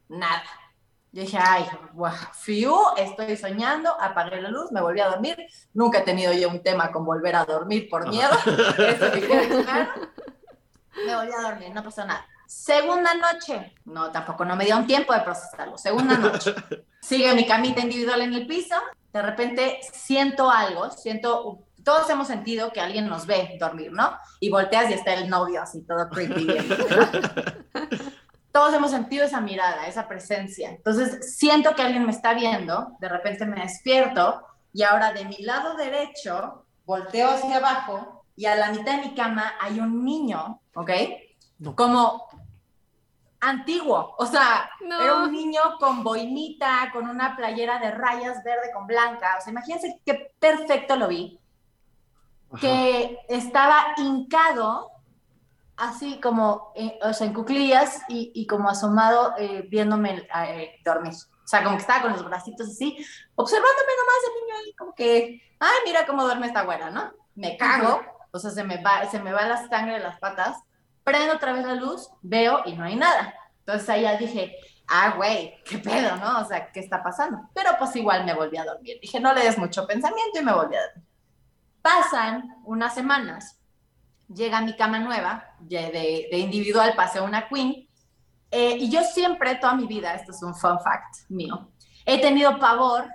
nada. 0.08 0.42
Yo 1.14 1.22
dije, 1.22 1.38
ay, 1.40 1.64
guau, 1.92 2.12
fiu, 2.32 2.74
estoy 2.96 3.36
soñando, 3.36 3.88
apagué 4.00 4.42
la 4.42 4.48
luz, 4.48 4.72
me 4.72 4.80
volví 4.80 4.98
a 4.98 5.10
dormir. 5.10 5.36
Nunca 5.72 6.00
he 6.00 6.02
tenido 6.02 6.32
yo 6.32 6.48
un 6.48 6.60
tema 6.60 6.90
con 6.90 7.04
volver 7.04 7.36
a 7.36 7.44
dormir 7.44 7.88
por 7.88 8.08
miedo. 8.08 8.32
Eso. 8.78 9.12
Me 11.06 11.14
volví 11.14 11.32
a 11.32 11.42
dormir, 11.42 11.70
no 11.72 11.84
pasó 11.84 12.04
nada. 12.04 12.26
Segunda 12.48 13.14
noche, 13.14 13.74
no, 13.84 14.10
tampoco 14.10 14.44
no 14.44 14.56
me 14.56 14.64
dio 14.64 14.76
un 14.76 14.88
tiempo 14.88 15.14
de 15.14 15.20
procesarlo. 15.20 15.78
Segunda 15.78 16.18
noche, 16.18 16.52
sigue 17.00 17.32
mi 17.32 17.46
camita 17.46 17.80
individual 17.80 18.22
en 18.22 18.34
el 18.34 18.48
piso. 18.48 18.74
De 19.12 19.22
repente 19.22 19.78
siento 19.92 20.50
algo, 20.50 20.90
siento, 20.90 21.60
todos 21.84 22.10
hemos 22.10 22.26
sentido 22.26 22.72
que 22.72 22.80
alguien 22.80 23.08
nos 23.08 23.24
ve 23.24 23.56
dormir, 23.60 23.92
¿no? 23.92 24.18
Y 24.40 24.50
volteas 24.50 24.90
y 24.90 24.94
está 24.94 25.14
el 25.14 25.30
novio 25.30 25.62
así, 25.62 25.82
todo 25.82 26.08
creepy. 26.08 26.48
todos 28.54 28.72
hemos 28.72 28.92
sentido 28.92 29.24
esa 29.24 29.40
mirada, 29.40 29.88
esa 29.88 30.06
presencia. 30.06 30.70
Entonces, 30.70 31.36
siento 31.36 31.74
que 31.74 31.82
alguien 31.82 32.06
me 32.06 32.12
está 32.12 32.34
viendo, 32.34 32.92
de 33.00 33.08
repente 33.08 33.44
me 33.46 33.60
despierto 33.60 34.46
y 34.72 34.84
ahora 34.84 35.12
de 35.12 35.24
mi 35.24 35.38
lado 35.38 35.74
derecho 35.76 36.64
volteo 36.84 37.30
hacia 37.30 37.56
abajo 37.56 38.24
y 38.36 38.46
a 38.46 38.54
la 38.54 38.70
mitad 38.70 38.94
de 39.00 39.08
mi 39.08 39.14
cama 39.16 39.54
hay 39.60 39.80
un 39.80 40.04
niño, 40.04 40.60
¿ok? 40.76 40.90
No. 41.58 41.74
Como 41.74 42.28
antiguo, 43.40 44.14
o 44.18 44.24
sea, 44.24 44.70
No. 44.82 45.00
era 45.02 45.14
un 45.16 45.32
niño 45.32 45.60
con 45.80 46.04
boinita, 46.04 46.90
con 46.92 47.08
una 47.08 47.34
playera 47.34 47.80
de 47.80 47.90
rayas 47.90 48.44
verde 48.44 48.70
con 48.72 48.86
blanca, 48.86 49.34
o 49.36 49.42
sea, 49.42 49.50
imagínense 49.50 50.00
qué 50.06 50.32
perfecto 50.38 50.94
lo 50.94 51.08
vi, 51.08 51.40
Ajá. 52.52 52.60
que 52.60 53.18
estaba 53.28 53.94
hincado, 53.96 54.92
así 55.76 56.20
como, 56.20 56.72
eh, 56.74 56.98
o 57.02 57.12
sea, 57.12 57.26
en 57.26 57.34
cuclillas 57.34 58.02
y, 58.08 58.32
y 58.34 58.46
como 58.46 58.68
asomado 58.68 59.34
eh, 59.38 59.66
viéndome 59.68 60.26
eh, 60.34 60.80
dormir. 60.84 61.12
O 61.12 61.46
sea, 61.46 61.62
como 61.62 61.76
que 61.76 61.82
estaba 61.82 62.02
con 62.02 62.12
los 62.12 62.24
bracitos 62.24 62.68
así, 62.68 62.96
observándome 63.34 63.92
nomás 63.98 64.16
el 64.26 64.40
niño 64.40 64.54
ahí, 64.56 64.74
como 64.74 64.94
que, 64.94 65.42
ay, 65.60 65.76
mira 65.84 66.06
cómo 66.06 66.24
duerme 66.24 66.46
esta 66.46 66.62
güera, 66.62 66.90
¿no? 66.90 67.12
Me 67.34 67.56
cago, 67.56 68.00
o 68.30 68.38
sea, 68.38 68.50
se 68.50 68.64
me 68.64 68.82
va, 68.82 69.04
se 69.10 69.20
me 69.20 69.32
va 69.32 69.46
la 69.46 69.68
sangre 69.68 69.94
de 69.94 70.00
las 70.00 70.18
patas, 70.18 70.56
prendo 71.02 71.34
otra 71.34 71.52
vez 71.52 71.66
la 71.66 71.74
luz, 71.74 72.08
veo 72.22 72.62
y 72.64 72.74
no 72.74 72.84
hay 72.84 72.96
nada. 72.96 73.34
Entonces 73.58 73.88
ahí 73.90 74.02
ya 74.02 74.16
dije, 74.16 74.56
ah, 74.88 75.14
güey, 75.16 75.62
qué 75.64 75.78
pedo, 75.78 76.16
¿no? 76.16 76.40
O 76.40 76.44
sea, 76.44 76.70
¿qué 76.72 76.80
está 76.80 77.02
pasando? 77.02 77.40
Pero 77.54 77.70
pues 77.78 77.94
igual 77.96 78.24
me 78.24 78.34
volví 78.34 78.56
a 78.56 78.64
dormir. 78.64 78.98
Dije, 79.00 79.20
no 79.20 79.34
le 79.34 79.42
des 79.44 79.58
mucho 79.58 79.86
pensamiento 79.86 80.38
y 80.38 80.44
me 80.44 80.52
volví 80.54 80.76
a 80.76 80.82
dormir. 80.82 81.08
Pasan 81.82 82.56
unas 82.64 82.94
semanas, 82.94 83.58
llega 84.28 84.60
mi 84.60 84.74
cama 84.76 84.98
nueva, 84.98 85.44
de, 85.60 85.78
de- 85.90 86.28
de 86.30 86.38
individual 86.38 86.94
pasé 86.96 87.18
a 87.18 87.22
una 87.22 87.48
queen, 87.48 87.88
eh, 88.50 88.76
y 88.78 88.88
yo 88.90 89.02
siempre, 89.02 89.56
toda 89.56 89.74
mi 89.74 89.86
vida, 89.86 90.14
esto 90.14 90.30
es 90.32 90.42
un 90.42 90.54
fun 90.54 90.78
fact 90.80 91.28
mío, 91.28 91.70
he 92.06 92.20
tenido 92.20 92.58
pavor 92.58 93.06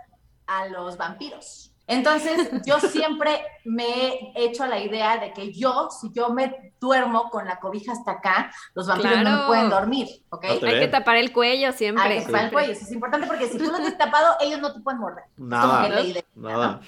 a 0.48 0.66
los 0.68 0.98
vampiros. 0.98 1.66
Entonces, 1.88 2.52
yo 2.66 2.80
siempre 2.80 3.42
me 3.66 3.86
he 3.86 4.32
hecho 4.36 4.64
a 4.64 4.68
la 4.68 4.80
idea 4.80 5.18
de 5.18 5.34
que 5.34 5.52
yo, 5.54 5.90
si 5.90 6.12
yo 6.14 6.30
me 6.30 6.74
duermo 6.80 7.30
con 7.32 7.46
la 7.46 7.60
cobija 7.60 7.94
hasta 7.94 8.12
acá, 8.12 8.52
los 8.76 8.88
vampiros 8.88 9.18
no 9.18 9.24
me 9.24 9.30
Claro. 9.32 9.48
pueden 9.48 9.70
dormir, 9.70 10.08
¿ok? 10.30 10.46
No 10.62 10.68
Hay 10.68 10.80
que 10.80 10.88
tapar 10.88 11.16
el 11.18 11.32
cuello 11.34 11.72
siempre. 11.72 12.04
Hay 12.04 12.20
que 12.20 12.26
tapar 12.26 12.44
el 12.46 12.52
cuello, 12.52 12.72
eso 12.74 12.86
es 12.86 12.92
importante 12.92 13.26
porque 13.28 13.48
si 13.48 13.58
tú 13.58 13.66
lo 13.66 13.78
tienes 13.78 13.98
tapado, 13.98 14.36
ellos 14.40 14.60
no 14.62 14.72
te 14.74 14.82
pueden 14.82 15.00
morder. 15.00 15.24
Nada, 15.38 15.68
Como 15.68 15.84
que 15.88 15.90
la 15.96 16.02
idea, 16.02 16.24
nada. 16.36 16.82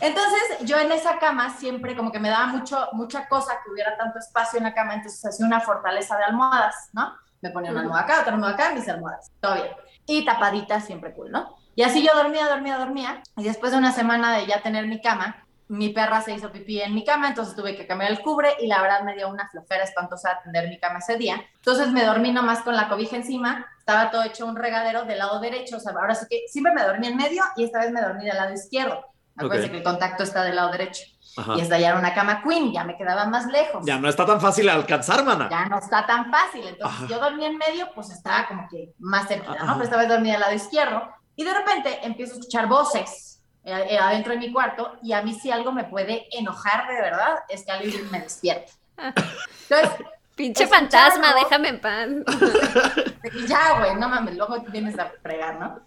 Entonces, 0.00 0.58
yo 0.62 0.78
en 0.78 0.92
esa 0.92 1.18
cama 1.18 1.50
siempre 1.58 1.96
como 1.96 2.12
que 2.12 2.20
me 2.20 2.28
daba 2.28 2.46
mucho, 2.46 2.88
mucha 2.92 3.28
cosa 3.28 3.58
que 3.64 3.70
hubiera 3.70 3.96
tanto 3.96 4.18
espacio 4.18 4.58
en 4.58 4.64
la 4.64 4.74
cama, 4.74 4.94
entonces 4.94 5.24
hacía 5.24 5.46
una 5.46 5.60
fortaleza 5.60 6.16
de 6.16 6.24
almohadas, 6.24 6.90
¿no? 6.92 7.14
Me 7.40 7.50
ponía 7.50 7.70
una 7.70 7.80
almohada 7.80 8.04
acá, 8.04 8.20
otra 8.20 8.34
almohada 8.34 8.54
acá, 8.54 8.74
mis 8.74 8.88
almohadas, 8.88 9.30
todo 9.40 9.54
bien. 9.54 9.68
Y 10.06 10.24
tapadita, 10.24 10.80
siempre 10.80 11.12
cool, 11.14 11.30
¿no? 11.30 11.56
Y 11.74 11.82
así 11.82 12.04
yo 12.04 12.14
dormía, 12.14 12.48
dormía, 12.48 12.78
dormía, 12.78 13.22
y 13.36 13.44
después 13.44 13.72
de 13.72 13.78
una 13.78 13.92
semana 13.92 14.36
de 14.36 14.46
ya 14.46 14.62
tener 14.62 14.86
mi 14.86 15.00
cama, 15.00 15.44
mi 15.68 15.90
perra 15.90 16.22
se 16.22 16.32
hizo 16.32 16.50
pipí 16.50 16.80
en 16.80 16.94
mi 16.94 17.04
cama, 17.04 17.28
entonces 17.28 17.54
tuve 17.54 17.76
que 17.76 17.86
cambiar 17.86 18.10
el 18.10 18.20
cubre 18.20 18.54
y 18.58 18.66
la 18.66 18.80
verdad 18.80 19.02
me 19.02 19.14
dio 19.14 19.28
una 19.28 19.48
flojera 19.48 19.84
espantosa 19.84 20.30
atender 20.30 20.68
mi 20.68 20.78
cama 20.78 20.98
ese 20.98 21.16
día. 21.16 21.42
Entonces 21.56 21.88
me 21.88 22.04
dormí 22.04 22.32
nomás 22.32 22.60
con 22.60 22.74
la 22.74 22.88
cobija 22.88 23.16
encima, 23.16 23.66
estaba 23.78 24.10
todo 24.10 24.22
hecho 24.22 24.46
un 24.46 24.56
regadero 24.56 25.04
del 25.04 25.18
lado 25.18 25.40
derecho, 25.40 25.76
o 25.76 25.80
sea, 25.80 25.92
ahora 25.92 26.14
sí 26.14 26.26
que 26.28 26.44
siempre 26.48 26.72
me 26.72 26.82
dormí 26.82 27.06
en 27.06 27.16
medio 27.16 27.42
y 27.56 27.64
esta 27.64 27.80
vez 27.80 27.90
me 27.90 28.00
dormí 28.00 28.24
del 28.24 28.36
lado 28.36 28.54
izquierdo. 28.54 29.04
Acuérdense 29.38 29.66
Ok. 29.66 29.70
que 29.70 29.76
el 29.78 29.82
contacto 29.84 30.22
está 30.24 30.42
del 30.42 30.56
lado 30.56 30.70
derecho. 30.72 31.04
Ajá. 31.36 31.54
Y 31.56 31.60
esta 31.60 31.78
ya 31.78 31.90
era 31.90 31.98
una 31.98 32.12
cama 32.14 32.42
queen, 32.42 32.72
ya 32.72 32.82
me 32.84 32.96
quedaba 32.96 33.26
más 33.26 33.46
lejos. 33.46 33.84
Ya 33.86 33.98
no 33.98 34.08
está 34.08 34.26
tan 34.26 34.40
fácil 34.40 34.68
alcanzar, 34.68 35.24
mana. 35.24 35.48
Ya 35.48 35.66
no 35.66 35.78
está 35.78 36.04
tan 36.04 36.30
fácil. 36.30 36.66
Entonces 36.66 36.98
Ajá. 36.98 37.06
yo 37.08 37.20
dormí 37.20 37.44
en 37.44 37.56
medio, 37.56 37.88
pues 37.94 38.10
estaba 38.10 38.46
como 38.48 38.68
que 38.68 38.92
más 38.98 39.28
cerca. 39.28 39.54
¿no? 39.54 39.72
Pero 39.74 39.84
esta 39.84 39.96
vez 39.96 40.08
dormí 40.08 40.30
del 40.32 40.40
lado 40.40 40.52
izquierdo. 40.54 41.08
Y 41.36 41.44
de 41.44 41.54
repente 41.54 42.00
empiezo 42.02 42.32
a 42.34 42.38
escuchar 42.38 42.66
voces 42.66 43.40
eh, 43.62 43.86
eh, 43.90 43.98
adentro 43.98 44.32
de 44.32 44.38
mi 44.40 44.52
cuarto 44.52 44.96
y 45.02 45.12
a 45.12 45.22
mí 45.22 45.32
si 45.34 45.52
algo 45.52 45.70
me 45.70 45.84
puede 45.84 46.26
enojar 46.36 46.88
de 46.88 46.94
verdad 47.00 47.36
es 47.48 47.64
que 47.64 47.70
alguien 47.70 48.10
me 48.10 48.20
despierte. 48.20 48.72
Entonces, 48.96 49.90
Pinche 50.34 50.66
fantasma, 50.68 51.30
algo. 51.30 51.40
déjame 51.44 51.68
en 51.68 51.80
paz. 51.80 52.08
Y 53.34 53.46
ya, 53.46 53.78
güey, 53.78 53.94
no 53.96 54.08
mames, 54.08 54.36
luego 54.36 54.60
vienes 54.68 54.98
a 54.98 55.10
fregar, 55.22 55.56
¿no? 55.60 55.80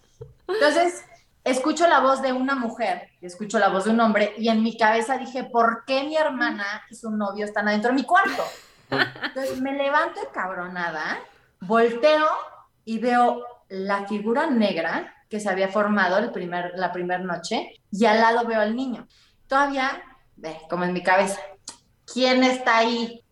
Entonces, 0.47 1.05
escucho 1.43 1.87
la 1.87 1.99
voz 1.99 2.21
de 2.21 2.33
una 2.33 2.55
mujer, 2.55 3.09
escucho 3.21 3.59
la 3.59 3.69
voz 3.69 3.85
de 3.85 3.91
un 3.91 3.99
hombre, 3.99 4.33
y 4.37 4.49
en 4.49 4.63
mi 4.63 4.77
cabeza 4.77 5.17
dije, 5.17 5.43
¿por 5.45 5.83
qué 5.85 6.03
mi 6.03 6.15
hermana 6.15 6.83
y 6.89 6.95
su 6.95 7.11
novio 7.11 7.45
están 7.45 7.67
adentro 7.67 7.89
de 7.89 7.95
mi 7.95 8.03
cuarto? 8.03 8.43
Entonces, 8.89 9.61
me 9.61 9.73
levanto 9.73 10.19
cabronada, 10.33 11.19
volteo 11.61 12.27
y 12.85 12.99
veo 12.99 13.45
la 13.69 14.05
figura 14.07 14.49
negra 14.49 15.13
que 15.29 15.39
se 15.39 15.49
había 15.49 15.69
formado 15.69 16.17
el 16.17 16.31
primer, 16.31 16.73
la 16.75 16.91
primera 16.91 17.23
noche, 17.23 17.71
y 17.89 18.05
al 18.05 18.19
lado 18.19 18.45
veo 18.45 18.59
al 18.59 18.75
niño. 18.75 19.07
Todavía, 19.47 20.03
ve, 20.35 20.57
como 20.69 20.83
en 20.83 20.93
mi 20.93 21.01
cabeza, 21.01 21.39
¿quién 22.05 22.43
está 22.43 22.79
ahí? 22.79 23.23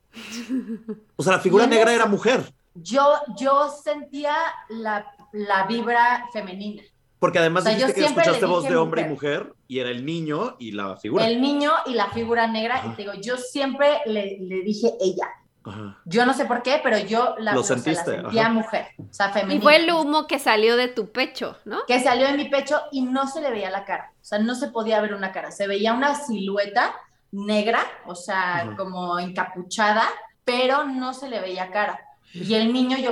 O 1.18 1.24
sea, 1.24 1.34
la 1.34 1.40
figura 1.40 1.68
negra 1.68 1.94
era 1.94 2.06
mujer. 2.06 2.54
yo, 2.74 3.16
yo 3.38 3.70
sentía 3.70 4.34
la, 4.70 5.06
la 5.34 5.66
vibra 5.66 6.28
femenina. 6.32 6.84
Porque 7.20 7.40
además 7.40 7.64
O 7.64 7.68
sea, 7.68 7.76
dijiste 7.76 8.00
que 8.00 8.08
escuchaste 8.08 8.46
voz 8.46 8.64
de 8.64 8.76
hombre 8.78 9.02
y 9.02 9.06
mujer. 9.06 9.42
mujer 9.46 9.56
y 9.68 9.80
era 9.80 9.90
el 9.90 10.06
niño 10.06 10.56
y 10.60 10.72
la 10.72 10.96
figura. 10.98 11.28
El 11.28 11.42
niño 11.42 11.72
y 11.86 11.94
la 11.94 12.08
figura 12.12 12.48
negra, 12.48 12.76
y 12.78 12.88
Ajá. 12.88 12.96
te 12.96 13.02
digo, 13.04 13.14
yo 13.16 13.38
siempre 13.38 14.00
le, 14.06 14.38
le 14.40 14.62
dije 14.62 14.94
ella. 15.02 15.28
Ajá. 15.66 16.00
Yo 16.06 16.26
no 16.26 16.34
sé 16.34 16.46
por 16.46 16.64
qué, 16.64 16.80
pero 16.82 16.98
yo 16.98 17.36
la, 17.38 17.54
Lo 17.54 17.60
o 17.60 17.64
sea, 17.64 17.76
la 17.76 17.84
sentiste, 17.84 18.12
sentía 18.22 18.44
ajá. 18.44 18.54
mujer, 18.54 18.88
o 18.98 19.14
sea, 19.14 19.30
Y 19.30 19.34
femenina. 19.34 19.62
fue 19.62 19.76
el 19.76 19.92
humo 19.92 20.26
que 20.26 20.40
salió 20.40 20.78
de 20.78 20.88
tu 20.88 21.12
pecho, 21.12 21.58
¿no? 21.66 21.80
que 21.86 22.00
salió 22.00 22.26
de 22.28 22.34
mi 22.38 22.46
pecho 22.50 22.80
y 22.92 23.02
no 23.02 23.28
se 23.28 23.42
le 23.42 23.52
veía 23.52 23.70
la 23.70 23.84
cara. 23.84 24.14
O 24.22 24.24
sea, 24.26 24.40
no 24.40 24.56
se 24.56 24.70
podía 24.70 25.02
ver 25.02 25.14
una 25.14 25.34
cara. 25.34 25.52
Se 25.52 25.68
veía 25.68 25.94
una 25.94 26.16
silueta 26.16 26.96
negra, 27.32 27.82
o 28.06 28.16
sea, 28.16 28.60
Ajá. 28.62 28.76
como 28.78 29.20
encapuchada, 29.20 30.04
pero 30.46 30.86
no 30.86 31.14
se 31.14 31.30
le 31.30 31.42
veía 31.42 31.70
cara. 31.72 32.00
Y 32.34 32.54
el 32.54 32.72
niño 32.72 32.98
yo 32.98 33.12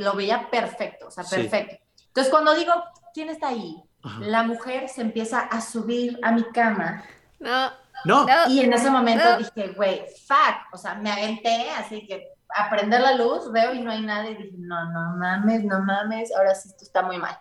lo 0.00 0.12
veía 0.14 0.50
perfecto, 0.50 1.06
o 1.06 1.10
sea, 1.10 1.24
Sí. 1.24 1.36
perfecto. 1.36 1.76
Entonces, 2.08 2.30
cuando 2.30 2.54
digo, 2.54 2.72
¿quién 3.16 3.30
está 3.30 3.48
ahí? 3.48 3.82
Ajá. 4.04 4.20
La 4.20 4.42
mujer 4.42 4.88
se 4.90 5.00
empieza 5.00 5.40
a 5.40 5.60
subir 5.62 6.18
a 6.22 6.32
mi 6.32 6.44
cama 6.52 7.02
No, 7.40 7.70
No, 8.04 8.26
y 8.48 8.60
en 8.60 8.72
ese 8.74 8.90
momento 8.90 9.24
No. 9.24 9.38
dije, 9.38 9.72
güey, 9.74 10.04
fuck, 10.28 10.56
o 10.72 10.76
sea, 10.76 10.94
me 10.96 11.10
aventé, 11.10 11.70
así 11.70 12.06
que 12.06 12.28
a 12.54 12.68
prender 12.70 13.00
la 13.00 13.14
luz, 13.16 13.50
veo 13.50 13.72
y 13.74 13.80
no 13.80 13.90
hay 13.90 14.02
nada 14.02 14.28
y 14.28 14.34
dije, 14.36 14.54
no, 14.58 14.84
no 14.92 15.16
mames, 15.16 15.64
no 15.64 15.80
mames, 15.80 16.30
ahora 16.36 16.54
sí 16.54 16.68
esto 16.68 16.84
está 16.84 17.00
muy 17.02 17.16
mal. 17.18 17.36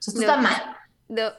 Esto 0.00 0.12
No. 0.16 0.20
está 0.20 0.36
mal. 0.36 0.76
no. 1.08 1.30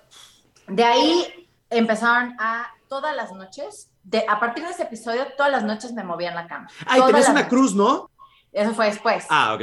De 0.67 0.83
ahí 0.85 1.49
empezaron 1.69 2.35
a 2.39 2.67
todas 2.87 3.13
las 3.15 3.31
noches, 3.33 3.89
de, 4.03 4.25
a 4.27 4.39
partir 4.39 4.63
de 4.63 4.71
ese 4.71 4.83
episodio, 4.83 5.27
todas 5.37 5.51
las 5.51 5.63
noches 5.63 5.91
me 5.93 6.03
movía 6.03 6.29
en 6.29 6.35
la 6.35 6.47
cama. 6.47 6.67
Ay, 6.87 7.01
tenías 7.05 7.25
una 7.29 7.41
noches. 7.41 7.49
cruz, 7.49 7.75
¿no? 7.75 8.09
Eso 8.53 8.73
fue 8.73 8.85
después. 8.85 9.25
Ah, 9.29 9.53
ok. 9.53 9.61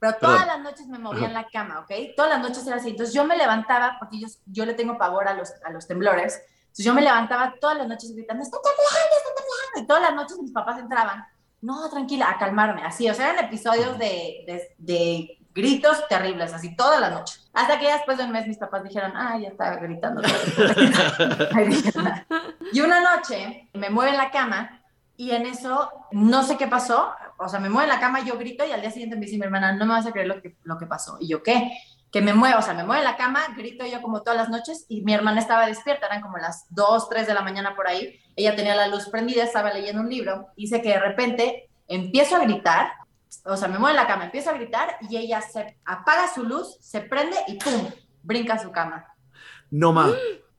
Pero 0.00 0.14
todas 0.14 0.42
perdón. 0.42 0.48
las 0.48 0.72
noches 0.72 0.86
me 0.88 0.98
movía 0.98 1.26
en 1.26 1.34
la 1.34 1.46
cama, 1.46 1.80
¿ok? 1.80 1.92
Todas 2.16 2.30
las 2.30 2.40
noches 2.40 2.66
era 2.66 2.76
así. 2.76 2.90
Entonces 2.90 3.14
yo 3.14 3.24
me 3.24 3.36
levantaba, 3.36 3.96
porque 3.98 4.18
yo, 4.18 4.26
yo 4.46 4.64
le 4.64 4.74
tengo 4.74 4.96
pavor 4.96 5.28
a 5.28 5.34
los, 5.34 5.52
a 5.62 5.70
los 5.70 5.86
temblores. 5.86 6.42
Entonces 6.62 6.84
yo 6.84 6.94
me 6.94 7.02
levantaba 7.02 7.54
todas 7.60 7.76
las 7.76 7.86
noches 7.86 8.12
gritando, 8.14 8.42
está 8.42 8.56
temblando, 8.56 9.16
está 9.16 9.30
temblando. 9.36 9.80
Y 9.82 9.86
todas 9.86 10.02
las 10.02 10.14
noches 10.14 10.38
mis 10.38 10.52
papás 10.52 10.78
entraban, 10.78 11.24
no, 11.60 11.90
tranquila, 11.90 12.30
a 12.30 12.38
calmarme. 12.38 12.82
Así, 12.82 13.10
o 13.10 13.14
sea, 13.14 13.32
eran 13.32 13.44
episodios 13.44 13.98
de, 13.98 14.44
de, 14.46 14.74
de 14.78 15.38
gritos 15.54 16.08
terribles, 16.08 16.54
así 16.54 16.74
todas 16.74 17.00
las 17.00 17.12
noches. 17.12 17.50
Hasta 17.52 17.78
que 17.78 17.84
ya 17.84 17.96
después 17.96 18.16
de 18.16 18.24
un 18.24 18.32
mes 18.32 18.46
mis 18.46 18.56
papás 18.56 18.82
dijeron, 18.82 19.12
ah, 19.14 19.36
ya 19.38 19.48
estaba 19.48 19.76
gritando. 19.76 20.22
Y 22.72 22.80
una 22.82 23.00
noche 23.00 23.68
me 23.74 23.90
mueve 23.90 24.12
en 24.12 24.16
la 24.16 24.30
cama 24.30 24.79
y 25.20 25.32
en 25.32 25.44
eso 25.44 25.90
no 26.12 26.42
sé 26.42 26.56
qué 26.56 26.66
pasó, 26.66 27.12
o 27.36 27.46
sea, 27.46 27.60
me 27.60 27.68
mueve 27.68 27.90
en 27.90 27.94
la 27.94 28.00
cama, 28.00 28.24
yo 28.24 28.38
grito 28.38 28.64
y 28.64 28.72
al 28.72 28.80
día 28.80 28.90
siguiente 28.90 29.16
me 29.16 29.26
dice 29.26 29.36
mi 29.36 29.44
hermana, 29.44 29.72
no 29.72 29.84
me 29.84 29.92
vas 29.92 30.06
a 30.06 30.12
creer 30.12 30.26
lo 30.26 30.40
que, 30.40 30.56
lo 30.62 30.78
que 30.78 30.86
pasó. 30.86 31.18
Y 31.20 31.28
yo, 31.28 31.42
¿qué? 31.42 31.72
Que 32.10 32.22
me 32.22 32.32
muevo, 32.32 32.58
o 32.58 32.62
sea, 32.62 32.72
me 32.72 32.84
mueve 32.84 33.02
en 33.02 33.04
la 33.04 33.18
cama, 33.18 33.40
grito 33.54 33.84
yo 33.84 34.00
como 34.00 34.22
todas 34.22 34.38
las 34.38 34.48
noches 34.48 34.86
y 34.88 35.02
mi 35.02 35.12
hermana 35.12 35.38
estaba 35.38 35.66
despierta, 35.66 36.06
eran 36.06 36.22
como 36.22 36.38
las 36.38 36.64
2, 36.70 37.10
3 37.10 37.26
de 37.26 37.34
la 37.34 37.42
mañana 37.42 37.76
por 37.76 37.86
ahí. 37.86 38.18
Ella 38.34 38.56
tenía 38.56 38.74
la 38.74 38.86
luz 38.86 39.10
prendida, 39.10 39.44
estaba 39.44 39.74
leyendo 39.74 40.00
un 40.00 40.08
libro, 40.08 40.46
dice 40.56 40.80
que 40.80 40.88
de 40.88 41.00
repente 41.00 41.68
empiezo 41.86 42.36
a 42.36 42.40
gritar, 42.40 42.90
o 43.44 43.58
sea, 43.58 43.68
me 43.68 43.78
mueve 43.78 43.98
en 43.98 44.02
la 44.02 44.08
cama, 44.08 44.24
empiezo 44.24 44.48
a 44.48 44.54
gritar 44.54 44.96
y 45.10 45.18
ella 45.18 45.42
se 45.42 45.76
apaga 45.84 46.32
su 46.34 46.44
luz, 46.44 46.78
se 46.80 47.02
prende 47.02 47.36
y 47.46 47.58
¡pum! 47.58 47.90
brinca 48.22 48.54
a 48.54 48.58
su 48.58 48.72
cama. 48.72 49.04
No, 49.70 49.92
ma. 49.92 50.10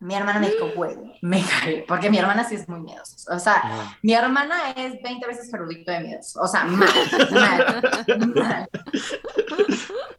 Mi 0.02 0.16
hermana 0.16 0.40
me 0.40 0.50
dijo, 0.50 0.68
güey, 0.76 0.96
me 1.22 1.44
cagué, 1.44 1.86
porque 1.88 2.10
mi 2.10 2.18
hermana 2.18 2.44
sí 2.44 2.56
es 2.56 2.68
muy 2.68 2.80
miedosa. 2.80 3.36
O 3.36 3.40
sea, 3.40 3.62
Ah. 3.64 3.98
mi 4.02 4.14
hermana 4.14 4.72
es 4.76 5.02
20 5.02 5.28
veces 5.28 5.50
Gerudito 5.52 5.92
de 5.92 6.00
miedos. 6.02 6.36
O 6.38 6.48
sea, 6.48 6.64
mal, 6.66 6.90
mal, 7.32 8.34
mal. 8.36 8.70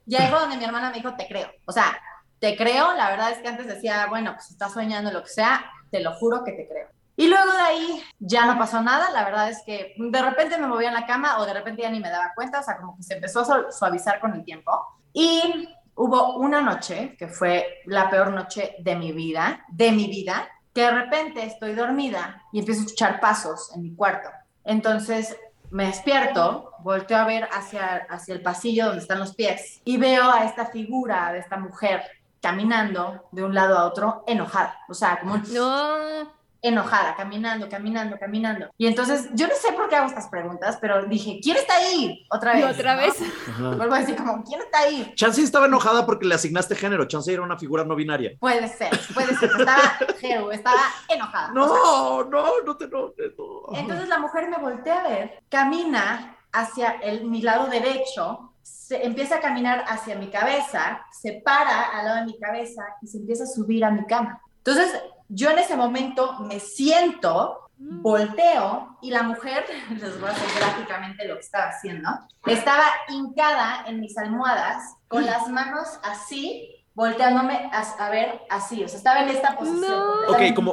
Y 0.07 0.15
ahí 0.17 0.29
fue 0.31 0.39
donde 0.41 0.57
mi 0.57 0.65
hermana 0.65 0.91
me 0.91 0.97
dijo, 0.97 1.15
te 1.17 1.27
creo. 1.27 1.51
O 1.67 1.73
sea, 1.73 1.99
te 2.39 2.57
creo. 2.57 2.93
La 2.95 3.11
verdad 3.11 3.31
es 3.33 3.39
que 3.39 3.49
antes 3.49 3.67
decía, 3.67 4.07
bueno, 4.09 4.35
pues 4.35 4.51
estás 4.51 4.73
soñando 4.73 5.11
lo 5.11 5.23
que 5.23 5.29
sea, 5.31 5.65
te 5.91 6.01
lo 6.01 6.13
juro 6.15 6.45
que 6.45 6.53
te 6.53 6.69
creo. 6.69 6.89
Y 7.17 7.29
luego 7.29 7.53
de 7.53 7.61
ahí 7.61 8.03
ya 8.19 8.47
no 8.47 8.59
pasó 8.59 8.81
nada. 8.83 9.11
La 9.11 9.25
verdad 9.25 9.49
es 9.51 9.63
que 9.67 9.95
de 9.99 10.23
repente 10.23 10.59
me 10.59 10.67
movía 10.67 10.89
en 10.89 10.95
la 10.95 11.07
cama 11.07 11.39
o 11.39 11.47
de 11.47 11.55
repente 11.55 11.83
ya 11.83 11.91
ni 11.91 12.01
me 12.01 12.09
daba 12.11 12.33
cuenta. 12.35 12.61
O 12.61 12.63
sea, 12.63 12.77
como 12.79 12.97
que 12.97 13.03
se 13.03 13.15
empezó 13.15 13.41
a 13.41 13.45
su- 13.45 13.77
suavizar 13.79 14.19
con 14.21 14.33
el 14.35 14.45
tiempo. 14.45 14.73
Y 15.13 15.69
hubo 15.95 16.37
una 16.37 16.61
noche 16.61 17.17
que 17.19 17.29
fue 17.29 17.83
la 17.87 18.11
peor 18.11 18.33
noche 18.33 18.77
de 18.79 18.97
mi 18.97 19.13
vida, 19.13 19.65
de 19.69 19.93
mi 19.93 20.07
vida, 20.07 20.49
que 20.75 20.83
de 20.83 20.91
repente 20.91 21.45
estoy 21.45 21.75
dormida 21.75 22.43
y 22.53 22.61
empiezo 22.61 22.81
a 22.81 22.85
escuchar 22.85 23.21
pasos 23.21 23.71
en 23.75 23.83
mi 23.83 23.95
cuarto. 23.95 24.29
Entonces 24.65 25.37
me 25.71 25.87
despierto, 25.87 26.73
volteo 26.81 27.19
a 27.19 27.25
ver 27.25 27.49
hacia, 27.53 28.07
hacia 28.09 28.35
el 28.35 28.43
pasillo 28.43 28.87
donde 28.87 29.03
están 29.03 29.19
los 29.19 29.35
pies 29.35 29.81
y 29.85 29.97
veo 29.97 30.31
a 30.31 30.45
esta 30.45 30.67
figura 30.67 31.33
de 31.33 31.39
esta 31.39 31.57
mujer 31.57 32.03
caminando 32.41 33.29
de 33.31 33.45
un 33.45 33.55
lado 33.55 33.79
a 33.79 33.87
otro 33.87 34.25
enojada, 34.27 34.79
o 34.89 34.95
sea, 34.95 35.21
como 35.21 35.39
No. 35.53 36.42
Enojada, 36.63 37.17
caminando, 37.17 37.69
caminando, 37.69 38.17
caminando. 38.19 38.71
Y 38.79 38.87
entonces 38.87 39.29
yo 39.35 39.49
no 39.49 39.55
sé 39.55 39.73
por 39.73 39.89
qué 39.89 39.97
hago 39.97 40.07
estas 40.07 40.29
preguntas, 40.29 40.79
pero 40.81 41.05
dije, 41.07 41.41
¿quién 41.43 41.57
está 41.57 41.77
ahí? 41.77 42.25
Otra 42.31 42.55
vez. 42.55 42.65
Otra 42.65 42.95
¿no? 42.95 43.03
vez. 43.03 43.15
Ajá. 43.49 43.71
Vuelvo 43.77 43.95
a 43.95 43.99
decir 43.99 44.17
como, 44.17 44.43
¿quién 44.45 44.61
está 44.61 44.79
ahí? 44.79 45.13
Chance 45.17 45.43
estaba 45.43 45.67
enojada 45.67 46.07
porque 46.07 46.27
le 46.27 46.37
asignaste 46.37 46.77
género. 46.77 47.05
Chance 47.07 47.33
era 47.33 47.43
una 47.43 47.59
figura 47.59 47.85
no 47.85 47.97
binaria. 47.97 48.33
Puede 48.39 48.69
ser, 48.69 48.91
puede 49.13 49.35
ser. 49.37 49.51
Estaba, 49.59 49.83
Jeru, 50.21 50.51
estaba 50.53 50.83
enojada. 51.09 51.49
O 51.51 51.53
sea, 51.53 51.55
No, 51.55 52.25
no, 52.25 52.63
no 52.65 52.77
te 52.77 52.85
enojes. 52.85 53.33
no. 53.37 53.77
Entonces 53.77 54.09
la 54.09 54.19
mujer 54.19 54.49
me 54.49 54.59
voltea 54.59 55.01
a 55.01 55.09
ver, 55.09 55.43
camina 55.49 56.37
hacia 56.53 56.93
el, 57.03 57.25
mi 57.25 57.43
lado 57.43 57.67
derecho, 57.67 58.53
se 58.63 59.05
empieza 59.05 59.37
a 59.37 59.41
caminar 59.41 59.85
hacia 59.89 60.15
mi 60.17 60.31
cabeza, 60.31 61.05
se 61.11 61.41
para 61.45 61.91
al 61.99 62.05
lado 62.05 62.17
de 62.21 62.27
mi 62.27 62.39
cabeza 62.39 62.83
y 63.01 63.07
se 63.09 63.19
empieza 63.19 63.45
a 63.45 63.47
subir 63.47 63.85
a 63.85 63.91
mi 63.91 64.05
cama. 64.07 64.41
Entonces 64.59 65.03
yo 65.35 65.51
en 65.51 65.59
ese 65.59 65.77
momento 65.77 66.39
me 66.41 66.61
siento, 66.61 67.71
volteo 67.79 68.99
y 69.01 69.11
la 69.11 69.23
mujer, 69.23 69.65
les 69.91 70.21
voy 70.21 70.29
a 70.29 70.33
hacer 70.33 70.49
gráficamente 70.61 71.27
lo 71.27 71.35
que 71.37 71.41
estaba 71.41 71.71
haciendo, 71.71 72.11
estaba 72.47 72.85
hincada 73.09 73.85
en 73.87 74.01
mis 74.01 74.17
almohadas 74.19 74.97
con 75.09 75.25
las 75.25 75.49
manos 75.49 75.99
así. 76.03 76.82
Volteándome 76.95 77.71
a, 77.73 77.81
a 78.07 78.11
ver 78.11 78.43
así, 78.51 78.85
o 78.85 78.89
sea, 78.89 78.99
estaba 78.99 79.23
en 79.23 79.31
esta 79.31 79.57
posición. 79.57 79.91
No. 79.91 80.13
Ok, 80.29 80.55
como- 80.55 80.73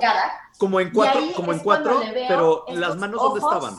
en 0.81 0.91
cuatro, 0.91 1.21
como 1.35 1.53
en 1.53 1.59
cuatro, 1.59 2.01
pero 2.27 2.65
las 2.69 2.97
manos 2.97 3.21
¿dónde 3.21 3.39
estaban? 3.39 3.75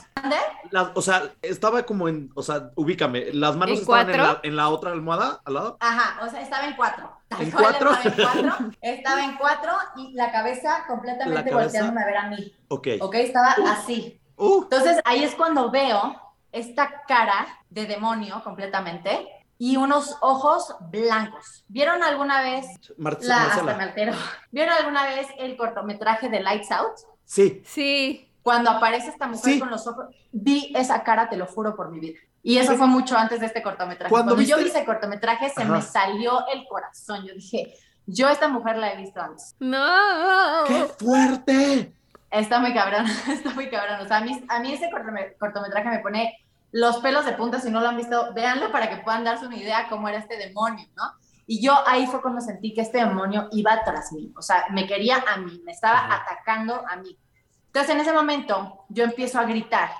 O 0.94 1.02
sea, 1.02 1.22
estaba 1.42 1.82
como 1.82 2.08
en, 2.08 2.30
o 2.34 2.42
sea, 2.42 2.70
ubícame, 2.76 3.26
las 3.34 3.56
manos 3.56 3.76
¿En 3.76 3.82
estaban 3.82 4.08
en 4.10 4.16
la, 4.16 4.24
cuatro? 4.24 4.40
en 4.44 4.56
la 4.56 4.68
otra 4.70 4.92
almohada 4.92 5.40
al 5.44 5.54
lado. 5.54 5.76
Ajá, 5.80 6.24
o 6.24 6.30
sea, 6.30 6.40
estaba 6.40 6.64
en 6.66 6.76
cuatro. 6.76 7.12
¿En 7.38 7.50
cuatro? 7.50 7.90
Estaba 7.92 8.32
en 8.32 8.48
cuatro, 8.48 8.70
estaba 8.80 9.24
en 9.24 9.36
cuatro 9.36 9.72
y 9.96 10.12
la 10.14 10.32
cabeza 10.32 10.84
completamente 10.88 11.34
La 11.34 11.44
cabeza. 11.44 11.62
volteándome 11.64 12.02
a 12.02 12.06
ver 12.06 12.16
a 12.16 12.26
mí. 12.30 12.54
Ok. 12.68 12.88
¿Ok? 13.00 13.14
Estaba 13.16 13.54
así. 13.70 14.18
Uh, 14.36 14.62
Entonces 14.62 15.00
ahí 15.04 15.22
es 15.24 15.34
cuando 15.34 15.70
veo 15.70 16.16
esta 16.50 17.02
cara 17.06 17.46
de 17.68 17.84
demonio 17.86 18.42
completamente 18.42 19.28
y 19.62 19.76
unos 19.76 20.16
ojos 20.22 20.74
blancos. 20.90 21.64
¿Vieron 21.68 22.02
alguna 22.02 22.40
vez 22.40 22.64
Mar- 22.96 23.18
la 23.20 23.42
hasta 23.44 23.62
me 23.62 23.82
altero. 23.84 24.14
¿Vieron 24.50 24.72
alguna 24.74 25.04
vez 25.04 25.26
el 25.38 25.54
cortometraje 25.58 26.30
de 26.30 26.40
Lights 26.40 26.72
Out? 26.72 26.92
Sí. 27.26 27.62
Sí. 27.66 28.26
Cuando 28.42 28.70
aparece 28.70 29.08
esta 29.10 29.26
mujer 29.26 29.52
Sí. 29.54 29.60
con 29.60 29.70
los 29.70 29.86
ojos, 29.86 30.06
vi 30.32 30.72
esa 30.74 31.02
cara, 31.04 31.28
te 31.28 31.36
lo 31.36 31.46
juro 31.46 31.76
por 31.76 31.90
mi 31.90 32.00
vida. 32.00 32.18
Y 32.42 32.56
eso 32.56 32.74
fue 32.78 32.86
mucho 32.86 33.18
antes 33.18 33.38
de 33.40 33.46
este 33.46 33.62
cortometraje. 33.62 34.10
Cuando 34.10 34.34
Cuando, 34.34 34.48
yo 34.48 34.56
vi 34.56 34.70
ese 34.70 34.82
cortometraje, 34.86 35.50
se 35.50 35.60
Ajá. 35.62 35.70
me 35.72 35.82
salió 35.82 36.46
el 36.54 36.66
corazón. 36.66 37.26
Yo 37.26 37.34
dije, 37.34 37.74
yo 38.06 38.30
esta 38.30 38.48
mujer 38.48 38.78
la 38.78 38.94
he 38.94 38.96
visto 38.96 39.20
antes. 39.20 39.54
No. 39.60 40.64
¡Qué 40.66 40.84
fuerte! 41.04 41.92
Está 42.30 42.60
muy 42.60 42.72
cabrón, 42.72 43.04
está 43.28 43.50
muy 43.50 43.68
cabrón. 43.68 44.00
O 44.00 44.08
sea, 44.08 44.16
a 44.16 44.20
mí, 44.22 44.42
a 44.48 44.60
mí 44.60 44.72
ese 44.72 44.88
cortome- 44.90 45.36
cortometraje 45.38 45.88
me 45.90 45.98
pone 45.98 46.34
los 46.72 46.98
pelos 46.98 47.24
de 47.24 47.32
punta. 47.32 47.60
Si 47.60 47.70
no 47.70 47.80
lo 47.80 47.88
han 47.88 47.96
visto, 47.96 48.32
véanlo 48.34 48.70
para 48.70 48.88
que 48.88 48.98
puedan 48.98 49.24
darse 49.24 49.46
una 49.46 49.56
idea 49.56 49.88
cómo 49.88 50.08
era 50.08 50.18
este 50.18 50.36
demonio, 50.36 50.86
¿no? 50.96 51.04
Y 51.46 51.60
yo 51.60 51.74
ahí 51.86 52.06
fue 52.06 52.22
cuando 52.22 52.40
sentí 52.40 52.72
que 52.72 52.82
este 52.82 52.98
demonio 52.98 53.48
iba 53.52 53.82
tras 53.84 54.12
mí. 54.12 54.32
O 54.36 54.42
sea, 54.42 54.66
me 54.70 54.86
quería 54.86 55.24
a 55.26 55.36
mí, 55.36 55.60
me 55.64 55.72
estaba 55.72 55.98
Ajá. 55.98 56.22
atacando 56.22 56.84
a 56.88 56.96
mí. 56.96 57.18
Entonces, 57.66 57.94
en 57.94 58.00
ese 58.00 58.12
momento, 58.12 58.84
yo 58.88 59.04
empiezo 59.04 59.38
a 59.38 59.44
gritar, 59.44 59.90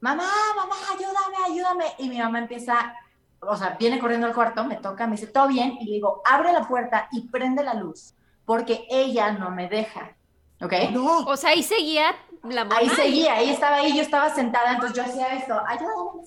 mamá, 0.00 0.28
mamá, 0.56 0.76
ayúdame, 0.92 1.36
ayúdame. 1.44 1.84
Y 1.98 2.08
mi 2.08 2.18
mamá 2.18 2.38
empieza, 2.38 2.94
o 3.40 3.56
sea, 3.56 3.76
viene 3.78 3.98
corriendo 3.98 4.26
al 4.26 4.34
cuarto, 4.34 4.64
me 4.64 4.76
toca, 4.76 5.06
me 5.06 5.12
dice, 5.12 5.28
¿todo 5.28 5.48
bien? 5.48 5.76
Y 5.80 5.86
le 5.86 5.92
digo, 5.92 6.22
abre 6.24 6.52
la 6.52 6.66
puerta 6.66 7.08
y 7.12 7.28
prende 7.28 7.62
la 7.62 7.74
luz, 7.74 8.14
porque 8.44 8.86
ella 8.90 9.32
no 9.32 9.50
me 9.50 9.68
deja. 9.68 10.15
¿Ok? 10.60 10.72
No. 10.92 11.20
O 11.20 11.36
sea, 11.36 11.50
ahí 11.50 11.62
seguía 11.62 12.14
la 12.42 12.64
mona. 12.64 12.78
Ahí 12.78 12.88
seguía, 12.88 13.34
ahí 13.34 13.50
estaba 13.50 13.76
ahí, 13.76 13.94
yo 13.94 14.02
estaba 14.02 14.30
sentada, 14.30 14.72
entonces 14.72 14.96
yo 14.96 15.02
hacía 15.02 15.34
esto, 15.34 15.60
ayúdame, 15.66 16.22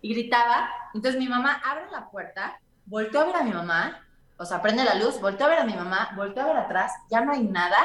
y 0.00 0.14
gritaba. 0.14 0.68
Entonces 0.94 1.20
mi 1.20 1.28
mamá 1.28 1.60
abre 1.64 1.90
la 1.90 2.08
puerta, 2.08 2.58
volteó 2.86 3.20
a 3.20 3.24
ver 3.24 3.36
a 3.36 3.42
mi 3.42 3.52
mamá, 3.52 4.00
o 4.38 4.44
sea, 4.44 4.62
prende 4.62 4.84
la 4.84 4.94
luz, 4.94 5.20
volteó 5.20 5.46
a 5.46 5.50
ver 5.50 5.58
a 5.60 5.64
mi 5.64 5.74
mamá, 5.74 6.10
volteó 6.16 6.44
a 6.44 6.46
ver 6.46 6.56
atrás, 6.56 6.92
ya 7.10 7.20
no 7.20 7.32
hay 7.32 7.42
nada, 7.42 7.76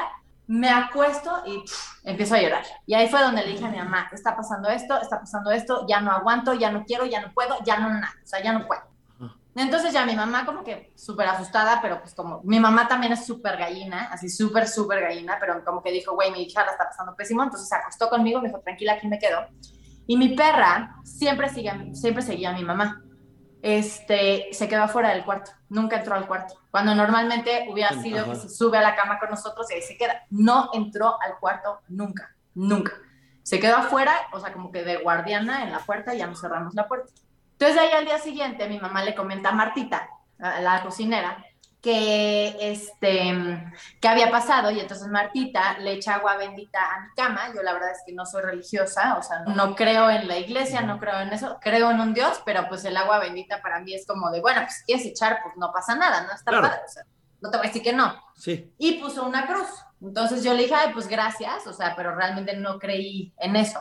me 0.46 0.70
acuesto 0.70 1.42
y 1.46 1.58
pff, 1.60 2.04
empiezo 2.04 2.34
a 2.34 2.40
llorar. 2.40 2.64
Y 2.86 2.94
ahí 2.94 3.08
fue 3.08 3.20
donde 3.20 3.42
le 3.42 3.52
dije 3.52 3.64
a 3.64 3.70
mi 3.70 3.78
mamá, 3.78 4.08
está 4.12 4.36
pasando 4.36 4.68
esto, 4.68 5.00
está 5.00 5.20
pasando 5.20 5.50
esto, 5.50 5.86
ya 5.88 6.00
no 6.00 6.12
aguanto, 6.12 6.54
ya 6.54 6.70
no 6.70 6.84
quiero, 6.84 7.06
ya 7.06 7.20
no 7.20 7.32
puedo, 7.32 7.56
ya 7.64 7.78
no 7.78 7.88
nada, 7.88 8.14
o 8.22 8.26
sea, 8.26 8.42
ya 8.42 8.52
no 8.52 8.66
puedo. 8.66 8.82
Ajá. 9.54 9.64
Entonces 9.64 9.92
ya 9.92 10.06
mi 10.06 10.16
mamá 10.16 10.46
como 10.46 10.64
que 10.64 10.92
súper 10.96 11.28
asustada, 11.28 11.80
pero 11.82 12.00
pues 12.00 12.14
como 12.14 12.40
mi 12.44 12.58
mamá 12.58 12.88
también 12.88 13.12
es 13.12 13.26
súper 13.26 13.58
gallina, 13.58 14.08
así 14.10 14.30
súper, 14.30 14.66
súper 14.66 15.00
gallina, 15.00 15.36
pero 15.38 15.62
como 15.64 15.82
que 15.82 15.92
dijo, 15.92 16.14
güey, 16.14 16.30
mi 16.30 16.42
hija 16.42 16.64
la 16.64 16.72
está 16.72 16.84
pasando 16.84 17.14
pésimo, 17.14 17.42
entonces 17.42 17.68
se 17.68 17.76
acostó 17.76 18.08
conmigo, 18.08 18.40
me 18.40 18.48
dijo, 18.48 18.60
tranquila, 18.60 18.94
aquí 18.94 19.08
me 19.08 19.18
quedo. 19.18 19.46
Y 20.06 20.16
mi 20.16 20.30
perra 20.30 20.96
siempre, 21.04 21.48
sigue, 21.48 21.94
siempre 21.94 22.22
seguía 22.22 22.50
a 22.50 22.54
mi 22.54 22.64
mamá. 22.64 23.02
Este, 23.60 24.48
se 24.50 24.68
quedó 24.68 24.82
afuera 24.82 25.10
del 25.10 25.24
cuarto, 25.24 25.52
nunca 25.68 25.98
entró 25.98 26.14
al 26.16 26.26
cuarto. 26.26 26.54
Cuando 26.70 26.94
normalmente 26.94 27.68
hubiera 27.70 27.92
sido 28.02 28.24
que 28.24 28.34
se 28.34 28.48
sube 28.48 28.78
a 28.78 28.82
la 28.82 28.96
cama 28.96 29.20
con 29.20 29.30
nosotros 29.30 29.70
y 29.70 29.74
ahí 29.74 29.82
se 29.82 29.96
queda. 29.96 30.22
No 30.30 30.70
entró 30.72 31.20
al 31.22 31.38
cuarto 31.38 31.80
nunca, 31.88 32.34
nunca. 32.54 32.92
Se 33.44 33.60
quedó 33.60 33.76
afuera, 33.76 34.12
o 34.32 34.40
sea, 34.40 34.52
como 34.52 34.72
que 34.72 34.82
de 34.82 34.96
guardiana 34.96 35.62
en 35.62 35.70
la 35.70 35.78
puerta 35.78 36.14
y 36.14 36.18
ya 36.18 36.26
nos 36.26 36.40
cerramos 36.40 36.74
la 36.74 36.88
puerta. 36.88 37.12
Entonces, 37.52 37.78
ahí 37.78 37.90
al 37.92 38.04
día 38.04 38.18
siguiente, 38.18 38.68
mi 38.68 38.78
mamá 38.78 39.04
le 39.04 39.14
comenta 39.14 39.50
a 39.50 39.52
Martita, 39.52 40.08
a 40.40 40.60
la 40.60 40.82
cocinera, 40.82 41.44
que, 41.82 42.56
este, 42.60 43.34
que 44.00 44.08
había 44.08 44.30
pasado 44.30 44.70
y 44.70 44.78
entonces 44.78 45.08
Martita 45.08 45.78
le 45.78 45.94
echa 45.94 46.14
agua 46.14 46.36
bendita 46.36 46.78
a 46.78 47.00
mi 47.00 47.08
cama. 47.16 47.52
Yo 47.54 47.62
la 47.62 47.72
verdad 47.72 47.90
es 47.90 48.02
que 48.06 48.12
no 48.12 48.24
soy 48.24 48.42
religiosa, 48.42 49.18
o 49.18 49.22
sea, 49.22 49.40
no 49.40 49.74
creo 49.74 50.08
en 50.08 50.28
la 50.28 50.38
iglesia, 50.38 50.82
no 50.82 51.00
creo 51.00 51.20
en 51.20 51.30
eso, 51.30 51.58
creo 51.60 51.90
en 51.90 52.00
un 52.00 52.14
Dios, 52.14 52.40
pero 52.46 52.68
pues 52.68 52.84
el 52.84 52.96
agua 52.96 53.18
bendita 53.18 53.60
para 53.60 53.80
mí 53.80 53.94
es 53.94 54.06
como 54.06 54.30
de, 54.30 54.40
bueno, 54.40 54.60
pues 54.62 54.76
si 54.78 54.84
quieres 54.84 55.06
echar, 55.06 55.40
pues 55.42 55.56
no 55.56 55.72
pasa 55.72 55.96
nada, 55.96 56.22
no 56.22 56.32
está 56.32 56.52
padre, 56.52 56.82
o 56.86 56.88
sea, 56.88 57.02
no 57.40 57.50
te 57.50 57.56
voy 57.56 57.66
a 57.66 57.68
decir 57.68 57.82
que 57.82 57.92
no. 57.92 58.14
Sí. 58.36 58.72
Y 58.78 59.00
puso 59.00 59.26
una 59.26 59.46
cruz. 59.46 59.68
Entonces 60.00 60.44
yo 60.44 60.54
le 60.54 60.62
dije, 60.62 60.74
ay, 60.74 60.92
pues 60.92 61.08
gracias, 61.08 61.66
o 61.66 61.72
sea, 61.72 61.96
pero 61.96 62.14
realmente 62.14 62.56
no 62.56 62.78
creí 62.78 63.34
en 63.38 63.56
eso. 63.56 63.80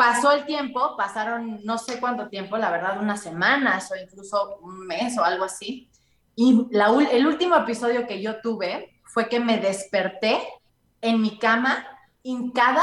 Pasó 0.00 0.32
el 0.32 0.46
tiempo, 0.46 0.96
pasaron 0.96 1.60
no 1.64 1.76
sé 1.78 2.00
cuánto 2.00 2.28
tiempo, 2.28 2.56
la 2.56 2.70
verdad, 2.70 3.00
unas 3.00 3.22
semanas 3.22 3.90
o 3.92 3.96
incluso 3.96 4.58
un 4.62 4.86
mes 4.86 5.18
o 5.18 5.24
algo 5.24 5.44
así 5.44 5.90
y 6.42 6.66
el 7.10 7.26
último 7.26 7.54
episodio 7.54 8.06
que 8.06 8.22
yo 8.22 8.40
tuve 8.40 8.98
fue 9.04 9.28
que 9.28 9.40
me 9.40 9.58
desperté 9.58 10.40
en 11.02 11.20
mi 11.20 11.38
cama 11.38 11.86
hincada 12.22 12.82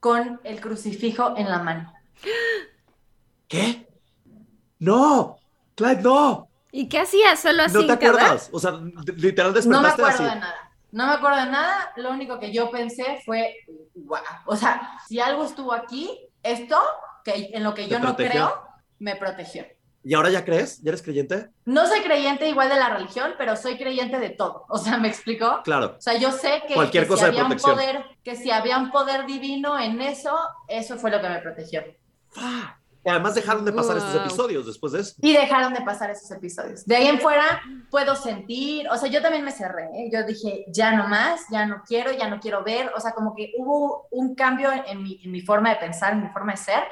con 0.00 0.40
el 0.42 0.58
crucifijo 0.58 1.34
en 1.36 1.50
la 1.50 1.58
mano. 1.58 1.92
¿Qué? 3.46 3.86
No, 4.78 5.36
Clyde, 5.74 6.00
no. 6.00 6.48
¿Y 6.70 6.88
qué 6.88 7.00
hacías? 7.00 7.40
¿Solo 7.40 7.64
así? 7.64 7.74
¿No 7.74 7.86
te 7.86 7.92
acuerdas? 7.92 8.48
O 8.52 8.58
sea, 8.58 8.72
literal 9.16 9.52
despertaste 9.52 9.68
No 9.68 9.82
me 9.82 9.88
acuerdo 9.88 10.24
de 10.24 10.40
nada. 10.40 10.71
No 10.92 11.06
me 11.06 11.14
acuerdo 11.14 11.38
de 11.38 11.50
nada. 11.50 11.92
Lo 11.96 12.10
único 12.10 12.38
que 12.38 12.52
yo 12.52 12.70
pensé 12.70 13.20
fue, 13.24 13.56
wow. 13.94 14.20
O 14.46 14.56
sea, 14.56 14.98
si 15.08 15.18
algo 15.18 15.44
estuvo 15.44 15.72
aquí, 15.72 16.28
esto, 16.42 16.80
que 17.24 17.50
en 17.52 17.64
lo 17.64 17.74
que 17.74 17.88
yo 17.88 17.98
no 17.98 18.14
creo, 18.14 18.62
me 18.98 19.16
protegió. 19.16 19.66
¿Y 20.04 20.14
ahora 20.14 20.30
ya 20.30 20.44
crees? 20.44 20.82
¿Ya 20.82 20.90
eres 20.90 21.02
creyente? 21.02 21.48
No 21.64 21.86
soy 21.86 22.00
creyente 22.00 22.48
igual 22.48 22.68
de 22.68 22.76
la 22.76 22.88
religión, 22.88 23.34
pero 23.38 23.56
soy 23.56 23.78
creyente 23.78 24.18
de 24.18 24.30
todo. 24.30 24.66
O 24.68 24.76
sea, 24.76 24.98
¿me 24.98 25.08
explico? 25.08 25.60
Claro. 25.62 25.94
O 25.96 26.00
sea, 26.00 26.14
yo 26.18 26.32
sé 26.32 26.62
que, 26.66 26.74
Cualquier 26.74 27.06
cosa 27.06 27.22
si 27.22 27.28
había 27.28 27.44
un 27.44 27.56
poder, 27.56 28.04
que 28.24 28.34
si 28.34 28.50
había 28.50 28.78
un 28.78 28.90
poder 28.90 29.26
divino 29.26 29.78
en 29.78 30.00
eso, 30.00 30.36
eso 30.68 30.98
fue 30.98 31.10
lo 31.10 31.20
que 31.20 31.28
me 31.28 31.38
protegió. 31.38 31.84
Además 33.10 33.34
dejaron 33.34 33.64
de 33.64 33.72
pasar 33.72 33.96
estos 33.96 34.14
episodios 34.14 34.66
después 34.66 34.92
de 34.92 35.00
eso. 35.00 35.14
Y 35.20 35.32
dejaron 35.32 35.74
de 35.74 35.82
pasar 35.82 36.10
esos 36.10 36.30
episodios. 36.30 36.84
De 36.84 36.96
ahí 36.96 37.06
en 37.06 37.20
fuera 37.20 37.60
puedo 37.90 38.14
sentir, 38.14 38.88
o 38.88 38.96
sea, 38.96 39.10
yo 39.10 39.20
también 39.20 39.44
me 39.44 39.52
cerré, 39.52 39.84
¿eh? 39.94 40.10
yo 40.12 40.24
dije, 40.24 40.64
ya 40.68 40.92
no 40.92 41.08
más, 41.08 41.42
ya 41.50 41.66
no 41.66 41.82
quiero, 41.86 42.12
ya 42.12 42.28
no 42.28 42.40
quiero 42.40 42.62
ver, 42.62 42.92
o 42.96 43.00
sea, 43.00 43.12
como 43.12 43.34
que 43.34 43.52
hubo 43.58 44.08
un 44.10 44.34
cambio 44.34 44.70
en 44.86 45.02
mi, 45.02 45.20
en 45.24 45.30
mi 45.30 45.40
forma 45.40 45.70
de 45.70 45.76
pensar, 45.76 46.12
en 46.12 46.22
mi 46.22 46.28
forma 46.28 46.52
de 46.52 46.58
ser, 46.58 46.82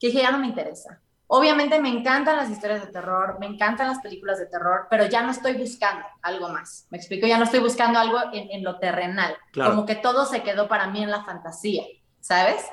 que 0.00 0.08
dije, 0.08 0.22
ya 0.22 0.30
no 0.30 0.38
me 0.38 0.46
interesa. 0.46 1.00
Obviamente 1.30 1.78
me 1.78 1.90
encantan 1.90 2.38
las 2.38 2.48
historias 2.48 2.80
de 2.80 2.90
terror, 2.90 3.36
me 3.38 3.44
encantan 3.44 3.88
las 3.88 3.98
películas 3.98 4.38
de 4.38 4.46
terror, 4.46 4.86
pero 4.88 5.06
ya 5.06 5.22
no 5.22 5.30
estoy 5.30 5.52
buscando 5.54 6.02
algo 6.22 6.48
más. 6.48 6.86
Me 6.88 6.96
explico, 6.96 7.26
ya 7.26 7.36
no 7.36 7.44
estoy 7.44 7.60
buscando 7.60 7.98
algo 7.98 8.18
en, 8.32 8.64
lo 8.64 8.78
terrenal. 8.78 9.36
Como 9.52 9.84
que 9.84 9.94
todo 9.94 10.24
se 10.24 10.42
quedó 10.42 10.68
para 10.68 10.86
mí 10.86 11.02
en 11.02 11.10
la 11.10 11.24
fantasía, 11.24 11.84
¿sabes? 12.20 12.64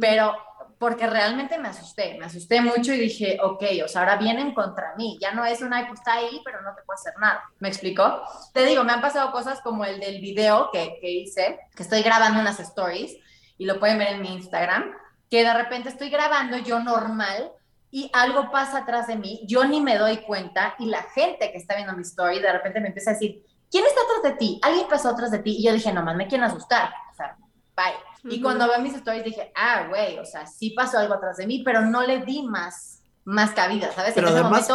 Pero 0.00 0.34
porque 0.78 1.06
realmente 1.06 1.58
me 1.58 1.68
asusté, 1.68 2.16
me 2.18 2.26
asusté 2.26 2.60
mucho 2.60 2.92
y 2.92 2.98
dije, 2.98 3.38
ok, 3.42 3.64
o 3.84 3.88
sea, 3.88 4.02
ahora 4.02 4.16
vienen 4.16 4.54
contra 4.54 4.94
mí, 4.96 5.18
ya 5.20 5.32
no 5.32 5.44
es 5.44 5.60
una, 5.60 5.86
pues 5.88 5.98
está 5.98 6.14
ahí, 6.14 6.40
pero 6.44 6.62
no 6.62 6.74
te 6.74 6.82
puedo 6.82 6.96
hacer 6.96 7.14
nada. 7.18 7.42
¿Me 7.58 7.68
explico? 7.68 8.22
Te 8.52 8.64
digo, 8.64 8.84
me 8.84 8.92
han 8.92 9.00
pasado 9.00 9.32
cosas 9.32 9.60
como 9.60 9.84
el 9.84 9.98
del 9.98 10.20
video 10.20 10.70
que, 10.72 10.98
que 11.00 11.10
hice, 11.10 11.58
que 11.74 11.82
estoy 11.82 12.02
grabando 12.02 12.40
unas 12.40 12.60
stories 12.60 13.16
y 13.58 13.64
lo 13.64 13.80
pueden 13.80 13.98
ver 13.98 14.08
en 14.08 14.22
mi 14.22 14.32
Instagram, 14.34 14.94
que 15.28 15.42
de 15.42 15.52
repente 15.52 15.88
estoy 15.88 16.10
grabando 16.10 16.58
yo 16.58 16.78
normal 16.78 17.50
y 17.90 18.10
algo 18.12 18.50
pasa 18.52 18.78
atrás 18.78 19.08
de 19.08 19.16
mí, 19.16 19.40
yo 19.46 19.64
ni 19.64 19.80
me 19.80 19.98
doy 19.98 20.18
cuenta 20.18 20.74
y 20.78 20.86
la 20.86 21.02
gente 21.02 21.50
que 21.50 21.58
está 21.58 21.74
viendo 21.74 21.94
mi 21.94 22.02
story 22.02 22.38
de 22.38 22.52
repente 22.52 22.80
me 22.80 22.88
empieza 22.88 23.10
a 23.10 23.14
decir, 23.14 23.44
¿quién 23.70 23.84
está 23.84 24.00
atrás 24.02 24.32
de 24.32 24.38
ti? 24.38 24.60
Alguien 24.62 24.86
pasó 24.88 25.08
atrás 25.08 25.30
de 25.32 25.40
ti 25.40 25.56
y 25.58 25.64
yo 25.64 25.72
dije, 25.72 25.92
no 25.92 26.02
más, 26.02 26.14
me 26.14 26.28
quieren 26.28 26.44
asustar, 26.44 26.90
o 27.10 27.14
sea, 27.14 27.36
bye. 27.78 28.34
Y 28.34 28.42
cuando 28.42 28.66
veo 28.66 28.80
mis 28.80 28.94
stories 28.94 29.24
dije, 29.24 29.52
ah, 29.54 29.86
güey, 29.88 30.18
o 30.18 30.24
sea, 30.24 30.46
sí 30.46 30.70
pasó 30.70 30.98
algo 30.98 31.14
atrás 31.14 31.36
de 31.36 31.46
mí, 31.46 31.62
pero 31.64 31.82
no 31.82 32.02
le 32.02 32.24
di 32.24 32.42
más, 32.42 33.02
más 33.24 33.52
cabida, 33.52 33.92
¿sabes? 33.92 34.12
Pero 34.14 34.28
además 34.28 34.68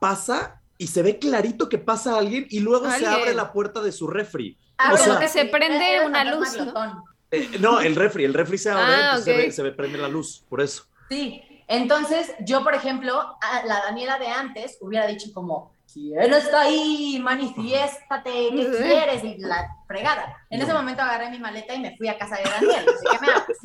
pasa 0.00 0.60
y 0.78 0.86
se 0.86 1.02
ve 1.02 1.18
clarito 1.18 1.68
que 1.68 1.78
pasa 1.78 2.16
alguien 2.16 2.46
y 2.50 2.60
luego 2.60 2.90
se 2.90 3.06
abre 3.06 3.34
la 3.34 3.52
puerta 3.52 3.82
de 3.82 3.92
su 3.92 4.06
refri. 4.06 4.56
Ah, 4.78 4.92
o 4.94 4.96
sea, 4.96 5.18
que 5.18 5.28
se 5.28 5.44
prende 5.44 6.06
una 6.06 6.24
luz. 6.24 6.56
¿no? 6.56 7.04
Eh, 7.30 7.58
no, 7.60 7.80
el 7.80 7.94
refri, 7.96 8.24
el 8.24 8.32
refri 8.32 8.56
se 8.56 8.70
abre, 8.70 8.94
ah, 8.94 9.18
se, 9.18 9.36
ve, 9.36 9.52
se 9.52 9.62
ve, 9.62 9.72
prende 9.72 9.98
la 9.98 10.08
luz, 10.08 10.44
por 10.48 10.60
eso. 10.60 10.84
Sí, 11.08 11.42
entonces, 11.66 12.32
yo, 12.40 12.64
por 12.64 12.74
ejemplo, 12.74 13.36
a 13.42 13.66
la 13.66 13.82
Daniela 13.82 14.18
de 14.18 14.28
antes 14.28 14.78
hubiera 14.80 15.06
dicho 15.06 15.28
como, 15.34 15.72
¿quién 15.92 16.32
está 16.32 16.62
ahí? 16.62 17.18
Manifiéstate, 17.22 18.50
¿qué 18.50 18.70
quieres? 18.70 19.24
Y 19.24 19.38
la 19.38 19.66
fregada. 19.86 20.36
En 20.50 20.60
ese 20.60 20.72
momento 20.72 21.02
agarré 21.02 21.30
mi 21.30 21.38
maleta 21.38 21.74
y 21.74 21.80
me 21.80 21.96
fui 21.96 22.08
a 22.08 22.18
casa 22.18 22.36
de 22.36 22.44
Daniel. 22.44 22.86
Así 22.88 23.06
que 23.10 23.26
me 23.26 23.32
haces. 23.32 23.58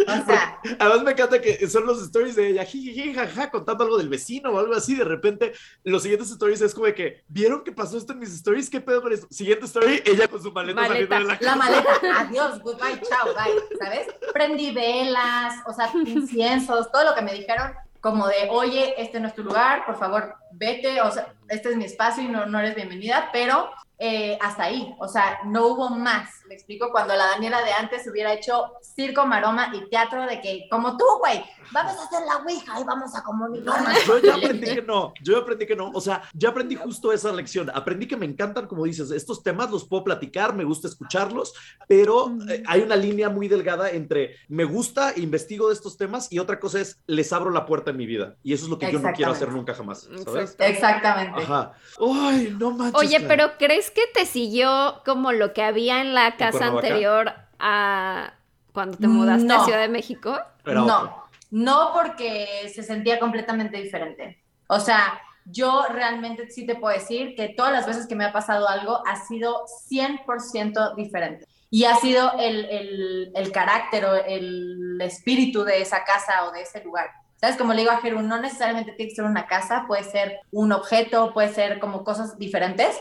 O 0.00 0.26
sea. 0.26 0.58
Además, 0.78 1.02
me 1.02 1.12
encanta 1.12 1.40
que 1.40 1.66
son 1.68 1.86
los 1.86 2.02
stories 2.02 2.36
de 2.36 2.48
ella, 2.48 2.64
jiji, 2.64 3.14
jaja, 3.14 3.50
contando 3.50 3.84
algo 3.84 3.98
del 3.98 4.08
vecino 4.08 4.50
o 4.50 4.58
algo 4.58 4.74
así. 4.74 4.94
De 4.94 5.04
repente, 5.04 5.52
los 5.84 6.02
siguientes 6.02 6.30
stories 6.30 6.60
es 6.60 6.74
como 6.74 6.86
de 6.86 6.94
que, 6.94 7.24
¿vieron 7.28 7.64
que 7.64 7.72
pasó 7.72 7.96
esto 7.96 8.12
en 8.12 8.18
mis 8.18 8.32
stories? 8.34 8.68
¿Qué 8.68 8.80
pedo 8.80 9.02
con 9.02 9.12
esto? 9.12 9.26
Siguiente 9.30 9.66
story, 9.66 10.02
ella 10.04 10.28
con 10.28 10.42
su 10.42 10.52
maleta, 10.52 10.80
maleta. 10.80 11.18
de 11.18 11.24
la 11.24 11.38
casa. 11.38 11.50
La 11.50 11.56
maleta, 11.56 11.90
adiós, 12.20 12.60
goodbye, 12.60 13.00
chao, 13.08 13.34
bye. 13.34 13.78
¿Sabes? 13.78 14.06
Prendí 14.32 14.72
velas, 14.72 15.54
o 15.66 15.72
sea, 15.72 15.90
inciensos, 15.94 16.90
todo 16.92 17.04
lo 17.04 17.14
que 17.14 17.22
me 17.22 17.32
dijeron 17.32 17.72
como 18.02 18.26
de, 18.26 18.48
oye, 18.50 19.00
este 19.00 19.20
no 19.20 19.28
es 19.28 19.34
tu 19.34 19.44
lugar, 19.44 19.86
por 19.86 19.96
favor, 19.96 20.34
vete, 20.54 21.00
o 21.00 21.10
sea, 21.10 21.34
este 21.48 21.70
es 21.70 21.76
mi 21.76 21.84
espacio 21.84 22.22
y 22.22 22.28
no, 22.28 22.46
no 22.46 22.58
eres 22.58 22.74
bienvenida, 22.74 23.30
pero 23.32 23.70
eh, 24.04 24.36
hasta 24.40 24.64
ahí, 24.64 24.92
o 24.98 25.06
sea, 25.06 25.38
no 25.44 25.68
hubo 25.68 25.88
más. 25.90 26.28
Me 26.48 26.54
explico, 26.54 26.90
cuando 26.90 27.14
la 27.14 27.26
Daniela 27.26 27.62
de 27.62 27.70
antes 27.70 28.04
hubiera 28.08 28.32
hecho 28.32 28.72
circo, 28.82 29.24
maroma 29.26 29.70
y 29.72 29.88
teatro 29.88 30.26
de 30.26 30.40
que, 30.40 30.66
como 30.68 30.96
tú, 30.96 31.04
güey, 31.20 31.40
vamos 31.70 31.92
a 31.92 32.02
hacer 32.02 32.26
la 32.26 32.38
ouija 32.38 32.80
y 32.80 32.82
vamos 32.82 33.14
a 33.14 33.22
comunicarnos. 33.22 34.04
yo 34.04 34.18
ya 34.18 34.34
aprendí 34.34 34.74
que 34.74 34.82
no, 34.82 35.14
yo 35.22 35.38
aprendí 35.38 35.66
que 35.66 35.76
no, 35.76 35.90
o 35.90 36.00
sea, 36.00 36.22
yo 36.34 36.48
aprendí 36.48 36.74
justo 36.74 37.12
esa 37.12 37.32
lección, 37.32 37.70
aprendí 37.72 38.08
que 38.08 38.16
me 38.16 38.26
encantan, 38.26 38.66
como 38.66 38.86
dices, 38.86 39.12
estos 39.12 39.40
temas 39.44 39.70
los 39.70 39.86
puedo 39.86 40.02
platicar, 40.02 40.52
me 40.52 40.64
gusta 40.64 40.88
escucharlos, 40.88 41.54
pero 41.86 42.34
eh, 42.48 42.60
hay 42.66 42.80
una 42.80 42.96
línea 42.96 43.28
muy 43.28 43.46
delgada 43.46 43.88
entre 43.90 44.34
me 44.48 44.64
gusta, 44.64 45.12
investigo 45.14 45.68
de 45.68 45.74
estos 45.74 45.96
temas 45.96 46.26
y 46.32 46.40
otra 46.40 46.58
cosa 46.58 46.80
es 46.80 46.98
les 47.06 47.32
abro 47.32 47.50
la 47.50 47.66
puerta 47.66 47.92
en 47.92 47.98
mi 47.98 48.06
vida 48.06 48.34
y 48.42 48.52
eso 48.52 48.64
es 48.64 48.70
lo 48.70 48.80
que 48.80 48.90
yo 48.90 48.98
no 48.98 49.12
quiero 49.12 49.30
hacer 49.30 49.52
nunca 49.52 49.74
jamás, 49.74 50.08
¿sabes? 50.24 50.41
Exactamente. 50.58 51.42
Ajá. 51.42 51.72
Ay, 52.00 52.54
no 52.58 52.70
manches. 52.70 53.00
Oye, 53.00 53.20
pero 53.20 53.56
¿crees 53.58 53.90
que 53.90 54.02
te 54.14 54.26
siguió 54.26 55.02
como 55.04 55.32
lo 55.32 55.52
que 55.52 55.62
había 55.62 56.00
en 56.00 56.14
la 56.14 56.36
casa 56.36 56.66
anterior 56.66 57.32
a 57.58 58.34
cuando 58.72 58.96
te 58.96 59.08
mudaste 59.08 59.52
a 59.52 59.64
Ciudad 59.64 59.80
de 59.80 59.88
México? 59.88 60.38
no, 60.64 61.26
no 61.50 61.90
porque 61.92 62.70
se 62.74 62.82
sentía 62.82 63.18
completamente 63.18 63.76
diferente. 63.76 64.42
O 64.68 64.80
sea, 64.80 65.20
yo 65.44 65.84
realmente 65.90 66.50
sí 66.50 66.66
te 66.66 66.76
puedo 66.76 66.94
decir 66.94 67.34
que 67.34 67.50
todas 67.50 67.72
las 67.72 67.86
veces 67.86 68.06
que 68.06 68.14
me 68.14 68.24
ha 68.24 68.32
pasado 68.32 68.68
algo 68.68 69.02
ha 69.06 69.16
sido 69.16 69.64
100% 69.90 70.94
diferente. 70.94 71.46
Y 71.68 71.84
ha 71.84 71.96
sido 71.96 72.32
el, 72.38 72.66
el, 72.66 73.32
el 73.34 73.52
carácter 73.52 74.04
o 74.04 74.14
el 74.14 74.98
espíritu 75.00 75.64
de 75.64 75.80
esa 75.80 76.04
casa 76.04 76.44
o 76.44 76.52
de 76.52 76.62
ese 76.62 76.84
lugar. 76.84 77.10
¿Sabes? 77.42 77.56
Como 77.56 77.72
le 77.72 77.80
digo 77.80 77.90
a 77.90 78.00
Jeru, 78.00 78.22
no 78.22 78.40
necesariamente 78.40 78.92
tiene 78.92 79.10
que 79.10 79.16
ser 79.16 79.24
una 79.24 79.48
casa, 79.48 79.84
puede 79.88 80.04
ser 80.04 80.38
un 80.52 80.70
objeto, 80.70 81.32
puede 81.34 81.52
ser 81.52 81.80
como 81.80 82.04
cosas 82.04 82.38
diferentes, 82.38 82.96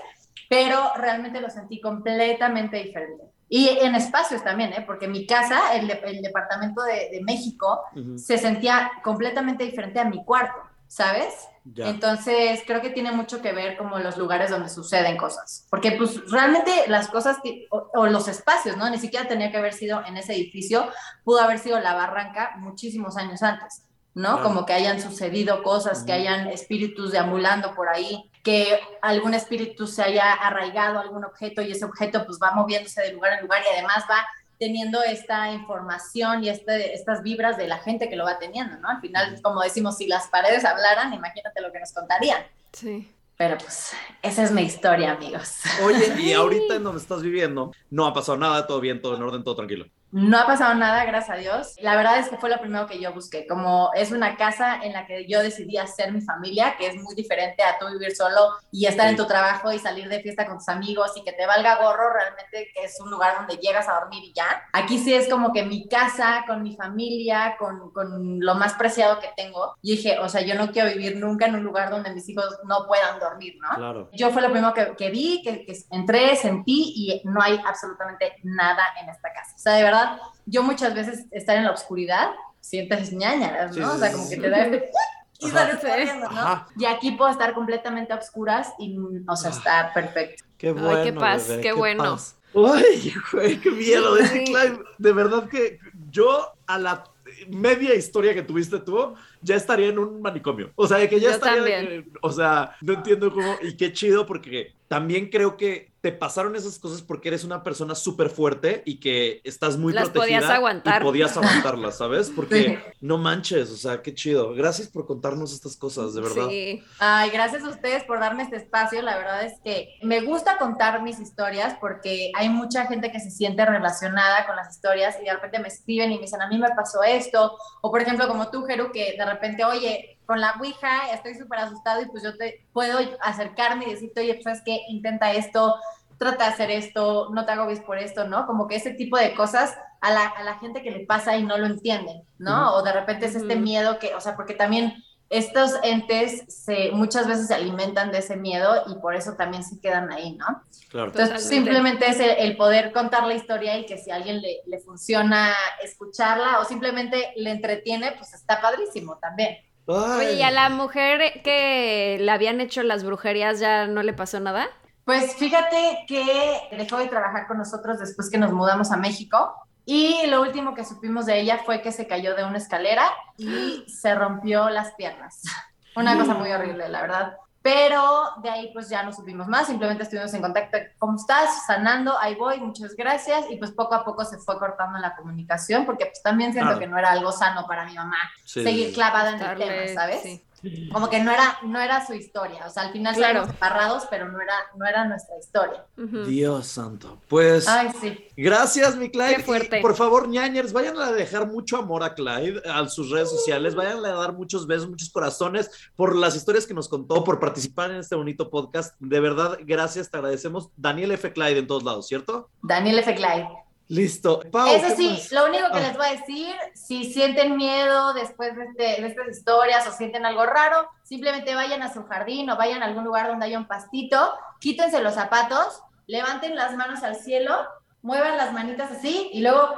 pero 0.49 0.93
realmente 0.95 1.39
lo 1.39 1.51
sentí 1.51 1.79
completamente 1.79 2.77
diferente. 2.77 3.23
Y 3.47 3.69
en 3.69 3.93
espacios 3.93 4.43
también, 4.43 4.73
¿eh? 4.73 4.83
porque 4.87 5.07
mi 5.07 5.27
casa, 5.27 5.75
el, 5.75 5.91
el 5.91 6.23
departamento 6.23 6.81
de, 6.81 7.09
de 7.11 7.21
México, 7.23 7.81
se 8.15 8.39
sentía 8.39 8.91
completamente 9.03 9.63
diferente 9.63 9.99
a 9.99 10.05
mi 10.05 10.25
cuarto, 10.25 10.59
¿sabes? 10.87 11.47
Entonces, 11.75 12.63
creo 12.65 12.81
que 12.81 12.89
tiene 12.89 13.11
mucho 13.11 13.43
que 13.43 13.51
ver 13.51 13.77
como 13.77 13.99
los 13.99 14.17
lugares 14.17 14.49
donde 14.49 14.69
suceden 14.69 15.17
cosas. 15.17 15.67
Porque 15.69 15.91
pues 15.91 16.31
realmente 16.31 16.71
las 16.87 17.09
cosas 17.09 17.37
o, 17.69 17.91
o, 17.93 18.07
los 18.07 18.27
espacios, 18.27 18.75
¿no? 18.75 18.89
Ni 18.89 18.97
siquiera 18.97 19.27
tenía 19.27 19.51
que 19.51 19.57
haber 19.57 19.73
sido 19.73 20.03
en 20.03 20.17
ese 20.17 20.33
edificio, 20.33 20.89
pudo 21.23 21.41
haber 21.41 21.59
sido 21.59 21.79
la 21.79 21.93
barranca 21.93 22.53
muchísimos 22.57 23.17
años 23.17 23.43
antes, 23.43 23.83
¿no? 24.13 24.41
Como 24.43 24.65
que 24.65 24.73
hayan 24.73 25.01
sucedido 25.01 25.63
cosas, 25.63 26.03
que 26.03 26.13
hayan 26.13 26.47
espíritus 26.47 27.11
deambulando 27.11 27.73
por 27.73 27.89
ahí 27.89 28.31
que 28.43 28.79
algún 29.01 29.33
espíritu 29.33 29.87
se 29.87 30.01
haya 30.01 30.33
arraigado 30.33 30.97
a 30.97 31.01
algún 31.01 31.23
objeto 31.23 31.61
y 31.61 31.71
ese 31.71 31.85
objeto 31.85 32.25
pues 32.25 32.39
va 32.41 32.51
moviéndose 32.51 33.01
de 33.01 33.13
lugar 33.13 33.33
en 33.33 33.41
lugar 33.41 33.61
y 33.63 33.73
además 33.73 34.05
va 34.09 34.25
teniendo 34.57 35.01
esta 35.03 35.51
información 35.51 36.43
y 36.43 36.49
este, 36.49 36.93
estas 36.93 37.23
vibras 37.23 37.57
de 37.57 37.67
la 37.67 37.79
gente 37.79 38.09
que 38.09 38.15
lo 38.15 38.25
va 38.25 38.37
teniendo, 38.37 38.77
¿no? 38.77 38.89
Al 38.89 39.01
final, 39.01 39.39
como 39.41 39.61
decimos, 39.61 39.97
si 39.97 40.07
las 40.07 40.27
paredes 40.27 40.65
hablaran, 40.65 41.13
imagínate 41.13 41.61
lo 41.61 41.71
que 41.71 41.79
nos 41.79 41.91
contarían. 41.91 42.43
Sí. 42.71 43.11
Pero 43.37 43.57
pues, 43.57 43.93
esa 44.21 44.43
es 44.43 44.51
mi 44.51 44.61
historia, 44.61 45.13
amigos. 45.13 45.55
Oye, 45.83 46.13
y 46.19 46.33
ahorita 46.33 46.75
en 46.75 46.83
donde 46.83 47.01
estás 47.01 47.23
viviendo, 47.23 47.71
no 47.89 48.05
ha 48.05 48.13
pasado 48.13 48.37
nada, 48.37 48.67
todo 48.67 48.79
bien, 48.79 49.01
todo 49.01 49.15
en 49.15 49.23
orden, 49.23 49.43
todo 49.43 49.55
tranquilo. 49.55 49.87
No 50.11 50.37
ha 50.39 50.45
pasado 50.45 50.73
nada, 50.75 51.05
gracias 51.05 51.37
a 51.37 51.39
Dios. 51.39 51.75
La 51.79 51.95
verdad 51.95 52.19
es 52.19 52.27
que 52.29 52.37
fue 52.37 52.49
lo 52.49 52.59
primero 52.59 52.85
que 52.87 52.99
yo 52.99 53.13
busqué. 53.13 53.47
Como 53.47 53.91
es 53.93 54.11
una 54.11 54.35
casa 54.35 54.79
en 54.83 54.93
la 54.93 55.05
que 55.05 55.25
yo 55.27 55.41
decidí 55.41 55.77
hacer 55.77 56.11
mi 56.11 56.21
familia, 56.21 56.75
que 56.77 56.87
es 56.87 56.95
muy 57.01 57.15
diferente 57.15 57.63
a 57.63 57.77
tú 57.79 57.87
vivir 57.91 58.15
solo 58.15 58.49
y 58.71 58.85
estar 58.87 59.05
Sí. 59.05 59.11
en 59.11 59.17
tu 59.17 59.25
trabajo 59.25 59.71
y 59.71 59.79
salir 59.79 60.09
de 60.09 60.19
fiesta 60.21 60.45
con 60.45 60.57
tus 60.57 60.67
amigos 60.69 61.11
y 61.15 61.23
que 61.23 61.31
te 61.31 61.45
valga 61.45 61.77
gorro, 61.77 62.11
realmente 62.13 62.69
que 62.73 62.83
es 62.83 62.99
un 62.99 63.09
lugar 63.09 63.35
donde 63.37 63.55
llegas 63.57 63.87
a 63.87 63.93
dormir 64.01 64.23
y 64.23 64.33
ya. 64.33 64.63
Aquí 64.73 64.97
sí 64.99 65.13
es 65.13 65.29
como 65.29 65.53
que 65.53 65.63
mi 65.63 65.87
casa, 65.87 66.43
con 66.45 66.61
mi 66.61 66.75
familia, 66.75 67.55
con, 67.57 67.91
con 67.91 68.39
lo 68.41 68.55
más 68.55 68.73
preciado 68.73 69.19
que 69.19 69.29
tengo. 69.37 69.75
Y 69.81 69.95
dije, 69.95 70.19
o 70.19 70.27
sea, 70.27 70.41
yo 70.41 70.55
no 70.55 70.71
quiero 70.71 70.89
vivir 70.89 71.15
nunca 71.17 71.45
en 71.45 71.55
un 71.55 71.63
lugar 71.63 71.89
donde 71.89 72.13
mis 72.13 72.27
hijos 72.27 72.45
no 72.65 72.85
puedan 72.85 73.19
dormir, 73.19 73.55
¿no? 73.61 73.69
Claro. 73.77 74.09
Yo 74.13 74.29
fue 74.31 74.41
lo 74.41 74.51
primero 74.51 74.73
que, 74.73 74.93
que 74.97 75.09
vi, 75.09 75.41
que, 75.41 75.65
que 75.65 75.73
entré, 75.91 76.35
sentí 76.35 76.93
y 76.95 77.21
no 77.23 77.41
hay 77.41 77.59
absolutamente 77.65 78.35
nada 78.43 78.83
en 79.01 79.09
esta 79.09 79.31
casa. 79.33 79.53
O 79.55 79.59
sea, 79.59 79.73
de 79.73 79.83
verdad, 79.83 80.00
yo 80.45 80.63
muchas 80.63 80.93
veces 80.93 81.25
estar 81.31 81.57
en 81.57 81.65
la 81.65 81.71
oscuridad 81.71 82.31
sientes 82.59 83.11
ñañaras, 83.11 83.75
¿no? 83.75 83.89
Sí, 83.91 83.95
o 83.95 83.99
sea, 83.99 84.11
como 84.11 84.29
que 84.29 84.37
te 84.37 84.49
da 84.49 84.65
este... 84.65 84.91
Y 85.39 85.49
sales 85.49 85.77
corriendo, 85.77 86.29
¿no? 86.29 86.39
Ajá. 86.39 86.67
Y 86.77 86.85
aquí 86.85 87.11
puedo 87.13 87.31
estar 87.31 87.53
completamente 87.55 88.13
a 88.13 88.17
oscuras 88.17 88.73
y, 88.77 88.95
o 89.27 89.35
sea, 89.35 89.49
está 89.49 89.91
perfecto. 89.91 90.43
Qué 90.57 90.71
bueno. 90.71 91.03
qué 91.03 91.13
paz, 91.13 91.47
bebé, 91.47 91.61
qué 91.63 91.73
bueno. 91.73 92.03
paz. 92.03 92.37
Ay, 92.53 93.13
güey, 93.31 93.59
qué 93.59 93.71
miedo. 93.71 94.17
Sí. 94.17 94.43
Clive, 94.43 94.79
de 94.99 95.13
verdad 95.13 95.49
que 95.49 95.79
yo 96.11 96.53
a 96.67 96.77
la 96.77 97.03
media 97.49 97.95
historia 97.95 98.33
que 98.33 98.43
tuviste 98.43 98.79
tú, 98.79 99.15
ya 99.41 99.55
estaría 99.55 99.87
en 99.87 99.99
un 99.99 100.21
manicomio. 100.21 100.71
O 100.75 100.87
sea, 100.87 100.97
de 100.97 101.09
que 101.09 101.19
ya 101.19 101.29
Yo 101.29 101.35
estaría. 101.35 101.77
también. 101.77 102.11
o 102.21 102.31
sea, 102.31 102.75
no 102.81 102.93
entiendo 102.93 103.31
cómo. 103.33 103.55
Y 103.61 103.75
qué 103.75 103.93
chido, 103.93 104.25
porque 104.25 104.75
también 104.87 105.29
creo 105.29 105.57
que 105.57 105.90
te 106.01 106.11
pasaron 106.11 106.55
esas 106.55 106.79
cosas 106.79 107.03
porque 107.03 107.27
eres 107.29 107.43
una 107.43 107.61
persona 107.63 107.93
súper 107.93 108.31
fuerte 108.31 108.81
y 108.85 108.99
que 108.99 109.39
estás 109.43 109.77
muy 109.77 109.93
Las 109.93 110.09
protegida. 110.09 110.39
podías 110.39 110.51
aguantar. 110.57 111.01
Y 111.01 111.05
podías 111.05 111.37
aguantarlas, 111.37 111.97
¿sabes? 111.97 112.31
Porque 112.35 112.63
Sí. 112.65 112.95
no 113.01 113.19
manches, 113.19 113.69
o 113.69 113.77
sea, 113.77 114.01
qué 114.01 114.15
chido. 114.15 114.53
Gracias 114.55 114.87
por 114.87 115.05
contarnos 115.05 115.53
estas 115.53 115.77
cosas, 115.77 116.15
de 116.15 116.21
verdad. 116.21 116.47
Sí. 116.49 116.83
Ay, 116.97 117.29
gracias 117.29 117.63
a 117.63 117.69
ustedes 117.69 118.03
por 118.05 118.19
darme 118.19 118.41
este 118.43 118.55
espacio. 118.55 119.01
La 119.03 119.15
verdad 119.15 119.43
es 119.45 119.53
que 119.63 119.89
me 120.01 120.21
gusta 120.21 120.57
contar 120.57 121.03
mis 121.03 121.19
historias 121.19 121.75
porque 121.79 122.31
hay 122.35 122.49
mucha 122.49 122.87
gente 122.87 123.11
que 123.11 123.19
se 123.19 123.29
siente 123.29 123.63
relacionada 123.63 124.47
con 124.47 124.55
las 124.55 124.73
historias 124.75 125.17
y 125.21 125.25
de 125.25 125.33
repente 125.33 125.59
me 125.59 125.67
escriben 125.67 126.11
y 126.11 126.15
me 126.15 126.21
dicen, 126.21 126.41
a 126.41 126.47
mí 126.47 126.57
me 126.57 126.69
pasó 126.75 127.03
esto. 127.03 127.55
O 127.81 127.91
por 127.91 128.01
ejemplo, 128.01 128.27
como 128.27 128.49
tú, 128.49 128.63
Jeru, 128.65 128.91
que 128.91 129.13
de 129.17 129.25
repente, 129.25 129.63
oye, 129.65 130.17
con 130.31 130.39
la 130.39 130.55
Ouija 130.61 131.11
estoy 131.13 131.35
súper 131.35 131.59
asustado 131.59 132.01
y 132.01 132.05
pues 132.05 132.23
yo 132.23 132.37
te 132.37 132.65
puedo 132.71 132.99
acercarme 133.21 133.83
y 133.85 133.91
decirte, 133.91 134.21
oye, 134.21 134.35
pues 134.35 134.45
sabes 134.45 134.61
que 134.63 134.79
intenta 134.87 135.33
esto, 135.33 135.75
trata 136.17 136.45
de 136.45 136.51
hacer 136.51 136.71
esto, 136.71 137.27
no 137.33 137.43
te 137.43 137.51
agobies 137.51 137.81
por 137.81 137.97
esto, 137.97 138.25
¿no? 138.29 138.47
Como 138.47 138.65
que 138.65 138.77
ese 138.77 138.91
tipo 138.91 139.17
de 139.17 139.35
cosas 139.35 139.77
a 139.99 140.09
la, 140.09 140.27
a 140.27 140.43
la 140.43 140.57
gente 140.59 140.83
que 140.83 140.91
le 140.91 141.05
pasa 141.05 141.35
y 141.35 141.43
no 141.43 141.57
lo 141.57 141.65
entienden, 141.65 142.23
¿no? 142.37 142.75
O 142.75 142.81
de 142.81 142.93
repente 142.93 143.25
es 143.25 143.35
este 143.35 143.57
miedo 143.57 143.99
que, 143.99 144.15
o 144.15 144.21
sea, 144.21 144.37
porque 144.37 144.53
también 144.53 145.03
estos 145.29 145.73
entes 145.83 146.45
se, 146.47 146.91
muchas 146.91 147.27
veces 147.27 147.47
se 147.47 147.55
alimentan 147.55 148.13
de 148.13 148.19
ese 148.19 148.37
miedo 148.37 148.83
y 148.87 148.95
por 149.01 149.13
eso 149.13 149.33
también 149.33 149.65
se 149.65 149.81
quedan 149.81 150.13
ahí, 150.13 150.37
¿no? 150.37 150.45
Claro. 150.91 151.07
Entonces, 151.07 151.43
Totalmente. 151.43 151.55
simplemente 151.55 152.09
es 152.09 152.19
el, 152.21 152.51
el 152.51 152.55
poder 152.55 152.93
contar 152.93 153.27
la 153.27 153.33
historia 153.33 153.77
y 153.77 153.85
que 153.85 153.97
si 153.97 154.11
a 154.11 154.15
alguien 154.15 154.41
le, 154.41 154.61
le 154.65 154.79
funciona 154.79 155.53
escucharla 155.83 156.61
o 156.61 156.63
simplemente 156.63 157.33
le 157.35 157.51
entretiene, 157.51 158.13
pues 158.13 158.33
está 158.33 158.61
padrísimo 158.61 159.17
también. 159.17 159.57
Ay. 159.87 160.27
Oye, 160.27 160.33
¿y 160.33 160.41
a 160.43 160.51
la 160.51 160.69
mujer 160.69 161.41
que 161.43 162.17
le 162.19 162.31
habían 162.31 162.61
hecho 162.61 162.83
las 162.83 163.03
brujerías 163.03 163.59
ya 163.59 163.87
no 163.87 164.03
le 164.03 164.13
pasó 164.13 164.39
nada? 164.39 164.67
Pues 165.05 165.35
fíjate 165.35 166.05
que 166.07 166.61
dejó 166.77 166.97
de 166.97 167.07
trabajar 167.07 167.47
con 167.47 167.57
nosotros 167.57 167.99
después 167.99 168.29
que 168.29 168.37
nos 168.37 168.51
mudamos 168.51 168.91
a 168.91 168.97
México 168.97 169.53
y 169.85 170.27
lo 170.27 170.41
último 170.41 170.75
que 170.75 170.85
supimos 170.85 171.25
de 171.25 171.39
ella 171.39 171.59
fue 171.65 171.81
que 171.81 171.91
se 171.91 172.07
cayó 172.07 172.35
de 172.35 172.45
una 172.45 172.57
escalera 172.57 173.09
y 173.37 173.83
se 173.87 174.13
rompió 174.15 174.69
las 174.69 174.93
piernas. 174.93 175.41
Una 175.95 176.17
cosa 176.17 176.35
muy 176.35 176.51
horrible, 176.51 176.87
la 176.87 177.01
verdad. 177.01 177.37
Pero 177.63 178.23
de 178.41 178.49
ahí 178.49 178.71
pues 178.73 178.89
ya 178.89 179.03
no 179.03 179.13
supimos 179.13 179.47
más, 179.47 179.67
simplemente 179.67 180.01
estuvimos 180.03 180.33
en 180.33 180.41
contacto, 180.41 180.77
¿cómo 180.97 181.15
estás? 181.15 181.65
Sanando, 181.67 182.17
ahí 182.17 182.33
voy, 182.35 182.59
muchas 182.59 182.95
gracias. 182.95 183.45
Y 183.51 183.57
pues 183.57 183.71
poco 183.71 183.93
a 183.93 184.03
poco 184.03 184.25
se 184.25 184.39
fue 184.39 184.57
cortando 184.57 184.97
la 184.97 185.15
comunicación 185.15 185.85
porque 185.85 186.07
pues 186.07 186.23
también 186.23 186.53
siento 186.53 186.69
Claro. 186.69 186.79
que 186.79 186.87
no 186.87 186.97
era 186.97 187.11
algo 187.11 187.31
sano 187.31 187.67
para 187.67 187.85
mi 187.85 187.93
mamá 187.93 188.17
Sí, 188.43 188.63
seguir 188.63 188.93
clavada 188.93 189.31
en 189.35 189.41
el 189.41 189.57
tema, 189.57 189.93
¿sabes? 189.93 190.21
sí. 190.23 190.43
Como 190.91 191.09
que 191.09 191.19
no 191.23 191.31
era, 191.31 191.57
no 191.63 191.79
era 191.79 192.05
su 192.05 192.13
historia, 192.13 192.65
o 192.65 192.69
sea, 192.69 192.83
al 192.83 192.91
final 192.91 193.15
Claro. 193.15 193.47
separados, 193.47 194.03
pero 194.09 194.29
no 194.31 194.39
era, 194.41 194.53
no 194.77 194.85
era 194.85 195.05
nuestra 195.05 195.37
historia. 195.37 195.85
Dios 195.95 196.67
santo. 196.67 197.19
Pues. 197.27 197.67
Ay, 197.67 197.89
sí. 197.99 198.25
Gracias, 198.37 198.95
mi 198.95 199.09
Clyde. 199.09 199.37
Qué 199.37 199.43
fuerte. 199.43 199.79
Y, 199.79 199.81
por 199.81 199.95
favor, 199.95 200.27
ñañers, 200.27 200.73
vayan 200.73 200.97
a 200.99 201.11
dejar 201.11 201.47
mucho 201.47 201.77
amor 201.77 202.03
a 202.03 202.13
Clyde 202.13 202.61
a 202.69 202.87
sus 202.89 203.09
redes 203.09 203.29
sociales. 203.29 203.75
Vayan 203.75 204.05
a 204.05 204.13
dar 204.13 204.33
muchos 204.33 204.67
besos, 204.67 204.89
muchos 204.89 205.09
corazones 205.09 205.69
por 205.95 206.15
las 206.15 206.35
historias 206.35 206.65
que 206.67 206.73
nos 206.73 206.87
contó, 206.89 207.23
por 207.23 207.39
participar 207.39 207.91
en 207.91 207.97
este 207.97 208.15
bonito 208.15 208.49
podcast. 208.49 208.95
De 208.99 209.19
verdad, 209.19 209.57
gracias, 209.61 210.09
te 210.09 210.17
agradecemos. 210.17 210.69
Daniel 210.77 211.11
F. 211.11 211.31
Clyde 211.33 211.59
en 211.59 211.67
todos 211.67 211.83
lados, 211.83 212.07
¿cierto? 212.07 212.49
Daniel 212.61 212.99
F. 212.99 213.15
Clyde. 213.15 213.47
Listo. 213.95 214.39
Pau, 214.53 214.67
Eso 214.73 214.87
¿qué 214.87 214.95
sí, 214.95 215.09
más? 215.09 215.31
lo 215.33 215.45
único 215.47 215.67
que 215.69 215.79
Ah. 215.79 215.87
les 215.87 215.97
voy 215.97 216.05
a 216.07 216.11
decir, 216.11 216.55
si 216.73 217.11
sienten 217.11 217.57
miedo 217.57 218.13
después 218.13 218.55
de, 218.55 218.63
este- 218.63 219.01
de 219.01 219.07
estas 219.07 219.27
historias 219.27 219.85
o 219.85 219.91
sienten 219.91 220.25
algo 220.25 220.45
raro, 220.45 220.87
simplemente 221.03 221.53
vayan 221.55 221.83
a 221.83 221.91
su 221.93 222.05
jardín 222.05 222.49
o 222.49 222.55
vayan 222.55 222.81
a 222.83 222.85
algún 222.85 223.03
lugar 223.03 223.27
donde 223.27 223.47
haya 223.47 223.57
un 223.57 223.67
pastito, 223.67 224.33
quítense 224.61 225.01
los 225.01 225.15
zapatos, 225.15 225.81
levanten 226.07 226.55
las 226.55 226.73
manos 226.77 227.03
al 227.03 227.17
cielo, 227.17 227.53
muevan 228.01 228.37
las 228.37 228.53
manitas 228.53 228.91
así 228.91 229.29
y 229.33 229.41
luego 229.41 229.75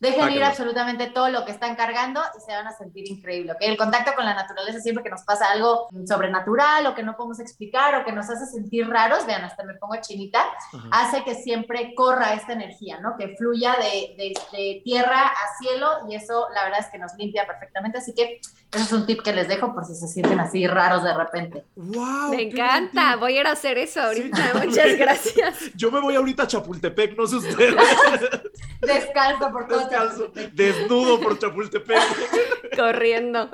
dejen 0.00 0.20
ir 0.20 0.24
Sáquenlo. 0.26 0.46
absolutamente 0.46 1.06
todo 1.08 1.28
lo 1.30 1.44
que 1.44 1.52
están 1.52 1.74
cargando 1.76 2.20
y 2.36 2.40
se 2.40 2.52
van 2.52 2.66
a 2.66 2.72
sentir 2.76 3.10
increíble. 3.10 3.52
¿ok? 3.52 3.58
El 3.60 3.76
contacto 3.76 4.12
con 4.14 4.24
la 4.24 4.34
naturaleza 4.34 4.80
siempre 4.80 5.02
que 5.02 5.10
nos 5.10 5.22
pasa 5.22 5.50
algo 5.50 5.88
sobrenatural 6.06 6.86
o 6.86 6.94
que 6.94 7.02
no 7.02 7.16
podemos 7.16 7.40
explicar 7.40 7.94
o 7.94 8.04
que 8.04 8.12
nos 8.12 8.28
hace 8.28 8.46
sentir 8.46 8.88
raros, 8.88 9.26
vean, 9.26 9.44
hasta 9.44 9.64
me 9.64 9.74
pongo 9.74 9.94
chinita, 10.00 10.40
Ajá. 10.72 10.88
hace 10.92 11.24
que 11.24 11.34
siempre 11.34 11.94
corra 11.94 12.34
esta 12.34 12.52
energía, 12.52 13.00
¿no? 13.00 13.16
Que 13.16 13.36
fluya 13.36 13.72
de, 13.76 14.14
de- 14.16 14.34
de 14.52 14.80
tierra 14.84 15.26
a 15.28 15.58
cielo 15.58 15.90
y 16.08 16.14
eso 16.14 16.46
la 16.54 16.64
verdad 16.64 16.80
es 16.80 16.86
que 16.86 16.98
nos 16.98 17.14
limpia 17.14 17.46
perfectamente. 17.46 17.98
Así 17.98 18.14
que 18.14 18.40
eso 18.72 18.84
es 18.84 18.92
un 18.92 19.06
tip 19.06 19.22
que 19.22 19.32
les 19.32 19.48
dejo 19.48 19.72
por 19.74 19.84
si 19.84 19.94
se 19.94 20.08
sienten 20.08 20.40
así 20.40 20.66
raros 20.66 21.02
de 21.04 21.14
repente. 21.14 21.64
¡Wow! 21.76 22.30
Me 22.30 22.42
encanta, 22.42 23.16
voy 23.16 23.38
a 23.38 23.40
ir 23.40 23.46
a 23.46 23.52
hacer 23.52 23.78
eso 23.78 24.00
ahorita. 24.02 24.36
Sí, 24.36 24.66
Muchas 24.66 24.96
gracias. 24.98 25.58
Yo 25.74 25.90
me 25.90 26.00
voy 26.00 26.16
ahorita 26.16 26.42
a 26.42 26.46
Chapultepec, 26.46 27.16
no 27.16 27.26
sé 27.26 27.36
ustedes. 27.36 27.74
Descalzo 28.82 29.50
por 29.52 29.66
todo. 29.68 29.85
Descalzo, 29.88 30.32
desnudo 30.52 31.20
por 31.20 31.38
Chapultepec. 31.38 32.76
Corriendo. 32.76 33.50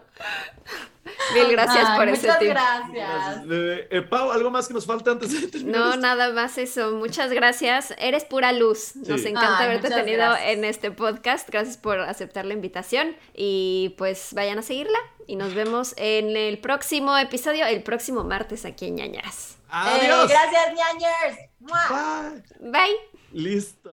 Mil 1.35 1.51
gracias 1.51 1.85
Ay, 1.89 1.99
por 1.99 2.09
ese 2.09 2.27
muchas 2.27 2.39
tip. 2.39 2.49
gracias. 2.51 3.45
Eh, 3.51 3.89
eh, 3.91 4.03
Pau, 4.03 4.31
¿algo 4.31 4.51
más 4.51 4.69
que 4.69 4.75
nos 4.75 4.87
falta 4.87 5.11
antes 5.11 5.33
de 5.41 5.49
terminar? 5.49 5.81
No, 5.81 5.89
esto? 5.91 6.01
nada 6.01 6.31
más 6.33 6.59
eso. 6.59 6.93
Muchas 6.93 7.33
gracias. 7.33 7.93
Eres 7.99 8.25
pura 8.25 8.53
luz. 8.53 8.95
Nos 8.97 9.21
Sí. 9.23 9.29
encanta 9.29 9.59
Ay, 9.59 9.65
haberte 9.67 9.89
muchas 9.89 10.05
tenido 10.05 10.19
gracias. 10.23 10.49
en 10.51 10.65
este 10.65 10.91
podcast. 10.93 11.49
Gracias 11.51 11.77
por 11.77 11.99
aceptar 12.01 12.45
la 12.45 12.55
invitación. 12.55 13.17
Y 13.35 13.95
pues 13.99 14.33
vayan 14.33 14.59
a 14.59 14.63
seguirla. 14.63 14.99
Y 15.27 15.37
nos 15.37 15.55
vemos 15.55 15.95
en 15.97 16.37
el 16.37 16.59
próximo 16.59 17.17
episodio, 17.19 17.67
el 17.67 17.83
próximo 17.83 18.23
martes 18.25 18.65
aquí 18.65 18.87
en 18.87 18.97
Ñañaras. 18.97 19.59
Adiós. 19.69 20.31
Eh, 20.31 20.35
gracias, 20.35 20.75
ñañers. 20.75 22.43
Bye. 22.61 22.97
Listo. 23.33 23.92